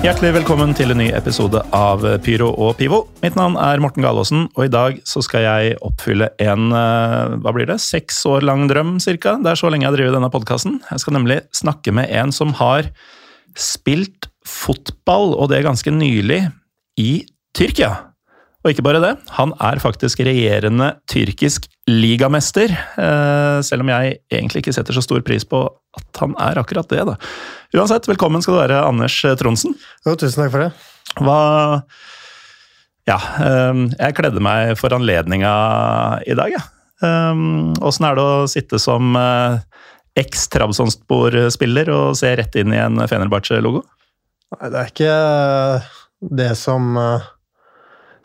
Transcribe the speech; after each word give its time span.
Hjertelig 0.00 0.30
velkommen 0.32 0.70
til 0.72 0.94
en 0.94 0.96
ny 0.96 1.10
episode 1.12 1.60
av 1.76 2.00
Pyro 2.24 2.46
og 2.56 2.78
Pivo. 2.78 3.02
Mitt 3.20 3.34
navn 3.36 3.58
er 3.60 3.82
Morten 3.84 4.00
Galaasen, 4.00 4.46
og 4.56 4.62
i 4.64 4.70
dag 4.72 4.96
så 5.04 5.20
skal 5.20 5.44
jeg 5.44 5.74
oppfylle 5.84 6.30
en 6.40 6.72
eh, 6.72 7.34
hva 7.44 7.52
blir 7.52 7.68
det, 7.68 7.76
seks 7.84 8.22
år 8.24 8.46
lang 8.48 8.64
drøm 8.70 8.94
cirka. 9.04 9.34
Det 9.44 9.52
er 9.52 9.60
så 9.60 9.68
lenge 9.68 9.84
jeg 9.84 9.92
har 9.92 9.98
drevet 9.98 10.16
denne 10.16 10.32
podkasten. 10.32 10.78
Jeg 10.88 11.04
skal 11.04 11.18
nemlig 11.18 11.42
snakke 11.52 11.92
med 11.92 12.08
en 12.16 12.32
som 12.32 12.56
har 12.56 12.88
spilt 13.60 14.30
fotball, 14.48 15.34
og 15.36 15.52
det 15.52 15.60
ganske 15.68 15.92
nylig, 15.92 16.46
i 16.96 17.26
Tyrkia. 17.52 17.92
Og 18.60 18.74
ikke 18.74 18.84
bare 18.84 19.00
det, 19.00 19.10
han 19.38 19.54
er 19.64 19.80
faktisk 19.80 20.20
regjerende 20.26 20.90
tyrkisk 21.08 21.64
ligamester. 21.88 22.68
eh, 23.00 23.60
Selv 23.64 23.80
om 23.86 23.88
jeg 23.88 24.18
egentlig 24.30 24.60
ikke 24.60 24.74
setter 24.76 24.92
så 24.92 25.00
stor 25.04 25.22
pris 25.24 25.46
på 25.48 25.62
at 25.96 26.20
han 26.20 26.34
er 26.38 26.60
akkurat 26.60 26.88
det, 26.92 27.00
da. 27.08 27.14
Uansett, 27.74 28.04
velkommen 28.10 28.42
skal 28.44 28.54
du 28.54 28.60
være, 28.60 28.82
Anders 28.84 29.16
Tronsen. 29.40 29.72
Jo, 30.04 30.12
tusen 30.20 30.44
takk 30.44 30.52
for 30.52 30.66
det. 30.66 30.72
Hva 31.24 31.38
Ja, 33.08 33.16
eh, 33.40 33.80
jeg 33.96 34.18
kledde 34.20 34.44
meg 34.44 34.76
for 34.78 34.92
anledninga 34.92 35.54
i 36.28 36.36
dag, 36.36 36.52
jeg. 36.52 36.60
Ja. 36.60 36.76
Åssen 37.80 38.04
er 38.04 38.18
det 38.18 38.22
å 38.28 38.44
sitte 38.52 38.76
som 38.76 39.14
eh, 39.16 39.62
eks-Trabzonspor-spiller 40.20 41.88
og 41.96 42.12
se 42.20 42.34
rett 42.36 42.58
inn 42.60 42.74
i 42.76 42.80
en 42.82 43.00
Fenerbahçe-logo? 43.08 43.80
Nei, 44.52 44.68
det 44.68 44.82
er 44.82 44.90
ikke 44.92 45.14
det 46.36 46.50
som, 46.60 46.90
eh, 47.00 47.24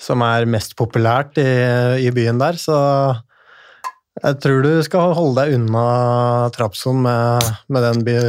som 0.02 0.24
er 0.26 0.48
mest 0.50 0.76
populært 0.80 1.40
i, 1.42 1.48
i 2.06 2.12
byen 2.16 2.42
der, 2.42 2.60
så 2.60 2.78
jeg 4.24 4.38
tror 4.44 4.62
du 4.64 4.74
skal 4.86 5.16
holde 5.16 5.42
deg 5.42 5.58
unna 5.58 5.88
Trapson 6.56 7.02
med, 7.04 7.50
med 7.68 7.84
den, 7.84 8.04
by, 8.08 8.20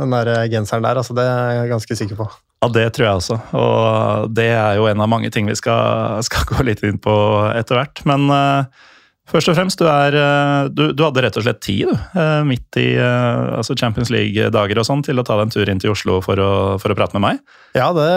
den 0.00 0.14
der 0.14 0.34
genseren 0.52 0.86
der, 0.86 1.00
altså 1.00 1.16
det 1.18 1.24
er 1.26 1.56
jeg 1.58 1.72
ganske 1.72 1.98
sikker 1.98 2.20
på. 2.20 2.28
Ja, 2.58 2.68
det 2.74 2.84
tror 2.94 3.06
jeg 3.06 3.20
også. 3.20 3.38
Og 3.54 4.30
det 4.34 4.48
er 4.50 4.78
jo 4.78 4.86
en 4.90 5.02
av 5.02 5.10
mange 5.10 5.30
ting 5.34 5.46
vi 5.46 5.54
skal, 5.58 6.18
skal 6.26 6.46
gå 6.50 6.64
litt 6.66 6.82
inn 6.86 6.98
på 7.02 7.14
etter 7.54 7.78
hvert. 7.78 8.02
Men 8.08 8.26
uh, 8.30 8.86
først 9.28 9.50
og 9.52 9.56
fremst, 9.58 9.80
du, 9.80 9.86
er, 9.90 10.16
uh, 10.16 10.70
du, 10.72 10.88
du, 10.96 11.02
hadde 11.04 11.24
rett 11.24 11.38
og 11.38 11.44
slett 11.44 11.60
tid, 11.64 11.90
du. 11.90 11.94
Uh, 12.16 12.42
midt 12.48 12.78
i 12.80 12.88
altså 12.98 13.76
Champions 13.78 14.12
League-dager 14.14 14.80
og 14.80 14.88
sånn, 14.88 15.04
til 15.06 15.20
å 15.20 15.24
ta 15.26 15.38
deg 15.38 15.48
en 15.48 15.54
tur 15.54 15.70
inn 15.72 15.82
til 15.82 15.94
Oslo 15.94 16.18
for 16.24 16.40
å, 16.42 16.50
for 16.82 16.92
å 16.92 16.98
prate 16.98 17.18
med 17.18 17.24
meg? 17.26 17.54
Ja, 17.76 17.90
det 17.96 18.08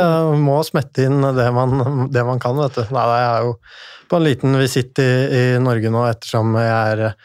må 0.42 0.60
smette 0.68 1.08
inn 1.08 1.22
det 1.38 1.48
man, 1.56 2.08
det 2.14 2.26
man 2.28 2.42
kan, 2.42 2.60
vet 2.62 2.80
du. 2.80 2.84
Nei, 2.96 3.06
jeg 3.12 3.30
er 3.30 3.48
jo 3.48 3.56
på 4.12 4.20
en 4.20 4.28
liten 4.28 4.58
visitt 4.60 5.00
i, 5.04 5.12
i, 5.12 5.46
Norge 5.64 5.94
nå, 5.94 6.04
ettersom 6.12 6.58
jeg 6.60 6.74
er 6.96 7.16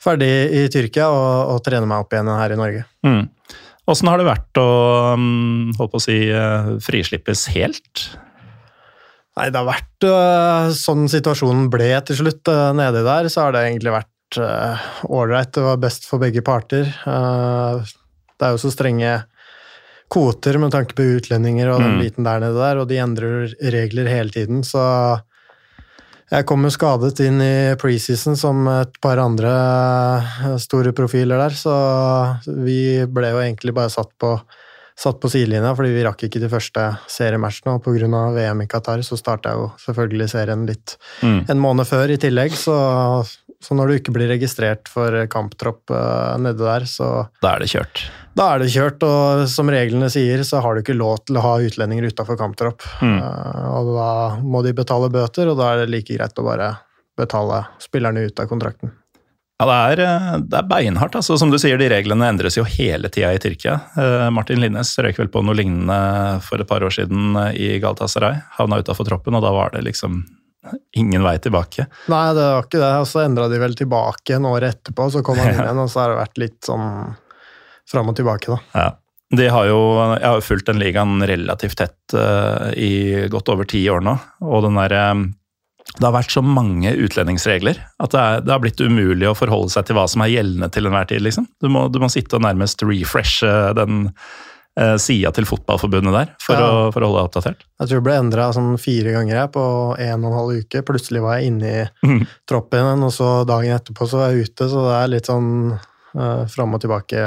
ferdig 0.00 0.32
i 0.56 0.64
Tyrkia 0.72 1.10
og, 1.12 1.56
og 1.56 1.60
trener 1.66 1.88
meg 1.88 2.06
opp 2.06 2.16
igjen 2.16 2.32
her 2.32 2.54
i 2.54 2.60
Norge. 2.60 2.86
Mm. 3.04 3.22
Åssen 3.90 4.08
har 4.08 4.20
det 4.20 4.28
vært 4.28 4.60
å 4.60 4.70
um, 5.18 5.70
holdt 5.76 5.92
på 5.92 5.98
å 5.98 6.04
si, 6.04 6.18
frislippes 6.84 7.48
helt? 7.56 8.10
Nei, 9.40 9.48
det 9.48 9.56
har 9.56 9.68
vært 9.70 10.04
uh, 10.04 10.68
sånn 10.76 11.06
situasjonen 11.08 11.70
ble 11.72 11.94
til 12.04 12.18
slutt 12.18 12.50
uh, 12.52 12.74
nedi 12.76 13.00
der, 13.06 13.28
så 13.32 13.46
har 13.46 13.54
det 13.56 13.62
egentlig 13.70 13.94
vært 13.94 14.36
ålreit. 15.08 15.48
Uh, 15.48 15.54
det 15.56 15.64
var 15.64 15.80
best 15.80 16.04
for 16.04 16.20
begge 16.20 16.42
parter. 16.44 16.90
det 17.00 18.44
er 18.44 18.52
jo 18.52 18.60
så 18.60 18.72
strenge 18.74 19.14
kvoter 20.12 20.58
med 20.60 20.74
tanke 20.74 20.92
på 20.98 21.06
utlendinger 21.16 21.70
og 21.72 21.80
den 21.80 21.96
Mm. 21.96 22.00
biten 22.02 22.26
der 22.26 22.40
nede 22.42 22.58
der, 22.58 22.82
og 22.82 22.88
de 22.90 23.00
endrer 23.00 23.54
regler 23.72 24.10
hele 24.10 24.30
tiden, 24.34 24.60
så 24.66 25.22
jeg 26.30 26.46
kom 26.46 26.62
jo 26.62 26.70
skadet 26.70 27.18
inn 27.24 27.40
i 27.42 27.74
preseason 27.78 28.36
som 28.38 28.66
et 28.70 28.92
par 29.02 29.18
andre 29.18 29.50
store 30.62 30.92
profiler 30.92 31.40
der, 31.42 31.56
så 31.58 31.74
vi 32.46 33.06
ble 33.06 33.32
jo 33.32 33.40
egentlig 33.42 33.74
bare 33.74 33.90
satt 33.90 34.12
på, 34.18 34.36
satt 35.00 35.16
på 35.22 35.30
sidelinja 35.32 35.70
fordi 35.78 35.94
vi 35.94 36.02
rakk 36.04 36.26
ikke 36.26 36.42
de 36.42 36.48
første 36.52 36.82
seriematchene, 37.08 37.78
og 37.78 37.84
pga. 37.86 38.24
VM 38.36 38.60
i 38.64 38.66
Qatar 38.68 39.00
så 39.06 39.16
starta 39.16 39.54
jo 39.56 39.70
selvfølgelig 39.86 40.28
serien 40.32 40.66
litt 40.68 40.96
Mm. 41.22 41.44
en 41.48 41.60
måned 41.62 41.88
før 41.88 42.10
i 42.12 42.18
tillegg, 42.20 42.52
så, 42.56 42.76
så 43.60 43.74
når 43.76 43.88
du 43.88 43.94
ikke 43.98 44.12
blir 44.16 44.28
registrert 44.32 44.88
for 44.92 45.12
kamptropp 45.32 45.90
uh, 45.92 46.36
nede 46.40 46.60
der, 46.60 46.84
så 46.88 47.28
Da 47.42 47.54
er 47.56 47.64
det 47.64 47.70
kjørt. 47.72 48.04
da 48.36 48.46
er 48.54 48.58
det 48.62 48.70
kjørt, 48.72 49.02
og 49.04 49.48
som 49.48 49.68
reglene 49.72 50.08
sier, 50.12 50.44
så 50.44 50.60
har 50.64 50.74
du 50.76 50.82
ikke 50.84 50.96
lov 50.96 51.24
til 51.26 51.36
å 51.40 51.44
ha 51.44 51.56
utlendinger 51.64 52.08
utafor 52.12 52.36
kamptropp. 52.40 52.84
Mm. 53.00 53.18
Uh, 53.20 53.66
og 53.80 53.90
da 53.96 54.10
må 54.44 54.62
de 54.64 54.72
betale 54.76 55.10
bøter, 55.12 55.48
og 55.52 55.56
da 55.60 55.72
er 55.74 55.84
det 55.84 55.90
like 55.96 56.16
greit 56.16 56.38
å 56.40 56.44
bare 56.46 56.74
betale 57.20 57.64
spillerne 57.82 58.22
ut 58.28 58.40
av 58.40 58.48
kontrakten. 58.48 58.92
Ja, 59.60 59.66
det 59.68 59.76
er, 59.76 60.00
eh, 60.00 60.36
det 60.48 60.56
er 60.56 60.68
beinhardt. 60.68 61.14
altså. 61.14 61.36
Som 61.38 61.50
du 61.52 61.58
sier, 61.60 61.76
de 61.76 61.90
reglene 61.92 62.30
endres 62.32 62.56
jo 62.56 62.64
hele 62.64 63.10
tida 63.12 63.34
i 63.36 63.40
Tyrkia. 63.42 63.74
Eh, 63.92 64.28
Martin 64.32 64.62
Linnes 64.62 64.94
røyk 64.96 65.18
vel 65.20 65.28
på 65.28 65.42
noe 65.44 65.56
lignende 65.58 66.40
for 66.46 66.62
et 66.62 66.68
par 66.68 66.80
år 66.80 66.94
siden 66.96 67.36
eh, 67.36 67.58
i 67.60 67.66
Galatasaray. 67.82 68.40
Havna 68.56 68.80
utafor 68.80 69.04
troppen, 69.04 69.36
og 69.36 69.44
da 69.44 69.50
var 69.52 69.74
det 69.74 69.84
liksom 69.84 70.22
ingen 70.96 71.24
vei 71.24 71.34
tilbake. 71.44 71.86
Nei, 72.08 72.24
det 72.36 72.46
var 72.46 72.64
ikke 72.64 72.80
det, 72.80 72.94
og 73.02 73.06
så 73.08 73.20
endra 73.26 73.50
de 73.52 73.60
vel 73.60 73.76
tilbake 73.76 74.38
en 74.38 74.48
år 74.48 74.64
etterpå, 74.70 75.10
så 75.12 75.22
kom 75.24 75.40
han 75.40 75.52
inn 75.52 75.60
igjen, 75.66 75.82
og 75.84 75.92
så 75.92 76.02
har 76.02 76.14
det 76.14 76.22
vært 76.22 76.40
litt 76.40 76.58
sånn 76.70 76.88
fram 77.90 78.12
og 78.12 78.16
tilbake, 78.16 78.56
da. 78.56 78.80
Ja. 78.80 78.88
De 79.36 79.46
har 79.46 79.68
jo, 79.68 79.78
jeg 80.16 80.26
har 80.26 80.40
jo 80.40 80.42
fulgt 80.42 80.66
den 80.66 80.80
ligaen 80.82 81.20
relativt 81.22 81.78
tett 81.78 82.14
i 82.74 83.28
godt 83.30 83.52
over 83.52 83.68
ti 83.68 83.84
år 83.86 84.02
nå. 84.02 84.16
Og 84.42 84.64
den 84.64 84.74
der, 84.74 84.96
det 85.98 86.06
har 86.06 86.14
vært 86.14 86.32
så 86.32 86.42
mange 86.44 86.92
utlendingsregler 87.02 87.80
at 88.00 88.12
det, 88.14 88.20
er, 88.20 88.44
det 88.44 88.52
har 88.54 88.62
blitt 88.62 88.80
umulig 88.80 89.26
å 89.28 89.36
forholde 89.36 89.72
seg 89.72 89.88
til 89.88 89.98
hva 89.98 90.06
som 90.10 90.22
er 90.24 90.32
gjeldende 90.32 90.70
til 90.72 90.86
enhver 90.88 91.08
tid. 91.10 91.24
Liksom. 91.26 91.48
Du, 91.60 91.68
må, 91.72 91.88
du 91.92 91.98
må 92.02 92.08
sitte 92.12 92.38
og 92.38 92.44
nærmest 92.46 92.84
refreshe 92.86 93.50
den 93.76 94.06
eh, 94.78 94.94
sida 95.02 95.32
til 95.36 95.48
fotballforbundet 95.50 96.16
der 96.16 96.32
for, 96.40 96.56
Ja. 96.56 96.70
å, 96.70 96.88
for 96.94 97.02
å 97.02 97.10
holde 97.10 97.20
deg 97.20 97.28
oppdatert. 97.30 97.66
Jeg 97.82 97.90
tror 97.90 98.00
det 98.00 98.06
ble 98.06 98.16
endra 98.22 98.48
sånn 98.56 98.72
fire 98.80 99.14
ganger 99.18 99.36
jeg 99.42 99.52
på 99.58 99.66
en 100.06 100.24
og 100.24 100.30
en 100.30 100.38
halv 100.38 100.64
uke. 100.64 100.84
Plutselig 100.86 101.24
var 101.26 101.38
jeg 101.38 101.52
inne 101.52 101.70
i 101.74 101.84
mm. 102.06 102.24
troppen 102.48 102.86
igjen, 102.86 103.06
og 103.10 103.14
så 103.18 103.30
dagen 103.48 103.76
etterpå 103.76 104.08
så 104.08 104.22
var 104.22 104.32
jeg 104.32 104.50
ute, 104.50 104.72
så 104.72 104.88
det 104.88 104.98
er 105.02 105.14
litt 105.18 105.30
sånn 105.32 105.52
eh, 105.74 106.44
fram 106.54 106.76
og 106.78 106.84
tilbake 106.86 107.24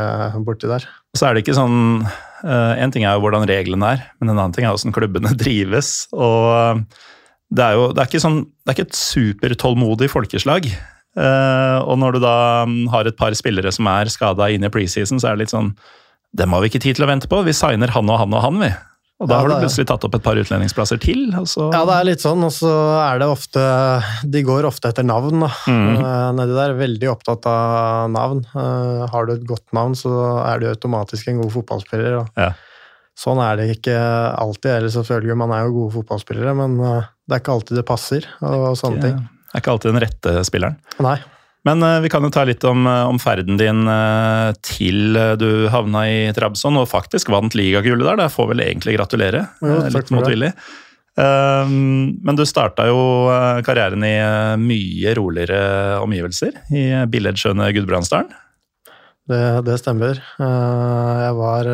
borti 0.47 0.72
der. 0.72 0.88
Så 1.13 1.28
er 1.28 1.36
det 1.36 1.44
ikke 1.44 1.53
sånn 1.53 2.08
eh, 2.08 2.74
En 2.81 2.94
ting 2.96 3.03
er 3.06 3.13
jo 3.13 3.28
hvordan 3.28 3.46
reglene 3.46 3.92
er, 3.97 4.08
men 4.18 4.31
en 4.31 4.38
annen 4.40 4.56
ting 4.56 4.66
er 4.66 4.74
hvordan 4.74 4.96
klubbene 4.96 5.36
drives. 5.44 6.08
Og 6.16 6.88
det 7.53 7.66
er 7.66 7.78
jo 7.78 7.90
det 7.94 8.02
er 8.02 8.09
ikke, 8.09 8.24
sånn, 8.24 8.40
det 8.64 8.72
er 8.72 8.78
ikke 8.78 8.90
et 8.90 9.00
supertålmodig 9.00 10.09
folkeslag. 10.12 10.69
Uh, 11.14 11.78
og 11.86 12.00
når 12.02 12.16
du 12.16 12.24
da 12.24 12.38
um, 12.66 12.88
har 12.90 13.06
et 13.06 13.18
par 13.19 13.36
spillere 13.38 13.69
som 13.74 13.86
er 13.91 14.09
skada 14.09 14.50
inn 14.50 14.66
i 14.66 14.72
preseason, 14.74 15.22
så 15.22 15.30
er 15.30 15.38
det 15.38 15.46
litt 15.46 15.53
sånn 15.53 15.75
Dem 16.34 16.56
har 16.56 16.63
vi 16.63 16.72
ikke 16.72 16.81
tid 16.81 16.97
til 16.97 17.06
å 17.06 17.12
vente 17.12 17.30
på. 17.30 17.44
Vi 17.46 17.53
signer 17.53 17.94
han 17.94 18.10
og 18.10 18.18
han 18.18 18.33
og 18.33 18.42
han, 18.42 18.57
vi. 18.63 18.72
Og 19.22 19.30
da 19.30 19.38
Ja, 19.38 19.44
har 19.44 19.51
du 19.51 19.62
plutselig 19.62 19.86
tatt 19.92 20.04
opp 20.07 20.16
et 20.18 20.24
par 20.25 20.39
utlendingsplasser 20.42 20.98
til. 20.98 21.28
Ja, 21.30 21.83
det 21.86 21.94
er 22.00 22.07
litt 22.07 22.24
sånn, 22.24 22.42
og 22.44 22.50
så 22.56 22.72
er 23.04 23.22
det 23.22 23.30
ofte 23.30 23.62
De 24.25 24.42
går 24.44 24.66
ofte 24.66 24.89
etter 24.89 25.06
navn, 25.06 25.45
da. 25.45 25.51
Mm. 25.69 26.01
Uh, 26.01 26.31
nedi 26.39 26.57
der. 26.57 26.74
Veldig 26.81 27.12
opptatt 27.13 27.45
av 27.45 28.10
navn. 28.12 28.42
Uh, 28.56 29.06
har 29.13 29.30
du 29.30 29.36
et 29.38 29.45
godt 29.48 29.68
navn, 29.78 29.94
så 29.94 30.12
er 30.42 30.63
du 30.63 30.72
automatisk 30.72 31.30
en 31.30 31.44
god 31.44 31.54
fotballspiller. 31.60 32.18
Da. 32.18 32.48
Ja. 32.48 32.73
Sånn 33.19 33.42
er 33.44 33.60
det 33.60 33.68
ikke 33.75 33.98
alltid. 34.42 34.71
Eller 34.77 34.94
selvfølgelig, 34.94 35.38
man 35.38 35.54
er 35.54 35.68
jo 35.68 35.75
gode 35.75 35.94
fotballspillere, 36.00 36.56
men 36.57 36.80
uh, 36.81 37.12
det 37.27 37.38
er 37.38 37.44
ikke 37.44 37.54
alltid 37.60 37.77
det 37.80 37.86
passer, 37.88 38.25
og 38.42 38.74
sånne 38.80 39.04
ting. 39.04 39.21
Det 39.21 39.60
er 39.60 39.62
ikke 39.63 39.75
alltid 39.75 39.94
den 39.94 40.01
rette 40.01 40.31
spilleren. 40.50 40.80
Nei. 41.06 41.19
Men 41.63 41.80
eh, 41.88 42.00
vi 42.04 42.10
kan 42.12 42.25
jo 42.25 42.31
ta 42.33 42.42
litt 42.44 42.63
om, 42.68 42.81
eh, 42.89 43.04
om 43.07 43.19
ferden 43.24 43.56
din 43.56 43.86
eh, 43.88 44.50
til 44.68 45.15
eh, 45.15 45.30
du 45.39 45.69
havna 45.71 46.01
i 46.12 46.18
Trabzon 46.36 46.75
og 46.81 46.89
faktisk 46.92 47.30
vant 47.31 47.56
ligagullet 47.56 48.04
der. 48.04 48.18
da 48.19 48.25
får 48.33 48.50
vel 48.50 48.63
egentlig 48.65 48.98
gratulere. 48.98 49.45
Jo, 49.63 49.77
eh, 49.77 49.88
litt 49.94 50.09
det. 50.09 50.18
motvillig. 50.18 50.50
Um, 51.13 52.18
men 52.25 52.36
du 52.36 52.44
starta 52.50 52.88
jo 52.89 53.00
eh, 53.31 53.62
karrieren 53.63 54.04
i 54.04 54.12
eh, 54.18 54.57
mye 54.59 55.13
roligere 55.16 55.62
omgivelser, 56.04 56.57
i 56.74 56.83
billedskjønne 57.13 57.69
Gudbrandsdalen. 57.77 58.33
Det, 59.30 59.44
det 59.63 59.77
stemmer. 59.80 60.19
Eh, 60.19 61.16
Jeg 61.30 61.38
var 61.39 61.71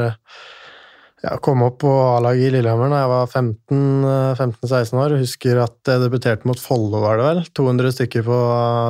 Jeg 1.19 1.41
kom 1.43 1.65
opp 1.65 1.81
på 1.83 1.89
A-laget 2.15 2.47
i 2.47 2.51
Lillehammer 2.53 2.93
da 2.93 3.01
jeg 3.01 3.11
var 3.11 3.33
15-16 3.33 5.01
år. 5.03 5.17
Husker 5.19 5.59
at 5.65 5.91
jeg 5.91 6.03
debuterte 6.05 6.47
mot 6.47 6.61
Follo, 6.61 7.01
var 7.03 7.19
det 7.19 7.25
vel. 7.25 7.41
200 7.59 7.95
stykker 7.97 8.23
på 8.27 8.37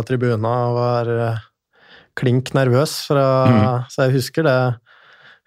tribuna 0.06 0.54
og 0.68 0.78
var 0.78 1.10
eh, 1.16 1.42
klink 2.20 2.54
nervøs. 2.54 3.00
Fra, 3.10 3.26
mm. 3.50 3.90
Så 3.90 4.06
jeg 4.06 4.18
husker 4.20 4.46
det, 4.46 4.60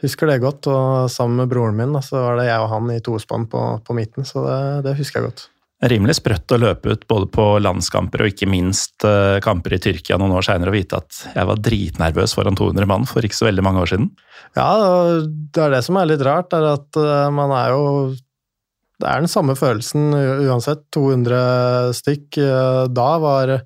husker 0.02 0.32
det, 0.32 0.40
godt. 0.42 0.66
Og 0.74 1.06
sammen 1.14 1.44
med 1.44 1.54
broren 1.54 1.78
min 1.78 1.94
så 2.02 2.18
var 2.18 2.42
det 2.42 2.50
jeg 2.50 2.66
og 2.66 2.70
han 2.74 2.90
i 2.96 3.00
tospann 3.04 3.46
på, 3.52 3.64
på 3.86 3.98
midten, 3.98 4.26
så 4.26 4.42
det, 4.48 4.60
det 4.88 4.98
husker 4.98 5.22
jeg 5.22 5.30
godt 5.30 5.51
rimelig 5.90 6.18
sprøtt 6.20 6.54
å 6.54 6.60
løpe 6.62 6.94
ut 6.94 7.06
både 7.10 7.28
på 7.34 7.46
landskamper 7.62 8.22
og 8.22 8.32
ikke 8.32 8.48
minst 8.50 9.06
uh, 9.06 9.38
kamper 9.42 9.76
i 9.76 9.80
Tyrkia 9.82 10.18
noen 10.20 10.34
år 10.36 10.46
seinere 10.46 10.70
og 10.70 10.76
vite 10.76 11.00
at 11.00 11.22
jeg 11.34 11.48
var 11.48 11.62
dritnervøs 11.68 12.34
foran 12.38 12.58
200 12.58 12.88
mann 12.90 13.06
for 13.08 13.24
ikke 13.26 13.40
så 13.40 13.48
veldig 13.48 13.64
mange 13.66 13.82
år 13.82 13.92
siden. 13.94 14.10
Ja, 14.58 14.68
det 15.24 15.64
er 15.64 15.74
det 15.74 15.82
som 15.86 15.98
er 15.98 16.10
litt 16.12 16.22
rart, 16.26 16.54
er 16.54 16.68
at 16.74 17.00
uh, 17.00 17.30
man 17.34 17.54
er 17.56 17.74
jo 17.74 17.86
Det 19.02 19.08
er 19.10 19.24
den 19.24 19.32
samme 19.32 19.56
følelsen 19.58 20.12
uansett. 20.46 20.84
200 20.94 21.96
stykk 21.98 22.38
uh, 22.38 22.84
da 22.86 23.10
var, 23.18 23.56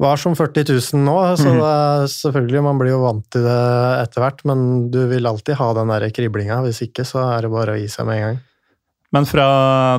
var 0.00 0.20
som 0.22 0.36
40 0.38 0.64
000 0.72 1.04
nå, 1.04 1.18
så 1.36 1.52
mm. 1.52 1.60
det, 1.60 2.10
selvfølgelig, 2.14 2.64
man 2.64 2.80
blir 2.80 2.94
jo 2.94 3.04
vant 3.04 3.28
til 3.34 3.44
det 3.44 3.62
etter 4.00 4.24
hvert, 4.24 4.44
men 4.48 4.62
du 4.94 5.02
vil 5.12 5.28
alltid 5.28 5.60
ha 5.60 5.72
den 5.76 5.92
der 5.92 6.08
kriblinga. 6.08 6.62
Hvis 6.64 6.86
ikke, 6.88 7.04
så 7.04 7.26
er 7.34 7.44
det 7.44 7.52
bare 7.52 7.76
å 7.76 7.82
gi 7.82 7.90
seg 7.92 8.08
med 8.08 8.22
en 8.22 8.28
gang. 8.30 8.44
Men 9.14 9.26
fra 9.26 9.48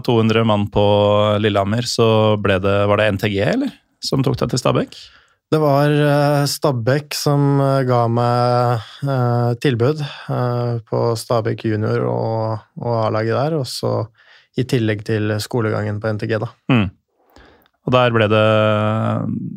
200 0.06 0.44
mann 0.46 0.68
på 0.70 0.84
Lillehammer, 1.42 1.88
så 1.90 2.38
ble 2.42 2.60
det, 2.62 2.76
var 2.90 3.02
det 3.02 3.08
NTG, 3.16 3.40
eller? 3.56 3.72
Som 4.06 4.22
tok 4.24 4.38
deg 4.40 4.52
til 4.52 4.62
Stabæk? 4.62 5.00
Det 5.50 5.58
var 5.58 5.90
uh, 5.90 6.44
Stabæk 6.46 7.18
som 7.18 7.58
uh, 7.58 7.82
ga 7.88 8.04
meg 8.06 8.86
eh, 9.02 9.56
tilbud 9.64 10.04
på 10.86 11.00
Stabæk 11.18 11.66
junior 11.72 12.06
og, 12.06 12.68
og 12.78 13.00
A-laget 13.08 13.34
der, 13.34 13.58
og 13.58 13.66
så 13.66 14.04
i 14.60 14.66
tillegg 14.70 15.02
til 15.08 15.34
skolegangen 15.42 15.98
på 16.04 16.14
NTG, 16.14 16.38
da. 16.44 16.52
Mm. 16.70 16.88
Og 17.88 17.96
der 17.96 18.14
ble 18.14 18.28
det 18.30 18.46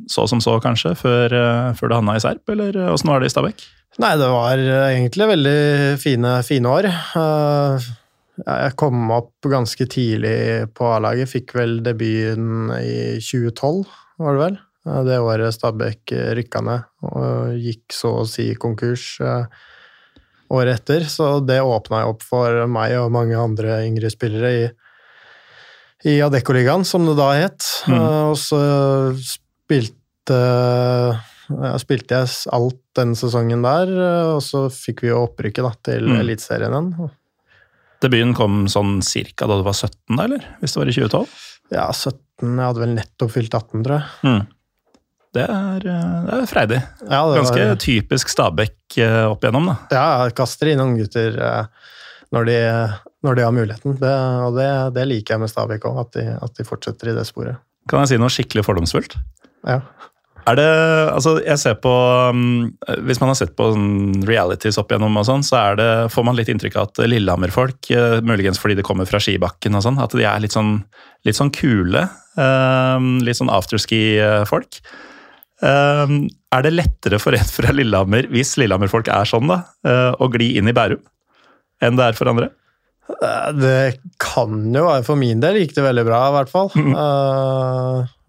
så 0.08 0.24
som 0.30 0.40
så, 0.40 0.56
kanskje, 0.64 0.94
før, 0.96 1.36
før 1.76 1.90
du 1.90 1.96
havna 1.98 2.16
i 2.16 2.22
Serp, 2.24 2.44
eller 2.54 2.78
åssen 2.94 3.12
var 3.12 3.20
det 3.20 3.28
i 3.28 3.34
Stabæk? 3.34 3.64
Nei, 4.00 4.14
det 4.16 4.28
var 4.32 4.62
egentlig 4.88 5.28
veldig 5.34 5.58
fine, 6.00 6.38
fine 6.48 6.72
år. 6.72 6.88
Uh, 7.12 7.92
jeg 8.40 8.76
kom 8.80 9.10
opp 9.12 9.44
ganske 9.44 9.86
tidlig 9.92 10.68
på 10.76 10.88
A-laget. 10.94 11.30
Fikk 11.30 11.52
vel 11.56 11.80
debuten 11.84 12.72
i 12.78 13.20
2012, 13.20 13.82
var 14.22 14.36
det 14.36 14.42
vel. 14.42 14.56
Det 15.06 15.18
året 15.22 15.54
Stabæk 15.54 16.10
rykka 16.34 16.62
ned 16.66 16.88
og 17.06 17.52
gikk 17.54 17.94
så 17.94 18.16
å 18.18 18.24
si 18.26 18.48
konkurs 18.58 19.14
eh, 19.22 19.44
året 20.50 20.80
etter. 20.80 21.06
Så 21.06 21.36
det 21.46 21.60
åpna 21.62 22.02
opp 22.10 22.24
for 22.26 22.64
meg 22.66 22.96
og 22.98 23.12
mange 23.14 23.38
andre 23.38 23.82
yngre 23.86 24.10
spillere 24.10 24.52
i, 24.56 24.64
i 26.10 26.18
Adeccoligaen, 26.24 26.86
som 26.88 27.06
det 27.06 27.14
da 27.20 27.30
het. 27.36 27.68
Mm. 27.86 27.98
Eh, 28.00 28.20
og 28.32 28.36
så 28.40 28.62
spilte, 29.22 30.42
ja, 31.52 31.74
spilte 31.84 32.22
jeg 32.22 32.36
alt 32.56 32.80
den 32.98 33.14
sesongen 33.16 33.62
der, 33.64 33.92
og 34.34 34.40
så 34.44 34.66
fikk 34.72 35.04
vi 35.04 35.12
jo 35.12 35.26
opprykket 35.28 35.68
da, 35.68 35.76
til 35.92 36.10
mm. 36.10 36.22
Eliteserien 36.24 36.74
igjen. 36.74 37.12
Debuten 38.02 38.34
kom 38.34 38.64
sånn 38.70 38.96
cirka 39.06 39.46
da 39.50 39.60
du 39.60 39.66
var 39.66 39.76
17, 39.78 39.94
da, 40.16 40.24
eller? 40.24 40.48
Hvis 40.60 40.74
det 40.74 40.82
var 40.82 40.90
i 40.90 40.96
2012? 40.96 41.38
Ja, 41.72 41.86
17. 41.92 42.18
Jeg 42.42 42.66
hadde 42.66 42.82
vel 42.82 42.96
nettopp 42.96 43.32
fylt 43.36 43.54
18, 43.54 43.84
tror 43.86 43.98
jeg. 44.00 44.10
Mm. 44.26 44.42
Det 45.32 45.44
er, 45.48 45.86
eh, 45.88 46.16
det 46.26 46.34
er 46.36 46.48
freidig. 46.50 46.78
Ja, 47.06 47.22
det 47.30 47.38
Ganske 47.38 47.68
var... 47.70 47.78
typisk 47.80 48.32
Stabæk 48.32 48.98
eh, 49.00 49.22
opp 49.30 49.44
igjennom, 49.44 49.70
da. 49.70 49.76
Ja, 49.94 50.06
kaster 50.36 50.68
inn 50.68 50.82
noen 50.82 50.98
gutter 50.98 51.38
eh, 51.40 51.92
når 52.36 52.48
de, 52.50 52.58
når 53.24 53.38
de 53.38 53.46
har 53.46 53.54
muligheten. 53.56 53.96
Det, 54.02 54.16
og 54.48 54.58
det, 54.58 54.68
det, 54.98 55.06
liker 55.08 55.36
jeg 55.36 55.44
med 55.44 55.52
Stabæk 55.52 55.86
òg, 55.88 56.02
at, 56.04 56.20
at, 56.36 56.56
de 56.58 56.68
fortsetter 56.68 57.12
i 57.12 57.16
det 57.16 57.24
sporet. 57.28 57.62
Kan 57.88 58.04
jeg 58.04 58.12
si 58.12 58.20
noe 58.20 58.32
skikkelig 58.32 58.66
fordomsfullt? 58.66 59.16
Ja. 59.68 59.80
Er 60.48 60.58
det 60.58 60.68
Altså, 61.12 61.36
jeg 61.44 61.60
ser 61.60 61.76
på 61.82 61.92
um, 62.32 62.72
Hvis 63.06 63.20
man 63.22 63.32
har 63.32 63.38
sett 63.38 63.54
på 63.58 63.68
sånn 63.74 64.24
realities 64.28 64.78
opp 64.80 64.92
igjennom 64.92 65.20
og 65.20 65.28
sånn, 65.28 65.44
så 65.46 65.58
er 65.60 65.78
det, 65.78 65.90
får 66.14 66.26
man 66.26 66.38
litt 66.38 66.50
inntrykk 66.52 66.78
av 66.78 66.90
at 66.90 67.02
Lillehammer-folk, 67.10 67.90
uh, 67.94 68.18
muligens 68.26 68.60
fordi 68.62 68.78
det 68.78 68.86
kommer 68.86 69.08
fra 69.08 69.20
skibakken 69.22 69.78
og 69.78 69.84
sånn, 69.86 70.00
at 70.02 70.14
de 70.16 70.26
er 70.28 70.42
litt 70.42 70.54
sånn, 70.54 70.78
litt 71.26 71.38
sånn 71.38 71.52
kule. 71.54 72.06
Um, 72.38 73.18
litt 73.26 73.36
sånn 73.38 73.52
afterski-folk. 73.52 74.80
Um, 75.62 76.16
er 76.54 76.64
det 76.64 76.72
lettere 76.74 77.20
for 77.22 77.36
en 77.36 77.52
fra 77.58 77.74
Lillehammer, 77.74 78.30
hvis 78.32 78.56
Lillehammer-folk 78.60 79.12
er 79.12 79.28
sånn, 79.28 79.52
da, 79.52 79.62
å 80.16 80.30
gli 80.32 80.54
inn 80.58 80.70
i 80.70 80.74
Bærum 80.76 81.02
enn 81.82 81.96
det 81.98 82.08
er 82.08 82.18
for 82.18 82.30
andre? 82.30 82.48
Det 83.58 83.98
kan 84.22 84.54
jo 84.72 84.84
være 84.86 85.02
For 85.04 85.18
min 85.18 85.40
del 85.42 85.58
gikk 85.58 85.74
det 85.76 85.82
veldig 85.84 86.04
bra, 86.06 86.20
i 86.30 86.34
hvert 86.36 86.52
fall. 86.52 86.70
Mm. 86.78 86.92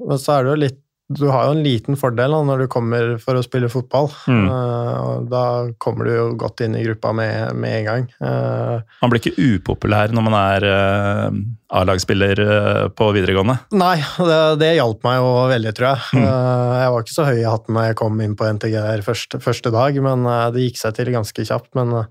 men 0.09 0.19
så 0.19 0.33
er 0.33 0.43
det 0.43 0.51
jo 0.51 0.61
litt 0.65 0.82
du 1.17 1.25
har 1.31 1.47
jo 1.47 1.55
en 1.55 1.63
liten 1.65 1.97
fordel 1.99 2.33
da, 2.33 2.39
når 2.47 2.63
du 2.63 2.69
kommer 2.71 3.15
for 3.21 3.37
å 3.37 3.43
spille 3.45 3.69
fotball. 3.71 4.09
Mm. 4.29 4.45
Uh, 4.49 5.11
da 5.31 5.43
kommer 5.83 6.07
du 6.07 6.13
jo 6.13 6.25
godt 6.39 6.63
inn 6.65 6.77
i 6.77 6.83
gruppa 6.85 7.13
med, 7.15 7.53
med 7.59 7.77
en 7.79 7.87
gang. 7.89 8.07
Uh, 8.23 8.81
man 9.03 9.13
blir 9.13 9.21
ikke 9.21 9.47
upopulær 9.57 10.13
når 10.15 10.27
man 10.27 10.37
er 10.39 10.67
uh, 10.69 11.39
A-lagsspiller 11.73 12.43
på 12.93 13.09
videregående? 13.15 13.57
Nei, 13.79 13.95
det, 14.01 14.41
det 14.61 14.75
hjalp 14.77 15.05
meg 15.07 15.21
jo 15.21 15.31
veldig, 15.53 15.73
tror 15.77 15.89
jeg. 15.93 16.19
Mm. 16.19 16.27
jeg 16.83 16.91
var 16.93 17.05
ikke 17.05 17.15
så 17.15 17.29
høy 17.29 17.39
i 17.39 17.47
hatten 17.49 17.79
da 17.79 17.87
jeg 17.87 17.99
kom 18.03 18.21
inn 18.21 18.35
på 18.37 18.51
NTG 18.59 18.77
første, 19.07 19.41
første 19.41 19.73
dag, 19.73 19.97
men 20.05 20.27
det 20.53 20.67
gikk 20.67 20.83
seg 20.83 20.99
til 20.99 21.13
ganske 21.15 21.47
kjapt. 21.49 21.71
men 21.79 22.03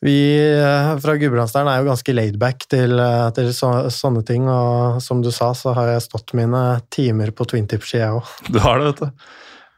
vi 0.00 0.16
eh, 0.56 0.90
fra 1.02 1.14
Gudbrandsdalen 1.20 1.68
er 1.68 1.82
jo 1.82 1.90
ganske 1.90 2.14
laidback 2.14 2.64
til, 2.72 2.96
eh, 3.04 3.26
til 3.36 3.50
så, 3.52 3.72
sånne 3.92 4.22
ting, 4.24 4.46
og 4.48 5.00
som 5.04 5.20
du 5.20 5.28
sa, 5.34 5.50
så 5.56 5.74
har 5.76 5.92
jeg 5.92 6.06
stått 6.06 6.32
mine 6.38 6.62
timer 6.92 7.34
på 7.36 7.44
twintip-ski, 7.50 8.00
jeg 8.00 8.16
òg. 8.16 8.30
Du 8.48 8.56
har 8.64 8.80
det, 8.80 8.94
vet 8.94 9.02
du. 9.04 9.26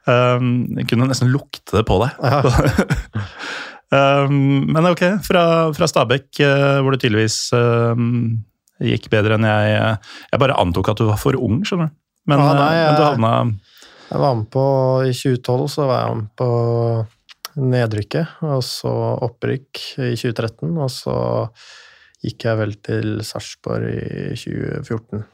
Um, 0.02 0.46
jeg 0.78 0.88
kunne 0.90 1.06
nesten 1.10 1.30
lukte 1.30 1.76
det 1.78 1.82
på 1.86 1.98
deg. 2.02 2.22
Ja. 2.22 2.38
um, 4.26 4.62
men 4.74 4.88
ok, 4.92 5.02
fra, 5.26 5.44
fra 5.74 5.90
Stabekk, 5.90 6.30
uh, 6.42 6.78
hvor 6.82 6.94
det 6.94 7.02
tydeligvis 7.02 7.38
um, 7.54 8.38
gikk 8.82 9.08
bedre 9.12 9.36
enn 9.38 9.46
jeg 9.46 9.74
Jeg 9.78 10.40
bare 10.42 10.56
antok 10.58 10.90
at 10.90 10.98
du 10.98 11.06
var 11.06 11.20
for 11.22 11.38
ung, 11.38 11.60
skjønner 11.66 11.90
du. 11.90 11.98
Men, 12.30 12.38
ja, 12.38 12.54
nei, 12.54 12.72
jeg, 12.78 12.86
men 12.86 12.98
du 12.98 13.02
havna 13.02 13.30
Jeg 14.12 14.22
var 14.22 14.34
med 14.38 14.46
på 14.54 14.64
I 15.02 15.10
2012 15.10 15.64
så 15.72 15.86
var 15.88 16.04
jeg 16.04 16.19
med 16.20 16.28
på 16.38 16.50
nedrykket, 17.60 18.38
og 18.46 18.62
så 18.64 18.93
opprykk 19.26 19.82
i 20.00 20.14
2013. 20.16 20.70
Og 20.76 20.90
så 20.93 21.16
gikk 22.22 22.46
jeg 22.46 22.60
vel 22.60 22.77
til 22.84 23.10
Sarpsborg 23.27 23.91
i 23.91 24.38
2014. 24.38 25.27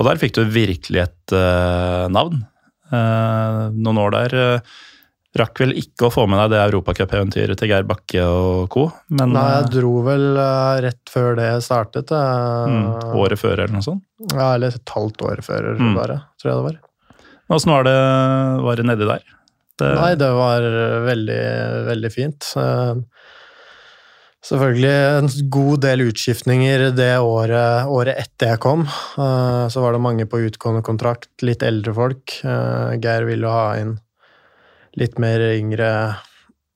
Og 0.00 0.08
der 0.08 0.20
fikk 0.20 0.38
du 0.38 0.46
virkelig 0.48 1.04
et 1.04 1.34
uh, 1.36 2.08
navn. 2.12 2.40
Uh, 2.92 3.68
noen 3.72 4.00
år 4.02 4.14
der 4.14 4.34
uh, 4.36 4.78
rakk 5.38 5.62
vel 5.62 5.74
ikke 5.80 6.08
å 6.08 6.12
få 6.12 6.26
med 6.28 6.40
deg 6.42 6.52
det 6.52 6.62
europacupeventyret 6.66 7.60
til 7.60 7.70
Geir 7.70 7.86
Bakke 7.88 8.24
og 8.28 8.66
co. 8.72 8.86
Men, 9.14 9.34
Nei, 9.36 9.46
jeg 9.56 9.68
dro 9.78 9.92
vel 10.04 10.26
rett 10.84 11.12
før 11.12 11.36
det 11.38 11.50
startet. 11.64 12.12
Mm, 12.12 12.88
året 13.16 13.40
før, 13.40 13.56
eller 13.56 13.76
noe 13.78 13.86
sånt? 13.86 14.04
Ja, 14.32 14.54
eller 14.54 14.76
et 14.76 14.96
halvt 14.96 15.24
år 15.28 15.44
før, 15.46 15.72
mm. 15.78 15.94
bare, 15.96 16.18
tror 16.40 16.52
jeg 16.52 16.58
det 16.58 16.66
var. 16.70 16.82
Åssen 17.52 17.72
var 17.72 17.88
det, 17.88 17.96
var 18.64 18.80
det 18.80 18.88
nedi 18.88 19.08
der? 19.08 19.24
Det... 19.82 19.92
Nei, 19.98 20.12
det 20.20 20.30
var 20.36 20.66
veldig, 21.08 21.42
veldig 21.88 22.10
fint. 22.14 22.48
Eh, 22.58 23.00
selvfølgelig 24.46 24.94
en 25.18 25.30
god 25.54 25.84
del 25.86 26.04
utskiftninger 26.08 26.88
det 26.96 27.12
året, 27.18 27.90
året 27.90 28.20
etter 28.22 28.54
jeg 28.54 28.62
kom. 28.62 28.86
Eh, 28.86 29.64
så 29.72 29.84
var 29.84 29.96
det 29.96 30.04
mange 30.06 30.28
på 30.30 30.42
utgående 30.46 30.84
kontrakt, 30.86 31.32
litt 31.42 31.64
eldre 31.66 31.94
folk. 31.96 32.38
Eh, 32.46 32.98
Geir 33.02 33.28
ville 33.28 33.50
ha 33.50 33.72
inn 33.80 33.96
litt 35.00 35.16
mer 35.22 35.40
yngre, 35.54 35.92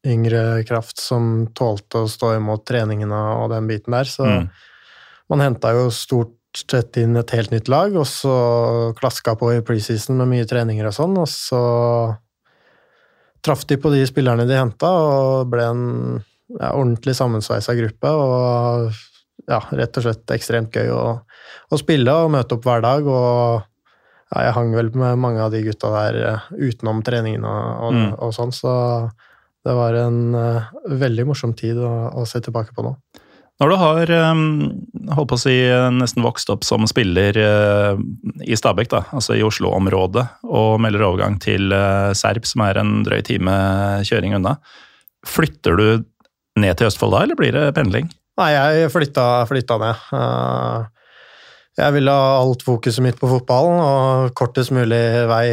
yngre 0.06 0.42
kraft 0.68 1.02
som 1.02 1.50
tålte 1.56 2.04
å 2.04 2.10
stå 2.10 2.36
imot 2.38 2.64
treningene 2.68 3.18
og 3.42 3.50
den 3.52 3.68
biten 3.68 3.94
der. 3.94 4.08
Så 4.08 4.24
mm. 4.26 4.46
man 5.32 5.44
henta 5.44 5.74
jo 5.76 5.90
stort 5.94 6.34
sett 6.56 6.96
inn 6.96 7.18
et 7.20 7.34
helt 7.36 7.52
nytt 7.52 7.68
lag, 7.68 7.92
og 7.98 8.06
så 8.08 8.36
klaska 8.96 9.36
på 9.36 9.52
i 9.52 9.64
preseason 9.66 10.16
med 10.22 10.30
mye 10.30 10.46
treninger 10.48 10.88
og 10.88 10.96
sånn, 10.96 11.18
og 11.20 11.28
så 11.28 11.60
traff 13.46 13.66
de 13.70 13.78
på 13.80 13.92
de 13.94 14.02
spillerne 14.08 14.46
de 14.48 14.58
henta, 14.58 14.90
og 14.90 15.52
ble 15.52 15.68
en 15.70 15.84
ja, 16.58 16.72
ordentlig 16.72 17.16
sammensveisa 17.18 17.76
gruppe. 17.78 18.10
Og 18.10 18.90
ja, 19.46 19.60
rett 19.78 19.98
og 19.98 20.06
slett 20.06 20.34
ekstremt 20.34 20.74
gøy 20.74 20.90
å, 20.94 21.04
å, 21.70 21.78
spille 21.80 22.14
og 22.24 22.32
møte 22.34 22.56
opp 22.56 22.66
hver 22.66 22.82
dag. 22.84 23.06
Og 23.06 23.62
ja, 24.32 24.48
jeg 24.48 24.56
hang 24.58 24.74
vel 24.74 24.90
med 24.98 25.22
mange 25.22 25.44
av 25.44 25.54
de 25.54 25.62
gutta 25.66 25.92
der 25.94 26.20
eh, 26.32 26.48
utenom 26.58 27.04
treningene 27.06 27.52
og, 27.86 27.94
mm. 27.94 28.08
og, 28.18 28.32
sånn, 28.34 28.54
så 28.54 28.72
det 29.66 29.74
var 29.74 29.94
en 29.98 30.18
uh, 30.34 30.66
veldig 30.86 31.24
morsom 31.26 31.54
tid 31.58 31.78
å, 31.82 31.92
å 32.14 32.26
se 32.26 32.42
tilbake 32.42 32.74
på 32.74 32.84
nå. 32.86 32.92
Når 33.56 33.70
du 33.72 33.76
har 33.80 34.10
holdt 35.16 35.30
på 35.30 35.36
å 35.38 35.40
si, 35.40 35.54
nesten 35.96 36.24
vokst 36.24 36.50
opp 36.52 36.64
som 36.66 36.84
spiller 36.88 37.38
eh, 37.40 38.00
i 38.44 38.56
Stabekk, 38.58 38.90
da, 38.92 39.00
altså 39.16 39.36
i 39.36 39.44
Oslo-området, 39.46 40.26
og 40.44 40.76
melder 40.84 41.06
overgang 41.06 41.38
til 41.40 41.72
eh, 41.72 42.12
Serp, 42.18 42.44
som 42.48 42.66
er 42.66 42.82
en 42.82 42.98
drøy 43.06 43.22
time 43.24 43.54
kjøring 44.04 44.36
unna, 44.36 44.58
flytter 45.26 45.80
du 45.80 45.86
ned 46.60 46.76
til 46.76 46.90
Østfold 46.90 47.16
da, 47.16 47.22
eller 47.24 47.38
blir 47.38 47.56
det 47.56 47.70
pendling? 47.76 48.10
Nei, 48.36 48.50
jeg 48.52 48.92
flytta, 48.92 49.24
flytta 49.48 49.78
ned. 49.80 50.04
Uh, 50.12 50.84
jeg 51.80 51.96
ville 51.96 52.12
ha 52.12 52.28
alt 52.42 52.64
fokuset 52.64 53.04
mitt 53.04 53.16
på 53.20 53.30
fotballen 53.30 53.80
og 53.80 54.36
kortest 54.36 54.72
mulig 54.76 55.00
vei 55.28 55.46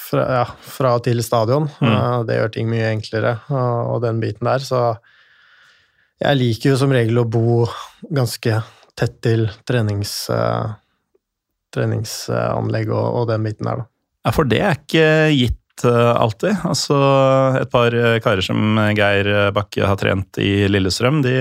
fra, 0.00 0.24
ja, 0.40 0.46
fra 0.76 0.94
til 1.04 1.20
stadion. 1.24 1.68
Mm. 1.84 2.24
Det 2.28 2.40
gjør 2.40 2.52
ting 2.56 2.72
mye 2.72 2.88
enklere, 2.94 3.36
og 3.52 4.00
den 4.04 4.20
biten 4.24 4.48
der, 4.48 4.64
så 4.64 4.82
jeg 6.18 6.40
liker 6.40 6.72
jo 6.72 6.80
som 6.80 6.92
regel 6.94 7.22
å 7.22 7.28
bo 7.28 7.62
ganske 8.14 8.60
tett 8.98 9.20
til 9.22 9.46
trenings, 9.68 10.14
treningsanlegg 11.74 12.90
og, 12.90 13.06
og, 13.06 13.24
den 13.30 13.46
biten 13.46 13.68
der, 13.70 13.84
da. 13.84 13.90
Ja, 14.26 14.34
for 14.34 14.48
det 14.50 14.58
er 14.64 14.80
ikke 14.80 15.06
gitt 15.30 15.58
Eh, 15.84 16.16
alltid. 16.16 16.56
Altså, 16.66 16.96
et 17.60 17.70
par 17.70 17.94
eh, 17.94 18.18
karer 18.24 18.44
som 18.44 18.78
Geir 18.96 19.50
Bakke 19.54 19.86
har 19.86 19.98
trent 20.00 20.40
i 20.42 20.66
Lillestrøm, 20.70 21.22
de 21.24 21.34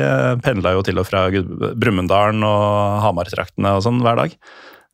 pendla 0.44 0.76
jo 0.76 0.84
til 0.86 1.02
og 1.02 1.08
fra 1.10 1.28
Brumunddalen 1.32 2.44
og 2.46 3.02
Hamar-traktene 3.06 3.76
og 3.78 3.86
sånn 3.86 4.02
hver 4.06 4.20
dag. 4.22 4.36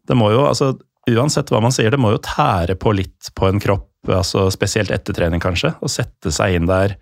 Det 0.07 0.17
må 0.19 0.31
jo, 0.33 0.45
altså, 0.49 0.73
uansett 1.09 1.51
hva 1.51 1.61
man 1.63 1.75
sier, 1.75 1.91
det 1.91 2.01
må 2.01 2.13
jo 2.13 2.23
tære 2.23 2.77
på 2.79 2.95
litt 2.95 3.31
på 3.35 3.49
en 3.49 3.61
kropp, 3.63 3.89
altså 4.11 4.49
spesielt 4.53 4.91
etter 4.93 5.15
trening 5.15 5.43
kanskje, 5.43 5.73
å 5.83 5.91
sette 5.91 6.31
seg 6.33 6.57
inn 6.57 6.69
der 6.69 6.97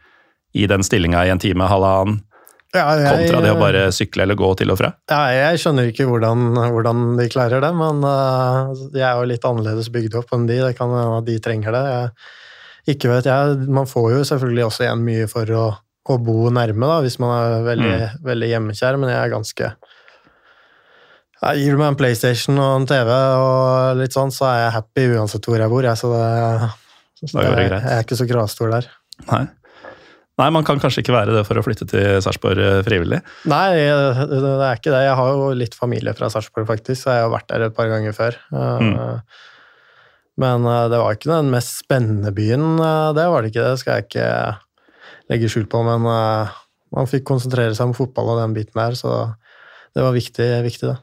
i 0.57 0.67
den 0.69 0.83
stillinga 0.85 1.25
i 1.25 1.33
en 1.33 1.41
time, 1.41 1.69
halvannen. 1.69 2.21
Ja, 2.71 2.85
jeg, 2.95 3.27
kontra 3.27 3.41
det 3.43 3.51
å 3.51 3.59
bare 3.59 3.79
sykle 3.91 4.23
eller 4.23 4.37
gå 4.39 4.47
til 4.61 4.71
og 4.71 4.77
fra? 4.79 4.93
Ja, 5.11 5.25
jeg 5.35 5.59
skjønner 5.59 5.89
ikke 5.91 6.07
hvordan, 6.07 6.53
hvordan 6.55 7.17
de 7.19 7.27
klarer 7.31 7.63
det, 7.63 7.71
men 7.75 7.99
uh, 8.07 8.71
jeg 8.95 9.03
er 9.03 9.19
jo 9.19 9.27
litt 9.27 9.47
annerledes 9.47 9.89
bygd 9.91 10.15
opp 10.21 10.31
enn 10.37 10.47
de. 10.47 10.61
Det 10.63 10.77
kan 10.77 10.93
hende 10.95 11.17
at 11.19 11.27
de 11.27 11.35
trenger 11.43 11.75
det. 11.75 11.83
Jeg, 11.91 12.29
ikke 12.95 13.11
vet 13.11 13.27
jeg. 13.27 13.57
Man 13.67 13.89
får 13.91 14.07
jo 14.15 14.21
selvfølgelig 14.31 14.65
også 14.69 14.85
igjen 14.87 15.03
mye 15.03 15.27
for 15.31 15.51
å, 15.51 15.65
å 16.07 16.19
bo 16.23 16.37
nærme, 16.53 16.87
da, 16.87 17.01
hvis 17.03 17.19
man 17.21 17.35
er 17.35 17.67
veldig, 17.67 17.91
mm. 17.91 18.23
veldig 18.31 18.51
hjemmekjær, 18.53 19.01
men 19.03 19.13
jeg 19.13 19.19
er 19.19 19.35
ganske 19.35 19.73
jeg 21.41 21.63
Gir 21.63 21.73
du 21.73 21.79
meg 21.81 21.87
en 21.89 21.97
PlayStation 21.97 22.59
og 22.61 22.75
en 22.75 22.83
TV, 22.85 23.07
og 23.11 23.97
litt 23.97 24.13
sånn, 24.13 24.29
så 24.33 24.45
er 24.51 24.59
jeg 24.59 24.73
happy 24.75 25.05
uansett 25.15 25.47
hvor 25.49 25.57
jeg 25.57 25.73
bor. 25.73 25.87
Jeg, 25.87 25.97
så 25.97 26.11
det, 26.13 26.67
så 27.23 27.31
det, 27.33 27.47
jeg, 27.65 27.79
er 27.81 28.05
ikke 28.05 28.17
så 28.19 28.27
kravstor 28.29 28.75
der. 28.75 28.89
Nei. 29.25 29.47
Nei, 30.41 30.49
man 30.53 30.65
kan 30.67 30.81
kanskje 30.81 31.03
ikke 31.03 31.15
være 31.15 31.35
det 31.35 31.43
for 31.47 31.59
å 31.59 31.63
flytte 31.65 31.85
til 31.89 32.17
Sarpsborg 32.23 32.61
eh, 32.61 32.79
frivillig? 32.85 33.21
Nei, 33.51 33.65
det 33.77 34.39
er 34.41 34.79
ikke 34.79 34.93
det. 34.93 35.03
Jeg 35.05 35.17
har 35.19 35.31
jo 35.35 35.51
litt 35.57 35.77
familie 35.77 36.15
fra 36.17 36.31
Sarpsborg, 36.33 36.65
faktisk, 36.69 37.03
så 37.03 37.15
jeg 37.15 37.27
har 37.27 37.33
vært 37.33 37.49
der 37.51 37.67
et 37.67 37.77
par 37.77 37.91
ganger 37.91 38.15
før. 38.17 38.39
Mm. 38.49 39.21
Men 40.41 40.65
eh, 40.71 40.87
det 40.93 41.03
var 41.03 41.17
ikke 41.17 41.31
den 41.33 41.53
mest 41.53 41.77
spennende 41.83 42.33
byen, 42.35 42.81
det 43.17 43.27
var 43.33 43.45
det 43.45 43.53
ikke. 43.53 43.69
Det 43.69 43.83
skal 43.83 43.99
jeg 43.99 44.09
ikke 44.09 44.31
legge 45.31 45.53
skjul 45.53 45.69
på, 45.71 45.85
men 45.87 46.09
man 46.09 47.07
fikk 47.07 47.29
konsentrere 47.29 47.77
seg 47.77 47.91
om 47.91 47.95
fotball 47.95 48.33
og 48.33 48.41
den 48.41 48.57
biten 48.57 48.81
der, 48.81 48.97
så 48.99 49.13
det 49.95 50.03
var 50.03 50.15
viktig, 50.15 50.49
viktig 50.65 50.89
det 50.89 50.97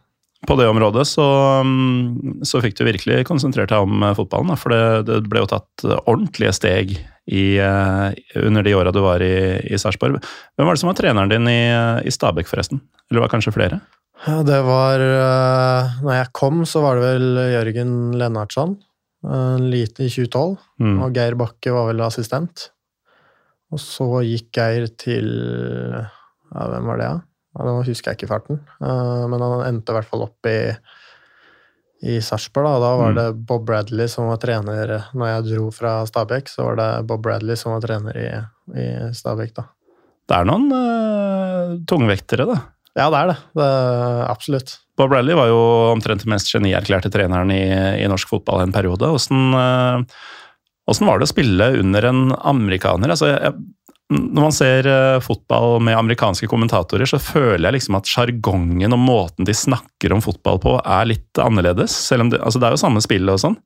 på 0.46 0.54
det 0.54 0.68
området 0.70 1.02
så, 1.08 1.26
mm, 1.66 2.44
så, 2.46 2.60
fikk 2.62 2.76
du 2.78 2.84
virkelig 2.86 3.24
konsentrert 3.26 3.72
deg 3.72 3.82
om 3.82 4.04
fotballen. 4.14 4.54
For 4.60 4.74
det, 4.74 5.08
det 5.08 5.22
ble 5.30 5.42
jo 5.42 5.50
tatt 5.50 5.86
ordentlige 6.04 6.54
steg 6.54 6.94
i, 7.28 7.58
eh, 7.58 8.08
under 8.38 8.66
de 8.66 8.74
åra 8.78 8.92
du 8.94 9.00
var 9.04 9.22
i, 9.24 9.58
i 9.66 9.78
Sarpsborg. 9.80 10.20
Hvem 10.56 10.68
var 10.68 10.76
det 10.76 10.82
som 10.82 10.92
var 10.92 10.98
treneren 11.00 11.32
din 11.32 11.50
i, 11.50 11.60
i 12.06 12.14
Stabæk, 12.14 12.48
forresten? 12.50 12.80
Eller 13.08 13.24
var 13.24 13.30
det 13.30 13.34
kanskje 13.34 13.56
flere? 13.56 13.80
Ja, 14.26 14.40
det 14.46 14.58
var 14.66 15.02
eh, 15.02 15.98
Når 16.02 16.16
jeg 16.16 16.32
kom, 16.34 16.64
så 16.66 16.82
var 16.86 16.98
det 16.98 17.06
vel 17.08 17.42
Jørgen 17.56 17.94
Lennartson. 18.18 18.78
Lite 19.58 20.06
i 20.06 20.10
2012. 20.14 20.58
Mm. 20.78 20.98
Og 21.02 21.16
Geir 21.16 21.34
Bakke 21.38 21.74
var 21.74 21.90
vel 21.90 22.04
assistent. 22.06 22.68
Og 23.74 23.82
så 23.82 24.06
gikk 24.24 24.52
Geir 24.54 24.86
til 24.96 25.26
ja, 25.98 26.68
Hvem 26.70 26.86
var 26.86 27.02
det, 27.02 27.08
da? 27.08 27.16
Ja? 27.18 27.27
Nå 27.56 27.80
husker 27.86 28.12
jeg 28.12 28.20
ikke 28.20 28.30
farten, 28.30 28.60
uh, 28.84 29.24
men 29.30 29.42
han 29.42 29.66
endte 29.66 29.92
i 29.92 29.96
hvert 29.96 30.10
fall 30.10 30.26
opp 30.28 30.48
i, 30.50 30.58
i 32.06 32.18
Sarpsborg. 32.22 32.68
Da. 32.68 32.82
da 32.84 32.90
var 33.00 33.14
mm. 33.14 33.18
det 33.18 33.26
Bob 33.48 33.64
Bradley 33.66 34.10
som 34.12 34.28
var 34.30 34.40
trener 34.42 34.92
når 35.16 35.32
jeg 35.32 35.46
dro 35.48 35.70
fra 35.74 35.98
Stabæk. 36.06 36.52
Så 36.52 36.68
var 36.68 36.78
det 36.78 36.88
Bob 37.08 37.24
Bradley 37.24 37.58
som 37.58 37.74
var 37.74 37.82
trener 37.84 38.20
i, 38.20 38.28
i 38.78 38.88
Stabæk, 39.16 39.56
da. 39.58 39.68
Det 40.28 40.36
er 40.36 40.50
noen 40.50 40.68
uh, 40.74 41.78
tungvektere, 41.88 42.44
da? 42.48 42.60
Ja, 42.98 43.08
det 43.12 43.18
er 43.18 43.30
det. 43.30 43.38
det 43.56 43.70
absolutt. 44.28 44.76
Bob 44.98 45.12
Bradley 45.12 45.36
var 45.38 45.48
jo 45.50 45.58
omtrent 45.92 46.24
den 46.24 46.32
mest 46.34 46.50
genierklærte 46.50 47.10
treneren 47.14 47.52
i, 47.54 47.62
i, 48.02 48.06
norsk 48.10 48.30
fotball 48.30 48.64
en 48.64 48.74
periode. 48.74 49.08
Åssen 49.14 49.54
uh, 49.54 50.02
var 51.06 51.20
det 51.20 51.28
å 51.28 51.30
spille 51.30 51.72
under 51.78 52.08
en 52.10 52.22
amerikaner? 52.36 53.14
Altså, 53.14 53.30
jeg, 53.30 53.54
når 54.08 54.40
man 54.40 54.54
ser 54.56 54.86
uh, 54.88 55.20
fotball 55.20 55.82
med 55.84 55.98
amerikanske 55.98 56.48
kommentatorer, 56.48 57.08
så 57.08 57.20
føler 57.20 57.66
jeg 57.68 57.76
liksom 57.76 57.98
at 57.98 58.08
sjargongen 58.08 58.96
og 58.96 59.02
måten 59.02 59.48
de 59.48 59.52
snakker 59.56 60.14
om 60.16 60.22
fotball 60.24 60.60
på, 60.62 60.78
er 60.80 61.10
litt 61.10 61.40
annerledes. 61.42 61.92
Selv 62.08 62.24
om 62.24 62.32
det, 62.32 62.40
altså 62.40 62.60
det 62.60 62.70
er 62.70 62.76
jo 62.76 62.80
samme 62.80 63.04
spill 63.04 63.28
og 63.28 63.42
sånn. 63.42 63.58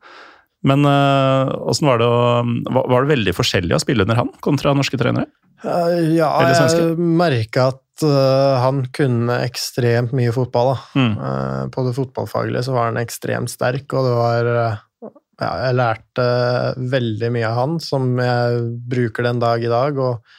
Men 0.67 0.87
uh, 0.87 1.79
var 1.87 2.03
det 2.03 2.09
å 2.11 2.19
var, 2.43 2.91
var, 2.91 3.05
det 3.05 3.15
veldig 3.15 3.37
forskjellig 3.39 3.79
å 3.79 3.83
spille 3.83 4.07
under 4.07 4.19
han 4.19 4.35
kontra 4.43 4.75
norske 4.75 4.99
trenere? 4.99 5.31
Uh, 5.63 6.11
ja, 6.11 6.31
jeg 6.51 6.99
merka 6.99 7.71
at 7.77 8.07
uh, 8.07 8.59
han 8.63 8.83
kunne 8.95 9.39
ekstremt 9.47 10.15
mye 10.17 10.35
fotball. 10.35 10.75
Mm. 10.99 11.71
på 11.71 11.87
det 11.87 11.95
fotballfaglige 11.99 12.67
så 12.67 12.75
var 12.75 12.91
han 12.91 13.03
ekstremt 13.03 13.51
sterk, 13.51 13.87
og 13.95 14.11
det 14.11 14.17
var 14.19 14.55
ja, 15.43 15.51
jeg 15.67 15.79
lærte 15.79 16.29
veldig 16.93 17.33
mye 17.35 17.51
av 17.51 17.59
han, 17.59 17.77
som 17.83 18.15
jeg 18.21 18.63
bruker 18.95 19.27
den 19.29 19.43
dag 19.43 19.65
i 19.65 19.71
dag. 19.73 19.99
Og, 20.03 20.39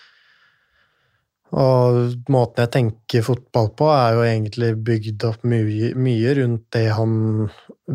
og, 1.53 1.99
måten 2.33 2.63
jeg 2.63 2.73
tenker 2.73 3.25
fotball 3.27 3.69
på, 3.77 3.91
er 3.93 4.17
jo 4.17 4.25
egentlig 4.25 4.71
bygd 4.87 5.27
opp 5.29 5.45
mye, 5.49 5.93
mye 5.99 6.35
rundt 6.39 6.65
det 6.75 6.87
han 6.95 7.15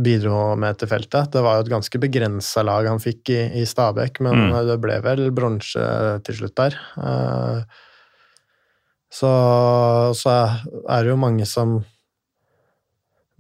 bidro 0.05 0.55
med 0.61 0.79
til 0.79 0.93
feltet. 0.93 1.33
Det 1.35 1.43
var 1.45 1.59
jo 1.59 1.67
et 1.67 1.75
ganske 1.75 2.03
begrensa 2.05 2.65
lag 2.67 2.89
han 2.91 3.03
fikk 3.03 3.35
i, 3.35 3.43
i 3.63 3.67
Stabæk, 3.67 4.23
men 4.25 4.49
mm. 4.49 4.57
det 4.71 4.81
ble 4.85 5.03
vel 5.05 5.29
bronse 5.35 5.91
til 6.29 6.43
slutt 6.43 6.59
der. 6.61 6.81
Eh, 7.03 7.85
så, 9.09 9.31
så 10.13 10.35
er 10.85 11.05
det 11.05 11.15
jo 11.15 11.21
mange 11.21 11.47
som 11.49 11.79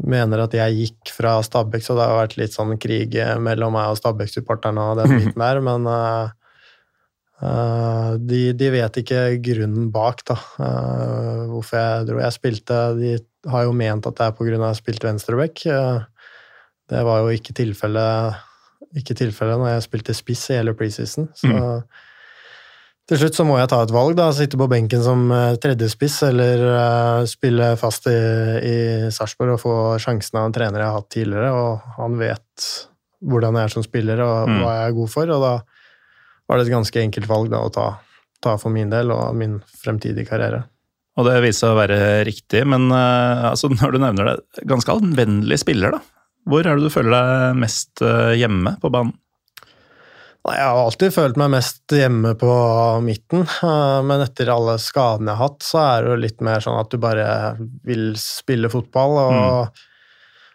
mener 0.06 0.44
at 0.44 0.54
jeg 0.54 0.76
gikk 0.76 1.12
fra 1.14 1.38
Stabæk, 1.42 1.82
så 1.84 1.96
det 1.98 2.06
har 2.06 2.20
vært 2.20 2.36
litt 2.38 2.54
sånn 2.54 2.76
krig 2.80 3.16
mellom 3.42 3.74
meg 3.74 3.92
og 3.92 3.98
Stabæk-supporterne 3.98 4.84
og 4.92 5.00
den 5.00 5.14
biten 5.16 5.42
der, 5.42 5.60
men 5.64 5.88
uh, 5.90 6.30
uh, 7.42 8.12
de, 8.18 8.42
de, 8.58 8.70
vet 8.74 9.00
ikke 9.02 9.22
grunnen 9.44 9.88
bak, 9.94 10.22
da. 10.28 10.38
Uh, 10.60 11.46
hvorfor 11.54 11.80
jeg 11.80 12.10
dro. 12.10 12.20
Jeg 12.22 12.36
spilte 12.36 12.82
De 12.98 13.16
har 13.50 13.66
jo 13.66 13.74
ment 13.74 14.06
at 14.06 14.18
det 14.18 14.26
er 14.26 14.34
av 14.34 14.68
at 14.68 14.68
jeg 14.68 14.82
spilte 14.82 15.10
venstreback. 15.10 15.64
det 16.88 17.02
var 17.06 17.24
jo 17.24 17.34
ikke 17.34 17.56
tilfellet 17.56 18.44
ikke 18.96 19.16
tilfelle 19.18 19.56
når 19.60 19.74
jeg 19.74 19.84
spilte 19.84 20.14
spiss 20.16 20.46
i 20.48 20.56
hele 20.56 20.72
preseason, 20.76 21.28
så 21.36 21.50
mm. 21.50 21.82
Til 23.08 23.16
slutt 23.22 23.38
så 23.38 23.44
må 23.48 23.56
jeg 23.56 23.70
ta 23.72 23.78
et 23.80 23.92
valg, 23.94 24.12
da. 24.18 24.26
Sitte 24.36 24.58
på 24.60 24.68
benken 24.68 25.00
som 25.00 25.30
uh, 25.32 25.56
tredjespiss, 25.60 26.18
eller 26.28 26.60
uh, 26.60 27.28
spille 27.28 27.70
fast 27.80 28.08
i, 28.10 28.18
i 28.60 28.76
Sarpsborg 29.14 29.54
og 29.54 29.62
få 29.62 29.76
sjansen 30.02 30.36
av 30.36 30.48
en 30.48 30.56
trener 30.56 30.84
jeg 30.84 30.90
har 30.90 30.98
hatt 30.98 31.08
tidligere, 31.14 31.52
og 31.56 31.94
han 31.96 32.18
vet 32.20 32.66
hvordan 33.24 33.56
jeg 33.56 33.68
er 33.68 33.72
som 33.72 33.84
spiller 33.86 34.20
og 34.22 34.50
mm. 34.50 34.58
hva 34.60 34.74
jeg 34.76 34.90
er 34.90 34.98
god 34.98 35.12
for, 35.14 35.32
og 35.34 35.40
da 35.46 35.54
var 36.48 36.60
det 36.60 36.66
et 36.66 36.74
ganske 36.74 37.00
enkelt 37.00 37.30
valg 37.30 37.48
da, 37.52 37.62
å 37.64 37.72
ta, 37.72 37.86
ta, 38.44 38.54
for 38.60 38.72
min 38.76 38.92
del 38.92 39.14
og 39.14 39.32
min 39.40 39.56
fremtidige 39.80 40.28
karriere. 40.28 40.66
Og 41.18 41.26
det 41.26 41.40
viser 41.42 41.64
seg 41.64 41.72
å 41.72 41.78
være 41.80 42.00
riktig, 42.28 42.62
men 42.68 42.90
uh, 42.92 43.48
altså, 43.54 43.72
når 43.78 43.96
du 43.96 44.02
nevner 44.04 44.32
det, 44.34 44.66
ganske 44.68 44.98
anvendelig 45.00 45.62
spiller, 45.64 45.96
da. 45.96 46.02
Hvor 46.48 46.60
er 46.60 46.76
det 46.76 46.88
du 46.88 46.92
føler 46.92 47.12
deg 47.16 47.56
mest 47.60 48.00
hjemme 48.40 48.76
på 48.80 48.88
banen? 48.92 49.16
Jeg 50.54 50.64
har 50.64 50.78
alltid 50.80 51.12
følt 51.14 51.38
meg 51.40 51.52
mest 51.52 51.92
hjemme 51.94 52.34
på 52.38 52.52
midten, 53.04 53.44
eh, 53.44 53.98
men 54.06 54.24
etter 54.24 54.50
alle 54.52 54.78
skadene 54.82 55.32
jeg 55.32 55.40
har 55.40 55.50
hatt, 55.50 55.66
så 55.66 55.82
er 55.82 56.04
det 56.04 56.10
jo 56.12 56.22
litt 56.24 56.42
mer 56.44 56.64
sånn 56.64 56.78
at 56.80 56.90
du 56.92 56.98
bare 57.02 57.28
vil 57.86 58.10
spille 58.20 58.70
fotball. 58.72 59.16
Og, 59.22 59.34
mm. 59.34 59.86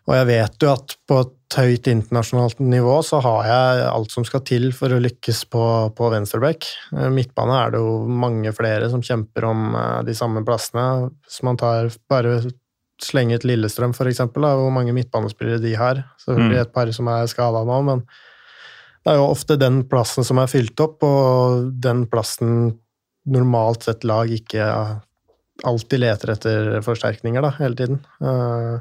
og 0.07 0.17
jeg 0.17 0.29
vet 0.31 0.65
jo 0.65 0.71
at 0.73 0.97
på 1.09 1.19
et 1.23 1.59
høyt 1.59 1.89
internasjonalt 1.91 2.63
nivå 2.63 2.97
så 3.05 3.19
har 3.23 3.49
jeg 3.49 3.85
alt 3.91 4.15
som 4.15 4.25
skal 4.27 4.41
til 4.47 4.71
for 4.75 4.93
å 4.93 5.01
lykkes 5.03 5.43
på, 5.53 5.63
på 5.97 6.11
venstreback. 6.15 6.67
Eh, 6.95 7.09
midtbane 7.13 7.61
er 7.61 7.75
det 7.75 7.83
jo 7.83 7.95
mange 8.07 8.55
flere 8.55 8.89
som 8.93 9.05
kjemper 9.05 9.49
om 9.51 9.71
eh, 9.77 10.01
de 10.09 10.17
samme 10.17 10.45
plassene. 10.47 11.13
Hvis 11.27 11.41
man 11.45 11.59
tar 11.61 11.93
bare 12.11 12.39
slenger 13.03 13.41
ut 13.41 13.47
Lillestrøm, 13.49 13.93
for 13.97 14.07
eksempel, 14.07 14.45
hvor 14.47 14.71
mange 14.73 14.93
midtbanespillere 14.95 15.61
de 15.63 15.73
har. 15.75 16.05
Selvfølgelig 16.23 16.59
mm. 16.59 16.61
et 16.67 16.77
par 16.77 16.93
som 16.95 17.09
er 17.11 17.27
skada 17.31 17.65
nå, 17.67 17.81
men 17.89 18.05
det 19.03 19.11
er 19.11 19.19
jo 19.19 19.29
ofte 19.31 19.59
den 19.59 19.81
plassen 19.89 20.25
som 20.27 20.39
er 20.39 20.51
fylt 20.51 20.79
opp, 20.83 21.03
og 21.03 21.71
den 21.83 22.05
plassen 22.11 22.77
normalt 23.23 23.85
sett 23.87 24.03
lag 24.07 24.31
ikke 24.31 24.67
alltid 25.63 26.01
leter 26.03 26.33
etter 26.33 26.69
forsterkninger, 26.83 27.43
da, 27.43 27.51
hele 27.59 27.77
tiden. 27.79 27.99
Uh, 28.23 28.79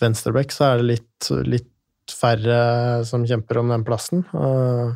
Venstreback 0.00 0.54
så 0.54 0.70
er 0.70 0.80
det 0.80 0.86
litt, 0.94 1.30
litt, 1.46 1.72
færre 2.06 3.02
som 3.06 3.24
kjemper 3.26 3.58
om 3.58 3.72
den 3.74 3.82
plassen. 3.86 4.22
Uh, 4.30 4.94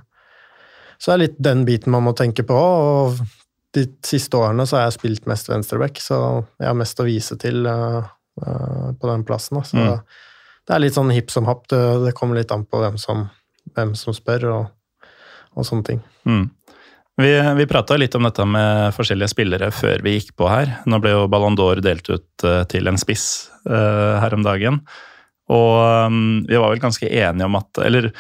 så 1.00 1.10
det 1.10 1.14
er 1.14 1.22
litt 1.24 1.38
den 1.42 1.64
biten 1.66 1.90
man 1.90 2.04
må 2.06 2.14
tenke 2.18 2.44
på. 2.46 2.54
og 2.54 3.18
de 3.74 3.84
siste 4.06 4.34
årene 4.38 4.66
så 4.66 4.78
har 4.78 4.88
jeg 4.88 4.96
spilt 4.98 5.28
mest 5.30 5.50
venstreback, 5.50 6.00
så 6.02 6.16
jeg 6.58 6.66
har 6.66 6.78
mest 6.78 7.02
å 7.02 7.06
vise 7.06 7.36
til 7.38 7.66
uh, 7.66 8.02
uh, 8.42 8.88
på 8.98 9.10
den 9.10 9.26
plassen. 9.26 9.58
Da. 9.60 9.66
Så 9.66 9.76
Mm. 9.78 10.00
det 10.66 10.74
er 10.74 10.82
litt 10.82 10.94
sånn 10.94 11.12
hipp 11.14 11.30
som 11.30 11.46
happ. 11.46 11.68
Det, 11.70 11.78
det 12.04 12.14
kommer 12.18 12.38
litt 12.38 12.50
an 12.54 12.64
på 12.66 12.80
hvem 12.82 12.98
som, 12.98 13.28
hvem 13.76 13.94
som 13.98 14.16
spør, 14.16 14.46
og, 14.54 15.12
og 15.56 15.66
sånne 15.66 15.86
ting. 15.86 16.02
Mm. 16.28 16.48
Vi, 17.20 17.30
vi 17.56 17.66
prata 17.68 17.96
litt 18.00 18.14
om 18.16 18.24
dette 18.24 18.44
med 18.48 18.94
forskjellige 18.96 19.32
spillere 19.34 19.70
før 19.74 20.04
vi 20.04 20.16
gikk 20.16 20.32
på 20.40 20.48
her. 20.48 20.70
Nå 20.88 21.00
ble 21.02 21.12
jo 21.12 21.26
Ballon 21.30 21.58
d'Or 21.58 21.82
delt 21.84 22.08
ut 22.08 22.46
eh, 22.46 22.62
til 22.70 22.88
en 22.88 23.00
spiss 23.00 23.50
uh, 23.68 24.16
her 24.22 24.36
om 24.36 24.46
dagen. 24.46 24.80
Og 25.50 26.06
um, 26.06 26.40
vi 26.48 26.56
var 26.56 26.72
vel 26.72 26.80
ganske 26.80 27.08
enige 27.10 27.48
om 27.48 27.58
at 27.58 27.80
Eller 27.82 28.12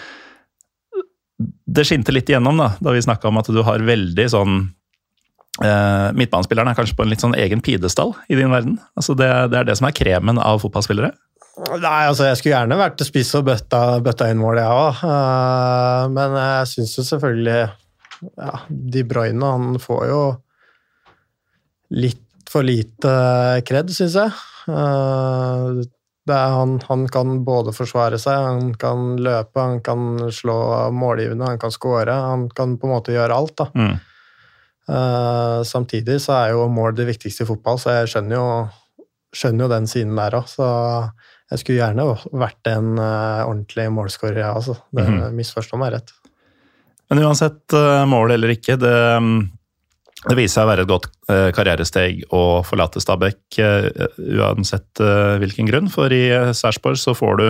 det 1.40 1.84
skinte 1.86 2.12
litt 2.12 2.28
igjennom 2.28 2.58
da, 2.58 2.72
da 2.82 2.92
vi 2.92 3.04
snakka 3.04 3.30
om 3.30 3.38
at 3.40 3.48
du 3.48 3.62
har 3.66 3.88
veldig 3.88 4.28
sånn 4.34 4.60
Uh, 5.60 6.08
Midtbanespilleren 6.16 6.70
er 6.70 6.76
kanskje 6.78 6.94
på 6.96 7.02
en 7.04 7.10
litt 7.10 7.20
sånn 7.20 7.34
egen 7.36 7.60
pidestall 7.60 8.14
i 8.32 8.36
din 8.38 8.48
verden. 8.48 8.78
Altså 8.96 9.12
det, 9.18 9.26
det 9.52 9.58
er 9.58 9.66
det 9.68 9.74
som 9.76 9.88
er 9.88 9.96
kremen 9.98 10.38
av 10.40 10.62
fotballspillere. 10.62 11.10
Nei, 11.60 12.00
altså 12.08 12.28
jeg 12.28 12.38
skulle 12.40 12.54
gjerne 12.54 12.78
vært 12.80 13.02
spiss 13.04 13.34
og 13.36 13.46
bøtta, 13.50 14.00
bøtta 14.04 14.30
inn 14.32 14.40
mål, 14.40 14.60
jeg 14.62 14.80
òg. 14.80 15.02
men 16.14 16.36
jeg 16.40 16.70
syns 16.70 16.94
jo 16.96 17.04
selvfølgelig 17.04 17.58
ja, 17.60 18.52
De 18.68 19.04
Bruyne, 19.08 19.50
han 19.54 19.80
får 19.82 20.02
jo 20.08 20.22
litt 22.00 22.26
for 22.50 22.66
lite 22.66 23.14
kred, 23.66 23.90
syns 23.94 24.16
jeg. 24.18 24.34
Eh, 24.70 25.80
det 26.30 26.36
er, 26.36 26.52
han, 26.54 26.76
han 26.86 27.06
kan 27.10 27.40
både 27.46 27.72
forsvare 27.74 28.18
seg, 28.20 28.36
han 28.44 28.74
kan 28.78 29.14
løpe, 29.22 29.56
han 29.58 29.80
kan 29.84 30.30
slå 30.34 30.58
målgivende, 30.94 31.48
han 31.48 31.60
kan 31.62 31.74
score. 31.74 32.12
Han 32.12 32.48
kan 32.54 32.76
på 32.78 32.88
en 32.88 32.94
måte 32.94 33.14
gjøre 33.14 33.36
alt, 33.36 33.56
da. 33.62 33.68
Mm. 33.74 33.98
Uh, 34.90 35.60
samtidig 35.66 36.18
så 36.22 36.34
er 36.40 36.52
jo 36.56 36.66
mål 36.72 36.96
det 36.98 37.06
viktigste 37.12 37.44
i 37.44 37.48
fotball, 37.48 37.78
så 37.78 38.00
jeg 38.00 38.10
skjønner 38.10 38.36
jo, 38.36 38.46
skjønner 39.36 39.64
jo 39.64 39.72
den 39.72 39.90
siden 39.90 40.18
der 40.18 40.38
òg. 40.40 40.50
Så 40.50 40.68
jeg 41.50 41.62
skulle 41.62 41.80
gjerne 41.80 42.04
vært 42.38 42.68
en 42.70 42.92
eh, 43.02 43.42
ordentlig 43.42 43.88
målskårer, 43.90 44.38
jeg 44.44 44.58
også. 44.60 44.76
Det 44.94 45.06
Mhm. 45.08 45.34
Misforstå 45.34 45.78
meg 45.80 45.94
rett. 45.96 46.12
Men 47.10 47.24
uansett 47.26 47.74
eh, 47.74 48.04
mål 48.06 48.36
eller 48.36 48.54
ikke, 48.54 48.76
det, 48.78 48.98
mm, 49.18 49.50
det 50.28 50.36
viser 50.38 50.60
seg 50.60 50.68
å 50.68 50.70
være 50.70 50.84
et 50.86 50.92
godt 50.92 51.08
eh, 51.28 51.48
karrieresteg 51.56 52.22
å 52.30 52.62
forlate 52.62 53.02
Stabæk, 53.02 53.58
uansett 54.38 55.02
hvilken 55.42 55.66
grunn. 55.66 55.90
For 55.90 56.12
i 56.12 56.28
Sarpsborg 56.54 57.00
så 57.00 57.16
får 57.18 57.36
du 57.40 57.46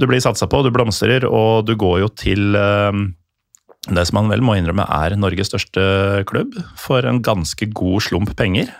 Du 0.00 0.06
blir 0.06 0.20
satsa 0.22 0.46
på, 0.48 0.62
du 0.64 0.70
blomstrer, 0.72 1.26
og 1.28 1.66
du 1.66 1.74
går 1.76 1.98
jo 2.00 2.08
til 2.08 2.54
det 2.56 4.04
som 4.08 4.16
man 4.16 4.30
vel 4.30 4.40
må 4.40 4.54
innrømme 4.56 4.86
er 4.88 5.12
Norges 5.14 5.50
største 5.50 6.24
klubb, 6.24 6.54
for 6.80 7.04
en 7.04 7.20
ganske 7.20 7.68
god 7.68 8.00
slump 8.00 8.32
penger. 8.34 8.72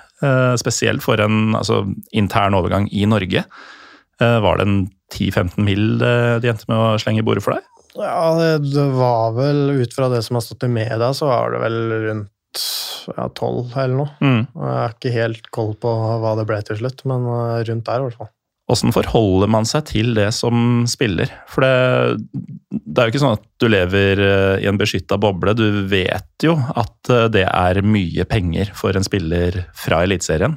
Spesielt 0.56 1.02
for 1.04 1.20
en 1.20 1.52
altså, 1.58 1.82
intern 2.16 2.56
overgang 2.56 2.88
i 2.88 3.04
Norge. 3.04 3.44
Eh, 4.20 4.40
Var 4.40 4.56
det 4.56 4.66
en 4.68 4.80
10-15 5.14 5.60
mil 5.64 6.02
eh, 6.02 6.36
de 6.42 6.52
endte 6.52 6.68
med 6.70 6.78
å 6.78 6.98
slenge 7.00 7.22
i 7.22 7.26
bordet 7.26 7.44
for 7.44 7.56
deg? 7.56 7.66
Ja, 7.98 8.56
det, 8.62 8.84
var 8.94 9.32
vel 9.34 9.80
ut 9.80 9.94
fra 9.96 10.10
det 10.12 10.22
som 10.22 10.38
har 10.38 10.44
stått 10.46 10.68
i 10.68 10.70
media, 10.70 11.10
så 11.16 11.26
var 11.26 11.54
det 11.54 11.62
vel 11.64 11.78
rundt 12.04 12.66
ja, 13.16 13.26
12 13.26 13.72
eller 13.74 13.96
noe. 13.96 14.12
Mm. 14.22 14.42
Jeg 14.44 14.76
har 14.76 14.94
ikke 14.94 15.14
helt 15.14 15.48
koll 15.54 15.72
på 15.80 15.94
hva 16.22 16.36
det 16.38 16.46
ble 16.48 16.60
til 16.66 16.78
slutt, 16.82 17.02
men 17.10 17.26
eh, 17.26 17.64
rundt 17.70 17.88
der 17.88 18.04
i 18.04 18.06
hvert 18.08 18.20
fall. 18.20 18.30
Hvordan 18.70 18.94
forholder 18.94 19.50
man 19.50 19.66
seg 19.66 19.88
til 19.88 20.12
det 20.14 20.28
som 20.36 20.84
spiller? 20.86 21.32
For 21.50 21.64
det, 21.66 22.20
det 22.70 23.02
er 23.02 23.08
jo 23.08 23.10
ikke 23.10 23.22
sånn 23.24 23.34
at 23.34 23.48
du 23.58 23.66
lever 23.66 24.22
i 24.62 24.68
en 24.70 24.78
beskytta 24.78 25.18
boble. 25.18 25.56
Du 25.58 25.88
vet 25.90 26.46
jo 26.46 26.54
at 26.54 27.10
det 27.34 27.48
er 27.48 27.80
mye 27.82 28.22
penger 28.30 28.70
for 28.78 28.94
en 28.94 29.02
spiller 29.02 29.64
fra 29.74 30.04
Eliteserien. 30.06 30.54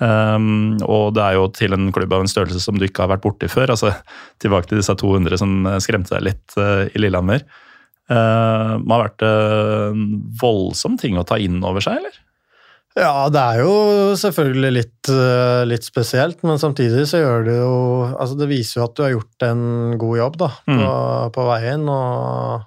Um, 0.00 0.78
og 0.86 1.12
det 1.16 1.24
er 1.24 1.36
jo 1.36 1.48
til 1.52 1.76
en 1.76 1.90
klubb 1.92 2.14
av 2.16 2.24
en 2.24 2.30
størrelse 2.30 2.62
som 2.64 2.78
du 2.80 2.86
ikke 2.86 3.04
har 3.04 3.12
vært 3.12 3.24
borti 3.26 3.50
før. 3.52 3.74
altså 3.76 3.92
Tilbake 4.40 4.70
til 4.70 4.80
disse 4.80 4.96
200 4.96 5.40
som 5.42 5.58
skremte 5.84 6.16
deg 6.16 6.30
litt 6.30 6.56
uh, 6.56 6.86
i 6.88 7.02
Lillehammer. 7.02 7.44
Uh, 8.10 8.80
må 8.82 8.96
ha 8.96 9.04
vært 9.04 9.22
eh, 9.22 9.92
en 9.92 10.06
voldsom 10.40 10.96
ting 10.98 11.14
å 11.20 11.22
ta 11.22 11.36
inn 11.38 11.60
over 11.62 11.84
seg, 11.84 12.00
eller? 12.00 12.16
Ja, 12.98 13.28
det 13.30 13.38
er 13.38 13.60
jo 13.62 13.74
selvfølgelig 14.18 14.70
litt, 14.74 15.10
eh, 15.14 15.60
litt 15.70 15.86
spesielt, 15.86 16.40
men 16.42 16.58
samtidig 16.58 17.04
så 17.06 17.20
gjør 17.20 17.44
det 17.46 17.54
jo 17.54 17.74
Altså, 18.10 18.34
det 18.40 18.48
viser 18.50 18.80
jo 18.80 18.86
at 18.88 18.96
du 18.96 19.04
har 19.04 19.12
gjort 19.14 19.46
en 19.46 19.62
god 20.00 20.16
jobb, 20.18 20.40
da, 20.40 20.48
på, 20.66 20.88
på 21.36 21.44
veien, 21.52 21.86
og 21.86 22.66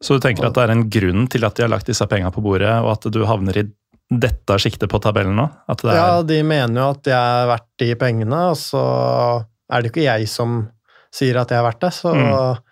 Så 0.00 0.16
du 0.16 0.24
tenker 0.24 0.48
at 0.48 0.56
det 0.56 0.64
er 0.64 0.72
en 0.72 0.86
grunn 0.88 1.28
til 1.28 1.44
at 1.44 1.58
de 1.58 1.66
har 1.66 1.72
lagt 1.74 1.90
disse 1.90 2.08
penga 2.08 2.32
på 2.32 2.40
bordet, 2.40 2.72
og 2.80 2.94
at 2.94 3.10
du 3.12 3.20
havner 3.28 3.60
i 3.60 3.66
dette 4.08 4.56
siktet 4.62 4.88
på 4.88 5.00
tabellen 5.04 5.36
nå? 5.36 5.44
Er, 5.68 5.92
Ja, 5.92 6.22
de 6.24 6.40
mener 6.46 6.80
jo 6.80 6.88
at 6.94 7.10
jeg 7.10 7.18
er 7.18 7.50
verdt 7.50 7.68
de 7.82 7.90
pengene, 8.00 8.40
og 8.52 8.56
så 8.60 8.82
er 9.68 9.84
det 9.84 9.92
ikke 9.92 10.06
jeg 10.06 10.30
som 10.32 10.62
sier 11.12 11.36
at 11.40 11.52
jeg 11.52 11.60
er 11.60 11.68
verdt 11.68 11.84
det, 11.84 11.92
så 11.96 12.14
Mm. 12.14 12.64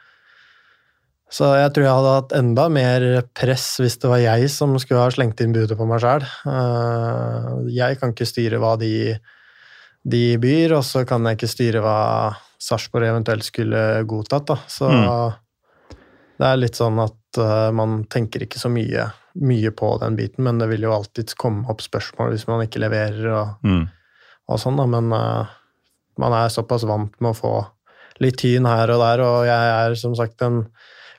Så 1.37 1.49
jeg 1.59 1.73
tror 1.75 1.85
jeg 1.85 1.97
hadde 1.99 2.11
hatt 2.15 2.35
enda 2.39 2.65
mer 2.71 3.05
press 3.35 3.65
hvis 3.83 3.97
det 3.99 4.11
var 4.11 4.21
jeg 4.23 4.51
som 4.53 4.77
skulle 4.79 5.03
ha 5.03 5.11
slengt 5.11 5.41
inn 5.43 5.55
budet 5.57 5.75
på 5.79 5.87
meg 5.89 5.99
sjøl. 6.05 6.23
Jeg 7.75 7.99
kan 7.99 8.15
ikke 8.15 8.29
styre 8.31 8.61
hva 8.63 8.77
de, 8.79 9.19
de 10.07 10.23
byr, 10.39 10.77
og 10.79 10.85
så 10.87 11.03
kan 11.09 11.27
jeg 11.27 11.41
ikke 11.41 11.51
styre 11.51 11.83
hva 11.83 11.99
Sarpsborg 12.63 13.11
eventuelt 13.11 13.45
skulle 13.45 13.83
godtatt. 14.09 14.47
Da. 14.53 14.57
Så 14.71 14.87
det 16.39 16.47
er 16.47 16.63
litt 16.63 16.79
sånn 16.79 17.03
at 17.03 17.41
eh, 17.43 17.69
man 17.75 18.05
tenker 18.13 18.47
ikke 18.47 18.61
så 18.61 18.71
mye, 18.73 19.09
mye 19.43 19.73
på 19.77 19.93
den 20.03 20.17
biten, 20.19 20.45
men 20.47 20.61
det 20.61 20.69
vil 20.71 20.87
jo 20.87 20.95
alltid 20.97 21.35
komme 21.41 21.67
opp 21.73 21.85
spørsmål 21.85 22.33
hvis 22.35 22.47
man 22.49 22.65
ikke 22.65 22.83
leverer 22.83 23.31
og, 23.33 23.67
mm. 23.67 23.85
og 24.53 24.61
sånn, 24.63 24.81
da. 24.81 24.87
Men 24.91 25.13
uh, 25.13 25.57
man 26.23 26.37
er 26.37 26.53
såpass 26.53 26.87
vant 26.89 27.15
med 27.21 27.35
å 27.35 27.39
få 27.39 27.55
litt 28.25 28.39
tyn 28.41 28.69
her 28.69 28.93
og 28.95 29.03
der, 29.03 29.25
og 29.25 29.41
jeg 29.49 29.73
er 29.77 29.97
som 30.01 30.15
sagt 30.17 30.45
en 30.45 30.63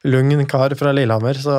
lugn 0.08 0.46
kar 0.50 0.74
fra 0.78 0.94
Lillehammer, 0.96 1.38
så 1.38 1.58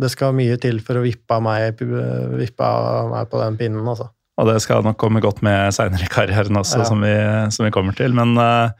det 0.00 0.10
skal 0.12 0.34
mye 0.36 0.58
til 0.60 0.80
for 0.84 0.98
å 0.98 1.04
vippe 1.04 1.36
av 1.36 1.44
meg, 1.44 1.80
vippe 1.80 2.66
av 2.66 3.12
meg 3.12 3.30
på 3.32 3.40
den 3.40 3.58
pinnen, 3.60 3.86
altså. 3.86 4.10
Og 4.40 4.48
det 4.48 4.62
skal 4.64 4.84
nok 4.84 4.96
komme 5.00 5.20
godt 5.22 5.42
med 5.44 5.74
seinere 5.76 6.06
i 6.06 6.12
karrieren 6.12 6.56
også, 6.58 6.82
Ja. 6.82 6.88
som, 6.88 7.04
vi, 7.04 7.12
som 7.52 7.66
vi 7.66 7.72
kommer 7.74 7.96
til. 7.96 8.14
Men 8.16 8.32
eh, 8.40 8.72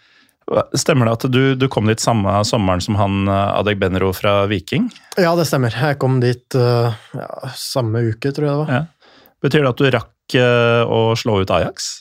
stemmer 0.77 1.09
det 1.09 1.13
at 1.19 1.27
du, 1.33 1.41
du 1.57 1.67
kom 1.73 1.87
dit 1.89 2.01
samme 2.03 2.35
sommeren 2.49 2.83
som 2.85 2.99
han 3.01 3.25
Adek 3.29 3.61
Adeg 3.61 3.83
Benro 3.83 4.13
fra 4.17 4.35
Viking? 4.51 4.91
Ja, 5.17 5.35
det 5.39 5.47
stemmer. 5.49 5.75
Jeg 5.75 5.99
kom 6.03 6.21
dit 6.23 6.57
uh, 6.59 6.93
ja, 7.17 7.29
samme 7.57 8.03
uke, 8.11 8.33
tror 8.35 8.49
jeg 8.49 8.53
det 8.53 8.61
var. 8.65 8.73
Ja. 8.73 9.19
Betyr 9.43 9.65
det 9.65 9.73
at 9.73 9.83
du 9.83 9.91
rakk 9.97 10.39
uh, 10.39 10.83
å 10.87 11.03
slå 11.19 11.41
ut 11.43 11.53
Ajax? 11.55 11.93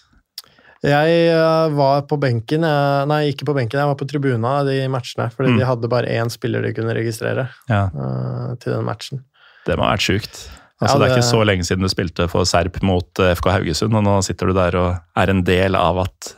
Jeg 0.82 1.18
uh, 1.30 1.70
var 1.78 2.08
på 2.10 2.18
benken, 2.18 2.66
jeg, 2.66 3.10
nei, 3.10 3.20
ikke 3.30 3.46
på 3.46 3.54
benken, 3.54 3.78
jeg 3.78 3.90
var 3.92 3.98
på 4.00 4.08
tribuna 4.10 4.54
de 4.66 4.80
matchene, 4.90 5.28
fordi 5.30 5.52
Mm. 5.54 5.60
de 5.60 5.68
hadde 5.70 5.90
bare 5.92 6.10
én 6.10 6.30
spiller 6.34 6.66
de 6.66 6.74
kunne 6.74 6.96
registrere 6.98 7.50
Ja, 7.70 7.84
eh, 7.94 8.56
til 8.58 8.74
den 8.74 8.86
matchen. 8.88 9.22
Det 9.68 9.78
må 9.78 9.86
ha 9.86 9.94
vært 9.94 10.08
sjukt. 10.08 10.50
Altså, 10.82 10.98
Ja, 10.98 10.98
det... 10.98 11.06
er 11.12 11.16
ikke 11.18 11.30
så 11.30 11.46
lenge 11.46 11.64
siden 11.68 11.86
du 11.86 11.90
spilte 11.90 12.28
for 12.32 12.46
Serp 12.50 12.82
mot 12.82 13.20
eh, 13.20 13.36
FK 13.38 13.52
Haugesund, 13.54 13.94
og 13.94 14.04
nå 14.04 14.16
sitter 14.26 14.50
du 14.50 14.54
der 14.58 14.78
og 14.80 14.96
er 15.22 15.30
en 15.30 15.44
del 15.46 15.78
av 15.78 16.00
at 16.08 16.32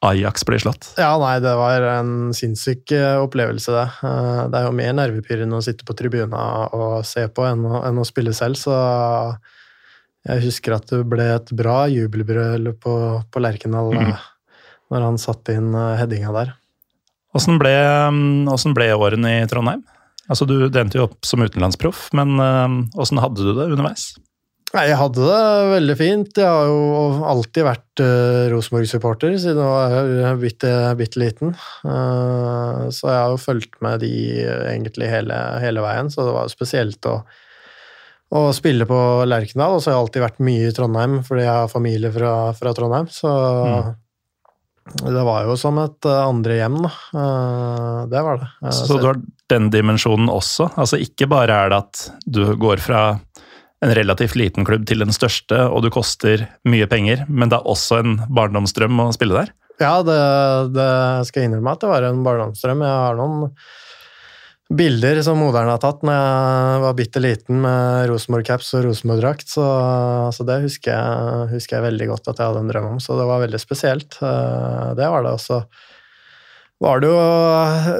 Ajax 0.00 0.44
blir 0.46 0.60
slått. 0.62 0.92
Ja, 0.98 1.10
nei, 1.18 1.38
det 1.42 1.52
var 1.58 1.82
en 1.90 2.30
sinnssyk 2.36 2.92
eh, 2.94 3.18
opplevelse, 3.18 3.72
det. 3.74 3.86
Eh, 4.06 4.42
Det 4.52 4.60
er 4.60 4.66
jo 4.68 4.76
mer 4.78 4.92
nervepirrende 4.94 5.58
å 5.58 5.64
sitte 5.64 5.86
på 5.88 5.96
tribuna 5.98 6.42
og 6.76 7.00
se 7.08 7.26
på 7.34 7.46
enn 7.48 7.64
å, 7.66 7.82
enn 7.88 7.98
å 7.98 8.06
spille 8.06 8.34
selv, 8.36 8.60
så 8.60 8.76
jeg 10.28 10.44
husker 10.44 10.76
at 10.76 10.86
det 10.92 11.02
ble 11.08 11.26
et 11.34 11.50
bra 11.56 11.86
jubelbrøl 11.90 12.72
på, 12.78 12.94
på 13.26 13.42
Lerkendal 13.42 13.90
eh, 13.98 14.24
når 14.92 15.06
han 15.08 15.20
satte 15.20 15.56
inn 15.58 15.72
headinga 15.74 16.32
der. 16.36 16.54
Åssen 17.36 17.58
ble, 17.60 17.74
mm, 18.14 18.72
ble 18.76 18.92
årene 18.96 19.34
i 19.42 19.48
Trondheim? 19.50 19.82
Altså, 20.28 20.46
Du 20.48 20.68
endte 20.68 21.00
jo 21.00 21.08
opp 21.08 21.26
som 21.26 21.42
utenlandsproff, 21.42 22.08
men 22.16 22.36
åssen 23.00 23.20
hadde 23.20 23.44
du 23.44 23.52
det 23.56 23.66
underveis? 23.72 24.12
Nei, 24.74 24.82
jeg 24.90 24.98
hadde 25.00 25.24
det 25.24 25.68
veldig 25.70 25.94
fint. 25.96 26.38
Jeg 26.42 26.44
har 26.44 26.68
jo 26.68 27.24
alltid 27.24 27.64
vært 27.64 28.02
uh, 28.04 28.48
Rosenborg-supporter 28.52 29.38
siden 29.40 29.62
jeg 29.64 30.18
var 30.26 30.40
bitte, 30.42 30.72
bitte 30.98 31.22
liten. 31.22 31.54
Uh, 31.86 32.88
så 32.92 33.08
jeg 33.08 33.16
har 33.16 33.32
jo 33.32 33.40
fulgt 33.40 33.78
med 33.84 34.02
de 34.04 34.12
uh, 34.44 34.66
egentlig 34.68 35.08
hele, 35.08 35.38
hele 35.62 35.84
veien, 35.84 36.12
så 36.12 36.26
det 36.26 36.34
var 36.36 36.44
jo 36.44 36.52
spesielt 36.52 37.08
å, 37.08 37.14
å 38.36 38.42
spille 38.52 38.84
på 38.88 38.98
Lerkendal. 39.24 39.78
Og 39.78 39.80
så 39.80 39.88
har 39.88 39.96
jeg 39.96 40.04
alltid 40.04 40.26
vært 40.26 40.44
mye 40.50 40.68
i 40.68 40.76
Trondheim 40.76 41.16
fordi 41.24 41.46
jeg 41.46 41.54
har 41.62 41.72
familie 41.72 42.12
fra, 42.12 42.34
fra 42.58 42.76
Trondheim. 42.76 43.08
Så 43.08 43.32
det 44.98 45.24
var 45.24 45.48
jo 45.48 45.56
som 45.60 45.80
et 45.80 46.06
andre 46.12 46.60
hjem, 46.60 46.76
da. 46.84 46.92
Uh, 47.16 48.04
det 48.12 48.20
var 48.24 48.44
det. 48.44 48.52
så, 48.68 48.84
Så 48.92 49.00
du 49.00 49.08
har 49.08 49.24
den 49.48 49.72
dimensjonen 49.72 50.28
også? 50.28 50.68
Altså 50.76 51.00
Ikke 51.00 51.28
bare 51.30 51.56
er 51.64 51.72
det 51.72 51.80
at 51.86 52.04
du 52.28 52.42
går 52.60 52.84
fra 52.84 53.02
en 53.84 53.94
relativt 53.94 54.36
liten 54.38 54.66
klubb 54.66 54.86
til 54.88 55.04
den 55.04 55.14
største, 55.14 55.60
og 55.70 55.84
du 55.84 55.90
koster 55.94 56.46
mye 56.68 56.88
penger, 56.90 57.24
men 57.28 57.50
det 57.50 57.60
er 57.60 57.68
også 57.70 58.00
en 58.02 58.16
barndomsdrøm 58.26 59.04
å 59.04 59.12
spille 59.14 59.38
der? 59.38 59.52
Ja, 59.78 60.00
det, 60.02 60.18
det 60.74 60.88
skal 61.28 61.44
jeg 61.44 61.52
innrømme 61.52 61.76
at 61.76 61.84
det 61.84 61.92
var 61.92 62.08
en 62.08 62.24
barndomsdrøm. 62.26 62.82
Jeg 62.82 63.04
har 63.04 63.18
noen 63.18 63.52
bilder 64.68 65.20
som 65.24 65.38
moderen 65.40 65.70
har 65.70 65.80
tatt 65.80 66.02
når 66.04 66.16
jeg 66.16 66.80
var 66.82 66.96
bitte 66.98 67.22
liten 67.22 67.62
med 67.64 68.08
Rosenborg-caps 68.10 68.74
og 68.76 68.88
Rosenborg-drakt, 68.88 69.48
så, 69.48 69.68
så, 70.34 70.44
det 70.48 70.58
husker 70.66 70.92
jeg, 70.92 71.46
husker 71.54 71.78
jeg, 71.78 71.86
veldig 71.86 72.08
godt 72.10 72.28
at 72.28 72.42
jeg 72.42 72.50
hadde 72.50 72.64
en 72.66 72.72
drøm 72.72 72.90
om. 72.90 72.98
Så 73.00 73.16
det 73.16 73.28
var 73.30 73.44
veldig 73.44 73.60
spesielt. 73.62 74.18
Eh, 74.20 74.90
det 74.98 75.08
var 75.08 75.24
det 75.24 75.36
også. 75.38 75.62
Var 76.78 77.00
det 77.02 77.08
jo 77.10 77.22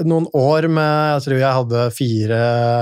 noen 0.06 0.26
år 0.38 0.68
med 0.70 0.90
Jeg 1.10 1.22
tror 1.24 1.40
jeg 1.40 1.56
hadde 1.56 1.86
fire 1.96 2.36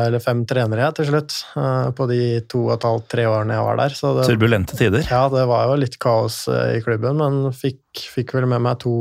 eller 0.06 0.20
fem 0.20 0.42
trenere 0.48 0.90
til 0.98 1.09
slutt. 1.09 1.37
Eh, 1.56 1.87
på 1.96 2.09
de 2.11 2.18
to 2.52 2.66
og 2.66 2.74
et 2.74 2.85
halvt, 2.85 3.06
tre 3.14 3.24
årene 3.30 3.56
jeg 3.56 3.64
var 3.64 3.80
der. 3.80 3.96
Det, 3.96 4.26
Turbulente 4.28 4.76
tider? 4.76 5.06
Ja, 5.09 5.22
det 5.32 5.46
var 5.48 5.70
jo 5.70 5.78
litt 5.80 5.96
kaos 6.02 6.42
eh, 6.52 6.76
i 6.76 6.82
klubben, 6.85 7.16
men 7.22 7.54
fikk, 7.56 8.04
fikk 8.12 8.37
vel 8.37 8.48
med 8.50 8.61
meg 8.66 8.76
to 8.85 8.98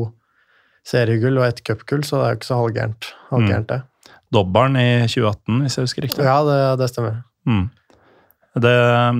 seriegull 0.88 1.42
og 1.42 1.50
ett 1.50 1.60
cupgull, 1.68 2.06
så 2.08 2.22
det 2.22 2.24
er 2.24 2.34
jo 2.34 2.40
ikke 2.40 2.52
så 2.52 2.62
halvgærent, 2.62 3.12
halvgærent 3.32 3.72
det. 3.74 3.82
Mm. 3.84 4.16
Dobbelen 4.36 4.80
i 4.80 4.90
2018, 5.10 5.62
hvis 5.66 5.78
jeg 5.78 5.90
husker 5.90 6.08
riktig. 6.08 6.26
Ja, 6.28 6.40
det, 6.48 6.60
det 6.80 6.92
stemmer. 6.94 7.20
Mm. 7.50 7.66
Det, 8.56 8.76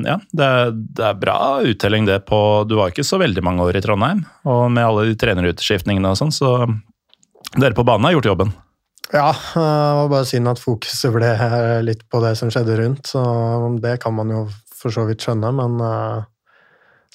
ja, 0.08 0.16
det, 0.32 0.50
det, 0.96 1.08
er 1.10 1.18
bra 1.20 1.40
uttelling 1.68 2.06
det 2.08 2.22
på 2.24 2.38
Du 2.70 2.78
var 2.80 2.94
ikke 2.94 3.04
så 3.04 3.18
veldig 3.20 3.42
mange 3.44 3.66
år 3.68 3.76
i 3.76 3.84
Trondheim, 3.84 4.24
og 4.48 4.70
med 4.72 4.88
alle 4.88 5.10
de 5.10 5.18
trenerutskiftningene 5.20 6.14
og 6.14 6.22
sånn, 6.22 6.32
så 6.32 6.52
dere 7.54 7.78
på 7.78 7.86
banen 7.88 8.10
har 8.10 8.18
gjort 8.18 8.32
jobben. 8.34 8.54
Ja, 9.14 9.30
det 9.54 9.96
var 10.00 10.10
bare 10.10 10.28
synd 10.28 10.50
at 10.50 10.62
fokuset 10.62 11.14
ble 11.14 11.32
litt 11.86 12.02
på 12.10 12.22
det 12.24 12.34
som 12.40 12.50
skjedde 12.52 12.78
rundt. 12.80 13.08
så 13.14 13.22
Det 13.82 14.00
kan 14.02 14.16
man 14.18 14.34
jo 14.34 14.48
for 14.76 14.94
så 14.94 15.06
vidt 15.08 15.24
skjønne, 15.26 15.52
men 15.56 15.78
eh, 15.82 16.26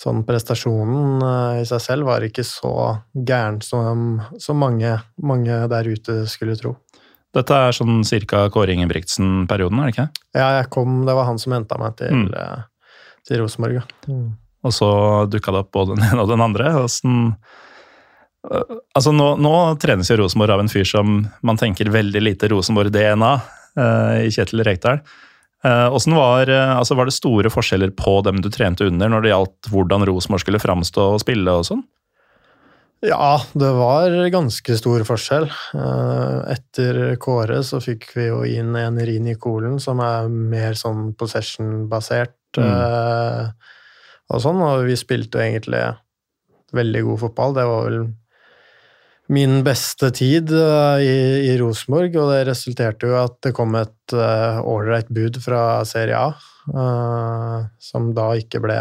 sånn 0.01 0.25
prestasjonen 0.27 1.23
eh, 1.23 1.63
i 1.63 1.67
seg 1.69 1.83
selv 1.85 2.09
var 2.09 2.25
ikke 2.27 2.45
så 2.47 2.73
gæren 3.15 3.61
som, 3.65 4.21
som 4.41 4.61
mange, 4.61 4.97
mange 5.23 5.61
der 5.71 5.91
ute 5.91 6.23
skulle 6.31 6.57
tro. 6.59 6.77
Dette 7.37 7.55
er 7.55 7.75
sånn 7.75 8.03
cirka 8.07 8.49
Kåre 8.51 8.75
Ingebrigtsen-perioden, 8.75 9.79
er 9.79 9.91
det 9.91 9.95
ikke? 9.95 10.09
Ja, 10.35 10.49
jeg 10.59 10.71
kom, 10.75 11.05
det 11.07 11.15
var 11.15 11.29
han 11.29 11.39
som 11.39 11.55
henta 11.55 11.79
meg 11.79 11.99
til, 12.01 12.25
mm. 12.25 12.31
Eh, 12.35 12.95
til 13.29 13.43
Rosenborg. 13.45 13.85
Mm. 14.11 14.31
Og 14.67 14.75
så 14.75 14.91
dukka 15.31 15.55
det 15.55 15.63
opp 15.63 15.71
både 15.77 15.95
den 15.95 16.09
ene 16.09 16.25
og 16.25 16.33
den 16.33 16.43
andre. 16.43 16.73
og 16.81 16.89
eh, 16.91 17.67
Altså, 18.41 19.13
nå, 19.13 19.35
nå 19.37 19.55
trenes 19.83 20.09
jo 20.09 20.17
Rosenborg 20.23 20.55
av 20.55 20.63
en 20.63 20.71
fyr 20.73 20.87
som 20.89 21.25
man 21.45 21.59
tenker 21.61 21.91
veldig 21.93 22.23
lite 22.23 22.49
Rosenborg-DNA 22.49 23.33
uh, 23.37 24.17
i 24.25 24.31
Kjetil 24.33 24.65
Rekdal. 24.65 25.03
Uh, 25.61 25.93
var, 26.17 26.49
uh, 26.49 26.79
altså 26.79 26.97
var 26.97 27.11
det 27.11 27.13
store 27.13 27.53
forskjeller 27.53 27.93
på 27.93 28.15
dem 28.25 28.41
du 28.41 28.49
trente 28.49 28.87
under 28.89 29.13
når 29.13 29.27
det 29.27 29.35
gjaldt 29.35 29.69
hvordan 29.75 30.07
Rosenborg 30.09 30.41
skulle 30.47 30.63
framstå 30.63 31.11
og 31.19 31.21
spille 31.21 31.53
og 31.53 31.69
sånn? 31.69 31.85
Ja, 33.01 33.41
det 33.57 33.69
var 33.73 34.13
ganske 34.29 34.75
stor 34.77 35.03
forskjell. 35.09 35.47
Eh, 35.49 36.39
etter 36.53 36.99
Kåre 37.21 37.63
så 37.65 37.81
fikk 37.81 38.11
vi 38.13 38.27
jo 38.27 38.43
inn 38.45 38.77
en 38.77 39.01
Rini 39.01 39.39
Kolen 39.41 39.79
som 39.81 40.03
er 40.05 40.29
mer 40.29 40.77
sånn 40.77 41.15
possession-basert. 41.17 42.37
Mm. 42.61 42.67
Eh, 42.67 43.73
og 44.31 44.45
sånn, 44.45 44.61
og 44.61 44.85
vi 44.85 44.99
spilte 45.01 45.41
jo 45.41 45.47
egentlig 45.47 45.81
veldig 46.77 47.03
god 47.09 47.23
fotball. 47.25 47.57
Det 47.57 47.67
var 47.71 47.89
vel 47.89 48.03
min 49.31 49.61
beste 49.67 50.11
tid 50.17 50.51
eh, 50.55 51.03
i, 51.07 51.19
i 51.51 51.59
Rosenborg, 51.61 52.17
og 52.19 52.33
det 52.35 52.41
resulterte 52.51 53.11
jo 53.11 53.19
at 53.21 53.39
det 53.47 53.55
kom 53.57 53.77
et 53.79 54.15
ålreit 54.15 55.11
uh, 55.11 55.15
bud 55.15 55.39
fra 55.45 55.63
Serie 55.89 56.19
A, 56.19 56.33
uh, 56.75 57.61
som 57.79 58.11
da 58.17 58.33
ikke 58.41 58.63
ble 58.65 58.81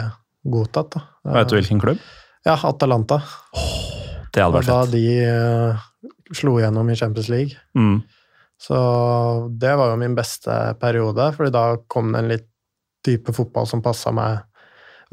godtatt. 0.50 0.98
Da. 0.98 1.06
Vet 1.38 1.52
du 1.52 1.60
hvilken 1.60 1.84
klubb? 1.84 2.02
Ja, 2.48 2.58
Atalanta. 2.58 3.22
Oh. 3.54 3.70
Det 4.34 4.44
hadde 4.44 4.60
vært 4.60 4.70
fett. 4.70 4.76
Da 4.76 4.86
de 4.94 5.06
uh, 5.26 6.36
slo 6.38 6.58
igjennom 6.60 6.90
i 6.90 6.98
Champions 6.98 7.30
League. 7.32 7.58
Mm. 7.78 8.02
Så 8.60 8.78
det 9.62 9.72
var 9.80 9.94
jo 9.94 10.00
min 10.02 10.18
beste 10.18 10.56
periode, 10.82 11.30
fordi 11.38 11.54
da 11.56 11.66
kom 11.88 12.14
det 12.14 12.22
en 12.22 12.32
litt 12.34 12.48
type 13.06 13.34
fotball 13.34 13.68
som 13.70 13.84
passa 13.84 14.12
meg 14.12 14.44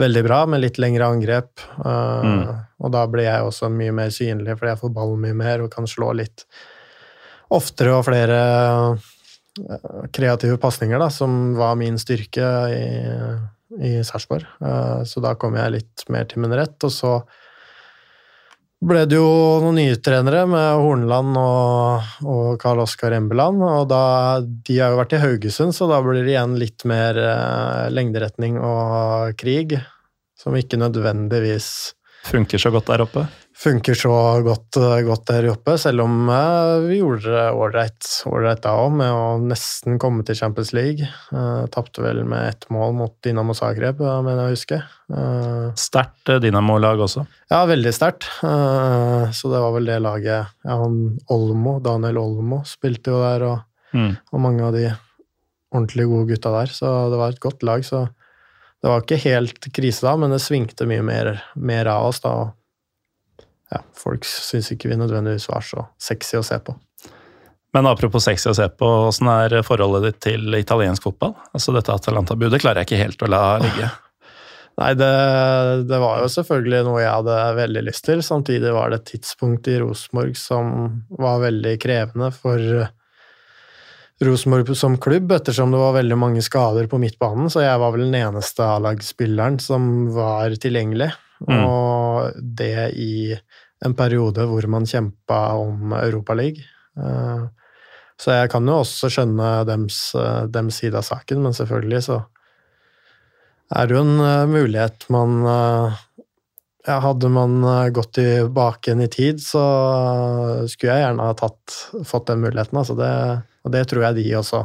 veldig 0.00 0.22
bra, 0.26 0.42
med 0.50 0.62
litt 0.62 0.80
lengre 0.82 1.09
angrep. 1.09 1.52
Uh, 1.80 2.22
mm. 2.26 2.40
Og 2.85 2.92
da 2.94 3.04
blir 3.11 3.28
jeg 3.28 3.46
også 3.46 3.70
mye 3.72 3.94
mer 3.96 4.12
synlig, 4.14 4.56
fordi 4.59 4.74
jeg 4.74 4.82
får 4.82 4.96
ballen 4.96 5.22
mye 5.24 5.37
mer 5.37 5.64
og 5.64 5.72
kan 5.72 5.88
slå 5.88 6.12
litt 6.18 6.46
oftere 7.56 7.94
og 7.96 8.04
flere 8.09 8.40
uh, 8.92 9.12
kreative 10.14 10.59
pasninger, 10.61 11.00
da, 11.00 11.09
som 11.12 11.54
var 11.59 11.78
min 11.80 11.98
styrke 12.00 12.52
i, 12.74 12.87
i 13.80 13.96
Sarpsborg. 14.04 14.46
Uh, 14.61 15.02
så 15.09 15.22
da 15.24 15.37
kom 15.40 15.56
jeg 15.59 15.78
litt 15.78 16.06
mer 16.12 16.28
til 16.28 16.44
min 16.44 16.54
rett, 16.56 16.76
og 16.85 16.92
så 16.92 17.18
ble 18.87 19.03
det 19.09 19.18
jo 19.18 19.27
noen 19.62 19.79
nye 19.81 19.96
trenere 20.03 20.44
med 20.51 20.81
Hornland 20.83 21.38
og, 21.40 22.12
og 22.27 22.61
Karl 22.62 22.85
Oskar 22.85 23.16
Embeland. 23.16 23.62
og 23.62 23.88
da, 23.90 24.03
De 24.42 24.79
har 24.79 24.94
jo 24.94 25.01
vært 25.01 25.16
i 25.16 25.22
Haugesund, 25.22 25.75
så 25.77 25.88
da 25.90 26.01
blir 26.05 26.22
det 26.22 26.35
igjen 26.35 26.57
litt 26.61 26.87
mer 26.88 27.18
eh, 27.18 27.87
lengderetning 27.92 28.61
og 28.62 29.35
krig. 29.40 29.79
Som 30.37 30.57
ikke 30.59 30.79
nødvendigvis 30.79 31.70
Funker 32.27 32.59
så 32.59 32.72
godt 32.75 32.88
der 32.90 33.05
oppe? 33.05 33.22
Funker 33.57 33.97
så 33.97 34.12
godt, 34.45 34.77
godt, 35.07 35.25
der 35.31 35.49
oppe, 35.49 35.77
selv 35.81 36.05
om 36.05 36.29
eh, 36.33 36.73
vi 36.85 36.99
gjorde 36.99 37.33
det 37.33 37.45
ålreit 37.57 38.61
da 38.62 38.75
òg, 38.77 38.90
med 38.99 39.12
å 39.12 39.38
nesten 39.40 39.97
komme 40.03 40.27
til 40.27 40.37
Champions 40.37 40.75
League. 40.77 41.07
Uh, 41.33 41.64
Tapte 41.73 42.05
vel 42.05 42.23
med 42.29 42.51
ett 42.51 42.66
mål 42.73 42.92
mot 42.99 43.14
Dinamo 43.25 43.57
Zagreb, 43.57 44.03
mener 44.03 44.42
jeg 44.42 44.51
å 44.51 44.57
huske. 44.57 44.81
Uh, 45.12 45.73
sterkt 45.79 46.35
Dinamo-lag 46.45 47.01
også? 47.07 47.25
Ja, 47.53 47.62
veldig 47.69 47.95
sterkt. 47.97 48.29
Uh, 48.45 49.33
så 49.33 49.53
det 49.53 49.62
var 49.64 49.73
vel 49.79 49.88
det 49.88 50.03
laget 50.05 50.53
ja, 50.66 50.77
han 50.77 51.16
Olmo, 51.33 51.79
Daniel 51.85 52.21
Olmo 52.21 52.61
spilte 52.69 53.14
jo 53.14 53.23
der, 53.25 53.47
og, 53.49 53.97
mm. 53.97 54.12
og 54.33 54.45
mange 54.45 54.69
av 54.69 54.77
de 54.77 54.90
ordentlig 55.73 56.07
gode 56.12 56.31
gutta 56.35 56.53
der, 56.61 56.77
så 56.77 56.92
det 57.12 57.19
var 57.21 57.33
et 57.33 57.42
godt 57.42 57.64
lag. 57.66 57.85
så 57.87 58.07
det 58.83 58.92
var 58.92 59.03
ikke 59.03 59.23
helt 59.25 59.66
krise 59.75 60.05
da, 60.05 60.12
men 60.21 60.31
det 60.31 60.42
svingte 60.45 60.87
mye 60.87 61.03
mer, 61.03 61.33
mer 61.57 61.88
av 61.90 62.11
oss 62.12 62.21
da 62.23 62.37
ja, 63.72 63.83
folk 63.98 64.26
syns 64.29 64.70
ikke 64.74 64.90
vi 64.92 64.98
nødvendigvis 64.98 65.48
var 65.50 65.64
så 65.66 65.87
sexy 65.98 66.38
å 66.38 66.44
se 66.46 66.59
på. 66.62 66.76
Men 67.76 67.88
apropos 67.90 68.24
sexy 68.24 68.48
å 68.48 68.57
se 68.57 68.66
på, 68.72 68.88
åssen 69.11 69.29
er 69.29 69.59
forholdet 69.66 70.07
ditt 70.07 70.20
til 70.24 70.57
italiensk 70.57 71.05
fotball? 71.05 71.35
Altså 71.52 71.74
Dette 71.76 71.92
Atalanta-budet 71.92 72.62
klarer 72.62 72.83
jeg 72.83 72.88
ikke 72.88 73.02
helt 73.02 73.24
å 73.26 73.31
la 73.33 73.44
ligge. 73.61 73.90
Nei, 74.81 74.90
det, 74.96 75.11
det, 75.88 75.98
var 76.00 76.20
jo 76.20 76.29
selvfølgelig 76.29 76.83
noe 76.85 77.00
jeg 77.00 77.12
hadde 77.12 77.37
veldig 77.57 77.83
lyst 77.87 78.05
til. 78.09 78.22
Samtidig 78.24 78.72
var 78.76 78.92
det 78.92 79.00
et 79.00 79.11
tidspunkt 79.14 79.68
i 79.72 79.79
Rosenborg 79.81 80.37
som 80.40 80.72
var 81.16 81.40
veldig 81.44 81.74
krevende 81.81 82.29
for 82.35 82.61
Rosenborg 84.24 84.72
som 84.76 84.96
klubb, 85.00 85.33
ettersom 85.33 85.72
det 85.72 85.81
var 85.81 85.96
veldig 85.96 86.16
mange 86.20 86.44
skader 86.44 86.88
på 86.92 87.00
midtbanen. 87.00 87.48
Så 87.52 87.64
jeg 87.64 87.81
var 87.81 87.92
vel 87.92 88.07
den 88.07 88.18
eneste 88.20 88.64
A-lagsspilleren 88.64 89.59
som 89.61 90.11
var 90.16 90.57
tilgjengelig. 90.61 91.11
Mm. 91.44 91.59
Og 91.61 91.95
det 92.35 92.91
i 92.99 93.37
en 93.85 93.95
periode 93.97 94.47
hvor 94.49 94.67
man 94.71 94.89
kjempa 94.89 95.41
om 95.61 95.95
Europaligaen. 95.99 96.65
Eh, 96.97 97.45
så 98.17 98.33
jeg 98.33 98.49
kan 98.49 98.65
jo 98.65 98.79
også 98.81 99.11
skjønne 99.12 99.51
dems, 99.69 99.99
eh, 100.17 100.47
dems 100.49 100.81
side 100.81 100.97
av 100.97 101.05
saken, 101.05 101.43
men 101.45 101.57
selvfølgelig 101.57 102.03
så 102.09 102.23
er 103.77 103.89
det 103.89 103.97
jo 103.97 104.05
en 104.07 104.21
eh, 104.25 104.47
mulighet 104.49 105.09
man 105.12 105.43
ja, 106.87 107.01
Hadde 107.03 107.27
man 107.35 107.65
gått 107.91 108.12
tilbake 108.15 108.93
igjen 108.93 109.03
i 109.03 109.09
tid, 109.11 109.41
så 109.43 109.62
skulle 110.71 110.93
jeg 110.95 111.03
gjerne 111.03 111.25
ha 111.27 111.35
tatt, 111.35 111.75
fått 112.07 112.29
den 112.31 112.45
muligheten. 112.45 112.79
Altså 112.79 112.95
det, 112.95 113.09
og 113.67 113.73
det 113.75 113.81
tror 113.91 114.05
jeg 114.05 114.19
de 114.21 114.27
også 114.39 114.61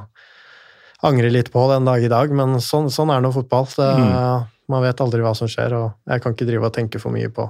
angrer 1.01 1.33
litt 1.33 1.49
på 1.49 1.63
den 1.71 1.89
dag 1.89 2.05
i 2.05 2.11
dag, 2.13 2.29
men 2.37 2.59
sånn, 2.61 2.91
sånn 2.93 3.09
er 3.09 3.25
nå 3.25 3.33
fotball. 3.33 3.65
Det, 3.73 3.89
mm. 3.89 4.45
Man 4.71 4.85
vet 4.85 5.01
aldri 5.03 5.23
hva 5.23 5.33
som 5.37 5.49
skjer, 5.51 5.75
og 5.75 5.97
jeg 6.07 6.23
kan 6.23 6.35
ikke 6.35 6.47
drive 6.47 6.69
og 6.69 6.75
tenke 6.75 7.01
for 7.01 7.13
mye 7.13 7.31
på, 7.33 7.47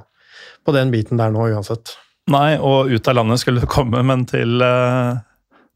på 0.65 0.73
den 0.75 0.93
biten 0.93 1.21
der 1.21 1.33
nå 1.33 1.51
uansett. 1.51 1.93
Nei, 2.29 2.55
og 2.61 2.91
ut 2.91 3.07
av 3.09 3.17
landet 3.17 3.41
skulle 3.41 3.63
du 3.63 3.69
komme, 3.69 4.03
men 4.05 4.25
til, 4.29 4.61
eh, 4.61 5.17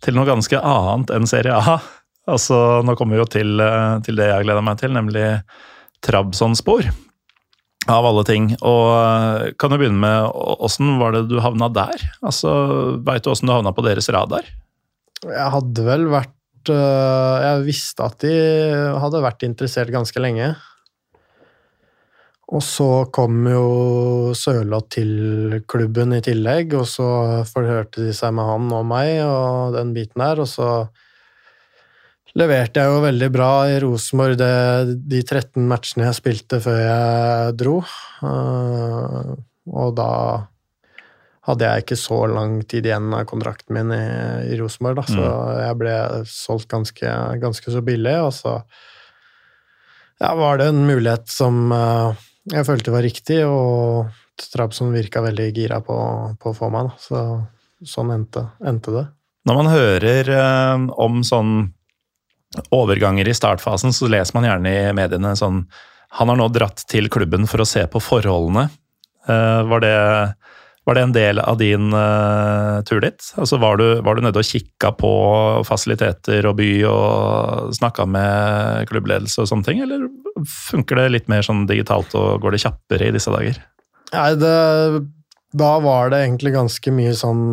til 0.05 0.17
noe 0.17 0.27
ganske 0.29 0.59
annet 0.59 1.13
enn 1.15 1.29
Serie 1.29 1.55
A. 1.55 1.79
Altså, 2.29 2.81
nå 2.85 2.95
kommer 2.97 3.17
vi 3.17 3.23
jo 3.23 3.29
til, 3.29 3.59
eh, 3.61 3.97
til 4.05 4.17
det 4.17 4.29
jeg 4.29 4.45
gleder 4.45 4.65
meg 4.65 4.79
til, 4.81 4.93
nemlig 4.93 5.25
Trabzonspor. 6.05 6.87
Av 7.85 8.01
alle 8.01 8.23
ting. 8.25 8.47
Og 8.65 8.85
eh, 8.97 9.51
kan 9.61 9.69
du 9.69 9.77
begynne 9.77 10.01
med 10.01 10.29
åssen 10.33 10.95
var 10.97 11.13
det 11.13 11.27
du 11.29 11.37
havna 11.41 11.69
der? 11.69 12.01
Altså, 12.25 12.97
Veit 13.05 13.25
du 13.25 13.29
åssen 13.29 13.49
du 13.49 13.53
havna 13.53 13.73
på 13.77 13.85
deres 13.85 14.09
radar? 14.09 14.47
Jeg 15.25 15.51
hadde 15.53 15.85
vel 15.85 16.09
vært 16.11 16.31
Jeg 16.65 17.61
visste 17.61 18.01
at 18.01 18.23
de 18.25 18.33
hadde 18.97 19.21
vært 19.21 19.43
interessert 19.45 19.93
ganske 19.93 20.17
lenge. 20.17 20.55
Og 22.53 22.61
så 22.61 23.07
kom 23.13 23.39
jo 23.49 24.33
Sørloth 24.37 24.91
til 24.99 25.61
klubben 25.65 26.13
i 26.13 26.21
tillegg, 26.21 26.75
og 26.77 26.85
så 26.89 27.07
forhørte 27.49 28.05
de 28.05 28.13
seg 28.13 28.35
med 28.37 28.45
han 28.45 28.69
og 28.77 28.85
meg 28.85 29.17
og 29.25 29.73
den 29.73 29.95
biten 29.95 30.21
der, 30.21 30.43
og 30.43 30.49
så 30.51 30.69
leverte 32.35 32.83
jeg 32.83 32.91
jo 32.91 33.03
veldig 33.05 33.29
bra 33.31 33.51
i 33.71 33.79
Rosenborg 33.81 34.37
de 34.37 35.21
13 35.23 35.63
matchene 35.69 36.09
jeg 36.09 36.19
spilte 36.19 36.59
før 36.61 36.81
jeg 36.81 37.55
dro. 37.61 37.77
Eh, 38.27 39.31
og 39.71 39.95
da 39.97 40.11
hadde 41.45 41.69
jeg 41.69 41.85
ikke 41.85 41.97
så 41.99 42.19
lang 42.29 42.59
tid 42.69 42.87
igjen 42.89 43.13
av 43.13 43.25
kontrakten 43.29 43.77
min 43.77 43.93
i, 43.93 44.05
i 44.51 44.59
Rosenborg, 44.59 45.01
da, 45.01 45.05
så 45.09 45.31
jeg 45.61 45.79
ble 45.81 45.95
solgt 46.29 46.69
ganske, 46.73 47.17
ganske 47.41 47.73
så 47.73 47.81
billig, 47.85 48.15
og 48.25 48.33
så 48.35 48.55
ja, 50.21 50.31
var 50.37 50.61
det 50.61 50.71
en 50.71 50.85
mulighet 50.87 51.29
som 51.31 51.69
eh, 51.75 52.25
jeg 52.51 52.67
følte 52.67 52.93
var 52.93 53.05
riktig, 53.05 53.39
og 53.47 54.11
Trabzon 54.51 54.93
virka 54.93 55.23
veldig 55.25 55.49
gira 55.55 55.79
på, 55.83 55.97
på 56.39 56.51
å 56.51 56.57
få 56.57 56.69
meg, 56.73 56.89
da. 56.89 57.01
Så 57.01 57.21
sånn 57.85 58.13
endte, 58.15 58.47
endte 58.65 58.93
det. 58.93 59.05
Når 59.45 59.59
man 59.59 59.69
hører 59.69 60.29
eh, 60.33 60.85
om 61.01 61.19
sånn 61.25 61.55
overganger 62.73 63.27
i 63.29 63.35
startfasen, 63.35 63.93
så 63.93 64.09
leser 64.09 64.37
man 64.37 64.47
gjerne 64.47 64.71
i 64.71 64.93
mediene 64.95 65.35
sånn 65.37 65.65
Han 66.15 66.29
har 66.31 66.37
nå 66.39 66.47
dratt 66.53 66.85
til 66.87 67.09
klubben 67.11 67.43
for 67.49 67.61
å 67.61 67.67
se 67.67 67.83
på 67.91 67.99
forholdene. 67.99 68.69
Eh, 69.27 69.61
var, 69.67 69.81
det, 69.83 69.95
var 70.85 70.97
det 70.97 71.03
en 71.05 71.15
del 71.15 71.41
av 71.41 71.57
din 71.57 71.89
uh, 71.93 72.81
tur 72.85 73.01
dit? 73.01 73.29
Altså 73.41 73.57
var, 73.61 73.79
du, 73.81 73.87
var 74.05 74.17
du 74.17 74.21
nede 74.25 74.41
og 74.41 74.45
kikka 74.45 74.91
på 74.99 75.11
fasiliteter 75.65 76.45
og 76.45 76.59
by 76.59 76.69
og 76.89 77.73
snakka 77.77 78.05
med 78.09 78.85
klubbledelse 78.91 79.41
og 79.41 79.49
sånne 79.49 79.65
ting, 79.65 79.81
eller 79.85 80.05
funker 80.69 81.01
det 81.01 81.09
litt 81.13 81.31
mer 81.31 81.45
sånn 81.45 81.65
digitalt 81.69 82.13
og 82.19 82.43
går 82.43 82.55
det 82.55 82.63
kjappere 82.67 83.09
i 83.09 83.15
disse 83.15 83.33
dager? 83.33 83.57
Nei, 84.13 84.31
det 84.39 84.55
da 85.55 85.77
var 85.79 86.09
det 86.11 86.17
egentlig 86.25 86.51
ganske 86.51 86.91
mye 86.91 87.13
sånn 87.15 87.43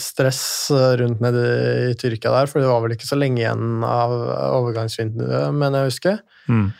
stress 0.00 0.70
rundt 1.00 1.20
nede 1.20 1.42
i 1.90 1.96
Tyrkia 2.00 2.32
der, 2.32 2.48
for 2.48 2.62
det 2.62 2.70
var 2.70 2.80
vel 2.84 2.94
ikke 2.94 3.08
så 3.08 3.18
lenge 3.20 3.42
igjen 3.42 3.84
av 3.84 4.14
overgangsvinduet, 4.62 5.52
mener 5.52 5.82
jeg 5.82 5.84
å 5.84 5.90
huske. 5.90 6.14
Mm. 6.48 6.70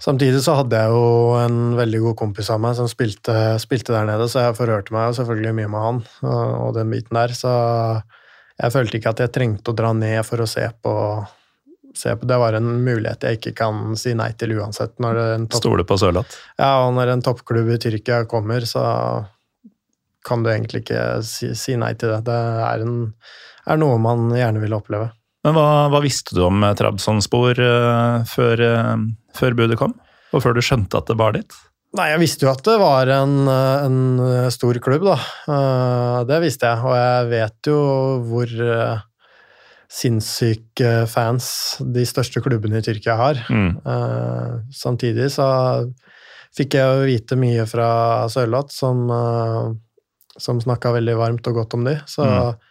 Samtidig 0.00 0.40
så 0.44 0.54
hadde 0.56 0.78
jeg 0.80 0.94
jo 0.94 1.34
en 1.36 1.58
veldig 1.76 1.98
god 2.06 2.16
kompis 2.22 2.48
av 2.52 2.62
meg 2.62 2.76
som 2.78 2.88
spilte, 2.88 3.34
spilte, 3.60 3.92
der 3.92 4.06
nede, 4.08 4.30
så 4.32 4.46
jeg 4.46 4.56
forhørte 4.56 4.94
meg 4.96 5.10
jo 5.10 5.18
selvfølgelig 5.18 5.56
mye 5.58 5.72
med 5.74 5.84
han 5.86 5.98
og, 6.24 6.54
og 6.68 6.70
den 6.78 6.94
biten 6.94 7.18
der, 7.18 7.34
så 7.36 7.52
jeg 8.60 8.74
følte 8.74 8.96
ikke 8.96 9.12
at 9.12 9.20
jeg 9.24 9.32
trengte 9.34 9.72
å 9.72 9.76
dra 9.76 9.92
ned 9.96 10.22
for 10.28 10.40
å 10.40 10.48
se 10.48 10.64
på, 10.84 10.94
se 11.96 12.14
på 12.16 12.28
Det 12.28 12.38
var 12.40 12.56
en 12.56 12.70
mulighet 12.84 13.28
jeg 13.28 13.40
ikke 13.40 13.54
kan 13.60 13.92
si 14.00 14.14
nei 14.16 14.30
til 14.40 14.56
uansett. 14.58 14.96
Stole 15.56 15.84
på 15.88 16.00
Sørloth? 16.00 16.36
Ja, 16.60 16.86
og 16.86 16.94
når 16.96 17.14
en 17.14 17.24
toppklubb 17.24 17.72
i 17.72 17.78
Tyrkia 17.80 18.24
kommer, 18.28 18.64
så 18.68 18.84
kan 20.26 20.44
du 20.44 20.50
egentlig 20.52 20.84
ikke 20.84 21.04
si, 21.26 21.54
si 21.56 21.76
nei 21.80 21.94
til 21.98 22.12
det. 22.12 22.20
Det 22.28 22.36
er, 22.66 22.84
en, 22.84 22.98
er, 23.64 23.80
noe 23.80 23.96
man 24.02 24.28
gjerne 24.36 24.62
vil 24.62 24.76
oppleve. 24.76 25.10
Men 25.46 25.56
hva, 25.56 25.88
hva 25.92 26.02
visste 26.04 26.36
du 26.36 26.42
om 26.44 26.64
Trabzonspor 26.76 27.60
uh, 27.60 28.20
før, 28.28 28.60
uh, 28.60 28.94
før, 29.36 29.56
budet 29.56 29.78
kom? 29.80 29.96
Og 30.34 30.44
før 30.44 30.56
du 30.56 30.62
skjønte 30.64 31.00
at 31.00 31.08
det 31.10 31.16
bar 31.20 31.34
dit? 31.36 31.58
Nei, 31.96 32.10
jeg 32.12 32.20
visste 32.22 32.46
jo 32.46 32.52
at 32.52 32.62
det 32.68 32.76
var 32.78 33.10
en, 33.10 33.48
en 33.50 33.96
stor 34.54 34.78
klubb, 34.84 35.08
da. 35.08 35.16
Uh, 35.48 36.18
det 36.28 36.42
visste 36.44 36.68
jeg. 36.68 36.84
Og 36.86 36.94
jeg 36.98 37.30
vet 37.32 37.70
jo 37.72 37.78
hvor 38.28 38.52
sinnssyke 39.90 40.92
fans 41.10 41.48
de 41.82 42.04
største 42.06 42.38
klubbene 42.44 42.78
i 42.78 42.84
Tyrkia 42.86 43.16
har. 43.18 43.40
Mm. 43.50 43.72
samtidig 44.70 45.32
så 45.34 45.48
fikk 46.54 46.76
jeg 46.78 46.86
jo 46.86 47.08
vite 47.08 47.38
mye 47.40 47.64
fra 47.66 47.88
Sørloth, 48.30 48.70
som 48.70 49.10
som 50.40 50.60
snakka 50.60 50.92
veldig 50.96 51.16
varmt 51.18 51.48
og 51.50 51.60
godt 51.60 51.76
om 51.76 51.86
de. 51.86 51.96
Så 52.08 52.24
mm. 52.24 52.69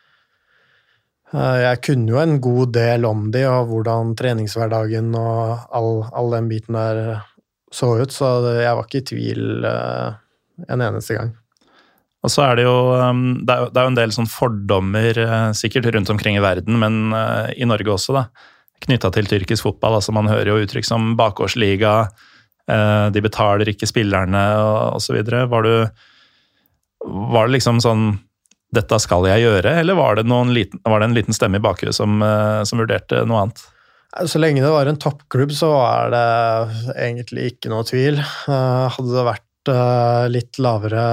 Eh, 1.29 1.57
jeg 1.61 1.81
kunne 1.85 2.09
jo 2.09 2.21
en 2.21 2.37
god 2.41 2.71
del 2.73 3.05
om 3.05 3.27
de, 3.33 3.43
og 3.49 3.69
hvordan 3.69 4.15
treningshverdagen 4.17 5.11
og 5.17 5.67
all, 5.75 5.91
all 6.17 6.33
den 6.33 6.49
biten 6.49 6.77
der 6.77 7.19
så 7.73 7.91
ut, 7.99 8.13
så 8.13 8.39
jeg 8.57 8.73
var 8.73 8.87
ikke 8.87 9.03
i 9.03 9.05
tvil 9.05 9.43
uh, 9.61 10.15
en 10.73 10.81
eneste 10.81 11.19
gang. 11.19 11.35
Og 12.25 12.31
så 12.33 12.47
er 12.47 12.57
det 12.57 12.63
jo 12.65 12.73
um, 12.97 13.19
det 13.45 13.53
er, 13.53 13.67
jo 13.77 13.91
en 13.91 13.99
del 13.99 14.13
sånn 14.15 14.29
fordommer 14.31 15.19
uh, 15.21 15.51
sikkert 15.53 15.91
rundt 15.93 16.09
omkring 16.09 16.39
i 16.39 16.41
verden, 16.41 16.79
men 16.81 17.13
i 17.53 17.67
Norge 17.69 17.93
også, 17.93 18.15
da, 18.17 18.23
knytta 18.87 19.11
til 19.13 19.29
tyrkisk 19.29 19.67
fotball. 19.67 19.99
altså 19.99 20.15
Man 20.17 20.31
hører 20.31 20.49
jo 20.49 20.63
uttrykk 20.65 20.87
som 20.87 21.13
bakgårdsliga, 21.19 21.93
de 23.09 23.21
betaler 23.25 23.69
ikke 23.71 23.87
spillerne 23.89 24.41
og 24.61 24.99
osv. 24.99 25.23
Var 25.25 25.69
var 27.01 27.47
det 27.47 27.55
liksom 27.55 27.79
sånn 27.81 28.03
Dette 28.75 28.99
skal 29.01 29.25
jeg 29.25 29.45
gjøre, 29.47 29.73
eller 29.82 29.97
var 29.97 30.19
det, 30.19 30.27
liten, 30.53 30.82
var 30.86 31.01
det 31.01 31.10
en 31.10 31.17
liten 31.17 31.36
stemme 31.36 31.58
i 31.58 31.63
bakhuet 31.63 31.95
som, 31.95 32.19
eh, 32.21 32.62
som, 32.69 32.82
vurderte 32.82 33.23
noe 33.25 33.45
annet? 33.45 33.63
Så 34.29 34.41
lenge 34.41 34.62
det 34.62 34.69
var 34.73 34.89
en 34.89 34.99
toppklubb, 35.01 35.53
så 35.53 35.71
er 35.86 36.13
det 36.13 36.25
egentlig 36.97 37.53
ikke 37.53 37.71
noe 37.73 37.86
tvil. 37.86 38.19
Eh, 38.21 38.86
hadde 38.93 39.15
det 39.15 39.25
vært 39.25 39.73
eh, 39.73 40.27
litt 40.34 40.62
lavere 40.62 41.08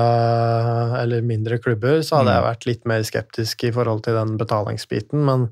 eller 1.01 1.25
mindre 1.25 1.61
klubber, 1.63 2.03
så 2.05 2.21
hadde 2.21 2.37
jeg 2.37 2.45
mm. 2.45 2.49
vært 2.51 2.69
litt 2.69 2.87
mer 2.93 3.09
skeptisk 3.09 3.67
i 3.69 3.73
forhold 3.77 4.05
til 4.05 4.21
den 4.21 4.37
betalingsbiten, 4.41 5.25
men 5.29 5.51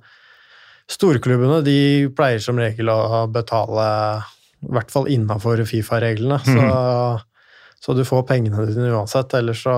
storklubbene 0.93 1.63
de 1.65 1.79
pleier 2.17 2.43
som 2.45 2.61
regel 2.61 2.93
å 2.93 3.25
betale 3.33 3.85
i 4.65 4.73
hvert 4.73 4.93
fall 4.93 5.09
innafor 5.13 5.65
Fifa-reglene. 5.69 6.41
Så 6.45 6.59
mm. 6.61 7.31
Så 7.85 7.93
du 7.93 8.01
får 8.09 8.23
pengene 8.25 8.65
dine 8.65 8.93
uansett, 8.95 9.35
ellers 9.37 9.61
så 9.67 9.75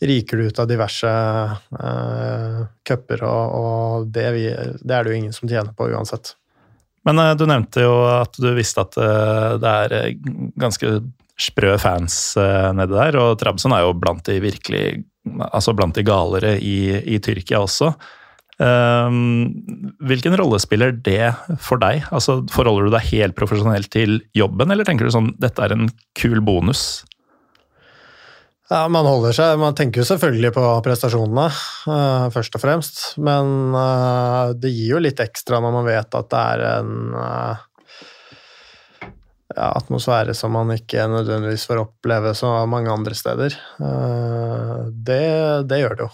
riker 0.00 0.36
du 0.36 0.48
ut 0.48 0.58
av 0.58 0.68
diverse 0.68 1.08
uh, 1.10 2.60
cuper, 2.88 3.24
og, 3.26 3.56
og 3.56 4.12
det, 4.12 4.28
vi, 4.36 4.44
det, 4.80 4.92
er 4.94 5.04
det 5.04 5.12
jo 5.12 5.18
ingen 5.18 5.36
som 5.36 5.48
tjener 5.50 5.74
på 5.76 5.90
uansett. 5.92 6.34
Men 7.08 7.20
uh, 7.20 7.32
du 7.36 7.44
nevnte 7.48 7.84
jo 7.84 7.94
at 8.08 8.38
du 8.40 8.48
visste 8.56 8.84
at 8.86 8.96
uh, 9.00 9.58
det 9.60 9.74
er 9.84 10.14
ganske 10.60 11.00
sprø 11.40 11.76
fans 11.80 12.36
nede 12.36 12.92
der, 12.92 13.16
og 13.16 13.38
Trabzon 13.40 13.72
er 13.72 13.86
jo 13.86 13.94
blant 13.96 14.26
de 14.26 14.42
virkelig 14.42 15.06
Altså 15.52 15.74
blant 15.76 15.92
de 15.96 16.02
galere 16.04 16.54
i, 16.64 16.96
i 16.96 17.18
Tyrkia 17.20 17.58
også. 17.60 17.90
hvilken 20.08 20.36
rolle 20.40 20.58
spiller 20.60 20.94
det 20.96 21.28
for 21.60 21.76
deg? 21.80 22.06
Altså, 22.08 22.38
Forholder 22.50 22.88
du 22.88 22.94
deg 22.94 23.04
helt 23.10 23.36
profesjonelt 23.36 23.90
til 23.92 24.22
jobben, 24.36 24.72
eller 24.72 24.88
tenker 24.88 25.04
du 25.04 25.12
sånn 25.12 25.28
dette 25.36 25.60
er 25.60 25.76
en 25.76 25.90
kul 26.16 26.40
bonus? 26.40 27.04
Ja, 28.70 28.84
Man 28.86 29.02
holder 29.02 29.34
seg, 29.34 29.56
man 29.58 29.74
tenker 29.74 30.04
jo 30.04 30.06
selvfølgelig 30.12 30.52
på 30.54 30.62
prestasjonene, 30.86 31.48
uh, 31.90 32.28
først 32.30 32.54
og 32.54 32.62
fremst. 32.62 33.00
Men 33.18 33.74
uh, 33.74 34.52
det 34.54 34.70
gir 34.70 34.92
jo 34.92 35.00
litt 35.02 35.18
ekstra 35.22 35.58
når 35.58 35.72
man 35.74 35.88
vet 35.88 36.14
at 36.14 36.28
det 36.30 36.42
er 36.52 36.62
en 36.68 36.92
uh, 37.16 37.64
ja, 39.56 39.72
atmosfære 39.72 40.36
som 40.38 40.54
man 40.54 40.70
ikke 40.76 41.08
nødvendigvis 41.10 41.64
får 41.66 41.82
oppleve 41.82 42.30
så 42.38 42.52
mange 42.70 42.92
andre 42.94 43.16
steder. 43.18 43.56
Det, 43.80 45.24
det, 45.66 45.80
gjør 45.80 45.96
det 45.96 46.06
jo. 46.06 46.10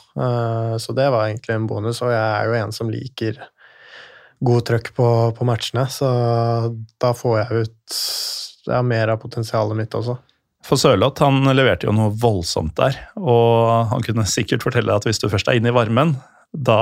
Så 0.81 0.95
det 0.97 1.11
var 1.13 1.27
egentlig 1.27 1.59
en 1.59 1.67
bonus, 1.69 2.01
og 2.01 2.15
jeg 2.15 2.25
er 2.25 2.49
jo 2.49 2.57
en 2.57 2.73
som 2.73 2.89
liker 2.89 3.43
god 4.49 4.65
trøkk 4.71 4.89
på, 4.97 5.11
på 5.37 5.49
matchene, 5.49 5.85
så 5.93 6.09
da 6.73 7.13
får 7.17 7.37
jeg 7.43 7.67
ut 7.67 8.01
ja, 8.73 8.81
mer 8.81 9.13
av 9.13 9.21
potensialet 9.21 9.77
mitt 9.77 10.01
også. 10.01 10.17
For 10.67 10.81
Sørloth 10.81 11.23
han 11.23 11.47
leverte 11.55 11.87
jo 11.87 11.95
noe 11.95 12.13
voldsomt 12.19 12.75
der, 12.79 12.97
og 13.21 13.93
han 13.93 14.03
kunne 14.03 14.27
sikkert 14.29 14.65
fortelle 14.67 14.95
at 14.95 15.07
hvis 15.07 15.21
du 15.23 15.29
først 15.31 15.51
er 15.51 15.61
inne 15.61 15.71
i 15.71 15.77
varmen, 15.77 16.17
da, 16.57 16.79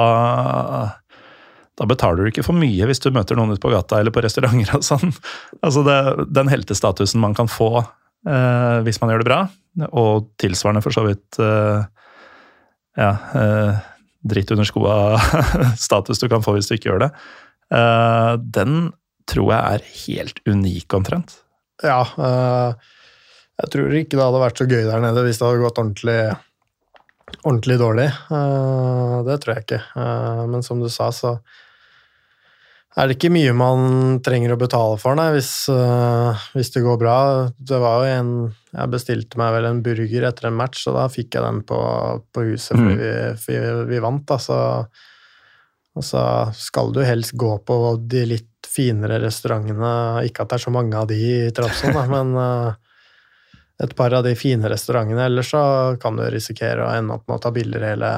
da 1.76 1.88
betaler 1.88 2.22
du 2.22 2.30
ikke 2.30 2.46
for 2.46 2.56
mye 2.56 2.88
hvis 2.88 3.02
du 3.04 3.10
møter 3.12 3.36
noen 3.36 3.52
ute 3.52 3.62
på 3.62 3.72
gata 3.72 4.00
eller 4.00 4.14
på 4.14 4.22
restauranter 4.24 4.78
og 4.78 4.86
sånn. 4.86 5.12
Altså 5.60 5.84
det, 5.84 5.98
den 6.32 6.52
heltestatusen 6.52 7.20
man 7.20 7.36
kan 7.36 7.50
få 7.50 7.70
eh, 7.82 8.78
hvis 8.86 9.02
man 9.02 9.12
gjør 9.12 9.24
det 9.24 9.28
bra, 9.28 9.40
og 9.90 10.30
tilsvarende 10.40 10.84
for 10.84 10.96
så 10.96 11.04
vidt 11.08 11.40
eh, 11.44 11.84
ja, 13.00 13.12
eh, 13.36 13.84
dritt 14.24 14.54
under 14.54 14.68
skoa-status 14.68 16.20
du 16.22 16.28
kan 16.32 16.44
få 16.46 16.56
hvis 16.56 16.70
du 16.70 16.78
ikke 16.78 16.94
gjør 16.94 17.04
det, 17.04 17.12
eh, 17.76 18.32
den 18.60 18.88
tror 19.28 19.52
jeg 19.52 19.76
er 19.76 19.88
helt 20.06 20.44
unik 20.48 21.00
omtrent. 21.02 21.40
Ja, 21.84 22.04
uh 22.16 22.92
jeg 23.54 23.70
tror 23.70 23.94
ikke 23.94 24.16
det 24.16 24.24
hadde 24.24 24.42
vært 24.42 24.60
så 24.60 24.66
gøy 24.66 24.82
der 24.88 25.02
nede 25.02 25.22
hvis 25.26 25.38
det 25.38 25.46
hadde 25.46 25.62
gått 25.62 25.78
ordentlig, 25.78 26.20
ordentlig 27.42 27.76
dårlig. 27.78 28.08
Uh, 28.30 29.20
det 29.28 29.38
tror 29.42 29.54
jeg 29.54 29.66
ikke. 29.66 29.84
Uh, 29.94 30.42
men 30.50 30.66
som 30.66 30.82
du 30.82 30.88
sa, 30.90 31.12
så 31.14 31.36
er 32.98 33.10
det 33.10 33.16
ikke 33.16 33.32
mye 33.34 33.54
man 33.58 34.18
trenger 34.26 34.54
å 34.54 34.58
betale 34.58 34.98
for, 35.02 35.18
nei, 35.18 35.28
hvis, 35.36 35.52
uh, 35.70 36.34
hvis, 36.54 36.72
det 36.74 36.82
går 36.82 36.98
bra. 36.98 37.16
Det 37.54 37.78
var 37.82 38.02
jo 38.02 38.12
en 38.18 38.34
Jeg 38.74 38.90
bestilte 38.90 39.38
meg 39.38 39.54
vel 39.54 39.68
en 39.70 39.82
burger 39.86 40.26
etter 40.26 40.50
en 40.50 40.58
match, 40.58 40.82
og 40.90 40.98
da 40.98 41.06
fikk 41.10 41.36
jeg 41.38 41.46
den 41.46 41.60
på, 41.66 41.78
på 42.34 42.46
huset 42.50 42.74
fordi, 42.74 42.96
vi, 42.98 43.12
fordi 43.38 43.90
vi, 43.92 44.00
vant, 44.02 44.24
da, 44.26 44.38
så 44.42 44.58
Og 45.94 46.02
så 46.02 46.24
skal 46.58 46.90
du 46.90 47.04
helst 47.06 47.36
gå 47.38 47.52
på 47.62 47.76
de 48.02 48.24
litt 48.32 48.50
finere 48.66 49.20
restaurantene, 49.22 50.24
ikke 50.26 50.42
at 50.42 50.50
det 50.50 50.56
er 50.58 50.64
så 50.64 50.72
mange 50.74 50.98
av 50.98 51.06
de 51.06 51.20
i 51.22 51.52
Trabzon, 51.54 51.94
men 52.10 52.34
et 53.84 53.94
par 53.96 54.14
av 54.16 54.24
de 54.26 54.34
fine 54.38 54.68
restaurantene. 54.70 55.28
Ellers 55.28 55.52
så 55.54 55.62
kan 56.02 56.18
du 56.18 56.24
risikere 56.32 56.84
å 56.84 56.92
ende 56.94 57.18
opp 57.18 57.28
med 57.28 57.38
å 57.38 57.42
ta 57.44 57.52
bilder 57.54 57.86
hele, 57.92 58.10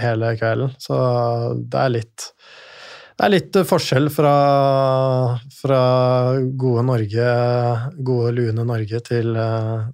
hele 0.00 0.34
kvelden. 0.40 0.74
Så 0.80 0.98
det 1.60 1.84
er 1.84 1.96
litt 1.98 2.32
det 3.20 3.26
er 3.26 3.32
litt 3.34 3.56
forskjell 3.68 4.06
fra, 4.08 4.30
fra 5.52 5.80
gode 6.56 6.84
Norge, 6.88 7.32
gode, 8.00 8.30
lune 8.32 8.64
Norge 8.64 9.00
til, 9.04 9.36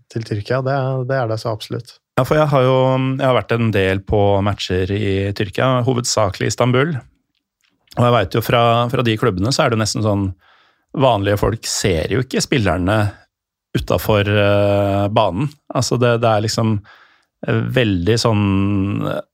til 0.06 0.26
Tyrkia. 0.28 0.60
Det, 0.62 0.76
det, 1.10 1.16
er 1.18 1.32
det 1.32 1.40
så 1.42 1.50
absolutt. 1.50 1.96
Ja, 2.14 2.22
for 2.22 2.38
jeg 2.38 2.46
har 2.52 2.62
jo 2.62 2.76
jeg 2.94 3.26
har 3.26 3.34
vært 3.34 3.56
en 3.56 3.72
del 3.74 4.04
på 4.06 4.20
matcher 4.46 4.92
i 4.94 5.32
Tyrkia, 5.34 5.80
hovedsakelig 5.88 6.52
Istanbul. 6.52 6.94
Og 7.96 8.06
jeg 8.06 8.14
veit 8.14 8.38
jo 8.38 8.44
fra, 8.46 8.62
fra, 8.94 9.02
de 9.02 9.16
klubbene 9.18 9.50
så 9.50 9.64
er 9.64 9.74
det 9.74 9.82
nesten 9.82 10.06
sånn 10.06 10.28
Vanlige 10.96 11.36
folk 11.36 11.66
ser 11.68 12.14
jo 12.14 12.22
ikke 12.22 12.40
spillerne 12.40 12.94
utafor 13.76 14.28
uh, 14.28 15.06
banen. 15.12 15.50
Altså 15.74 15.98
det, 16.00 16.16
det, 16.24 16.32
er 16.32 16.44
liksom 16.46 16.74
eh, 17.46 17.62
veldig 17.76 18.16
sånn 18.20 18.44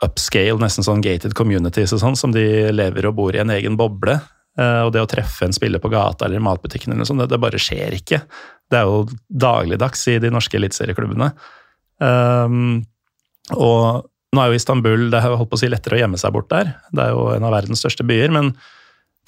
upscale, 0.05 0.59
nesten 0.63 0.87
sånn 0.87 1.05
gated 1.05 1.37
communities 1.39 1.95
og 1.97 2.03
sånn, 2.03 2.19
som 2.19 2.35
de 2.35 2.45
lever 2.75 3.09
og 3.09 3.17
bor 3.19 3.37
i 3.37 3.43
en 3.43 3.55
egen 3.55 3.79
boble. 3.81 4.19
Uh, 4.59 4.85
og 4.85 4.93
det 4.93 5.01
å 5.01 5.09
treffe 5.09 5.47
en 5.47 5.57
spiller 5.57 5.81
på 5.81 5.91
gata 5.93 6.27
eller 6.27 6.43
i 6.43 6.45
matbutikken 6.45 6.93
eller 6.93 7.05
noe 7.05 7.09
sånt, 7.09 7.25
det, 7.25 7.31
det 7.33 7.41
bare 7.41 7.61
skjer 7.63 7.97
ikke. 7.97 8.23
Det 8.69 8.81
er 8.81 8.89
jo 8.89 9.05
dagligdags 9.29 10.07
i 10.13 10.19
de 10.23 10.33
norske 10.33 10.59
eliteserieklubbene. 10.59 11.33
Um, 12.03 12.83
og 13.57 14.09
nå 14.33 14.41
er 14.41 14.49
jo 14.49 14.59
Istanbul 14.61 15.11
det 15.13 15.19
er 15.21 15.35
holdt 15.37 15.51
på 15.51 15.59
å 15.59 15.61
si 15.61 15.69
lettere 15.69 15.99
å 15.99 16.03
gjemme 16.03 16.21
seg 16.21 16.33
bort 16.35 16.49
der. 16.53 16.77
Det 16.93 17.05
er 17.05 17.13
jo 17.13 17.27
en 17.35 17.45
av 17.45 17.53
verdens 17.53 17.83
største 17.85 18.07
byer. 18.09 18.33
Men 18.33 18.55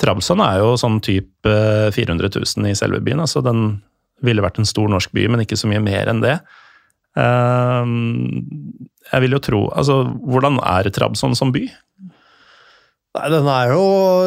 Trabzon 0.00 0.42
er 0.42 0.62
jo 0.62 0.74
sånn 0.80 1.00
type 1.04 1.56
400 1.94 2.30
000 2.32 2.70
i 2.70 2.76
selve 2.78 3.02
byen. 3.04 3.22
altså 3.24 3.42
Den 3.44 3.66
ville 4.22 4.44
vært 4.44 4.60
en 4.60 4.68
stor 4.68 4.90
norsk 4.92 5.14
by, 5.16 5.26
men 5.32 5.44
ikke 5.44 5.58
så 5.58 5.70
mye 5.70 5.82
mer 5.82 6.10
enn 6.12 6.22
det. 6.24 6.38
Um, 7.14 8.20
jeg 9.06 9.22
vil 9.22 9.36
jo 9.36 9.38
tro 9.38 9.58
Altså, 9.70 10.00
hvordan 10.26 10.56
er 10.58 10.88
Trabzon 10.90 11.36
som 11.38 11.52
by? 11.54 11.62
Nei, 13.14 13.28
Den 13.30 13.46
er 13.46 13.70
jo 13.70 13.84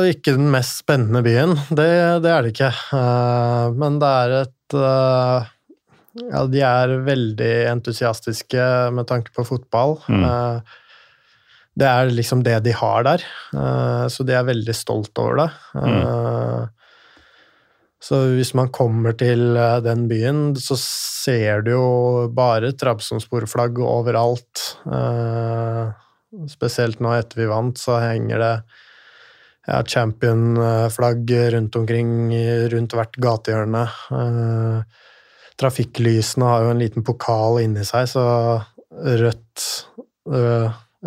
ikke 0.08 0.38
den 0.38 0.48
mest 0.54 0.80
spennende 0.86 1.20
byen. 1.26 1.58
Det, 1.68 1.90
det 2.24 2.32
er 2.32 2.46
det 2.46 2.54
ikke. 2.56 2.72
Uh, 2.96 3.76
men 3.76 4.00
det 4.04 4.16
er 4.24 4.36
et 4.46 4.78
uh 4.80 5.54
ja, 6.26 6.44
de 6.50 6.64
er 6.66 6.94
veldig 7.06 7.54
entusiastiske 7.72 8.68
med 8.96 9.08
tanke 9.10 9.34
på 9.36 9.46
fotball. 9.48 9.98
Mm. 10.10 10.24
Eh, 10.26 10.78
det 11.78 11.90
er 11.90 12.14
liksom 12.14 12.42
det 12.46 12.58
de 12.66 12.74
har 12.74 13.06
der, 13.06 13.26
eh, 13.54 14.06
så 14.10 14.26
de 14.26 14.34
er 14.34 14.48
veldig 14.48 14.76
stolt 14.76 15.18
over 15.22 15.44
det. 15.44 15.50
Mm. 15.78 16.70
Eh, 17.98 18.04
så 18.04 18.20
hvis 18.36 18.54
man 18.54 18.70
kommer 18.70 19.16
til 19.18 19.58
den 19.84 20.08
byen, 20.08 20.56
så 20.56 20.78
ser 20.78 21.62
du 21.66 21.72
jo 21.72 22.30
bare 22.30 22.72
Trabzonspor-flagg 22.78 23.80
overalt. 23.82 24.78
Spesielt 26.48 27.02
nå 27.02 27.16
etter 27.18 27.42
vi 27.42 27.50
vant, 27.50 27.78
så 27.78 27.98
henger 28.04 28.38
det 28.44 28.54
ja, 29.68 29.82
champion-flagg 29.84 31.34
rundt 31.58 31.76
omkring 31.76 32.32
rundt 32.72 32.94
hvert 32.94 33.18
gatehjørne. 33.18 33.84
Trafikklysene 35.58 36.46
har 36.54 36.68
jo 36.68 36.74
en 36.76 36.84
liten 36.86 37.04
pokal 37.04 37.64
inni 37.66 37.84
seg, 37.88 38.08
så 38.14 38.28
rødt 38.94 39.66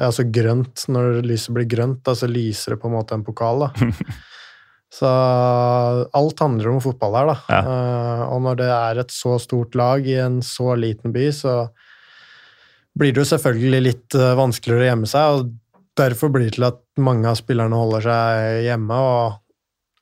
Altså 0.01 0.25
grønt, 0.31 0.85
når 0.89 1.19
lyset 1.27 1.53
blir 1.55 1.67
grønt, 1.69 2.05
da, 2.07 2.15
så 2.15 2.29
lyser 2.31 2.75
det 2.75 2.81
på 2.81 2.89
en 2.89 2.95
måte 2.95 3.17
en 3.17 3.25
pokal, 3.27 3.67
da. 3.67 3.71
Så 4.91 5.07
alt 6.19 6.41
handler 6.43 6.73
om 6.73 6.81
fotball 6.83 7.15
her, 7.15 7.31
da. 7.31 7.37
Ja. 7.53 7.61
Uh, 7.63 8.23
og 8.35 8.43
når 8.49 8.59
det 8.59 8.71
er 8.75 9.03
et 9.05 9.15
så 9.15 9.37
stort 9.43 9.77
lag 9.79 10.07
i 10.07 10.17
en 10.19 10.41
så 10.43 10.75
liten 10.75 11.15
by, 11.15 11.29
så 11.35 11.55
blir 12.99 13.15
det 13.15 13.23
jo 13.23 13.31
selvfølgelig 13.31 13.83
litt 13.87 14.19
uh, 14.19 14.33
vanskeligere 14.39 14.89
å 14.89 14.91
gjemme 14.91 15.11
seg. 15.11 15.37
og 15.37 15.85
Derfor 16.01 16.33
blir 16.35 16.49
det 16.49 16.57
til 16.59 16.67
at 16.67 16.83
mange 16.99 17.31
av 17.31 17.39
spillerne 17.39 17.79
holder 17.79 18.09
seg 18.09 18.67
hjemme. 18.67 18.99
og 18.99 19.39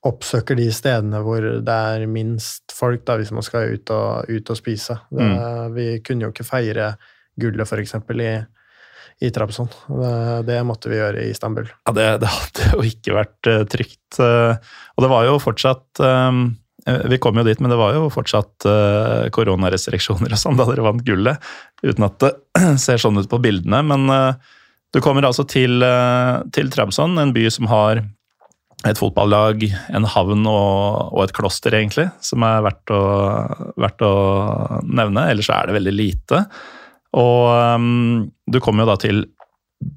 oppsøker 0.06 0.54
de 0.58 0.68
stedene 0.72 1.20
hvor 1.24 1.42
det 1.42 1.74
er 1.74 2.04
minst 2.10 2.70
folk, 2.74 3.02
da, 3.06 3.16
hvis 3.18 3.32
man 3.34 3.44
skal 3.44 3.74
ut 3.74 3.90
og, 3.94 4.30
ut 4.30 4.52
og 4.52 4.58
spise. 4.58 4.94
Det, 5.10 5.24
mm. 5.24 5.74
Vi 5.74 5.86
kunne 6.06 6.28
jo 6.28 6.32
ikke 6.32 6.46
feire 6.46 6.92
gullet, 7.38 7.66
f.eks. 7.66 7.96
i 8.14 8.30
i 9.20 9.30
Trabzon. 9.34 9.68
Det, 9.88 10.12
det, 10.46 10.58
måtte 10.66 10.90
vi 10.90 10.98
gjøre 10.98 11.24
i 11.24 11.32
Istanbul. 11.32 11.68
Ja, 11.88 11.94
Det, 11.94 12.06
det 12.22 12.30
hadde 12.32 12.70
jo 12.72 12.84
ikke 12.86 13.16
vært 13.16 13.50
uh, 13.50 13.62
trygt. 13.70 14.20
Uh, 14.20 14.54
og 14.94 15.04
det 15.04 15.12
var 15.12 15.26
jo 15.26 15.38
fortsatt 15.42 16.02
um, 16.02 16.44
Vi 17.08 17.18
kom 17.20 17.36
jo 17.36 17.44
dit, 17.44 17.58
men 17.60 17.72
det 17.72 17.76
var 17.76 17.96
jo 17.96 18.06
fortsatt 18.08 18.64
koronarestriksjoner 19.34 20.32
og 20.32 20.40
sånn 20.40 20.56
da 20.56 20.64
dere 20.70 20.86
vant 20.86 21.02
gullet. 21.04 21.42
Uten 21.82 22.06
at 22.06 22.22
det 22.22 22.30
ser 22.86 23.02
sånn 23.02 23.18
ut 23.20 23.28
på 23.28 23.42
bildene. 23.44 23.82
Men 23.84 24.06
du 24.94 25.02
kommer 25.04 25.26
altså 25.28 25.44
til, 25.44 25.84
til 26.54 26.70
Trabzon, 26.72 27.18
en 27.20 27.34
by 27.36 27.44
som 27.52 27.68
har 27.68 28.00
et 28.86 28.98
fotballag, 28.98 29.66
en 29.90 30.06
havn 30.06 30.46
og, 30.46 31.10
og, 31.10 31.22
et 31.24 31.34
kloster, 31.36 31.74
egentlig, 31.74 32.06
som 32.24 32.44
er 32.46 32.62
verdt 32.64 32.92
å, 32.94 33.02
verdt 33.80 34.04
å 34.06 34.14
nevne. 34.86 35.26
Ellers 35.32 35.50
er 35.52 35.68
det 35.68 35.76
veldig 35.80 35.94
lite. 35.96 36.44
Og 37.16 37.76
um, 37.78 38.28
du 38.50 38.58
kommer 38.60 38.84
jo 38.84 38.92
da 38.92 38.98
til 39.00 39.24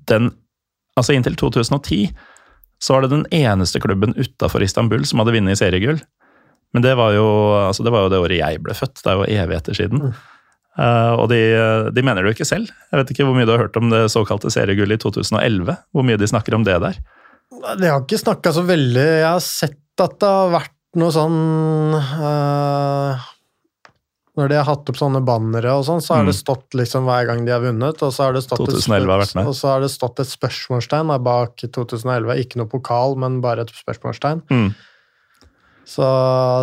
den 0.09 0.31
Altså 0.99 1.13
inntil 1.15 1.37
2010 1.39 2.11
så 2.83 2.93
var 2.93 3.05
det 3.05 3.13
den 3.13 3.23
eneste 3.31 3.79
klubben 3.79 4.11
utafor 4.17 4.63
Istanbul 4.65 5.05
som 5.07 5.21
hadde 5.21 5.31
vunnet 5.37 5.59
seriegull. 5.59 6.01
Men 6.75 6.83
det 6.83 6.97
var, 6.99 7.13
jo, 7.15 7.25
altså 7.61 7.85
det 7.85 7.93
var, 7.93 8.03
jo, 8.03 8.11
det 8.11 8.19
året 8.19 8.39
jeg 8.41 8.61
ble 8.65 8.75
født. 8.75 8.99
Det 8.99 9.11
er 9.11 9.19
jo 9.19 9.27
evigheter 9.29 9.77
siden. 9.77 10.03
Mm. 10.03 10.17
Uh, 10.79 11.13
og 11.19 11.25
de, 11.31 11.39
de, 11.95 12.03
mener 12.03 12.19
det 12.19 12.31
jo 12.31 12.35
ikke 12.35 12.49
selv. 12.49 12.71
Jeg 12.91 12.99
vet 12.99 13.13
ikke 13.13 13.27
hvor 13.27 13.37
mye 13.37 13.47
du 13.47 13.53
har 13.53 13.63
hørt 13.65 13.79
om 13.79 13.91
det 13.91 14.03
såkalte 14.11 14.51
seriegullet 14.53 14.99
i 14.99 15.03
2011. 15.03 15.77
Hvor 15.93 16.07
mye 16.07 16.19
de 16.19 16.29
snakker 16.31 16.57
om 16.57 16.67
det 16.67 16.77
der. 16.83 16.99
De 17.79 17.87
har 17.91 18.01
ikke 18.01 18.19
snakka 18.19 18.53
så 18.55 18.63
veldig 18.65 19.03
Jeg 19.03 19.27
har 19.27 19.43
sett 19.43 20.03
at 20.03 20.15
det 20.23 20.29
har 20.31 20.53
vært 20.55 20.77
noe 20.97 21.13
sånn 21.13 21.39
uh, 21.95 23.30
Når 24.39 24.47
de 24.47 24.55
har 24.55 24.67
hatt 24.69 24.87
opp 24.87 24.95
sånne 24.95 25.19
bannere 25.27 25.73
og 25.75 25.83
sånn, 25.83 25.99
så 26.03 26.15
har 26.15 26.23
mm. 26.23 26.29
det 26.29 26.35
stått 26.37 26.77
liksom 26.79 27.07
hver 27.09 27.25
gang 27.27 27.41
de 27.43 27.51
har 27.51 27.63
vunnet, 27.63 27.99
og 27.99 28.13
så 28.15 28.29
har 28.29 28.37
det 28.37 28.45
stått, 28.45 28.61
2011 28.63 29.11
har. 29.11 29.49
Og 29.49 29.57
så 29.57 29.73
har 29.73 29.83
det 29.83 29.89
stått 29.91 30.21
et 30.23 30.31
spørsmålstegn 30.31 31.11
bak 31.25 31.65
2011. 31.65 32.31
Ikke 32.45 32.61
noe 32.61 32.71
pokal, 32.71 33.17
men 33.19 33.41
bare 33.43 33.65
et 33.65 33.73
spørsmålstegn. 33.75 34.45
Mm. 34.47 34.69
Så 35.91 36.07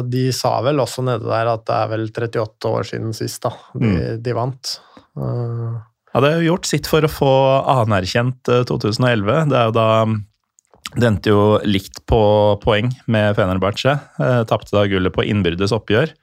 de 0.09 0.24
sa 0.33 0.54
vel 0.64 0.81
også 0.81 1.04
nede 1.04 1.28
der 1.28 1.50
at 1.52 1.66
det 1.68 1.76
er 1.76 1.92
vel 1.92 2.07
38 2.09 2.72
år 2.72 2.88
siden 2.88 3.12
sist 3.16 3.44
da, 3.44 3.52
de, 3.74 3.92
mm. 3.92 4.00
de 4.24 4.37
vant. 4.38 4.72
Uh, 5.18 5.76
ja, 6.14 6.22
det 6.24 6.33
har 6.38 6.46
gjort 6.46 6.70
sitt 6.70 6.88
for 6.88 7.04
å 7.04 7.12
få 7.12 7.33
anerkjent 7.68 8.48
2011. 8.48 9.28
Eh, 9.28 9.44
det 9.50 9.61
er 9.61 9.68
jo 9.68 9.76
da 9.76 9.90
det 10.96 11.04
endte 11.04 11.33
jo 11.35 11.42
likt 11.68 12.00
på 12.09 12.20
poeng 12.62 12.88
med 13.12 13.37
Fenerbahçe. 13.37 13.98
Eh, 14.16 14.40
Tapte 14.48 14.72
da 14.72 14.87
gullet 14.88 15.12
på 15.12 15.26
innbyrdes 15.28 15.74
oppgjør. 15.76 16.14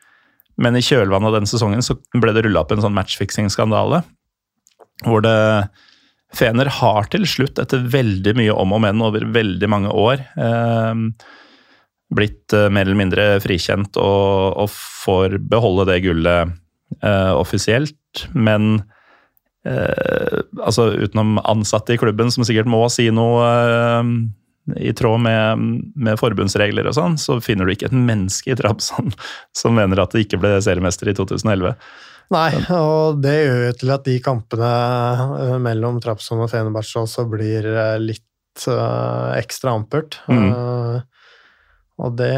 Men 0.61 0.77
i 0.77 0.83
kjølvannet 0.85 1.31
av 1.31 1.39
den 1.39 1.49
sesongen 1.49 1.83
så 1.83 1.97
ble 2.15 2.33
det 2.35 2.45
rulla 2.45 2.63
opp 2.63 2.71
en 2.75 2.83
sånn 2.83 2.95
matchfixing-skandale. 2.95 4.03
Hvor 5.03 5.25
det 5.25 5.35
Fener 6.35 6.67
har 6.81 7.07
til 7.13 7.23
slutt, 7.29 7.59
etter 7.61 7.83
veldig 7.93 8.33
mye 8.35 8.55
om 8.55 8.73
og 8.75 8.81
men 8.83 9.03
over 9.05 9.23
veldig 9.35 9.69
mange 9.71 9.91
år, 9.95 10.23
eh, 10.35 10.97
blitt 12.15 12.55
eh, 12.55 12.67
mer 12.67 12.87
eller 12.87 12.99
mindre 12.99 13.27
frikjent 13.43 13.95
og, 14.01 14.57
og 14.65 14.71
får 14.73 15.37
beholde 15.51 15.87
det 15.91 16.01
gullet 16.03 16.51
eh, 16.99 17.31
offisielt. 17.35 18.25
Men 18.33 18.81
eh, 19.67 20.41
altså 20.59 20.89
utenom 20.97 21.39
ansatte 21.45 21.95
i 21.95 22.01
klubben 22.01 22.33
som 22.33 22.43
sikkert 22.47 22.69
må 22.71 22.83
si 22.91 23.07
noe 23.15 23.47
eh, 23.47 24.11
i 24.73 24.93
tråd 24.93 25.21
med, 25.21 25.61
med, 25.93 26.17
forbundsregler 26.19 26.87
og 26.89 26.95
sånn, 26.97 27.19
så 27.21 27.37
finner 27.43 27.67
du 27.67 27.75
ikke 27.75 27.89
et 27.91 27.97
menneske 27.97 28.53
i 28.53 28.57
Trabzon 28.57 29.13
som 29.59 29.77
mener 29.77 30.01
at 30.01 30.15
det 30.15 30.25
ikke 30.25 30.41
ble 30.41 30.55
seriemester 30.63 31.11
i 31.11 31.15
2011. 31.17 31.75
Nei, 32.33 32.49
og 32.73 33.19
det 33.21 33.35
gjør 33.35 33.59
jo 33.67 33.73
til 33.77 33.91
at 33.93 34.05
de 34.07 34.15
kampene 34.25 34.69
eh, 35.37 35.57
mellom 35.61 35.99
Trabzon 36.01 36.41
og 36.41 36.49
Fenerbahçe 36.49 37.03
også 37.03 37.27
blir 37.29 37.67
eh, 37.69 37.97
litt 38.01 38.65
uh, 38.65 39.35
ekstra 39.37 39.75
ampert. 39.77 40.17
Mm. 40.31 40.49
Og 42.01 42.15
det 42.17 42.33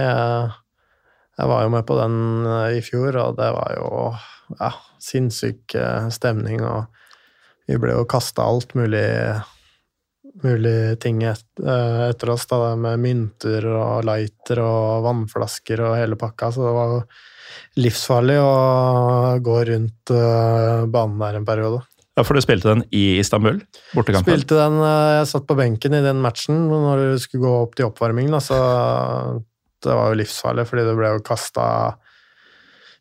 Jeg 1.37 1.49
var 1.49 1.63
jo 1.63 1.69
med 1.71 1.85
på 1.87 1.95
den 1.97 2.15
i 2.75 2.81
fjor, 2.81 3.15
og 3.21 3.37
det 3.37 3.47
var 3.53 3.73
jo 3.77 3.89
ja, 4.57 4.71
sinnssyk 4.99 5.75
stemning, 6.11 6.63
og 6.65 6.87
vi 7.69 7.77
ble 7.77 7.93
jo 7.93 8.07
kasta 8.09 8.41
alt 8.41 8.73
mulig 8.77 9.05
mulig 10.43 10.99
ting 11.03 11.23
et, 11.25 11.45
eh, 11.63 12.03
etter 12.09 12.31
oss, 12.33 12.45
da, 12.49 12.75
med 12.79 13.01
mynter 13.01 13.65
og 13.71 14.05
lighter 14.07 14.61
og 14.63 15.05
vannflasker 15.07 15.81
og 15.85 15.97
hele 15.97 16.19
pakka, 16.19 16.51
så 16.53 16.65
det 16.67 16.73
var 16.75 16.93
jo 16.93 17.01
livsfarlig 17.81 18.37
å 18.41 18.55
gå 19.43 19.59
rundt 19.69 20.13
uh, 20.13 20.85
banen 20.89 21.21
der 21.21 21.37
en 21.39 21.45
periode. 21.47 21.83
Ja, 22.17 22.23
For 22.25 22.33
du 22.33 22.41
spilte 22.41 22.71
den 22.71 22.81
i 22.89 23.19
Istanbul? 23.21 23.59
Bortekampen? 23.93 24.33
Spilte 24.33 24.57
den, 24.57 24.79
uh, 24.81 25.19
Jeg 25.19 25.29
satt 25.29 25.45
på 25.49 25.57
benken 25.57 25.93
i 25.93 26.01
den 26.05 26.21
matchen 26.23 26.65
når 26.71 27.03
du 27.03 27.21
skulle 27.21 27.45
gå 27.45 27.53
opp 27.61 27.77
til 27.77 27.89
oppvarming, 27.89 28.33
da, 28.33 28.41
så 28.43 28.57
det 29.85 29.93
var 29.93 30.11
jo 30.11 30.19
livsfarlig, 30.23 30.65
fordi 30.69 30.85
det 30.87 30.97
ble 30.97 31.13
jo 31.15 31.25
kasta 31.25 31.67